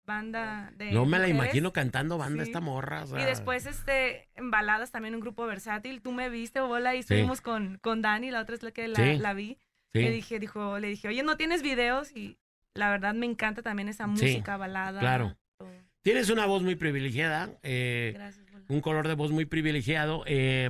Banda 0.06 0.72
de. 0.78 0.92
No 0.92 1.06
me 1.06 1.18
la 1.20 1.26
mujeres. 1.28 1.30
imagino 1.36 1.74
cantando 1.74 2.18
banda 2.18 2.44
Sí. 2.44 2.50
esta 2.50 2.60
morra. 2.60 3.04
o 3.04 3.08
sea. 3.08 3.22
Y 3.22 3.26
después, 3.26 3.66
este, 3.68 4.30
en 4.36 4.50
baladas 4.52 4.92
también 4.92 5.14
un 5.16 5.22
grupo 5.22 5.46
versátil. 5.46 6.02
Tú 6.02 6.12
me 6.12 6.30
viste, 6.30 6.60
bola, 6.60 6.96
y 6.96 7.00
estuvimos 7.00 7.40
con, 7.42 7.78
con 7.80 8.02
Dani, 8.02 8.32
la 8.32 8.42
otra 8.42 8.56
es 8.56 8.64
la 8.64 8.72
que 8.72 8.88
la, 8.88 8.96
Sí. 8.96 9.18
la 9.18 9.34
vi. 9.34 9.58
Le 9.94 10.10
dije, 10.10 10.40
dijo, 10.40 10.80
le 10.80 10.88
dije, 10.88 11.08
oye, 11.08 11.22
¿no 11.22 11.38
tienes 11.38 11.62
videos? 11.62 12.12
Y 12.16 12.40
la 12.76 12.90
verdad 12.90 13.14
me 13.14 13.26
encanta 13.26 13.62
también 13.62 13.90
esa 13.90 14.06
Sí, 14.06 14.10
música, 14.12 14.58
balada. 14.58 15.00
Claro. 15.00 15.38
todo. 15.58 15.70
Tienes 16.02 16.30
una 16.30 16.46
voz 16.46 16.64
muy 16.64 16.76
privilegiada, 16.76 17.50
eh, 17.64 18.12
Gracias, 18.16 18.46
un 18.68 18.82
color 18.82 19.08
de 19.08 19.14
voz 19.16 19.32
muy 19.32 19.46
privilegiado 19.46 20.24
eh, 20.26 20.70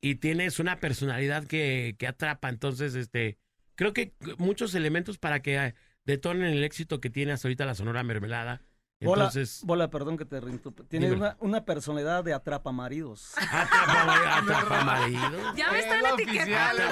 y 0.00 0.16
tienes 0.16 0.58
una 0.58 0.80
personalidad 0.80 1.46
que, 1.46 1.96
que 1.98 2.06
atrapa. 2.06 2.48
Entonces, 2.48 2.94
este, 2.94 3.38
creo 3.74 3.92
que 3.92 4.14
muchos 4.38 4.74
elementos 4.74 5.18
para 5.18 5.40
que 5.40 5.56
eh, 5.56 5.74
detonen 6.04 6.44
el 6.52 6.64
éxito 6.64 7.00
que 7.00 7.10
tiene 7.10 7.32
hasta 7.32 7.48
ahorita 7.48 7.66
la 7.66 7.74
Sonora 7.74 8.02
Mermelada. 8.02 8.62
Entonces, 8.98 9.60
bola, 9.64 9.90
perdón 9.90 10.16
que 10.16 10.24
te 10.24 10.36
interrumpa. 10.36 10.84
Tiene 10.88 11.12
una, 11.12 11.36
una 11.40 11.64
personalidad 11.66 12.24
de 12.24 12.32
atrapa 12.32 12.72
maridos. 12.72 13.34
atrapa, 13.36 14.38
atrapa 14.38 14.84
marido. 14.84 15.54
Ya 15.54 15.70
me 15.70 15.78
están 15.80 16.02
la 16.02 16.10
etiquetando. 16.10 16.82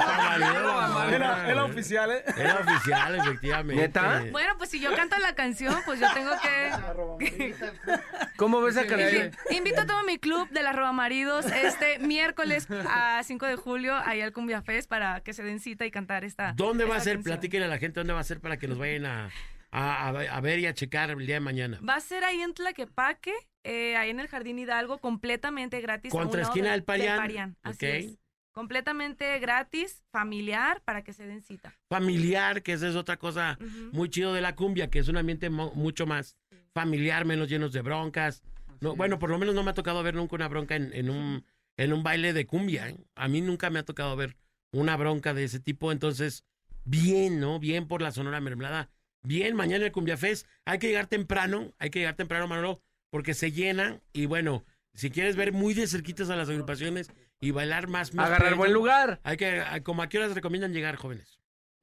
Era, 1.11 1.51
era 1.51 1.65
oficial, 1.65 2.11
¿eh? 2.11 2.23
Era 2.37 2.61
oficial, 2.61 3.15
efectivamente. 3.17 3.83
¿Neta? 3.83 4.25
Bueno, 4.33 4.53
pues 4.59 4.69
si 4.71 4.81
yo 4.81 4.95
canto 4.95 5.17
la 5.19 5.35
canción, 5.35 5.77
pues 5.87 5.99
yo 5.99 6.07
tengo 6.13 6.33
que... 6.43 7.55
¿Cómo 8.37 8.61
ves 8.61 8.75
Sí, 8.75 8.87
canción? 8.87 9.31
Invito 9.51 9.83
a 9.83 9.87
todo 9.87 10.03
mi 10.05 10.19
club 10.19 10.49
de 10.51 10.63
las 10.63 10.77
Robamaridos 10.77 11.47
este 11.47 12.01
miércoles 12.01 12.67
a 12.91 13.23
5 13.23 13.47
de 13.47 13.57
julio 13.57 13.95
ahí 13.97 14.21
al 14.21 14.33
Cumbia 14.33 14.61
Fest 14.63 14.91
para 14.91 15.21
que 15.21 15.33
se 15.33 15.43
den 15.43 15.61
cita 15.61 15.87
y 15.87 15.91
cantar 15.91 16.25
esta 16.25 16.53
¿Dónde 16.53 16.85
va 16.85 16.97
a 16.97 17.01
ser? 17.01 17.15
canción. 17.15 17.23
Platíquenle 17.35 17.67
a 17.67 17.71
la 17.71 17.79
gente 17.79 18.01
dónde 18.01 18.13
va 18.13 18.21
a 18.21 18.25
ser 18.25 18.41
para 18.41 18.59
que 18.59 18.69
nos 18.69 18.79
vayan 18.79 19.07
a, 19.07 19.31
a, 19.75 20.09
a 20.09 20.13
ver- 20.13 20.29
a 20.31 20.41
ver 20.41 20.59
y 20.61 20.67
a 20.67 20.75
checar 20.75 21.11
el 21.11 21.27
día 21.27 21.37
de 21.37 21.41
mañana. 21.41 21.81
Va 21.87 21.97
a 21.97 22.01
ser 22.01 22.25
ahí 22.25 22.41
en 22.41 22.55
Tlaquepaque, 22.55 23.33
eh, 23.65 23.97
ahí 23.97 24.11
en 24.11 24.21
el 24.21 24.29
Jardín 24.29 24.59
Hidalgo, 24.59 24.99
completamente 24.99 25.81
gratis. 25.81 26.13
Contra 26.13 26.43
esquina 26.43 26.67
de- 26.67 26.73
del 26.73 26.85
Parián. 26.85 27.57
así 27.63 27.77
Ok. 27.87 27.93
es. 27.95 28.19
Completamente 28.53 29.37
gratis, 29.41 30.05
familiar, 30.13 30.81
para 30.85 31.03
que 31.03 31.13
se 31.13 31.27
den 31.27 31.43
cita. 31.43 31.75
Familiar, 31.89 32.63
que 32.63 32.73
esa 32.75 32.89
es 32.89 32.95
otra 32.95 33.17
cosa 33.17 33.59
muy 33.91 34.09
chido 34.09 34.33
de 34.33 34.41
la 34.41 34.55
cumbia, 34.55 34.89
que 34.91 35.01
es 35.01 35.09
un 35.09 35.17
ambiente 35.17 35.51
mucho 35.51 36.07
más 36.07 36.37
familiar, 36.73 37.25
menos 37.25 37.49
llenos 37.49 37.73
de 37.73 37.83
broncas. 37.83 38.45
No, 38.81 38.95
bueno, 38.95 39.19
por 39.19 39.31
lo 39.31 39.39
menos 39.39 39.57
no 39.57 39.65
me 39.65 39.73
ha 39.73 39.75
tocado 39.75 40.03
ver 40.05 40.15
nunca 40.15 40.37
una 40.37 40.47
bronca 40.47 40.77
en, 40.77 40.93
en 40.95 41.11
un, 41.11 41.45
en 41.77 41.93
un 41.93 42.05
baile 42.05 42.33
de 42.33 42.47
cumbia. 42.47 42.91
¿eh? 42.91 42.97
A 43.17 43.27
mí 43.27 43.41
nunca 43.41 43.71
me 43.71 43.81
ha 43.81 43.85
tocado 43.85 44.15
ver 44.15 44.37
una 44.73 44.97
bronca 44.97 45.35
de 45.35 45.43
ese 45.45 45.59
tipo. 45.59 45.91
Entonces, 45.91 46.45
bien, 46.85 47.41
¿no? 47.41 47.59
Bien 47.59 47.89
por 47.89 48.03
la 48.03 48.13
Sonora 48.13 48.41
Mermelada. 48.41 48.89
Bien, 49.25 49.57
mañana 49.57 49.87
el 49.87 49.93
Cumbia 49.93 50.17
Fest. 50.17 50.47
Hay 50.65 50.79
que 50.79 50.87
llegar 50.89 51.07
temprano, 51.07 51.73
hay 51.79 51.91
que 51.91 51.99
llegar 52.01 52.15
temprano, 52.15 52.47
Manolo, 52.47 52.83
porque 53.11 53.35
se 53.35 53.51
llena. 53.53 54.01
Y 54.13 54.27
bueno, 54.27 54.65
si 54.93 55.11
quieres 55.11 55.35
ver 55.35 55.53
muy 55.53 55.75
de 55.75 55.87
cerquitas 55.87 56.31
a 56.31 56.37
las 56.37 56.49
agrupaciones 56.51 57.11
y 57.41 57.51
bailar 57.51 57.89
más. 57.89 58.15
más 58.15 58.27
Agarrar 58.27 58.55
buen 58.55 58.73
lugar. 58.73 59.21
Hay 59.25 59.37
que, 59.37 59.61
a- 59.61 59.83
como 59.83 60.03
a 60.03 60.09
qué 60.09 60.19
horas 60.19 60.35
recomiendan 60.35 60.73
llegar, 60.73 60.97
jóvenes. 60.97 61.41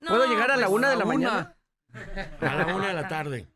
¿Puedo 0.08 0.26
llegar 0.28 0.52
a 0.52 0.56
la 0.58 0.68
pues, 0.68 0.78
una 0.78 0.90
de 0.92 0.96
la 0.98 1.06
una. 1.06 1.14
mañana? 1.16 1.58
A 2.42 2.56
la 2.56 2.76
una 2.76 2.88
de 2.88 2.94
la 2.94 3.08
tarde. 3.08 3.48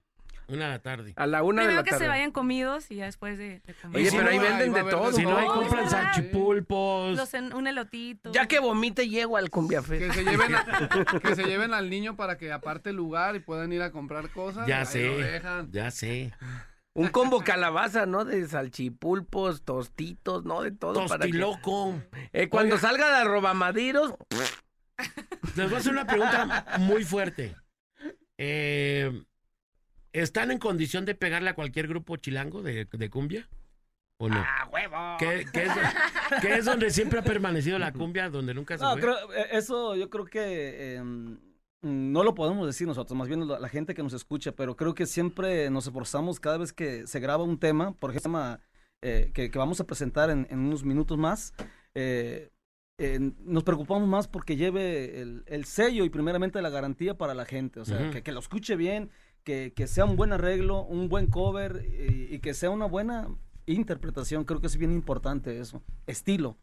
Una 0.48 0.66
de 0.66 0.72
la 0.72 0.80
tarde. 0.80 1.14
A 1.16 1.26
la 1.28 1.42
una 1.44 1.62
de 1.64 1.68
Primero 1.68 1.82
la 1.82 1.84
que 1.84 1.90
tarde. 1.92 2.06
se 2.06 2.08
vayan 2.10 2.32
comidos 2.32 2.92
y 2.92 2.96
ya 2.98 3.06
después 3.06 3.38
de, 3.38 3.62
de 3.66 3.74
comer. 3.74 3.98
Oye, 3.98 4.10
si 4.12 4.18
pero 4.18 4.24
no, 4.28 4.32
ahí 4.32 4.40
venden 4.40 4.74
de 4.74 4.84
todo. 4.84 5.10
de 5.10 5.16
Si 5.18 5.24
no, 5.24 5.38
ahí 5.38 5.48
compran 5.48 5.90
salchipulpos. 5.90 7.16
Los 7.18 7.34
en- 7.34 7.54
un 7.54 7.68
elotito. 7.68 8.32
Ya 8.32 8.48
que 8.48 8.60
vomite, 8.60 9.10
llego 9.10 9.38
al 9.38 9.50
Cumbia 9.50 9.82
Que 9.82 9.88
Fest. 10.12 10.14
se, 10.16 10.24
lleven 10.24 10.56
a- 10.56 11.06
que 11.22 11.36
se 11.36 11.44
lleven 11.46 11.74
al 11.74 11.90
niño 11.90 12.16
para 12.16 12.38
que 12.38 12.52
aparte 12.52 12.92
el 12.92 12.96
lugar 12.96 13.36
y 13.36 13.40
puedan 13.40 13.74
ir 13.74 13.82
a 13.82 13.92
comprar 13.92 14.30
cosas. 14.30 14.68
Ya 14.68 14.78
ahí 14.80 14.84
lo 14.86 14.90
sé, 14.92 15.00
dejan. 15.24 15.72
ya 15.72 15.90
sé. 15.92 16.34
Un 16.94 17.10
combo 17.10 17.44
calabaza, 17.44 18.06
¿no? 18.06 18.24
De 18.24 18.48
salchipulpos, 18.48 19.64
tostitos, 19.64 20.46
¿no? 20.46 20.62
De 20.62 20.72
todo. 20.72 20.94
para 21.08 21.26
que- 21.26 21.32
Tostiloco. 21.32 22.02
Eh, 22.32 22.48
cuando 22.50 22.76
Oiga. 22.76 22.88
salga 22.88 23.10
la 23.12 23.24
robamadiros, 23.26 24.14
Les 25.56 25.66
voy 25.66 25.76
a 25.76 25.78
hacer 25.80 25.92
una 25.92 26.08
pregunta 26.08 26.66
muy 26.80 27.04
fuerte. 27.04 27.56
Eh, 28.38 29.24
¿Están 30.22 30.52
en 30.52 30.60
condición 30.60 31.06
de 31.06 31.16
pegarle 31.16 31.50
a 31.50 31.56
cualquier 31.56 31.88
grupo 31.88 32.16
chilango 32.18 32.62
de, 32.62 32.86
de 32.86 33.10
cumbia? 33.10 33.48
¿O 34.18 34.30
no? 34.30 34.38
¡ah, 34.38 34.70
huevo! 34.72 35.18
¿Qué, 35.20 35.46
qué 35.52 35.64
es, 35.64 35.72
qué 36.42 36.54
es 36.56 36.66
donde 36.66 36.90
siempre 36.90 37.20
ha 37.20 37.24
permanecido 37.24 37.78
la 37.78 37.92
cumbia, 37.92 38.30
donde 38.30 38.54
nunca 38.54 38.78
se 38.78 38.84
No, 38.84 38.94
fue? 38.94 39.02
creo- 39.02 39.34
eh, 39.34 39.48
eso 39.52 39.96
yo 39.96 40.10
creo 40.10 40.26
que 40.26 40.96
em, 40.96 41.38
no 41.82 42.24
lo 42.24 42.34
podemos 42.34 42.66
decir 42.66 42.88
nosotros, 42.88 43.18
más 43.18 43.28
bien 43.28 43.46
la, 43.46 43.60
la 43.60 43.68
gente 43.70 43.94
que 43.94 44.04
nos 44.04 44.14
escucha, 44.14 44.54
pero 44.54 44.78
creo 44.78 44.94
que 44.96 45.06
siempre 45.06 45.70
nos 45.70 45.88
esforzamos 45.88 46.40
cada 46.40 46.58
vez 46.58 46.72
que 46.72 47.06
se 47.08 47.20
graba 47.20 47.44
un 47.44 47.60
tema, 47.60 47.92
por 47.94 48.12
ejemplo, 48.12 48.24
tema, 48.32 48.60
eh, 49.04 49.32
que, 49.34 49.52
que 49.52 49.60
vamos 49.60 49.82
a 49.82 49.86
presentar 49.86 50.30
en, 50.30 50.48
en 50.50 50.60
unos 50.60 50.84
minutos 50.86 51.18
más. 51.18 51.54
eh, 51.94 52.52
eh, 52.98 53.20
nos 53.40 53.64
preocupamos 53.66 54.08
más 54.08 54.30
porque 54.30 54.56
lleve 54.56 55.20
el, 55.22 55.44
el 55.48 55.66
sello 55.66 56.06
y 56.06 56.10
primeramente 56.10 56.62
la 56.62 56.70
garantía 56.70 57.18
para 57.18 57.34
la 57.34 57.44
gente, 57.44 57.82
o 57.82 57.86
sea, 57.86 58.10
que 58.10 58.32
lo 58.32 58.40
escuche 58.40 58.78
bien, 58.78 59.10
que, 59.46 59.72
que 59.74 59.88
sea 59.88 60.04
un 60.04 60.18
buen 60.18 60.34
arreglo, 60.34 60.84
un 60.84 61.08
buen 61.08 61.28
cover 61.28 61.86
y, 61.88 62.36
y 62.36 62.40
que 62.40 62.54
sea 62.54 62.72
una 62.72 62.86
buena 62.86 63.30
interpretación, 63.66 64.44
creo 64.44 64.60
que 64.60 64.68
es 64.68 64.76
bien 64.76 64.92
importante 64.92 65.60
eso, 65.60 65.82
estilo. 66.08 66.58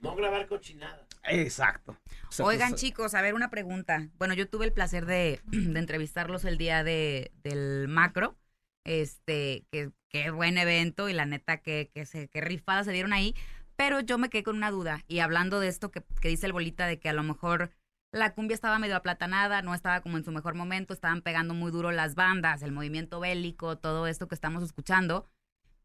No 0.00 0.16
grabar 0.16 0.46
cochinada. 0.46 1.06
Exacto. 1.24 1.98
O 2.28 2.32
sea, 2.32 2.46
Oigan, 2.46 2.70
pues, 2.70 2.80
chicos, 2.80 3.14
a 3.14 3.20
ver, 3.20 3.34
una 3.34 3.50
pregunta. 3.50 4.08
Bueno, 4.18 4.32
yo 4.32 4.48
tuve 4.48 4.64
el 4.64 4.72
placer 4.72 5.04
de, 5.04 5.40
de 5.46 5.78
entrevistarlos 5.78 6.44
el 6.44 6.56
día 6.56 6.82
de, 6.82 7.32
del 7.42 7.88
macro. 7.88 8.36
Este, 8.84 9.66
que 9.70 9.92
qué 10.08 10.30
buen 10.30 10.56
evento 10.56 11.10
y 11.10 11.12
la 11.12 11.26
neta 11.26 11.58
que, 11.58 11.90
que, 11.92 12.06
se, 12.06 12.28
que 12.28 12.40
rifada 12.40 12.82
se 12.84 12.92
dieron 12.92 13.12
ahí. 13.12 13.34
Pero 13.76 14.00
yo 14.00 14.16
me 14.16 14.30
quedé 14.30 14.42
con 14.42 14.56
una 14.56 14.70
duda. 14.70 15.04
Y 15.06 15.18
hablando 15.18 15.60
de 15.60 15.68
esto 15.68 15.90
que, 15.90 16.02
que 16.20 16.28
dice 16.28 16.46
el 16.46 16.52
bolita, 16.52 16.86
de 16.86 16.98
que 16.98 17.10
a 17.10 17.14
lo 17.14 17.22
mejor 17.22 17.70
la 18.12 18.34
cumbia 18.34 18.54
estaba 18.54 18.78
medio 18.78 18.96
aplatanada, 18.96 19.62
no 19.62 19.74
estaba 19.74 20.00
como 20.00 20.16
en 20.16 20.24
su 20.24 20.32
mejor 20.32 20.54
momento, 20.54 20.92
estaban 20.92 21.22
pegando 21.22 21.54
muy 21.54 21.70
duro 21.70 21.92
las 21.92 22.14
bandas, 22.14 22.62
el 22.62 22.72
movimiento 22.72 23.20
bélico, 23.20 23.78
todo 23.78 24.06
esto 24.06 24.28
que 24.28 24.34
estamos 24.34 24.62
escuchando. 24.62 25.26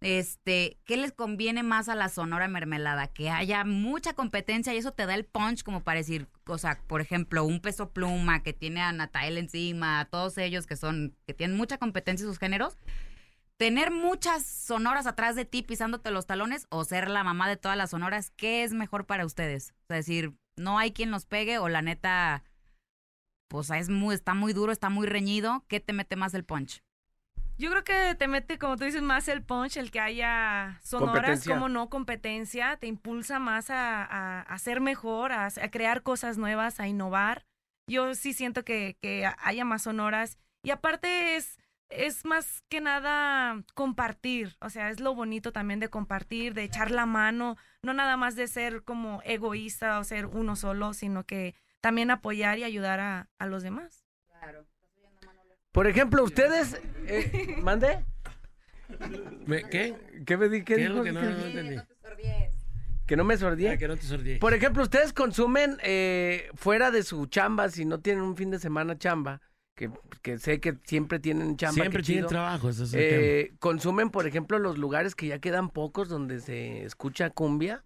Este, 0.01 0.77
¿qué 0.85 0.97
les 0.97 1.13
conviene 1.13 1.63
más 1.63 1.89
a 1.89 1.95
la 1.95 2.09
Sonora 2.09 2.47
Mermelada? 2.47 3.07
Que 3.07 3.29
haya 3.29 3.63
mucha 3.63 4.13
competencia 4.13 4.73
y 4.73 4.77
eso 4.77 4.91
te 4.91 5.05
da 5.05 5.15
el 5.15 5.25
punch 5.25 5.63
como 5.63 5.83
para 5.83 5.99
decir, 5.99 6.27
o 6.45 6.57
sea, 6.57 6.79
por 6.87 7.01
ejemplo, 7.01 7.43
un 7.43 7.59
peso 7.59 7.89
pluma 7.91 8.43
que 8.43 8.53
tiene 8.53 8.81
a 8.81 8.91
Natael 8.91 9.37
encima, 9.37 9.99
a 9.99 10.05
todos 10.05 10.37
ellos 10.37 10.67
que 10.67 10.75
son, 10.75 11.15
que 11.25 11.33
tienen 11.33 11.57
mucha 11.57 11.77
competencia 11.77 12.25
en 12.25 12.29
sus 12.29 12.39
géneros. 12.39 12.77
Tener 13.57 13.89
muchas 13.89 14.45
sonoras 14.45 15.07
atrás 15.07 15.35
de 15.35 15.45
ti 15.45 15.63
pisándote 15.63 16.11
los 16.11 16.25
talones 16.27 16.67
o 16.69 16.83
ser 16.83 17.09
la 17.09 17.23
mamá 17.23 17.47
de 17.47 17.55
todas 17.55 17.77
las 17.77 17.91
sonoras, 17.91 18.31
¿qué 18.35 18.63
es 18.63 18.73
mejor 18.73 19.05
para 19.05 19.25
ustedes? 19.25 19.73
O 19.83 19.87
sea, 19.87 19.95
decir, 19.95 20.33
no 20.57 20.77
hay 20.77 20.91
quien 20.91 21.11
los 21.11 21.25
pegue 21.25 21.57
o 21.57 21.69
la 21.69 21.81
neta, 21.81 22.43
pues 23.47 23.69
es 23.69 23.89
muy, 23.89 24.15
está 24.15 24.33
muy 24.33 24.53
duro, 24.53 24.71
está 24.71 24.89
muy 24.89 25.07
reñido, 25.07 25.63
¿qué 25.67 25.79
te 25.79 25.93
mete 25.93 26.15
más 26.15 26.33
el 26.33 26.45
punch? 26.45 26.81
Yo 27.57 27.69
creo 27.69 27.85
que 27.85 28.15
te 28.15 28.27
mete, 28.27 28.59
como 28.59 28.75
tú 28.75 28.83
dices, 28.83 29.01
más 29.01 29.29
el 29.29 29.41
punch, 29.41 29.77
el 29.77 29.89
que 29.89 30.01
haya 30.01 30.77
sonoras, 30.83 31.47
como 31.47 31.69
no 31.69 31.89
competencia, 31.89 32.75
te 32.75 32.87
impulsa 32.87 33.39
más 33.39 33.69
a, 33.69 34.03
a, 34.03 34.41
a 34.41 34.59
ser 34.59 34.81
mejor, 34.81 35.31
a, 35.31 35.45
a 35.45 35.71
crear 35.71 36.03
cosas 36.03 36.37
nuevas, 36.37 36.81
a 36.81 36.87
innovar. 36.87 37.45
Yo 37.89 38.13
sí 38.13 38.33
siento 38.33 38.65
que, 38.65 38.97
que 39.01 39.31
haya 39.37 39.63
más 39.63 39.83
sonoras. 39.83 40.37
Y 40.63 40.71
aparte 40.71 41.37
es, 41.37 41.57
es 41.97 42.25
más 42.25 42.61
que 42.69 42.81
nada 42.81 43.63
compartir, 43.73 44.55
o 44.61 44.69
sea, 44.69 44.89
es 44.89 44.99
lo 44.99 45.13
bonito 45.15 45.51
también 45.51 45.79
de 45.79 45.89
compartir, 45.89 46.53
de 46.53 46.63
echar 46.63 46.91
la 46.91 47.05
mano, 47.05 47.57
no 47.81 47.93
nada 47.93 48.17
más 48.17 48.35
de 48.35 48.47
ser 48.47 48.83
como 48.83 49.21
egoísta 49.25 49.99
o 49.99 50.03
ser 50.03 50.25
uno 50.25 50.55
solo, 50.55 50.93
sino 50.93 51.23
que 51.25 51.55
también 51.81 52.11
apoyar 52.11 52.57
y 52.59 52.63
ayudar 52.63 52.99
a, 52.99 53.29
a 53.39 53.45
los 53.47 53.63
demás. 53.63 54.05
Claro. 54.39 54.65
por 55.71 55.87
ejemplo, 55.87 56.23
ustedes. 56.23 56.79
eh, 57.07 57.55
¿Mande? 57.61 58.03
¿Me- 59.45 59.63
¿Qué? 59.69 59.95
¿Qué 60.25 60.37
me 60.37 60.49
di? 60.49 60.63
¿Qué 60.63 60.75
¿Qué 60.75 60.83
es 60.85 60.89
dijo? 60.91 61.03
que 61.03 61.11
no, 61.11 61.21
no 61.21 61.45
entendí? 61.45 61.81
Que 63.07 63.15
no 63.15 63.23
me 63.23 63.37
sordí. 63.37 63.67
Ah, 63.67 63.77
que 63.77 63.87
no 63.87 63.95
te 63.97 64.03
sordí. 64.03 64.37
Por 64.37 64.53
ejemplo, 64.53 64.81
ustedes 64.81 65.13
consumen 65.13 65.77
eh, 65.83 66.49
fuera 66.55 66.89
de 66.91 67.03
su 67.03 67.27
chamba, 67.27 67.69
si 67.69 67.85
no 67.85 67.99
tienen 67.99 68.23
un 68.23 68.35
fin 68.35 68.49
de 68.49 68.57
semana 68.59 68.97
chamba, 68.97 69.41
que, 69.75 69.91
que 70.21 70.37
sé 70.39 70.59
que 70.59 70.77
siempre 70.83 71.19
tienen 71.19 71.57
chamba. 71.57 71.73
Siempre 71.73 72.01
tienen 72.01 72.23
chido. 72.23 72.29
trabajo, 72.29 72.69
es 72.69 72.93
Eh, 72.93 73.53
consumen, 73.59 74.09
por 74.09 74.25
ejemplo, 74.25 74.57
los 74.57 74.77
lugares 74.77 75.15
que 75.15 75.27
ya 75.27 75.39
quedan 75.39 75.69
pocos 75.69 76.09
donde 76.09 76.39
se 76.39 76.83
escucha 76.83 77.29
cumbia, 77.29 77.83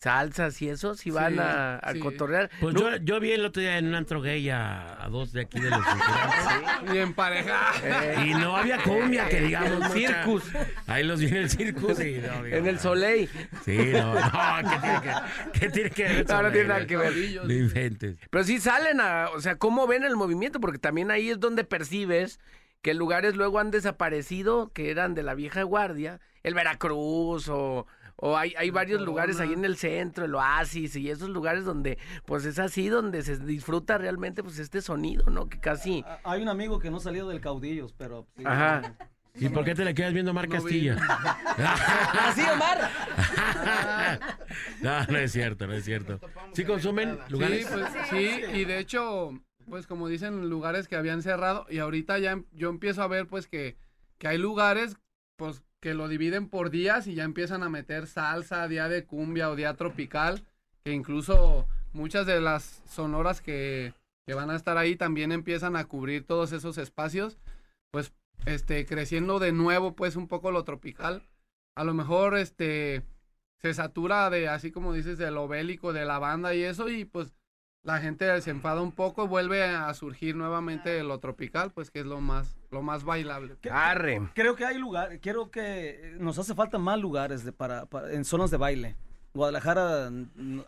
salsas 0.00 0.62
y 0.62 0.68
eso, 0.68 0.94
si 0.94 1.10
van 1.10 1.34
Sí, 1.34 1.38
a, 1.40 1.76
a 1.78 1.92
sí. 1.92 1.98
cotorrear. 1.98 2.50
Pues 2.60 2.74
No- 2.74 2.80
yo, 2.82 2.96
yo 3.02 3.20
vi 3.20 3.32
el 3.32 3.44
otro 3.44 3.60
día 3.60 3.78
en 3.78 3.88
un 3.88 3.94
antro 3.96 4.20
gay 4.20 4.48
a, 4.48 5.02
a 5.04 5.08
dos 5.08 5.32
de 5.32 5.42
aquí 5.42 5.58
de 5.60 5.70
los 5.70 5.78
integrantes. 5.92 6.94
Y 6.94 6.98
en 6.98 7.14
pareja. 7.14 7.72
Eh, 7.82 8.26
Y 8.28 8.34
no 8.34 8.56
había 8.56 8.78
cumbia, 8.82 9.28
que 9.28 9.40
digamos. 9.40 9.80
mucha. 9.80 9.90
Circus. 10.24 10.44
Ahí 10.86 11.02
los 11.04 11.18
vi 11.20 11.26
en 11.26 11.36
el 11.36 11.50
circus. 11.50 11.98
y 12.00 12.18
no, 12.18 12.46
en 12.46 12.66
el. 12.66 12.78
Soleil. 12.78 13.28
Sí, 13.64 13.76
no, 13.92 14.14
no, 14.14 14.70
¿qué 14.70 14.78
tiene 14.80 15.00
que, 15.02 15.58
qué 15.60 15.68
tiene 15.70 15.90
que 15.90 16.02
ver? 16.04 16.12
No, 16.12 16.18
no 16.20 16.26
Soleil, 16.36 16.52
tiene 16.52 16.68
nada 16.68 16.86
que 16.86 16.96
ver. 16.96 17.12
No 17.44 17.52
inventes. 17.52 18.18
Pero 18.30 18.44
sí 18.44 18.60
salen 18.60 19.00
a, 19.00 19.30
o 19.34 19.40
sea, 19.40 19.56
¿cómo 19.56 19.86
ven 19.88 20.04
el 20.04 20.14
movimiento? 20.16 20.60
Porque 20.60 20.78
también 20.78 21.10
ahí 21.10 21.30
es 21.30 21.40
donde 21.40 21.64
percibes 21.64 22.38
que 22.82 22.94
lugares 22.94 23.34
luego 23.34 23.58
han 23.58 23.72
desaparecido, 23.72 24.72
que 24.72 24.92
eran 24.92 25.14
de 25.14 25.24
la 25.24 25.34
vieja 25.34 25.64
guardia, 25.64 26.20
el 26.44 26.54
Veracruz 26.54 27.48
o, 27.48 27.86
o 28.20 28.36
hay, 28.36 28.52
hay 28.58 28.70
varios 28.70 29.00
lugares 29.00 29.38
ahí 29.38 29.52
en 29.52 29.64
el 29.64 29.76
centro, 29.76 30.24
el 30.24 30.34
Oasis 30.34 30.96
y 30.96 31.08
esos 31.08 31.28
lugares 31.28 31.64
donde 31.64 31.98
pues 32.26 32.44
es 32.44 32.58
así 32.58 32.88
donde 32.88 33.22
se 33.22 33.36
disfruta 33.38 33.96
realmente 33.96 34.42
pues 34.42 34.58
este 34.58 34.82
sonido, 34.82 35.30
¿no? 35.30 35.48
Que 35.48 35.60
casi... 35.60 36.04
Hay 36.24 36.42
un 36.42 36.48
amigo 36.48 36.80
que 36.80 36.90
no 36.90 36.96
ha 36.96 37.00
salido 37.00 37.28
del 37.28 37.40
caudillos, 37.40 37.94
pero... 37.96 38.26
sí. 38.36 38.42
Ajá. 38.44 38.94
¿Y 39.34 39.48
por 39.50 39.64
qué 39.64 39.74
te 39.76 39.84
le 39.84 39.94
quedas 39.94 40.12
viendo 40.12 40.32
a 40.32 40.34
Mar 40.34 40.48
Castilla? 40.48 40.96
Así, 42.26 42.42
Omar. 42.42 42.90
no, 44.80 45.04
no 45.06 45.18
es 45.18 45.30
cierto, 45.30 45.68
no 45.68 45.74
es 45.74 45.84
cierto. 45.84 46.18
¿Sí 46.54 46.64
consumen 46.64 47.18
lugares? 47.28 47.66
Sí, 47.66 47.72
pues, 47.72 47.88
sí, 48.10 48.40
y 48.52 48.64
de 48.64 48.80
hecho, 48.80 49.30
pues 49.68 49.86
como 49.86 50.08
dicen, 50.08 50.48
lugares 50.50 50.88
que 50.88 50.96
habían 50.96 51.22
cerrado 51.22 51.66
y 51.70 51.78
ahorita 51.78 52.18
ya 52.18 52.32
em- 52.32 52.46
yo 52.52 52.68
empiezo 52.68 53.00
a 53.02 53.06
ver 53.06 53.28
pues 53.28 53.46
que, 53.46 53.76
que 54.18 54.26
hay 54.26 54.38
lugares 54.38 54.96
pues 55.36 55.62
que 55.80 55.94
lo 55.94 56.08
dividen 56.08 56.48
por 56.48 56.70
días 56.70 57.06
y 57.06 57.14
ya 57.14 57.24
empiezan 57.24 57.62
a 57.62 57.68
meter 57.68 58.06
salsa, 58.06 58.68
día 58.68 58.88
de 58.88 59.04
cumbia 59.04 59.50
o 59.50 59.56
día 59.56 59.74
tropical, 59.74 60.42
que 60.84 60.92
incluso 60.92 61.68
muchas 61.92 62.26
de 62.26 62.40
las 62.40 62.82
sonoras 62.86 63.40
que, 63.40 63.94
que 64.26 64.34
van 64.34 64.50
a 64.50 64.56
estar 64.56 64.76
ahí 64.76 64.96
también 64.96 65.32
empiezan 65.32 65.76
a 65.76 65.84
cubrir 65.84 66.26
todos 66.26 66.52
esos 66.52 66.78
espacios, 66.78 67.38
pues 67.90 68.12
este 68.46 68.86
creciendo 68.86 69.38
de 69.38 69.52
nuevo 69.52 69.94
pues 69.94 70.16
un 70.16 70.28
poco 70.28 70.50
lo 70.50 70.64
tropical. 70.64 71.22
A 71.74 71.84
lo 71.84 71.94
mejor 71.94 72.36
este 72.36 73.02
se 73.58 73.74
satura 73.74 74.30
de 74.30 74.48
así 74.48 74.70
como 74.70 74.92
dices 74.92 75.18
de 75.18 75.30
lo 75.30 75.48
bélico 75.48 75.92
de 75.92 76.04
la 76.04 76.18
banda 76.18 76.54
y 76.54 76.62
eso 76.62 76.88
y 76.88 77.04
pues 77.04 77.32
la 77.82 77.98
gente 78.00 78.40
se 78.42 78.50
enfada 78.50 78.82
un 78.82 78.92
poco 78.92 79.24
y 79.24 79.28
vuelve 79.28 79.64
a 79.64 79.92
surgir 79.94 80.36
nuevamente 80.36 81.02
lo 81.02 81.18
tropical, 81.20 81.72
pues 81.72 81.90
que 81.90 82.00
es 82.00 82.06
lo 82.06 82.20
más 82.20 82.56
lo 82.70 82.82
más 82.82 83.04
bailable. 83.04 83.56
Arre. 83.70 84.28
Creo 84.34 84.54
que 84.56 84.66
hay 84.66 84.76
lugar, 84.78 85.20
creo 85.20 85.50
que 85.50 86.16
nos 86.18 86.38
hace 86.38 86.54
falta 86.54 86.76
más 86.78 86.98
lugares 86.98 87.44
de 87.44 87.52
para, 87.52 87.86
para- 87.86 88.12
en 88.12 88.24
zonas 88.24 88.50
de 88.50 88.58
baile. 88.58 88.96
Guadalajara 89.32 90.10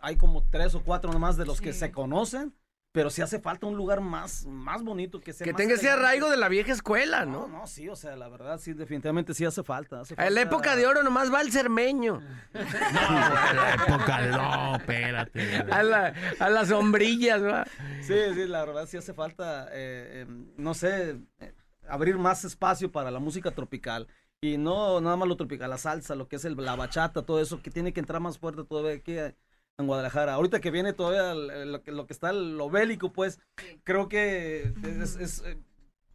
hay 0.01 0.15
como 0.15 0.43
tres 0.49 0.73
o 0.75 0.81
cuatro 0.83 1.11
nomás 1.11 1.37
de 1.37 1.45
los 1.45 1.59
que 1.61 1.73
se 1.73 1.91
conocen, 1.91 2.53
pero 2.93 3.09
sí 3.09 3.21
hace 3.21 3.39
falta 3.39 3.67
un 3.67 3.77
lugar 3.77 4.01
más, 4.01 4.45
más 4.45 4.83
bonito 4.83 5.21
que 5.21 5.31
sea 5.31 5.45
Que 5.45 5.53
más 5.53 5.57
tenga 5.57 5.75
ese 5.75 5.89
arraigo 5.89 6.29
de 6.29 6.35
la 6.37 6.49
vieja 6.49 6.71
escuela, 6.73 7.25
No, 7.25 7.47
¿no? 7.47 7.59
no, 7.59 7.67
sí, 7.67 7.87
o 7.87 7.95
sea, 7.95 8.15
la 8.17 8.27
verdad, 8.27 8.59
sí, 8.59 8.73
definitivamente 8.73 9.33
sí 9.33 9.45
hace 9.45 9.63
falta. 9.63 10.01
hace 10.01 10.13
En 10.17 10.33
la 10.35 10.41
época 10.41 10.75
de 10.75 10.85
oro 10.87 11.01
nomás 11.01 11.33
va 11.33 11.41
el 11.41 11.51
cermeño. 11.51 12.21
La 12.53 13.73
época, 13.75 14.21
no, 14.27 14.75
espérate. 14.75 15.57
A, 15.71 15.83
la- 15.83 16.13
a 16.39 16.49
las 16.49 16.67
sombrillas, 16.69 17.41
¿va? 17.43 17.65
Sí, 18.01 18.15
sí, 18.33 18.45
la 18.47 18.65
verdad 18.65 18.85
sí 18.87 18.97
hace 18.97 19.13
falta, 19.13 19.67
eh, 19.71 20.25
eh, 20.25 20.25
no 20.57 20.73
sé, 20.73 21.17
eh, 21.39 21.53
abrir 21.87 22.17
más 22.17 22.43
espacio 22.43 22.91
para 22.91 23.11
la 23.11 23.19
música 23.19 23.51
tropical. 23.51 24.07
Y 24.41 24.57
no 24.57 24.99
nada 25.01 25.15
más 25.17 25.27
lo 25.27 25.37
tropical, 25.37 25.69
la 25.69 25.77
salsa, 25.77 26.15
lo 26.15 26.27
que 26.27 26.37
es 26.37 26.45
el, 26.45 26.55
la 26.57 26.75
bachata, 26.75 27.21
todo 27.23 27.39
eso, 27.39 27.61
que 27.61 27.69
tiene 27.69 27.93
que 27.93 27.99
entrar 27.99 28.19
más 28.21 28.37
fuerte 28.39 28.63
todavía 28.63 28.93
aquí 28.97 29.17
eh, 29.17 29.35
en 29.77 29.87
Guadalajara. 29.87 30.33
Ahorita 30.33 30.59
que 30.61 30.71
viene 30.71 30.93
todavía 30.93 31.33
lo, 31.65 31.81
que, 31.83 31.91
lo 31.91 32.05
que 32.07 32.13
está 32.13 32.31
lo 32.33 32.69
bélico, 32.69 33.11
pues, 33.13 33.39
creo 33.83 34.07
que 34.09 34.73
es, 34.83 35.15
es, 35.17 35.43
eh, 35.45 35.57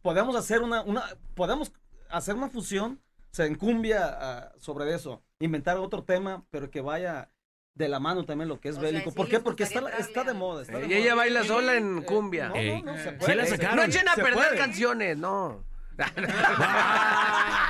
podemos 0.01 0.35
hacer 0.35 0.61
una, 0.61 0.81
una, 0.83 1.03
podemos 1.35 1.71
hacer 2.09 2.35
una 2.35 2.49
fusión, 2.49 3.01
o 3.31 3.35
sea, 3.35 3.45
en 3.45 3.55
cumbia 3.55 4.05
ah, 4.07 4.53
sobre 4.57 4.93
eso, 4.93 5.23
inventar 5.39 5.77
otro 5.77 6.03
tema, 6.03 6.45
pero 6.49 6.69
que 6.71 6.81
vaya 6.81 7.29
de 7.75 7.87
la 7.89 7.99
mano 7.99 8.25
también 8.25 8.49
lo 8.49 8.59
que 8.59 8.69
es 8.69 8.77
O 8.77 8.79
sea, 8.79 8.89
bélico. 8.89 9.11
sí 9.11 9.15
¿Por 9.15 9.27
qué? 9.27 9.35
les 9.35 9.43
Porque 9.43 9.63
está, 9.63 9.81
está 9.99 10.23
de 10.23 10.33
moda. 10.33 10.63
Está 10.63 10.79
de 10.79 10.87
Y 10.87 10.93
ella 10.93 11.13
baila 11.13 11.43
sola 11.43 11.75
en 11.75 11.99
Eh, 11.99 12.05
cumbia. 12.05 12.49
no, 12.49 12.55
no, 12.55 12.81
no, 12.83 12.97
se 12.97 13.11
Sí 13.11 13.15
puede. 13.19 13.45
Se. 13.45 13.57
No 13.75 13.83
echen 13.83 14.07
a 14.09 14.15
se 14.15 14.21
perder 14.21 14.33
puede. 14.33 14.57
canciones, 14.57 15.17
no. 15.17 15.63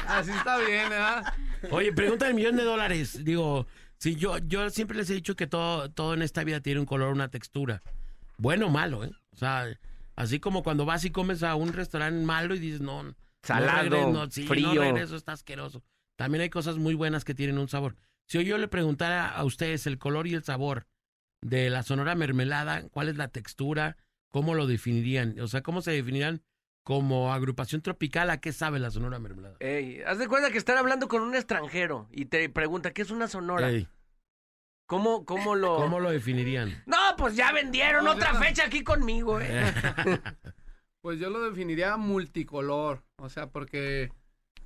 Así 0.08 0.32
está 0.32 0.58
bien, 0.60 0.90
¿verdad? 0.90 1.34
Oye, 1.72 1.94
pregunta 1.94 2.26
del 2.26 2.36
millón 2.36 2.56
de 2.58 2.64
dólares. 2.64 3.24
Digo, 3.24 3.68
si 3.98 4.16
yo, 4.16 4.38
yo 4.40 4.70
siempre 4.70 4.98
les 4.98 5.10
he 5.10 5.14
dicho 5.16 5.36
que 5.36 5.48
todo, 5.48 5.90
todo 5.90 6.14
en 6.14 6.22
esta 6.22 6.44
vida 6.44 6.62
tiene 6.62 6.80
un 6.80 6.86
color, 6.86 7.14
una 7.14 7.30
textura. 7.30 7.82
Bueno 8.38 8.68
o 8.68 8.70
malo, 8.70 9.04
¿eh? 9.04 9.12
O 9.32 9.38
sea, 9.38 9.68
así 10.16 10.40
como 10.40 10.64
cuando 10.64 10.86
vas 10.86 11.04
y 11.06 11.12
comes 11.12 11.44
a 11.44 11.56
un 11.56 11.74
restaurante 11.74 12.24
malo 12.24 12.56
y 12.56 12.60
dices, 12.60 12.82
no, 12.82 13.16
Salado, 13.44 13.78
no, 13.78 13.82
regreso, 13.82 14.12
no, 14.12 14.32
sí, 14.32 14.48
frío. 14.48 14.74
no 14.74 14.82
regreso, 14.82 15.16
está 15.16 15.32
asqueroso. 15.32 15.84
También 16.16 16.42
hay 16.42 16.50
cosas 16.50 16.78
muy 16.78 16.96
buenas 16.96 17.24
que 17.24 17.34
tienen 17.34 17.58
un 17.58 17.68
sabor. 17.68 17.96
Si 18.28 18.44
yo 18.44 18.58
le 18.58 18.68
preguntara 18.68 19.30
a 19.30 19.44
ustedes 19.46 19.88
el 19.88 19.98
color 19.98 20.28
y 20.28 20.34
el 20.34 20.44
sabor 20.44 20.86
de 21.42 21.70
la 21.70 21.84
Sonora 21.84 22.16
Mermelada, 22.16 22.84
¿cuál 22.90 23.10
es 23.10 23.18
la 23.18 23.30
textura? 23.30 23.98
¿Cómo 24.30 24.54
lo 24.54 24.68
definirían? 24.68 25.40
O 25.40 25.48
sea, 25.48 25.62
¿cómo 25.62 25.82
se 25.82 25.92
definirían 25.92 26.42
como 26.88 27.34
agrupación 27.34 27.82
tropical? 27.82 28.30
¿A 28.30 28.40
qué 28.40 28.54
sabe 28.54 28.80
la 28.80 28.90
Sonora 28.92 29.20
Mermelada? 29.20 29.58
Ey, 29.60 30.02
haz 30.04 30.20
de 30.20 30.28
cuenta 30.30 30.52
que 30.52 30.58
están 30.58 30.78
hablando 30.78 31.10
con 31.10 31.22
un 31.22 31.36
extranjero 31.36 32.08
y 32.14 32.28
te 32.28 32.48
pregunta, 32.48 32.92
¿qué 32.94 33.02
es 33.02 33.12
una 33.12 33.28
sonora? 33.28 33.70
Ey, 33.72 33.90
¿Cómo, 34.88 35.26
cómo 35.26 35.56
lo...? 35.56 35.76
¿Cómo 35.80 36.00
lo 36.00 36.10
definirían? 36.12 36.82
No, 36.86 36.96
pues 37.18 37.36
ya 37.36 37.52
vendieron 37.52 38.06
No, 38.06 38.12
otra 38.12 38.32
ya- 38.32 38.40
fecha 38.40 38.64
aquí 38.68 38.86
conmigo, 38.86 39.42
¿eh? 39.42 39.66
Pues 41.02 41.20
yo 41.20 41.30
lo 41.30 41.42
definiría 41.42 41.98
multicolor, 41.98 43.04
o 43.22 43.28
sea, 43.30 43.50
porque 43.50 44.10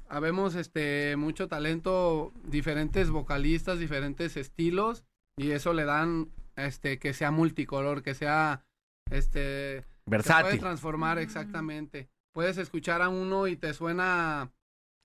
habemos 0.08 0.54
este 0.54 1.16
mucho 1.16 1.48
talento, 1.48 2.34
diferentes 2.44 3.10
vocalistas, 3.10 3.80
diferentes 3.80 4.38
estilos 4.38 5.04
y 5.38 5.52
eso 5.52 5.74
le 5.74 5.86
dan 5.86 6.30
este 6.56 7.00
que 7.00 7.14
sea 7.16 7.32
multicolor, 7.32 8.04
que 8.04 8.14
sea 8.14 8.64
este 9.10 9.86
se 10.20 10.30
puede 10.30 10.44
Versátil. 10.44 10.60
transformar 10.60 11.18
exactamente. 11.20 12.10
Puedes 12.34 12.58
escuchar 12.58 13.02
a 13.02 13.10
uno 13.10 13.48
y 13.48 13.56
te 13.56 13.74
suena 13.74 14.52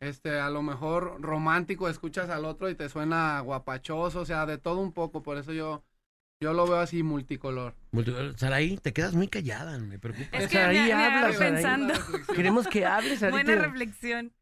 este 0.00 0.38
a 0.38 0.50
lo 0.50 0.62
mejor 0.62 1.20
romántico, 1.20 1.88
escuchas 1.88 2.28
al 2.28 2.44
otro 2.44 2.68
y 2.68 2.74
te 2.74 2.88
suena 2.88 3.40
guapachoso, 3.40 4.20
o 4.20 4.26
sea, 4.26 4.46
de 4.46 4.58
todo 4.58 4.80
un 4.80 4.92
poco, 4.92 5.22
por 5.22 5.38
eso 5.38 5.52
yo 5.52 5.82
yo 6.38 6.52
lo 6.52 6.66
veo 6.66 6.78
así 6.78 7.02
multicolor. 7.02 7.74
Multicolor. 7.92 8.38
Saraí, 8.38 8.76
te 8.76 8.92
quedas 8.92 9.14
muy 9.14 9.26
callada, 9.28 9.78
me 9.78 9.98
preocupa. 9.98 10.36
Es 10.36 10.48
que 10.48 10.58
me, 10.58 10.72
me 10.72 10.92
agarré 10.92 11.38
pensando. 11.38 11.94
Queremos 12.34 12.66
que 12.66 12.84
hables. 12.84 13.20
Buena 13.20 13.54
reflexión. 13.56 14.32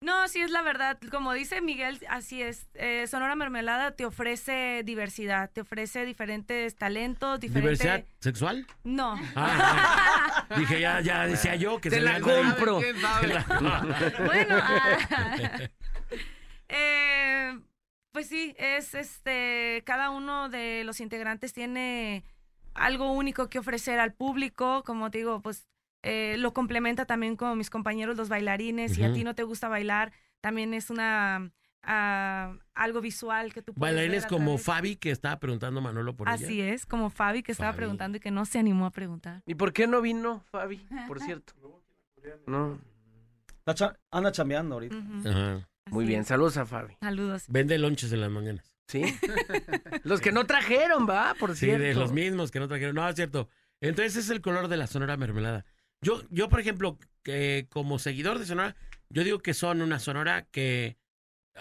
No, 0.00 0.28
sí 0.28 0.40
es 0.40 0.50
la 0.50 0.62
verdad. 0.62 0.98
Como 1.10 1.32
dice 1.32 1.60
Miguel, 1.60 1.98
así 2.08 2.40
es. 2.40 2.68
Eh, 2.74 3.06
Sonora 3.08 3.34
Mermelada 3.34 3.90
te 3.92 4.06
ofrece 4.06 4.82
diversidad, 4.84 5.50
te 5.50 5.62
ofrece 5.62 6.04
diferentes 6.04 6.76
talentos, 6.76 7.40
diferentes... 7.40 7.80
¿Diversidad 7.80 8.04
sexual? 8.20 8.66
No. 8.84 9.20
Ah, 9.34 10.46
dije, 10.56 10.80
ya, 10.80 11.00
ya 11.00 11.26
decía 11.26 11.56
yo 11.56 11.80
que 11.80 11.90
Te 11.90 11.96
se 11.96 12.02
la 12.02 12.20
compro. 12.20 12.80
Bueno, 14.24 14.56
ah, 14.60 15.58
eh, 16.68 17.58
pues 18.12 18.28
sí, 18.28 18.54
es 18.58 18.94
este, 18.94 19.82
cada 19.84 20.10
uno 20.10 20.48
de 20.48 20.84
los 20.84 21.00
integrantes 21.00 21.52
tiene 21.52 22.24
algo 22.74 23.12
único 23.12 23.48
que 23.48 23.58
ofrecer 23.58 23.98
al 23.98 24.12
público, 24.12 24.84
como 24.84 25.10
te 25.10 25.18
digo, 25.18 25.40
pues 25.40 25.66
eh, 26.02 26.36
lo 26.38 26.52
complementa 26.52 27.04
también 27.06 27.36
con 27.36 27.56
mis 27.58 27.70
compañeros 27.70 28.16
los 28.16 28.28
bailarines, 28.28 28.94
si 28.94 29.02
a 29.04 29.12
ti 29.12 29.24
no 29.24 29.34
te 29.34 29.42
gusta 29.42 29.68
bailar, 29.68 30.12
también 30.40 30.74
es 30.74 30.90
una 30.90 31.50
ah, 31.82 32.54
algo 32.74 33.00
visual 33.00 33.52
que 33.52 33.62
tú 33.62 33.74
puedes 33.74 33.94
Bailarines 33.94 34.26
como 34.26 34.58
Fabi, 34.58 34.96
que 34.96 35.10
estaba 35.10 35.38
preguntando 35.40 35.80
a 35.80 35.82
Manolo 35.82 36.14
por 36.14 36.28
ella. 36.28 36.34
Así 36.36 36.60
es, 36.60 36.86
como 36.86 37.10
Fabi 37.10 37.42
que 37.42 37.52
estaba 37.52 37.70
Fabi. 37.72 37.78
preguntando 37.78 38.18
y 38.18 38.20
que 38.20 38.30
no 38.30 38.44
se 38.44 38.58
animó 38.58 38.86
a 38.86 38.90
preguntar. 38.90 39.42
¿Y 39.46 39.54
por 39.54 39.72
qué 39.72 39.86
no 39.86 40.00
vino, 40.00 40.44
Fabi? 40.50 40.86
Por 41.06 41.20
cierto. 41.20 41.54
No. 42.46 42.78
Cha- 43.74 43.98
anda 44.10 44.32
chambeando 44.32 44.74
ahorita. 44.76 44.96
Ajá. 45.26 45.68
Muy 45.90 46.04
bien, 46.06 46.24
saludos 46.24 46.56
a 46.56 46.66
Fabi. 46.66 46.96
Saludos. 47.00 47.44
Vende 47.48 47.78
lonches 47.78 48.12
en 48.12 48.20
las 48.20 48.30
mañanas. 48.30 48.64
¿Sí? 48.86 49.02
Los 50.04 50.20
que 50.20 50.32
no 50.32 50.46
trajeron, 50.46 51.06
va, 51.08 51.34
por 51.38 51.50
Sí, 51.54 51.66
cierto. 51.66 51.82
de 51.84 51.94
los 51.94 52.12
mismos 52.12 52.50
que 52.50 52.58
no 52.58 52.68
trajeron. 52.68 52.94
No, 52.94 53.06
es 53.06 53.14
cierto. 53.16 53.48
Entonces 53.82 54.16
es 54.16 54.30
el 54.30 54.40
color 54.40 54.68
de 54.68 54.78
la 54.78 54.86
Sonora 54.86 55.16
Mermelada. 55.18 55.66
Yo, 56.02 56.22
yo 56.30 56.48
por 56.48 56.60
ejemplo, 56.60 56.98
que 57.22 57.66
como 57.70 57.98
seguidor 57.98 58.38
de 58.38 58.46
Sonora, 58.46 58.76
yo 59.10 59.24
digo 59.24 59.40
que 59.40 59.54
son 59.54 59.82
una 59.82 59.98
Sonora 59.98 60.46
que 60.50 60.96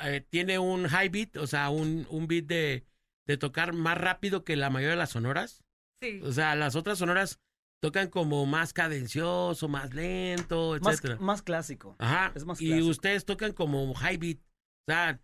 eh, 0.01 0.26
tiene 0.30 0.59
un 0.59 0.88
high 0.88 1.09
beat, 1.09 1.38
o 1.38 1.47
sea, 1.47 1.69
un, 1.69 2.05
un 2.09 2.27
beat 2.27 2.45
de, 2.45 2.85
de 3.26 3.38
tocar 3.38 3.73
más 3.73 3.97
rápido 3.97 4.43
que 4.43 4.55
la 4.55 4.69
mayoría 4.69 4.91
de 4.91 4.97
las 4.97 5.11
sonoras. 5.11 5.64
Sí. 6.01 6.19
O 6.23 6.31
sea, 6.31 6.55
las 6.55 6.76
otras 6.76 6.99
sonoras 6.99 7.39
tocan 7.81 8.09
como 8.09 8.45
más 8.45 8.73
cadencioso, 8.73 9.68
más 9.68 9.93
lento, 9.93 10.77
Más, 10.81 10.95
etcétera. 10.95 11.18
más 11.19 11.41
clásico. 11.41 11.95
Ajá. 11.99 12.31
Es 12.35 12.45
más 12.45 12.61
y 12.61 12.68
clásico. 12.68 12.88
ustedes 12.89 13.26
tocan 13.26 13.53
como 13.53 13.93
high 13.95 14.18
beat. 14.18 14.38
O 14.38 14.91
sea, 14.91 15.19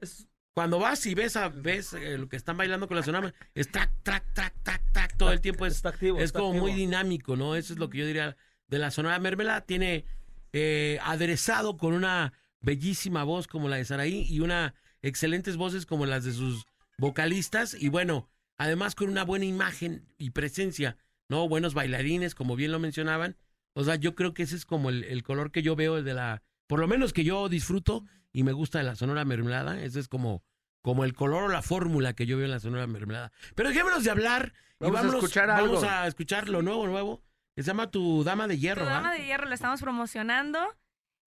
cuando 0.56 0.80
vas 0.80 1.06
y 1.06 1.16
ves 1.16 1.36
a 1.36 1.50
ves 1.50 1.94
eh, 1.94 2.18
lo 2.18 2.28
que 2.30 2.36
están 2.36 2.58
bailando 2.58 2.88
con 2.88 2.98
la 2.98 3.04
sonora, 3.04 3.34
es 3.54 3.70
track, 3.72 3.92
track, 4.04 4.34
track, 4.34 4.54
track, 4.64 4.92
track, 4.92 5.18
todo 5.18 5.32
el 5.32 5.42
tiempo 5.42 5.66
es, 5.66 5.76
Está 5.76 5.90
activo, 5.90 6.18
es 6.18 6.26
está 6.26 6.40
como 6.40 6.50
activo. 6.52 6.66
muy 6.66 6.74
dinámico, 6.74 7.36
¿no? 7.36 7.56
Eso 7.56 7.74
es 7.74 7.80
lo 7.80 7.90
que 7.90 8.00
yo 8.00 8.06
diría 8.06 8.36
de 8.74 8.80
la 8.80 8.92
sonora 8.92 9.20
mermelada. 9.20 9.62
Tiene 9.62 10.06
eh, 10.52 11.00
aderezado 11.04 11.78
con 11.78 11.94
una 11.94 12.34
bellísima 12.60 13.24
voz 13.24 13.48
como 13.48 13.70
la 13.70 13.78
de 13.78 13.86
Saraí 13.86 14.26
y 14.30 14.40
una 14.40 14.74
excelentes 15.02 15.58
voces 15.58 15.86
como 15.86 16.06
las 16.06 16.24
de 16.24 16.34
sus 16.34 16.66
vocalistas 16.98 17.74
y 17.74 17.90
bueno, 17.90 18.30
además 18.58 18.96
con 18.96 19.10
una 19.10 19.24
buena 19.24 19.46
imagen 19.46 20.08
y 20.18 20.32
presencia, 20.32 20.98
¿no? 21.30 21.48
Buenos 21.50 21.74
bailarines, 21.74 22.36
como 22.36 22.56
bien 22.56 22.72
lo 22.72 22.80
mencionaban. 22.80 23.38
O 23.74 23.84
sea, 23.84 23.96
yo 23.96 24.16
creo 24.16 24.34
que 24.34 24.44
ese 24.44 24.56
es 24.56 24.66
como 24.66 24.90
el, 24.90 25.04
el 25.04 25.24
color 25.24 25.52
que 25.52 25.62
yo 25.62 25.76
veo 25.76 26.02
de 26.02 26.14
la, 26.14 26.44
por 26.68 26.80
lo 26.80 26.88
menos 26.88 27.12
que 27.14 27.24
yo 27.24 27.50
disfruto 27.50 28.06
y 28.32 28.44
me 28.44 28.52
gusta 28.52 28.78
de 28.80 28.86
la 28.86 28.96
sonora 28.96 29.26
mermelada. 29.26 29.82
Ese 29.82 30.00
es 30.00 30.08
como, 30.08 30.44
como 30.82 31.04
el 31.04 31.14
color 31.14 31.44
o 31.44 31.50
la 31.50 31.62
fórmula 31.62 32.14
que 32.14 32.26
yo 32.26 32.38
veo 32.38 32.46
en 32.46 32.52
la 32.52 32.60
sonora 32.60 32.88
mermelada. 32.88 33.32
Pero 33.56 33.70
dejémonos 33.70 34.04
de 34.04 34.12
hablar 34.12 34.54
y 34.80 34.86
Vamos 34.86 35.14
a 35.14 35.18
escuchar 35.18 35.48
vamos 35.48 35.84
algo. 35.84 35.90
a 35.90 36.08
escuchar 36.08 36.50
lo 36.50 36.62
nuevo, 36.62 36.88
nuevo. 36.88 37.24
Se 37.56 37.64
llama 37.64 37.90
Tu 37.92 38.24
Dama 38.24 38.48
de 38.48 38.58
Hierro, 38.58 38.84
Tu. 38.84 38.90
Dama 38.90 39.14
de 39.14 39.26
Hierro 39.26 39.46
lo 39.48 39.54
estamos 39.54 39.80
promocionando. 39.82 40.60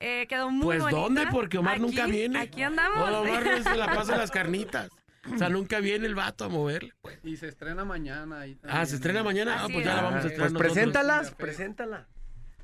Eh, 0.01 0.27
quedó 0.29 0.51
muy 0.51 0.65
Pues 0.67 0.81
bonita. 0.81 1.01
¿dónde? 1.01 1.27
Porque 1.29 1.59
Omar 1.59 1.75
Aquí- 1.75 1.83
nunca 1.83 2.07
viene. 2.07 2.39
Aquí 2.41 2.63
andamos. 2.63 2.99
No, 3.11 3.21
Omar 3.21 3.45
no 3.45 3.63
se 3.63 3.77
la 3.77 3.87
pasa 3.87 4.13
en 4.15 4.19
las 4.19 4.31
carnitas. 4.33 4.91
O 5.33 5.39
sea, 5.39 5.49
nunca 5.49 5.81
viene 5.81 6.07
el 6.07 6.15
vato 6.15 6.45
a 6.45 6.49
moverle. 6.49 6.93
Y 7.25 7.37
se 7.37 7.49
estrena 7.49 7.85
mañana. 7.85 8.41
ahí 8.41 8.57
Ah, 8.59 8.67
también. 8.67 8.87
¿se 8.87 8.95
estrena 8.97 9.23
mañana? 9.23 9.63
Ah, 9.65 9.67
pues 9.73 9.85
ya 9.85 9.95
la 9.97 10.03
vamos 10.03 10.19
a 10.19 10.23
Pues 10.23 10.33
estrenar 10.33 10.53
nosotros. 10.53 10.73
preséntalas, 10.73 11.31
preséntala. 11.35 12.09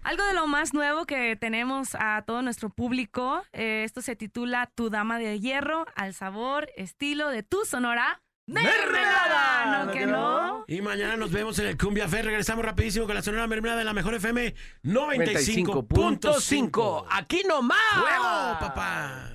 Algo 0.03 0.25
de 0.25 0.35
lo 0.35 0.47
más 0.49 0.75
nuevo 0.75 1.05
que 1.07 1.37
tenemos 1.37 1.95
a 1.99 2.23
todo 2.27 2.43
nuestro 2.43 2.71
público, 2.71 3.43
eh, 3.53 3.83
esto 3.85 4.01
se 4.03 4.17
titula 4.17 4.69
Tu 4.75 4.91
Dama 4.91 5.19
de 5.19 5.39
Hierro, 5.41 5.87
al 5.95 6.13
sabor, 6.15 6.69
estilo 6.77 7.29
de 7.29 7.43
tu 7.45 7.65
sonora. 7.65 8.21
¡Mermelada! 8.53 9.85
¿No 9.85 9.93
que 9.93 10.07
no? 10.07 10.65
Y 10.69 10.81
mañana 10.81 11.17
nos 11.17 11.33
vemos 11.33 11.59
en 11.59 11.67
el 11.67 11.77
Cumbia 11.77 12.09
Fe. 12.09 12.23
Regresamos 12.23 12.65
rapidísimo 12.65 13.05
con 13.07 13.15
la 13.15 13.23
sonora 13.23 13.47
mermelada 13.47 13.81
de 13.81 13.85
la 13.85 13.93
mejor 13.93 14.15
FM 14.15 14.55
95.5. 14.85 17.07
Aquí 17.11 17.43
nomás. 17.49 17.79
¡Huevo, 17.97 18.59
papá! 18.61 19.29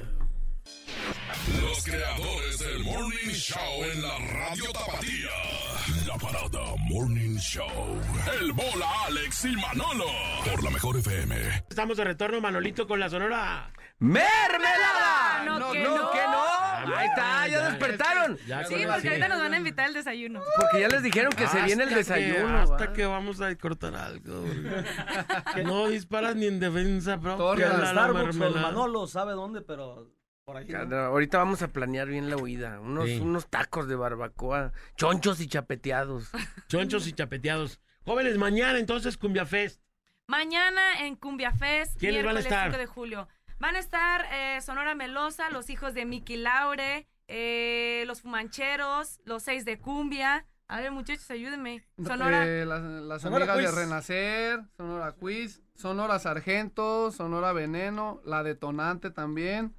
Los 1.62 1.84
creadores 1.84 2.60
del 2.60 2.84
Morning 2.84 3.32
Show 3.32 3.84
en 3.94 4.02
la 4.02 4.18
radio 4.18 4.72
Tapatía. 4.72 5.30
La 6.32 6.40
parada 6.50 6.76
Morning 6.90 7.38
Show. 7.38 8.02
El 8.40 8.52
bola 8.52 8.86
Alex 9.08 9.46
y 9.46 9.56
Manolo. 9.56 10.06
Por 10.50 10.64
la 10.64 10.70
mejor 10.72 10.98
FM. 10.98 11.36
Estamos 11.70 11.96
de 11.98 12.04
retorno, 12.04 12.42
Manolito, 12.42 12.86
con 12.88 13.00
la 13.00 13.10
sonora. 13.10 13.72
¡Mermelada! 14.00 15.44
No, 15.46 15.60
no, 15.60 15.72
que 15.72 15.84
no, 15.84 15.98
no. 15.98 16.12
que 16.12 16.18
no. 16.18 16.96
Ahí 16.96 17.08
está, 17.08 17.48
ya 17.48 17.70
despertaron. 17.70 18.38
Ya 18.48 18.64
Sí, 18.66 18.76
porque 18.92 19.08
ahorita 19.10 19.28
nos 19.30 19.40
van 19.40 19.54
a 19.54 19.58
invitar 19.58 19.86
al 19.86 19.94
desayuno. 19.94 20.42
Porque 20.58 20.82
ya 20.82 20.88
les 20.90 21.04
dijeron 21.04 21.32
que 21.34 21.48
se 21.48 21.62
viene 21.64 21.84
el 21.84 21.90
que- 21.90 21.96
desayuno. 21.96 22.58
hasta 22.60 22.88
va. 22.88 22.94
que 22.94 23.06
vamos 23.06 23.40
a 23.42 23.56
cortar 23.56 23.96
algo. 23.96 24.44
no 25.64 25.88
disparas 25.88 26.36
ni 26.36 26.48
en 26.48 26.60
defensa 26.60 27.20
propia. 27.20 27.38
Torre 27.38 27.62
la- 27.70 27.78
la 27.78 27.90
Starbucks, 27.92 28.36
mermelada. 28.36 28.62
Manolo 28.68 29.08
sabe 29.08 29.34
dónde, 29.34 29.62
pero 29.62 30.08
por 30.48 30.56
ahí. 30.58 30.66
¿no? 30.66 30.72
Cada- 30.72 31.08
Ahorita 31.08 31.38
vamos 31.38 31.62
a 31.62 31.68
planear 31.68 32.08
bien 32.08 32.30
la 32.30 32.38
huida. 32.38 32.80
Unos, 32.80 33.06
Sí. 33.06 33.20
unos 33.20 33.48
tacos 33.48 33.88
de 33.90 33.96
barbacoa, 33.96 34.72
chonchos 34.96 35.42
y 35.42 35.48
chapeteados. 35.48 36.32
Chonchos 36.70 37.06
y 37.08 37.12
chapeteados. 37.14 37.82
Jóvenes, 38.06 38.38
mañana 38.38 38.80
entonces 38.80 39.18
Cumbia 39.18 39.46
Fest. 39.46 39.82
Mañana 40.28 41.06
en 41.06 41.16
Cumbia 41.18 41.52
Fest, 41.52 41.98
¿Quiénes 42.00 42.24
van 42.24 42.38
a 42.38 42.40
miércoles 42.40 42.46
estar? 42.46 42.72
5 42.72 42.78
de 42.78 42.86
julio. 42.86 43.28
Van 43.60 43.76
a 43.76 43.80
estar 43.80 44.26
eh, 44.32 44.62
Sonora 44.62 44.96
Melosa, 44.96 45.50
los 45.50 45.70
hijos 45.70 45.94
de 45.94 46.06
Miki 46.06 46.38
Laure, 46.38 47.08
eh, 47.28 48.04
los 48.08 48.22
Fumancheros, 48.22 49.20
los 49.26 49.44
seis 49.44 49.66
de 49.66 49.80
Cumbia. 49.80 50.46
A 50.70 50.80
ver, 50.80 50.92
muchachos, 50.92 51.30
ayúdenme. 51.32 51.86
Sonora. 52.06 52.46
Eh, 52.46 52.66
las, 52.66 52.82
las 52.82 53.22
Sonora 53.22 53.52
amigas 53.54 53.76
de. 53.76 53.82
Renacer, 53.82 54.60
Sonora 54.78 55.14
Quiz, 55.14 55.62
Sonora 55.76 56.20
Sargento, 56.20 57.12
Sonora 57.12 57.52
Veneno, 57.54 58.22
la 58.26 58.44
Detonante 58.44 59.10
también. 59.12 59.74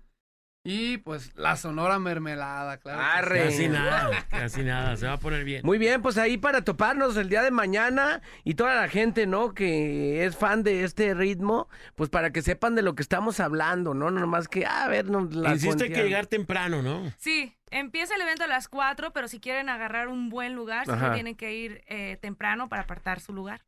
Y 0.64 0.98
pues 0.98 1.34
la 1.36 1.56
Sonora 1.56 1.98
Mermelada, 1.98 2.78
claro. 2.78 3.00
Arre. 3.00 3.44
Casi 3.44 3.68
nada, 3.68 4.26
casi 4.28 4.62
nada. 4.62 4.96
Se 4.96 5.06
va 5.06 5.14
a 5.14 5.18
poner 5.18 5.44
bien. 5.44 5.62
Muy 5.64 5.78
bien, 5.78 6.02
pues 6.02 6.18
ahí 6.18 6.36
para 6.36 6.62
toparnos 6.62 7.16
el 7.16 7.28
día 7.28 7.42
de 7.42 7.50
mañana 7.50 8.20
y 8.44 8.54
toda 8.54 8.74
la 8.74 8.88
gente, 8.88 9.26
¿no? 9.26 9.54
Que 9.54 10.26
es 10.26 10.36
fan 10.36 10.64
de 10.64 10.84
este 10.84 11.14
ritmo, 11.14 11.68
pues 11.94 12.10
para 12.10 12.32
que 12.32 12.42
sepan 12.42 12.74
de 12.74 12.82
lo 12.82 12.94
que 12.94 13.02
estamos 13.02 13.40
hablando, 13.40 13.94
¿no? 13.94 14.10
No 14.10 14.26
más 14.26 14.48
que, 14.48 14.66
ah, 14.66 14.84
a 14.84 14.88
ver, 14.88 15.06
no, 15.06 15.28
la 15.32 15.52
Insisto, 15.52 15.84
hay 15.84 15.90
que 15.90 16.02
llegar 16.02 16.26
temprano, 16.26 16.82
¿no? 16.82 17.10
Sí, 17.16 17.56
empieza 17.70 18.14
el 18.16 18.20
evento 18.20 18.44
a 18.44 18.48
las 18.48 18.68
4, 18.68 19.12
pero 19.12 19.28
si 19.28 19.40
quieren 19.40 19.68
agarrar 19.68 20.08
un 20.08 20.28
buen 20.28 20.54
lugar, 20.54 20.86
sí 20.86 20.92
tienen 21.14 21.36
que 21.36 21.54
ir 21.54 21.82
eh, 21.86 22.18
temprano 22.20 22.68
para 22.68 22.82
apartar 22.82 23.20
su 23.20 23.32
lugar. 23.32 23.62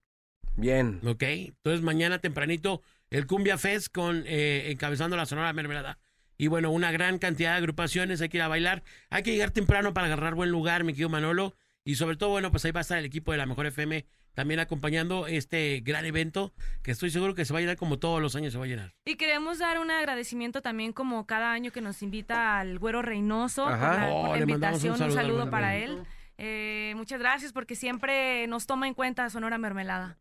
Bien. 0.56 1.00
Ok, 1.06 1.22
entonces 1.22 1.82
mañana 1.82 2.18
tempranito 2.18 2.82
el 3.08 3.26
Cumbia 3.26 3.56
Fest 3.56 3.88
con 3.92 4.24
eh, 4.26 4.70
encabezando 4.70 5.16
la 5.16 5.24
Sonora 5.24 5.52
Mermelada. 5.52 5.98
Y 6.40 6.48
bueno, 6.48 6.70
una 6.70 6.90
gran 6.90 7.18
cantidad 7.18 7.50
de 7.50 7.58
agrupaciones, 7.58 8.22
hay 8.22 8.30
que 8.30 8.38
ir 8.38 8.42
a 8.42 8.48
bailar. 8.48 8.82
Hay 9.10 9.22
que 9.22 9.30
llegar 9.30 9.50
temprano 9.50 9.92
para 9.92 10.06
agarrar 10.06 10.34
buen 10.34 10.48
lugar, 10.48 10.84
mi 10.84 10.94
querido 10.94 11.10
Manolo. 11.10 11.54
Y 11.84 11.96
sobre 11.96 12.16
todo, 12.16 12.30
bueno, 12.30 12.50
pues 12.50 12.64
ahí 12.64 12.70
va 12.70 12.80
a 12.80 12.82
estar 12.82 12.96
el 12.96 13.04
equipo 13.04 13.30
de 13.30 13.36
la 13.36 13.44
Mejor 13.44 13.66
FM 13.66 14.06
también 14.32 14.58
acompañando 14.58 15.26
este 15.26 15.82
gran 15.84 16.06
evento 16.06 16.54
que 16.82 16.92
estoy 16.92 17.10
seguro 17.10 17.34
que 17.34 17.44
se 17.44 17.52
va 17.52 17.58
a 17.58 17.60
llenar 17.60 17.76
como 17.76 17.98
todos 17.98 18.22
los 18.22 18.36
años 18.36 18.54
se 18.54 18.58
va 18.58 18.64
a 18.64 18.68
llenar. 18.68 18.94
Y 19.04 19.16
queremos 19.16 19.58
dar 19.58 19.78
un 19.80 19.90
agradecimiento 19.90 20.62
también 20.62 20.94
como 20.94 21.26
cada 21.26 21.52
año 21.52 21.72
que 21.72 21.82
nos 21.82 22.02
invita 22.02 22.58
al 22.58 22.78
Güero 22.78 23.02
Reynoso 23.02 23.66
por 23.66 23.74
Oh, 23.74 24.34
la 24.34 24.40
invitación, 24.40 25.02
un 25.02 25.12
saludo 25.12 25.50
para 25.50 25.76
él. 25.76 26.04
Eh, 26.38 26.94
muchas 26.96 27.20
gracias 27.20 27.52
porque 27.52 27.76
siempre 27.76 28.46
nos 28.46 28.66
toma 28.66 28.88
en 28.88 28.94
cuenta 28.94 29.28
Sonora 29.28 29.58
Mermelada. 29.58 30.18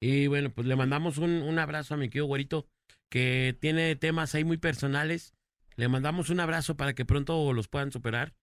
Y 0.00 0.28
bueno, 0.28 0.48
pues 0.48 0.66
le 0.66 0.76
mandamos 0.76 1.18
un, 1.18 1.42
un 1.42 1.58
abrazo 1.58 1.92
a 1.92 1.98
mi 1.98 2.08
querido 2.08 2.24
güerito, 2.24 2.66
que 3.10 3.54
tiene 3.60 3.96
temas 3.96 4.34
ahí 4.34 4.44
muy 4.44 4.56
personales. 4.56 5.34
Le 5.76 5.88
mandamos 5.88 6.30
un 6.30 6.40
abrazo 6.40 6.76
para 6.76 6.94
que 6.94 7.04
pronto 7.04 7.52
los 7.52 7.68
puedan 7.68 7.92
superar. 7.92 8.34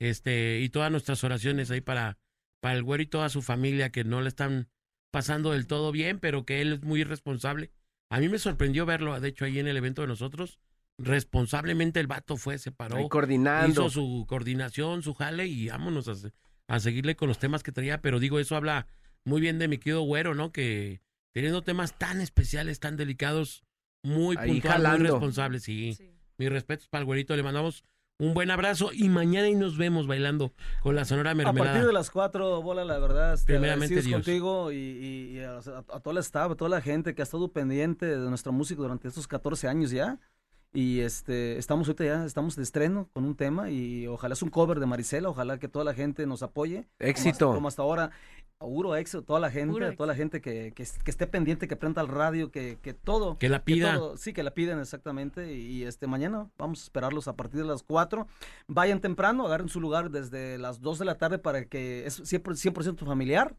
Este, 0.00 0.60
y 0.60 0.68
todas 0.68 0.90
nuestras 0.92 1.22
oraciones 1.24 1.70
ahí 1.70 1.80
para, 1.80 2.18
para 2.60 2.74
el 2.76 2.82
güero 2.84 3.02
y 3.02 3.06
toda 3.06 3.28
su 3.28 3.42
familia 3.42 3.90
que 3.90 4.04
no 4.04 4.20
le 4.20 4.28
están 4.28 4.68
pasando 5.10 5.52
del 5.52 5.66
todo 5.66 5.90
bien, 5.92 6.18
pero 6.20 6.44
que 6.44 6.60
él 6.60 6.74
es 6.74 6.82
muy 6.82 7.02
responsable. 7.04 7.70
A 8.10 8.20
mí 8.20 8.28
me 8.28 8.38
sorprendió 8.38 8.86
verlo, 8.86 9.18
de 9.20 9.28
hecho, 9.28 9.44
ahí 9.44 9.58
en 9.58 9.66
el 9.66 9.76
evento 9.76 10.02
de 10.02 10.08
nosotros. 10.08 10.60
Responsablemente 10.98 12.00
el 12.00 12.06
vato 12.06 12.36
fue, 12.36 12.58
se 12.58 12.70
paró. 12.72 12.96
Ahí 12.96 13.08
coordinando. 13.08 13.68
Hizo 13.70 13.90
su 13.90 14.24
coordinación, 14.28 15.02
su 15.02 15.14
jale 15.14 15.46
y 15.46 15.68
vámonos 15.68 16.06
a, 16.08 16.14
se- 16.14 16.32
a 16.68 16.80
seguirle 16.80 17.16
con 17.16 17.28
los 17.28 17.38
temas 17.38 17.62
que 17.62 17.72
traía. 17.72 18.00
Pero 18.00 18.18
digo, 18.20 18.38
eso 18.38 18.56
habla 18.56 18.86
muy 19.24 19.40
bien 19.40 19.58
de 19.58 19.68
mi 19.68 19.78
querido 19.78 20.02
güero, 20.02 20.34
¿no? 20.34 20.52
Que 20.52 21.00
teniendo 21.32 21.62
temas 21.62 21.98
tan 21.98 22.20
especiales, 22.20 22.78
tan 22.80 22.96
delicados, 22.96 23.62
muy 24.04 24.36
puntuales, 24.36 24.78
muy 24.98 25.06
responsables. 25.12 25.62
Sí. 25.62 25.92
Mis 26.38 26.50
respetos 26.50 26.86
para 26.88 27.00
el 27.00 27.06
güerito, 27.06 27.34
le 27.34 27.42
mandamos 27.42 27.84
un 28.20 28.32
buen 28.34 28.50
abrazo 28.50 28.90
y 28.92 29.08
mañana 29.08 29.46
ahí 29.46 29.54
nos 29.54 29.76
vemos 29.76 30.06
bailando 30.06 30.52
con 30.82 30.94
la 30.96 31.04
Sonora 31.04 31.32
A 31.32 31.34
Mermelada. 31.34 31.72
partir 31.72 31.86
de 31.86 31.92
las 31.92 32.10
4, 32.10 32.62
bola, 32.62 32.84
la 32.84 32.98
verdad, 32.98 33.34
este, 33.34 33.52
Primeramente 33.54 34.02
Dios. 34.02 34.12
contigo 34.22 34.70
y, 34.72 34.76
y- 34.76 35.36
y 35.36 35.40
a, 35.40 35.58
a- 35.58 35.84
a 35.96 36.00
todo 36.00 36.12
el 36.12 36.18
staff, 36.18 36.52
a 36.52 36.54
toda 36.54 36.68
la 36.70 36.80
gente 36.80 37.14
que 37.14 37.22
ha 37.22 37.24
estado 37.24 37.52
pendiente 37.52 38.06
de 38.06 38.28
nuestra 38.28 38.52
música 38.52 38.80
durante 38.82 39.08
estos 39.08 39.26
14 39.28 39.68
años 39.68 39.90
ya. 39.90 40.18
Y 40.72 41.00
este, 41.00 41.56
estamos 41.58 41.88
ahorita 41.88 42.04
ya, 42.04 42.24
estamos 42.24 42.54
de 42.54 42.62
estreno 42.62 43.08
con 43.14 43.24
un 43.24 43.34
tema 43.34 43.70
y 43.70 44.06
ojalá 44.06 44.34
es 44.34 44.42
un 44.42 44.50
cover 44.50 44.78
de 44.80 44.86
Marisela, 44.86 45.28
ojalá 45.30 45.58
que 45.58 45.66
toda 45.66 45.84
la 45.84 45.94
gente 45.94 46.26
nos 46.26 46.42
apoye. 46.42 46.86
Como 46.98 47.10
Éxito. 47.10 47.30
hasta- 47.46 47.54
Como 47.56 47.68
hasta, 47.68 47.82
ahora, 47.82 48.10
auguro 48.60 48.96
éxito, 48.96 49.22
toda 49.22 49.40
la 49.40 49.50
gente, 49.50 49.72
Puro 49.72 49.94
toda 49.94 50.06
la 50.06 50.14
gente 50.14 50.40
que, 50.40 50.72
que, 50.74 50.84
que 51.04 51.10
esté 51.10 51.26
pendiente, 51.26 51.68
que 51.68 51.76
prenda 51.76 52.02
el 52.02 52.08
radio, 52.08 52.50
que, 52.50 52.78
que 52.82 52.92
todo. 52.94 53.38
Que 53.38 53.48
la 53.48 53.64
pida. 53.64 53.94
todo- 53.94 54.16
sí, 54.16 54.32
que 54.32 54.42
la 54.42 54.52
piden 54.52 54.80
exactamente. 54.80 55.54
Y, 55.54 55.78
y, 55.78 55.84
este 55.84 56.06
mañana 56.06 56.50
vamos 56.58 56.80
a 56.80 56.82
esperarlos 56.84 57.28
a 57.28 57.36
partir 57.36 57.60
de 57.60 57.66
las 57.66 57.82
4. 57.82 58.26
Vayan 58.66 59.00
temprano, 59.00 59.46
agarren 59.46 59.68
su 59.68 59.80
lugar 59.80 60.10
desde 60.10 60.58
las 60.58 60.80
2 60.80 60.98
de 60.98 61.04
la 61.04 61.16
tarde 61.16 61.38
para 61.38 61.66
que 61.66 62.06
es 62.06 62.20
100%, 62.20 62.72
100% 62.74 63.06
familiar. 63.06 63.56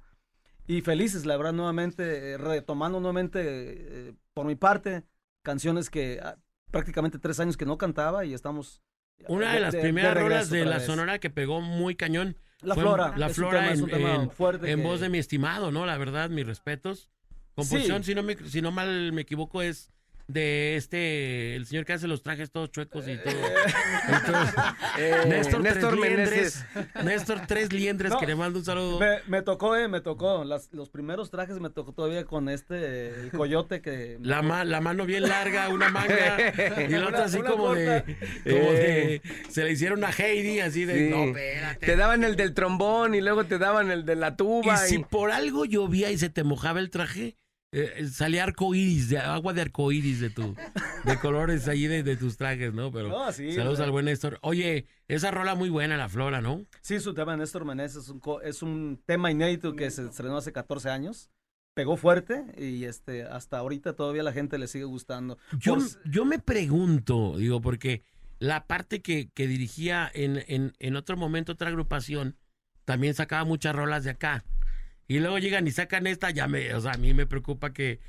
Y 0.67 0.81
felices, 0.81 1.25
la 1.25 1.35
verdad, 1.35 1.53
nuevamente, 1.53 2.33
eh, 2.33 2.37
retomando 2.37 2.99
nuevamente, 2.99 3.39
eh, 3.43 4.13
por 4.33 4.45
mi 4.45 4.55
parte, 4.55 5.03
canciones 5.43 5.89
que 5.89 6.19
ah, 6.21 6.37
prácticamente 6.69 7.17
tres 7.17 7.39
años 7.39 7.57
que 7.57 7.65
no 7.65 7.77
cantaba 7.77 8.25
y 8.25 8.33
estamos... 8.33 8.81
Una 9.27 9.53
de, 9.53 9.59
las 9.59 9.75
primeras 9.75 10.13
regreso 10.13 10.29
rolas 10.29 10.49
de 10.49 10.65
la 10.65 10.77
vez. 10.77 10.85
Sonora 10.85 11.19
que 11.19 11.29
pegó 11.29 11.59
muy 11.59 11.95
cañón. 11.95 12.37
La 12.61 12.73
fue 12.75 12.83
Flora, 12.83 13.13
La 13.17 13.29
Flora 13.29 13.59
tema- 13.59 13.71
es 13.73 13.79
en, 13.79 13.89
en- 14.21 14.31
fuerte 14.31 14.71
en 14.71 14.79
que- 14.79 14.85
voz 14.85 14.99
de 14.99 15.09
mi 15.09 15.17
estimado, 15.17 15.71
¿no? 15.71 15.85
La 15.85 15.97
verdad, 15.97 16.29
mis 16.29 16.45
respetos. 16.45 17.09
Composición, 17.55 18.03
si, 18.03 18.15
no 18.15 18.23
me, 18.23 18.35
si 18.37 18.61
no 18.61 18.71
mal 18.71 19.11
me 19.11 19.21
equivoco, 19.21 19.61
es 19.61 19.91
de 20.29 20.75
este, 20.75 21.55
el 21.55 21.65
señor 21.65 21.85
que 21.85 21.93
hace 21.93 22.07
los 22.07 22.21
trajes 22.21 22.51
todos 22.51 22.69
chuecos 22.71 23.07
y 23.07 23.17
todo. 23.17 23.33
Entonces, 24.07 24.55
Eh, 24.99 25.15
Néstor, 25.27 25.61
Néstor 25.61 25.97
Tres. 25.97 26.05
Liendres, 26.09 26.65
Néstor 27.03 27.41
Tres 27.47 27.73
Liendres, 27.73 28.11
No, 28.11 28.19
que 28.19 28.27
le 28.27 28.35
mando 28.35 28.59
un 28.59 28.65
saludo. 28.65 28.99
Me, 28.99 29.17
me 29.27 29.41
tocó, 29.41 29.75
eh, 29.75 29.87
me 29.87 30.01
tocó. 30.01 30.43
Las- 30.43 30.71
los 30.71 30.89
primeros 30.89 31.31
trajes 31.31 31.59
me 31.59 31.69
tocó 31.71 31.93
todavía 31.93 32.25
con 32.25 32.47
este, 32.49 33.07
el 33.21 33.31
coyote 33.31 33.81
que... 33.81 34.19
La, 34.21 34.41
ma- 34.43 34.65
la 34.65 34.81
mano 34.81 35.05
bien 35.05 35.23
larga, 35.23 35.69
una 35.69 35.89
manga, 35.89 36.37
y 36.87 36.87
la 36.89 37.07
otra 37.07 37.23
así 37.25 37.39
como 37.41 37.73
de, 37.73 38.03
como 38.43 38.71
de, 38.73 39.15
Eh. 39.15 39.21
se 39.49 39.63
le 39.63 39.71
hicieron 39.71 40.03
a 40.03 40.11
Heidi, 40.11 40.59
así 40.59 40.85
de, 40.85 41.07
Sí. 41.07 41.09
no, 41.09 41.23
espérate. 41.25 41.85
Te 41.87 41.95
daban 41.95 42.23
el 42.23 42.35
del 42.35 42.53
trombón 42.53 43.15
y 43.15 43.21
luego 43.21 43.45
te 43.45 43.57
daban 43.57 43.89
el 43.89 44.05
de 44.05 44.15
la 44.15 44.29
Y 44.29 44.35
tuba. 44.35 44.77
si 44.77 44.95
y- 44.97 45.03
por 45.03 45.31
algo 45.31 45.65
llovía 45.65 46.11
y 46.11 46.17
se 46.19 46.29
te 46.29 46.43
mojaba 46.43 46.79
el 46.81 46.89
traje, 46.91 47.35
eh, 47.71 48.07
salía 48.11 48.43
arco 48.43 48.73
iris, 48.73 49.09
de, 49.09 49.19
agua 49.19 49.53
de 49.53 49.61
arco 49.61 49.91
iris 49.91 50.19
de 50.19 50.29
tu, 50.29 50.55
de 51.05 51.19
colores 51.19 51.67
allí 51.67 51.87
de, 51.87 52.03
de 52.03 52.17
tus 52.17 52.37
trajes, 52.37 52.73
¿no? 52.73 52.91
Pero 52.91 53.09
No, 53.09 53.31
sí, 53.31 53.53
saludos 53.53 53.79
al 53.79 53.91
buen 53.91 54.05
Néstor. 54.05 54.39
Oye, 54.41 54.87
esa 55.07 55.31
rola 55.31 55.55
muy 55.55 55.69
buena, 55.69 55.97
la 55.97 56.09
flora, 56.09 56.41
¿no? 56.41 56.65
Sí, 56.81 56.99
su 56.99 57.13
tema 57.13 57.37
Néstor 57.37 57.65
Meneses 57.65 58.03
es 58.03 58.09
un, 58.09 58.21
es 58.43 58.63
un 58.63 59.01
tema 59.05 59.31
inédito 59.31 59.75
que 59.75 59.91
se 59.91 60.05
estrenó 60.05 60.37
hace 60.37 60.51
14 60.51 60.89
años. 60.89 61.29
Pegó 61.75 61.95
fuerte 61.95 62.43
y 62.57 62.85
este 62.85 63.23
hasta 63.23 63.59
ahorita 63.59 63.93
todavía 63.93 64.23
la 64.23 64.33
gente 64.33 64.57
le 64.57 64.67
sigue 64.67 64.85
gustando. 64.85 65.37
Yo, 65.59 65.77
yo 66.05 66.25
me 66.25 66.39
pregunto, 66.39 67.37
digo, 67.37 67.61
porque 67.61 68.03
la 68.39 68.65
parte 68.65 69.01
que, 69.01 69.29
que 69.33 69.47
dirigía 69.47 70.09
en, 70.13 70.43
en, 70.47 70.73
en 70.79 70.95
otro 70.95 71.15
momento 71.15 71.51
otra 71.53 71.69
agrupación, 71.69 72.35
también 72.85 73.13
sacaba 73.13 73.43
muchas 73.43 73.75
rolas 73.75 74.03
de 74.03 74.09
acá. 74.09 74.43
Y 75.09 75.19
luego 75.19 75.39
llegan 75.39 75.65
y 75.67 75.71
sacan 75.71 76.05
esta, 76.05 76.29
ya 76.29 76.47
me, 76.47 76.71
o 76.75 76.79
sea, 76.81 76.91
a 76.91 76.97
mí 76.97 77.15
me 77.15 77.25
preocupa 77.25 77.73
que, 77.73 77.99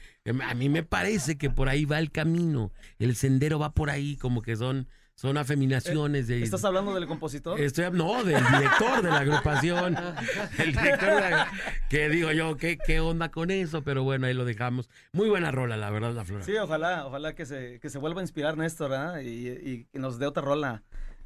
a 0.45 0.55
mí 0.55 0.69
me 0.69 0.83
parece 0.83 1.39
que 1.39 1.49
por 1.49 1.71
ahí 1.71 1.87
va 1.87 1.99
el 1.99 2.11
camino, 2.13 2.73
el 2.99 3.17
sendero 3.17 3.59
va 3.59 3.73
por 3.73 3.89
ahí, 3.89 4.19
como 4.19 4.43
que 4.43 4.55
son, 4.55 4.87
son 5.15 5.39
afeminaciones 5.39 6.29
de... 6.29 6.43
¿Estás 6.43 6.63
hablando 6.63 6.95
del 6.95 7.07
compositor? 7.07 7.59
Estoy, 7.59 7.87
no, 7.93 8.23
del 8.23 8.45
director 8.45 9.01
de 9.03 9.09
la 9.09 9.19
agrupación. 9.21 9.97
El 10.59 10.73
director 10.73 11.15
de 11.23 11.31
la- 11.31 11.51
que 11.89 12.11
digo 12.11 12.33
yo, 12.33 12.57
¿qué, 12.59 12.77
¿qué 12.77 13.01
onda 13.01 13.31
con 13.31 13.51
eso? 13.51 13.83
Pero 13.83 14.03
bueno, 14.05 14.27
ahí 14.27 14.35
lo 14.35 14.45
dejamos. 14.45 14.91
Muy 15.13 15.31
buena 15.31 15.51
rola, 15.51 15.79
la 15.79 15.89
verdad, 15.91 16.13
la 16.13 16.25
flora. 16.27 16.45
Sí, 16.45 16.55
ojalá, 16.57 17.07
ojalá 17.07 17.35
que 17.35 17.47
se, 17.47 17.81
que 17.81 17.89
se 17.89 17.97
vuelva 17.99 18.21
a 18.21 18.25
inspirar 18.25 18.59
Néstor 18.59 18.91
¿verdad? 18.91 19.21
y, 19.23 19.49
y 19.93 19.99
nos 19.99 20.19
dé 20.19 20.27
otra 20.27 20.43
rola. 20.43 20.83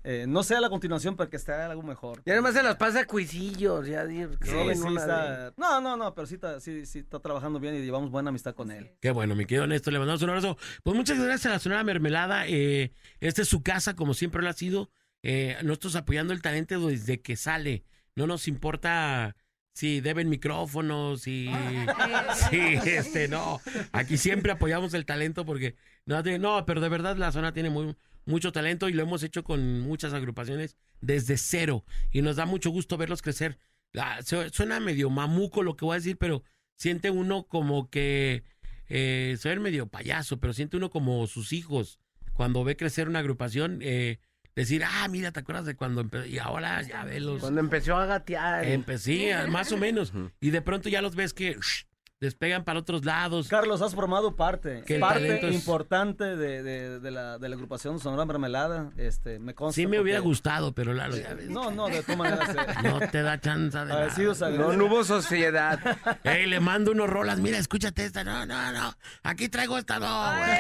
Eh, 0.07 0.27
no 0.29 0.43
sea 0.43 0.61
la 0.61 0.69
continuación, 0.69 1.17
pero 1.17 1.31
que 1.31 1.37
esté 1.37 1.53
algo 1.53 1.83
mejor. 1.83 2.23
Ya 2.27 2.37
nomás 2.37 2.53
se 2.55 2.63
las 2.63 2.77
pasa 2.77 3.01
a 3.01 3.07
cuisillos, 3.07 3.87
ya 3.87 4.07
Sí, 4.07 4.15
sí 4.43 4.95
está- 4.97 5.47
de- 5.47 5.53
No, 5.57 5.81
no, 5.81 5.97
no, 5.97 6.15
pero 6.15 6.27
sí 6.27 6.35
está, 6.35 6.61
sí, 6.61 6.85
sí 6.85 6.99
está 6.99 7.21
trabajando 7.21 7.59
bien 7.59 7.75
y 7.75 7.81
llevamos 7.83 8.11
buena 8.11 8.29
amistad 8.29 8.55
con 8.55 8.71
él. 8.71 8.91
Qué 9.01 9.11
bueno, 9.11 9.35
mi 9.35 9.47
querido 9.47 9.67
Néstor, 9.67 9.95
le 9.95 9.99
mandamos 9.99 10.23
un 10.23 10.29
abrazo. 10.29 10.59
Pues 10.83 10.95
muchas 10.97 11.19
gracias 11.19 11.47
a 11.47 11.51
la 11.55 11.59
Sonora 11.59 11.85
Mermelada. 11.85 12.47
Eh, 12.47 12.93
esta 13.21 13.43
es 13.43 13.49
su 13.49 13.63
casa, 13.63 13.97
como 13.97 14.13
siempre 14.13 14.43
lo 14.43 14.51
ha 14.51 14.53
sido. 14.53 14.91
Eh, 15.23 15.57
nosotros 15.63 15.97
apoyando 15.97 16.35
el 16.35 16.43
talento 16.43 16.87
desde 16.87 17.23
que 17.23 17.37
sale. 17.37 17.85
No 18.15 18.27
nos 18.27 18.47
importa 18.47 19.35
si 19.73 20.03
deben 20.03 20.29
micrófonos, 20.29 21.23
si, 21.23 21.49
si 22.51 22.59
este, 22.91 23.29
no. 23.29 23.61
Aquí 23.93 24.19
siempre 24.19 24.53
apoyamos 24.53 24.93
el 24.93 25.07
talento 25.07 25.47
porque, 25.47 25.77
no, 26.05 26.23
no, 26.23 26.67
pero 26.67 26.81
de 26.83 26.89
verdad 26.91 27.17
la 27.17 27.33
zona 27.33 27.53
tiene 27.55 27.71
muy, 27.71 27.97
mucho 28.27 28.53
talento 28.53 28.89
y 28.89 28.93
lo 28.93 29.03
hemos 29.03 29.23
hecho 29.23 29.45
con 29.45 29.81
muchas 29.81 30.13
agrupaciones 30.13 30.77
desde 31.01 31.37
cero. 31.37 31.85
Y 32.11 32.23
nos 32.23 32.37
da 32.37 32.47
mucho 32.47 32.71
gusto 32.71 32.97
verlos 32.97 33.23
crecer. 33.23 33.59
Ah, 33.97 34.21
su- 34.25 34.49
suena 34.51 34.81
medio 34.81 35.11
mamuco 35.11 35.63
lo 35.63 35.77
que 35.77 35.85
voy 35.85 35.95
a 35.95 35.99
decir, 35.99 36.17
pero 36.19 36.43
siente 36.77 37.11
uno 37.11 37.47
como 37.47 37.91
que 37.91 38.43
eh, 38.89 39.37
soy 39.39 39.59
medio 39.61 39.87
payaso, 39.87 40.41
pero 40.41 40.53
siente 40.53 40.77
uno 40.77 40.91
como 40.91 41.27
sus 41.27 41.53
hijos 41.53 41.99
cuando 42.33 42.65
ve 42.65 42.77
crecer 42.77 43.09
una 43.09 43.21
agrupación, 43.21 43.79
eh, 43.83 44.19
decir, 44.57 44.83
ah, 44.85 45.07
mira, 45.09 45.31
¿te 45.33 45.41
acuerdas 45.41 45.67
de 45.67 45.77
cuando 45.77 46.01
empezó? 46.01 46.27
Y 46.27 46.39
ahora 46.39 46.83
ya 46.83 47.05
velos. 47.05 47.41
Cuando 47.41 47.61
empezó 47.61 47.97
a 47.97 48.07
gatear. 48.07 48.65
Empecé, 48.65 49.35
más 49.49 49.71
o 49.73 49.77
menos. 49.77 50.13
Y 50.41 50.51
de 50.51 50.61
pronto 50.63 50.89
ya 50.89 51.01
los 51.03 51.15
ves 51.15 51.33
que 51.33 51.55
shh, 51.55 51.87
despegan 52.25 52.65
para 52.65 52.81
otros 52.81 53.05
lados. 53.05 53.49
Carlos, 53.49 53.81
has 53.83 53.95
formado 53.95 54.35
parte, 54.35 54.83
Que 54.87 54.99
parte 54.99 55.47
es- 55.49 55.55
importante 55.55 56.25
de, 56.37 56.63
de- 56.63 56.99
de 57.01 57.11
la, 57.11 57.39
de 57.39 57.49
la 57.49 57.55
agrupación 57.55 58.01
Sonora 58.01 58.25
Mermelada. 58.25 58.91
Este, 58.97 59.39
me 59.39 59.55
consta. 59.55 59.75
Sí 59.77 59.87
me 59.87 60.01
hubiera 60.01 60.19
porque- 60.19 60.29
gustado, 60.29 60.73
pero 60.73 60.93
Lalo 60.95 61.17
ya 61.17 61.35
ves. 61.35 61.49
No, 61.49 61.71
no, 61.71 61.87
de 61.89 62.03
todas 62.03 62.17
maneras. 62.19 62.49
eh, 62.85 62.89
No 62.89 63.01
te 63.01 63.23
da 63.23 63.41
chance 63.41 63.79
de 63.79 63.85
nada. 63.85 64.11
sí, 64.11 64.25
o 64.27 64.35
sea, 64.35 64.49
No, 64.51 64.73
no 64.73 64.87
hubo 64.87 65.05
sociedad. 65.05 65.79
Ey, 66.25 66.47
le 66.47 66.61
mando 66.61 66.91
unos 66.93 67.09
rolas. 67.09 67.39
Mira, 67.39 67.59
escúchate 67.59 68.05
esta. 68.05 68.25
No, 68.25 68.45
no, 68.47 68.73
no. 68.73 68.95
Aquí 69.23 69.49
traigo 69.49 69.79
esta, 69.79 69.99
no, 69.99 70.37
güey. 70.39 70.51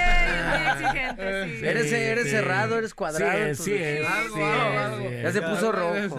Muy 0.48 0.86
exigente, 0.86 1.58
sí. 1.60 1.66
Eres, 1.66 1.92
eres 1.92 2.24
sí. 2.24 2.30
cerrado, 2.30 2.78
eres 2.78 2.94
cuadrado. 2.94 3.54
Sí, 3.54 3.72
es, 3.74 4.06
Algo, 4.06 5.10
Ya 5.22 5.32
se 5.32 5.42
puso 5.42 5.72
rojo. 5.72 6.16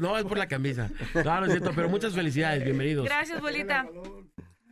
No, 0.00 0.16
es 0.18 0.24
por 0.24 0.38
la 0.38 0.46
camisa. 0.48 0.88
No, 1.14 1.40
no 1.40 1.46
es 1.46 1.52
cierto, 1.52 1.72
pero 1.74 1.88
muchas 1.88 2.14
felicidades, 2.14 2.64
bienvenidos. 2.64 3.04
Gracias, 3.04 3.40
bolita. 3.40 3.86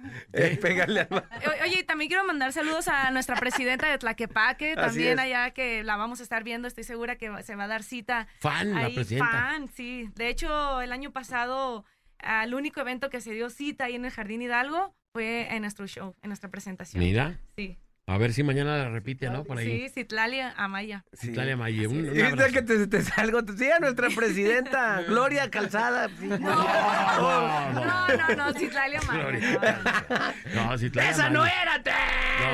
Eh, 0.33 0.59
pégale 0.61 1.01
al... 1.01 1.25
Oye, 1.63 1.81
y 1.81 1.85
también 1.85 2.09
quiero 2.09 2.25
mandar 2.25 2.53
saludos 2.53 2.89
a 2.89 3.11
nuestra 3.11 3.37
presidenta 3.37 3.91
de 3.91 3.99
Tlaquepaque, 3.99 4.75
también 4.75 5.19
allá 5.19 5.51
que 5.51 5.83
la 5.83 5.97
vamos 5.97 6.21
a 6.21 6.23
estar 6.23 6.43
viendo, 6.43 6.69
estoy 6.69 6.85
segura 6.85 7.17
que 7.17 7.31
se 7.43 7.55
va 7.55 7.65
a 7.65 7.69
dar 7.69 7.83
cita. 7.83 8.27
Fan, 8.41 8.75
la 8.75 8.89
presidenta. 8.91 9.27
Fan, 9.27 9.69
sí. 9.69 10.09
De 10.15 10.29
hecho, 10.29 10.81
el 10.81 10.93
año 10.93 11.13
pasado, 11.13 11.85
al 12.19 12.55
único 12.55 12.81
evento 12.81 13.11
que 13.11 13.21
se 13.21 13.33
dio 13.33 13.51
cita 13.51 13.85
ahí 13.85 13.95
en 13.95 14.05
el 14.05 14.11
Jardín 14.11 14.43
Hidalgo 14.43 14.95
fue 15.13 15.55
en 15.55 15.63
nuestro 15.63 15.87
show, 15.87 16.15
en 16.23 16.29
nuestra 16.31 16.51
presentación. 16.51 17.03
Mira. 17.03 17.39
Sí. 17.57 17.79
A 18.13 18.19
ver 18.19 18.35
si 18.35 18.43
mañana 18.43 18.77
la 18.77 18.91
repite, 18.91 19.31
¿no? 19.31 19.43
Por 19.43 19.57
ahí. 19.57 19.89
Sí, 19.89 19.89
Citlalia 19.89 20.53
Amaya. 20.59 21.03
Citlali 21.17 21.53
Amaye, 21.53 21.87
un, 21.87 22.11
un 22.11 22.21
abrazo. 22.21 22.53
que 22.53 22.61
te, 22.61 22.87
te 22.87 23.01
salgo, 23.01 23.41
sí, 23.57 23.71
a 23.71 23.79
nuestra 23.79 24.11
presidenta, 24.11 25.01
Gloria 25.09 25.51
Calzada. 25.51 26.09
No, 26.21 26.37
no, 26.39 27.73
no. 27.73 27.85
No, 27.85 28.07
no, 28.09 28.37
no, 28.37 28.53
Citlalia 28.53 29.01
Amaya. 29.01 30.35
No, 30.55 30.77
Citlali 30.77 31.09
¡Esa 31.09 31.31
no 31.31 31.47
era, 31.47 31.83
Ten! 31.83 31.95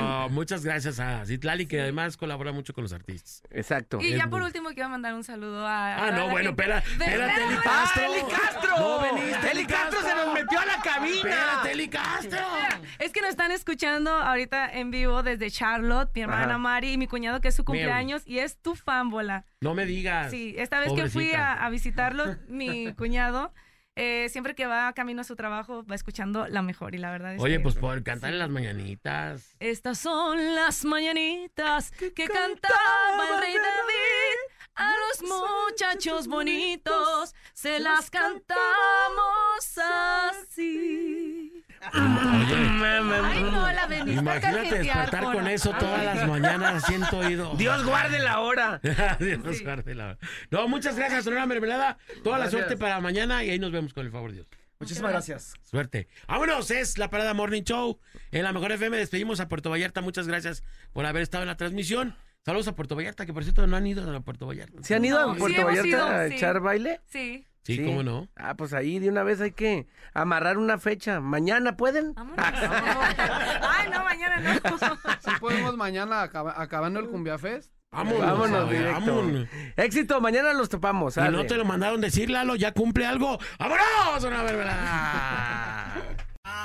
No, 0.00 0.28
muchas 0.28 0.64
gracias 0.64 1.00
a 1.00 1.26
Citlali, 1.26 1.66
que 1.66 1.80
además 1.80 2.16
colabora 2.16 2.52
mucho 2.52 2.72
con 2.72 2.84
los 2.84 2.92
artistas. 2.92 3.42
Exacto. 3.50 3.98
Y 4.00 4.14
ya 4.14 4.28
por 4.28 4.42
último 4.42 4.68
quiero 4.74 4.88
mandar 4.88 5.14
un 5.14 5.24
saludo 5.24 5.66
a... 5.66 5.96
Ah, 5.96 6.08
a 6.08 6.10
no, 6.12 6.26
la 6.26 6.30
bueno, 6.32 6.50
espera, 6.50 6.78
espérate, 6.78 7.44
Eli. 7.44 7.56
Castro. 7.64 8.02
¡Ah, 8.04 8.06
Eli 8.06 8.22
Castro! 8.30 8.78
No 8.78 9.00
veniste, 9.00 9.50
Eli 9.50 9.66
Castro 9.66 10.00
se 10.02 10.14
nos 10.14 10.34
metió 10.34 10.60
a 10.60 10.66
la 10.66 10.80
cabina. 10.82 11.16
Espérate, 11.16 11.72
Eli 11.72 11.88
Castro. 11.88 12.38
Es 13.00 13.12
que 13.12 13.20
nos 13.20 13.30
están 13.30 13.50
escuchando 13.50 14.10
ahorita 14.12 14.70
en 14.72 14.90
vivo 14.92 15.22
desde 15.22 15.47
Charlotte, 15.50 16.10
mi 16.14 16.22
hermana 16.22 16.44
Ajá. 16.54 16.58
Mari 16.58 16.92
y 16.92 16.98
mi 16.98 17.06
cuñado 17.06 17.40
que 17.40 17.48
es 17.48 17.54
su 17.54 17.64
cumpleaños 17.64 18.22
y 18.26 18.38
es 18.38 18.56
tu 18.58 18.74
fan, 18.74 19.10
bola. 19.10 19.44
No 19.60 19.74
me 19.74 19.84
digas. 19.86 20.30
Sí, 20.30 20.54
esta 20.58 20.80
vez 20.80 20.92
que 20.92 21.08
fui 21.08 21.32
a, 21.32 21.52
a 21.54 21.70
visitarlo, 21.70 22.24
mi 22.48 22.92
cuñado, 22.94 23.52
eh, 23.96 24.28
siempre 24.30 24.54
que 24.54 24.66
va 24.66 24.92
camino 24.92 25.22
a 25.22 25.24
su 25.24 25.34
trabajo, 25.34 25.84
va 25.84 25.94
escuchando 25.96 26.46
la 26.46 26.62
mejor 26.62 26.94
y 26.94 26.98
la 26.98 27.10
verdad 27.10 27.34
es 27.34 27.40
Oye, 27.42 27.56
que- 27.56 27.60
pues 27.64 27.74
por 27.74 28.00
cantar 28.04 28.32
en 28.32 28.38
las 28.38 28.48
mañanitas. 28.48 29.56
Estas 29.58 29.98
son 29.98 30.54
las 30.54 30.84
mañanitas 30.84 31.90
que 31.90 32.28
cantaba 32.28 33.28
el 33.34 33.40
rey 33.40 33.54
David. 33.54 34.54
A 34.76 34.92
los 34.92 35.28
muchachos 35.28 36.28
bonitos 36.28 37.34
se 37.52 37.80
las 37.80 38.10
cantamos 38.10 39.78
así. 39.78 41.37
Ay, 41.92 43.42
no, 43.42 43.72
la 43.72 43.88
Imagínate 44.06 44.78
despertar 44.78 45.24
con 45.24 45.46
eso 45.48 45.70
todas 45.78 46.04
las 46.04 46.28
mañanas 46.28 46.84
siento 46.84 47.18
oído. 47.18 47.54
Dios 47.56 47.84
guarde 47.84 48.18
la 48.18 48.40
hora. 48.40 48.80
Dios 49.20 49.62
guarde 49.62 49.94
la 49.94 50.06
hora. 50.06 50.18
No, 50.50 50.68
muchas 50.68 50.96
gracias, 50.96 51.24
Sonora 51.24 51.46
Mermelada. 51.46 51.98
Toda 52.22 52.38
la 52.38 52.50
suerte 52.50 52.76
para 52.76 53.00
mañana 53.00 53.44
y 53.44 53.50
ahí 53.50 53.58
nos 53.58 53.72
vemos 53.72 53.92
con 53.92 54.06
el 54.06 54.12
favor 54.12 54.30
de 54.30 54.36
Dios. 54.36 54.48
Muchísimas 54.80 55.10
gracias. 55.10 55.54
Suerte. 55.64 56.06
Vámonos, 56.28 56.70
es 56.70 56.98
la 56.98 57.10
Parada 57.10 57.34
Morning 57.34 57.62
Show. 57.62 57.98
En 58.30 58.44
la 58.44 58.52
Mejor 58.52 58.70
FM 58.70 58.96
despedimos 58.96 59.40
a 59.40 59.48
Puerto 59.48 59.70
Vallarta. 59.70 60.00
Muchas 60.02 60.28
gracias 60.28 60.62
por 60.92 61.04
haber 61.04 61.22
estado 61.22 61.42
en 61.42 61.48
la 61.48 61.56
transmisión. 61.56 62.14
Saludos 62.44 62.68
a 62.68 62.76
Puerto 62.76 62.94
Vallarta, 62.94 63.26
que 63.26 63.32
por 63.32 63.42
cierto 63.42 63.66
no 63.66 63.76
han 63.76 63.86
ido 63.88 64.08
a 64.14 64.20
Puerto 64.20 64.46
Vallarta. 64.46 64.80
¿Se 64.84 64.94
han 64.94 65.04
ido 65.04 65.20
No, 65.20 65.32
a 65.32 65.36
Puerto 65.36 65.64
Vallarta 65.64 65.88
ido, 65.88 66.04
a 66.06 66.28
sí. 66.28 66.34
echar 66.36 66.60
baile? 66.60 67.00
Sí. 67.06 67.47
Sí, 67.76 67.84
cómo 67.84 68.02
no. 68.02 68.28
Ah, 68.36 68.54
pues 68.56 68.72
ahí 68.72 68.98
de 68.98 69.08
una 69.08 69.22
vez 69.22 69.40
hay 69.40 69.52
que 69.52 69.86
amarrar 70.14 70.58
una 70.58 70.78
fecha. 70.78 71.20
¿Mañana 71.20 71.76
pueden? 71.76 72.14
Ay, 72.36 73.88
no, 73.90 74.04
mañana 74.04 74.38
no. 74.40 74.78
Sí 75.20 75.30
podemos 75.40 75.76
mañana 75.76 76.22
acaba- 76.22 76.54
acabando 76.60 77.00
el 77.00 77.08
Cumbia 77.08 77.38
Fest. 77.38 77.72
Vámonos. 77.90 78.20
Vámonos 78.20 78.68
ver, 78.68 78.78
directo. 78.78 79.16
vámonos. 79.16 79.48
Éxito, 79.76 80.20
mañana 80.20 80.52
los 80.52 80.68
topamos. 80.68 81.16
Y 81.16 81.20
no 81.20 81.46
te 81.46 81.56
lo 81.56 81.64
mandaron 81.64 82.00
decir, 82.02 82.28
Lalo, 82.30 82.54
ya 82.54 82.72
cumple 82.72 83.06
algo. 83.06 83.38
¡Vámonos! 83.58 84.22
Mermelada! 84.44 85.94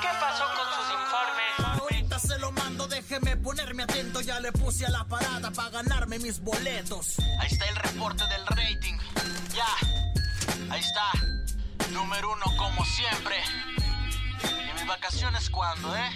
¿Qué 0.02 0.08
pasó 0.20 0.44
con 0.44 0.66
sus 0.74 0.92
informes? 0.92 1.80
Ahorita 1.82 2.18
se 2.18 2.38
lo 2.38 2.52
mando, 2.52 2.86
déjeme 2.88 3.36
ponerme 3.38 3.84
atento. 3.84 4.20
Ya 4.20 4.38
le 4.40 4.52
puse 4.52 4.84
a 4.86 4.90
la 4.90 5.04
parada 5.04 5.50
para 5.50 5.70
ganarme 5.70 6.18
mis 6.18 6.40
boletos. 6.40 7.18
Ahí 7.40 7.48
está 7.50 7.64
el 7.68 7.76
reporte 7.76 8.24
del 8.24 8.46
rating. 8.46 8.94
Ya, 9.54 9.66
ahí 10.70 10.80
está. 10.80 11.10
Número 11.92 12.32
uno 12.32 12.44
como 12.56 12.84
siempre. 12.84 13.36
¿Y 14.42 14.74
mis 14.74 14.86
vacaciones 14.86 15.50
cuándo, 15.50 15.94
eh? 15.96 16.10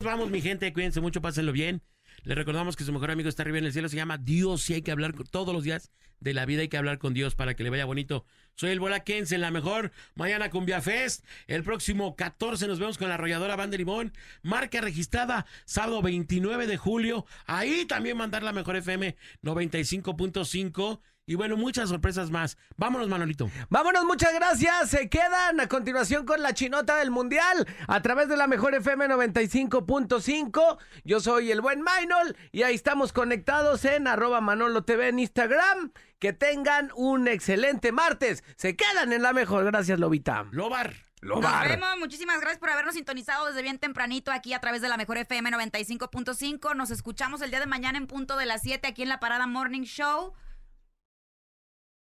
Vamos, 0.00 0.30
mi 0.30 0.40
gente, 0.40 0.72
cuídense 0.72 1.00
mucho, 1.00 1.22
pásenlo 1.22 1.52
bien. 1.52 1.82
Les 2.22 2.36
recordamos 2.36 2.76
que 2.76 2.84
su 2.84 2.92
mejor 2.92 3.10
amigo 3.10 3.28
está 3.28 3.42
arriba 3.42 3.58
en 3.58 3.64
el 3.64 3.72
cielo, 3.72 3.88
se 3.88 3.96
llama 3.96 4.18
Dios 4.18 4.68
y 4.70 4.74
hay 4.74 4.82
que 4.82 4.92
hablar 4.92 5.14
todos 5.30 5.52
los 5.52 5.64
días 5.64 5.90
de 6.20 6.32
la 6.32 6.46
vida, 6.46 6.62
hay 6.62 6.68
que 6.68 6.78
hablar 6.78 6.98
con 6.98 7.12
Dios 7.12 7.34
para 7.34 7.54
que 7.54 7.64
le 7.64 7.70
vaya 7.70 7.84
bonito. 7.84 8.24
Soy 8.54 8.70
el 8.70 8.80
Bolaquense, 8.80 9.34
en 9.34 9.40
la 9.40 9.50
mejor, 9.50 9.92
mañana 10.14 10.48
Cumbia 10.48 10.80
Fest, 10.80 11.24
el 11.48 11.62
próximo 11.64 12.16
14 12.16 12.66
nos 12.66 12.78
vemos 12.78 12.98
con 12.98 13.08
la 13.08 13.14
arrolladora 13.14 13.56
Banda 13.56 13.76
Limón, 13.76 14.12
marca 14.42 14.80
registrada 14.80 15.44
sábado 15.64 16.00
29 16.02 16.66
de 16.66 16.76
julio, 16.76 17.26
ahí 17.46 17.84
también 17.84 18.16
mandar 18.16 18.42
la 18.42 18.52
mejor 18.52 18.76
FM 18.76 19.16
95.5 19.42 21.00
y 21.26 21.36
bueno, 21.36 21.56
muchas 21.56 21.88
sorpresas 21.88 22.30
más. 22.30 22.58
Vámonos, 22.76 23.08
Manolito. 23.08 23.50
Vámonos, 23.70 24.04
muchas 24.04 24.34
gracias. 24.34 24.90
Se 24.90 25.08
quedan 25.08 25.58
a 25.58 25.68
continuación 25.68 26.26
con 26.26 26.42
la 26.42 26.52
chinota 26.52 26.96
del 26.96 27.10
mundial 27.10 27.66
a 27.88 28.02
través 28.02 28.28
de 28.28 28.36
la 28.36 28.46
mejor 28.46 28.74
FM 28.74 29.08
95.5. 29.08 30.78
Yo 31.04 31.20
soy 31.20 31.50
el 31.50 31.62
buen 31.62 31.80
Maynol 31.80 32.36
y 32.52 32.62
ahí 32.62 32.74
estamos 32.74 33.12
conectados 33.12 33.84
en 33.86 34.06
arroba 34.06 34.42
Manolo 34.42 34.84
TV 34.84 35.08
en 35.08 35.18
Instagram. 35.18 35.92
Que 36.18 36.32
tengan 36.32 36.90
un 36.94 37.28
excelente 37.28 37.92
martes. 37.92 38.44
Se 38.56 38.76
quedan 38.76 39.12
en 39.12 39.22
la 39.22 39.32
mejor. 39.34 39.64
Gracias, 39.64 39.98
Lobita. 39.98 40.46
Lobar. 40.52 40.94
Nos 41.20 41.40
vemos. 41.40 41.88
Muchísimas 41.98 42.40
gracias 42.40 42.58
por 42.58 42.68
habernos 42.68 42.94
sintonizado 42.94 43.46
desde 43.46 43.62
bien 43.62 43.78
tempranito 43.78 44.30
aquí 44.30 44.52
a 44.52 44.60
través 44.60 44.82
de 44.82 44.88
la 44.88 44.98
mejor 44.98 45.16
FM 45.16 45.50
95.5. 45.50 46.76
Nos 46.76 46.90
escuchamos 46.90 47.40
el 47.40 47.50
día 47.50 47.60
de 47.60 47.66
mañana 47.66 47.96
en 47.98 48.06
punto 48.06 48.36
de 48.36 48.44
las 48.44 48.62
7 48.62 48.86
aquí 48.86 49.02
en 49.02 49.08
la 49.08 49.20
Parada 49.20 49.46
Morning 49.46 49.82
Show. 49.82 50.34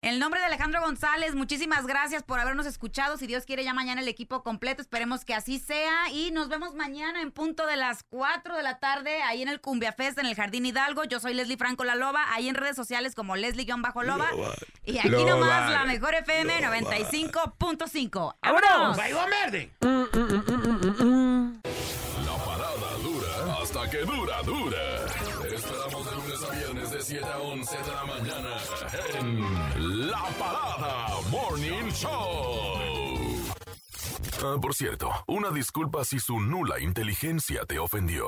El 0.06 0.20
nombre 0.20 0.38
de 0.38 0.46
Alejandro 0.46 0.80
González, 0.80 1.34
muchísimas 1.34 1.84
gracias 1.84 2.22
por 2.22 2.38
habernos 2.38 2.64
escuchado. 2.64 3.16
Si 3.16 3.26
Dios 3.26 3.44
quiere, 3.44 3.64
ya 3.64 3.74
mañana 3.74 4.00
el 4.00 4.06
equipo 4.06 4.44
completo. 4.44 4.80
Esperemos 4.80 5.24
que 5.24 5.34
así 5.34 5.58
sea. 5.58 6.12
Y 6.12 6.30
nos 6.30 6.48
vemos 6.48 6.76
mañana 6.76 7.22
en 7.22 7.32
punto 7.32 7.66
de 7.66 7.74
las 7.74 8.04
4 8.04 8.56
de 8.56 8.62
la 8.62 8.78
tarde, 8.78 9.20
ahí 9.22 9.42
en 9.42 9.48
el 9.48 9.60
Cumbia 9.60 9.92
Fest, 9.92 10.18
en 10.18 10.26
el 10.26 10.36
Jardín 10.36 10.64
Hidalgo. 10.64 11.02
Yo 11.02 11.18
soy 11.18 11.34
Leslie 11.34 11.56
Franco 11.56 11.82
La 11.82 11.96
Loba, 11.96 12.32
ahí 12.32 12.48
en 12.48 12.54
redes 12.54 12.76
sociales 12.76 13.16
como 13.16 13.34
Leslie-Loba. 13.34 14.28
Y 14.84 14.98
aquí 14.98 15.08
Loba. 15.08 15.28
nomás 15.28 15.72
la 15.72 15.84
mejor 15.86 16.14
FM 16.14 16.62
95.5. 16.62 18.36
¡Vámonos! 18.42 18.96
¡Vaya 18.96 19.26
verde! 19.26 19.72
La 19.80 20.06
parada 22.44 22.96
dura 23.02 23.58
hasta 23.60 23.90
que 23.90 24.02
dura, 24.02 24.40
dura. 24.44 25.05
7 27.06 27.24
a 27.24 27.38
11 27.38 27.76
de 27.76 27.92
la 27.92 28.04
mañana 28.04 28.56
en 29.20 30.08
La 30.08 30.24
Parada 30.40 31.20
Morning 31.30 31.88
Show. 31.92 33.46
Ah, 34.42 34.56
por 34.60 34.74
cierto, 34.74 35.12
una 35.28 35.52
disculpa 35.52 36.04
si 36.04 36.18
su 36.18 36.40
nula 36.40 36.80
inteligencia 36.80 37.64
te 37.64 37.78
ofendió. 37.78 38.26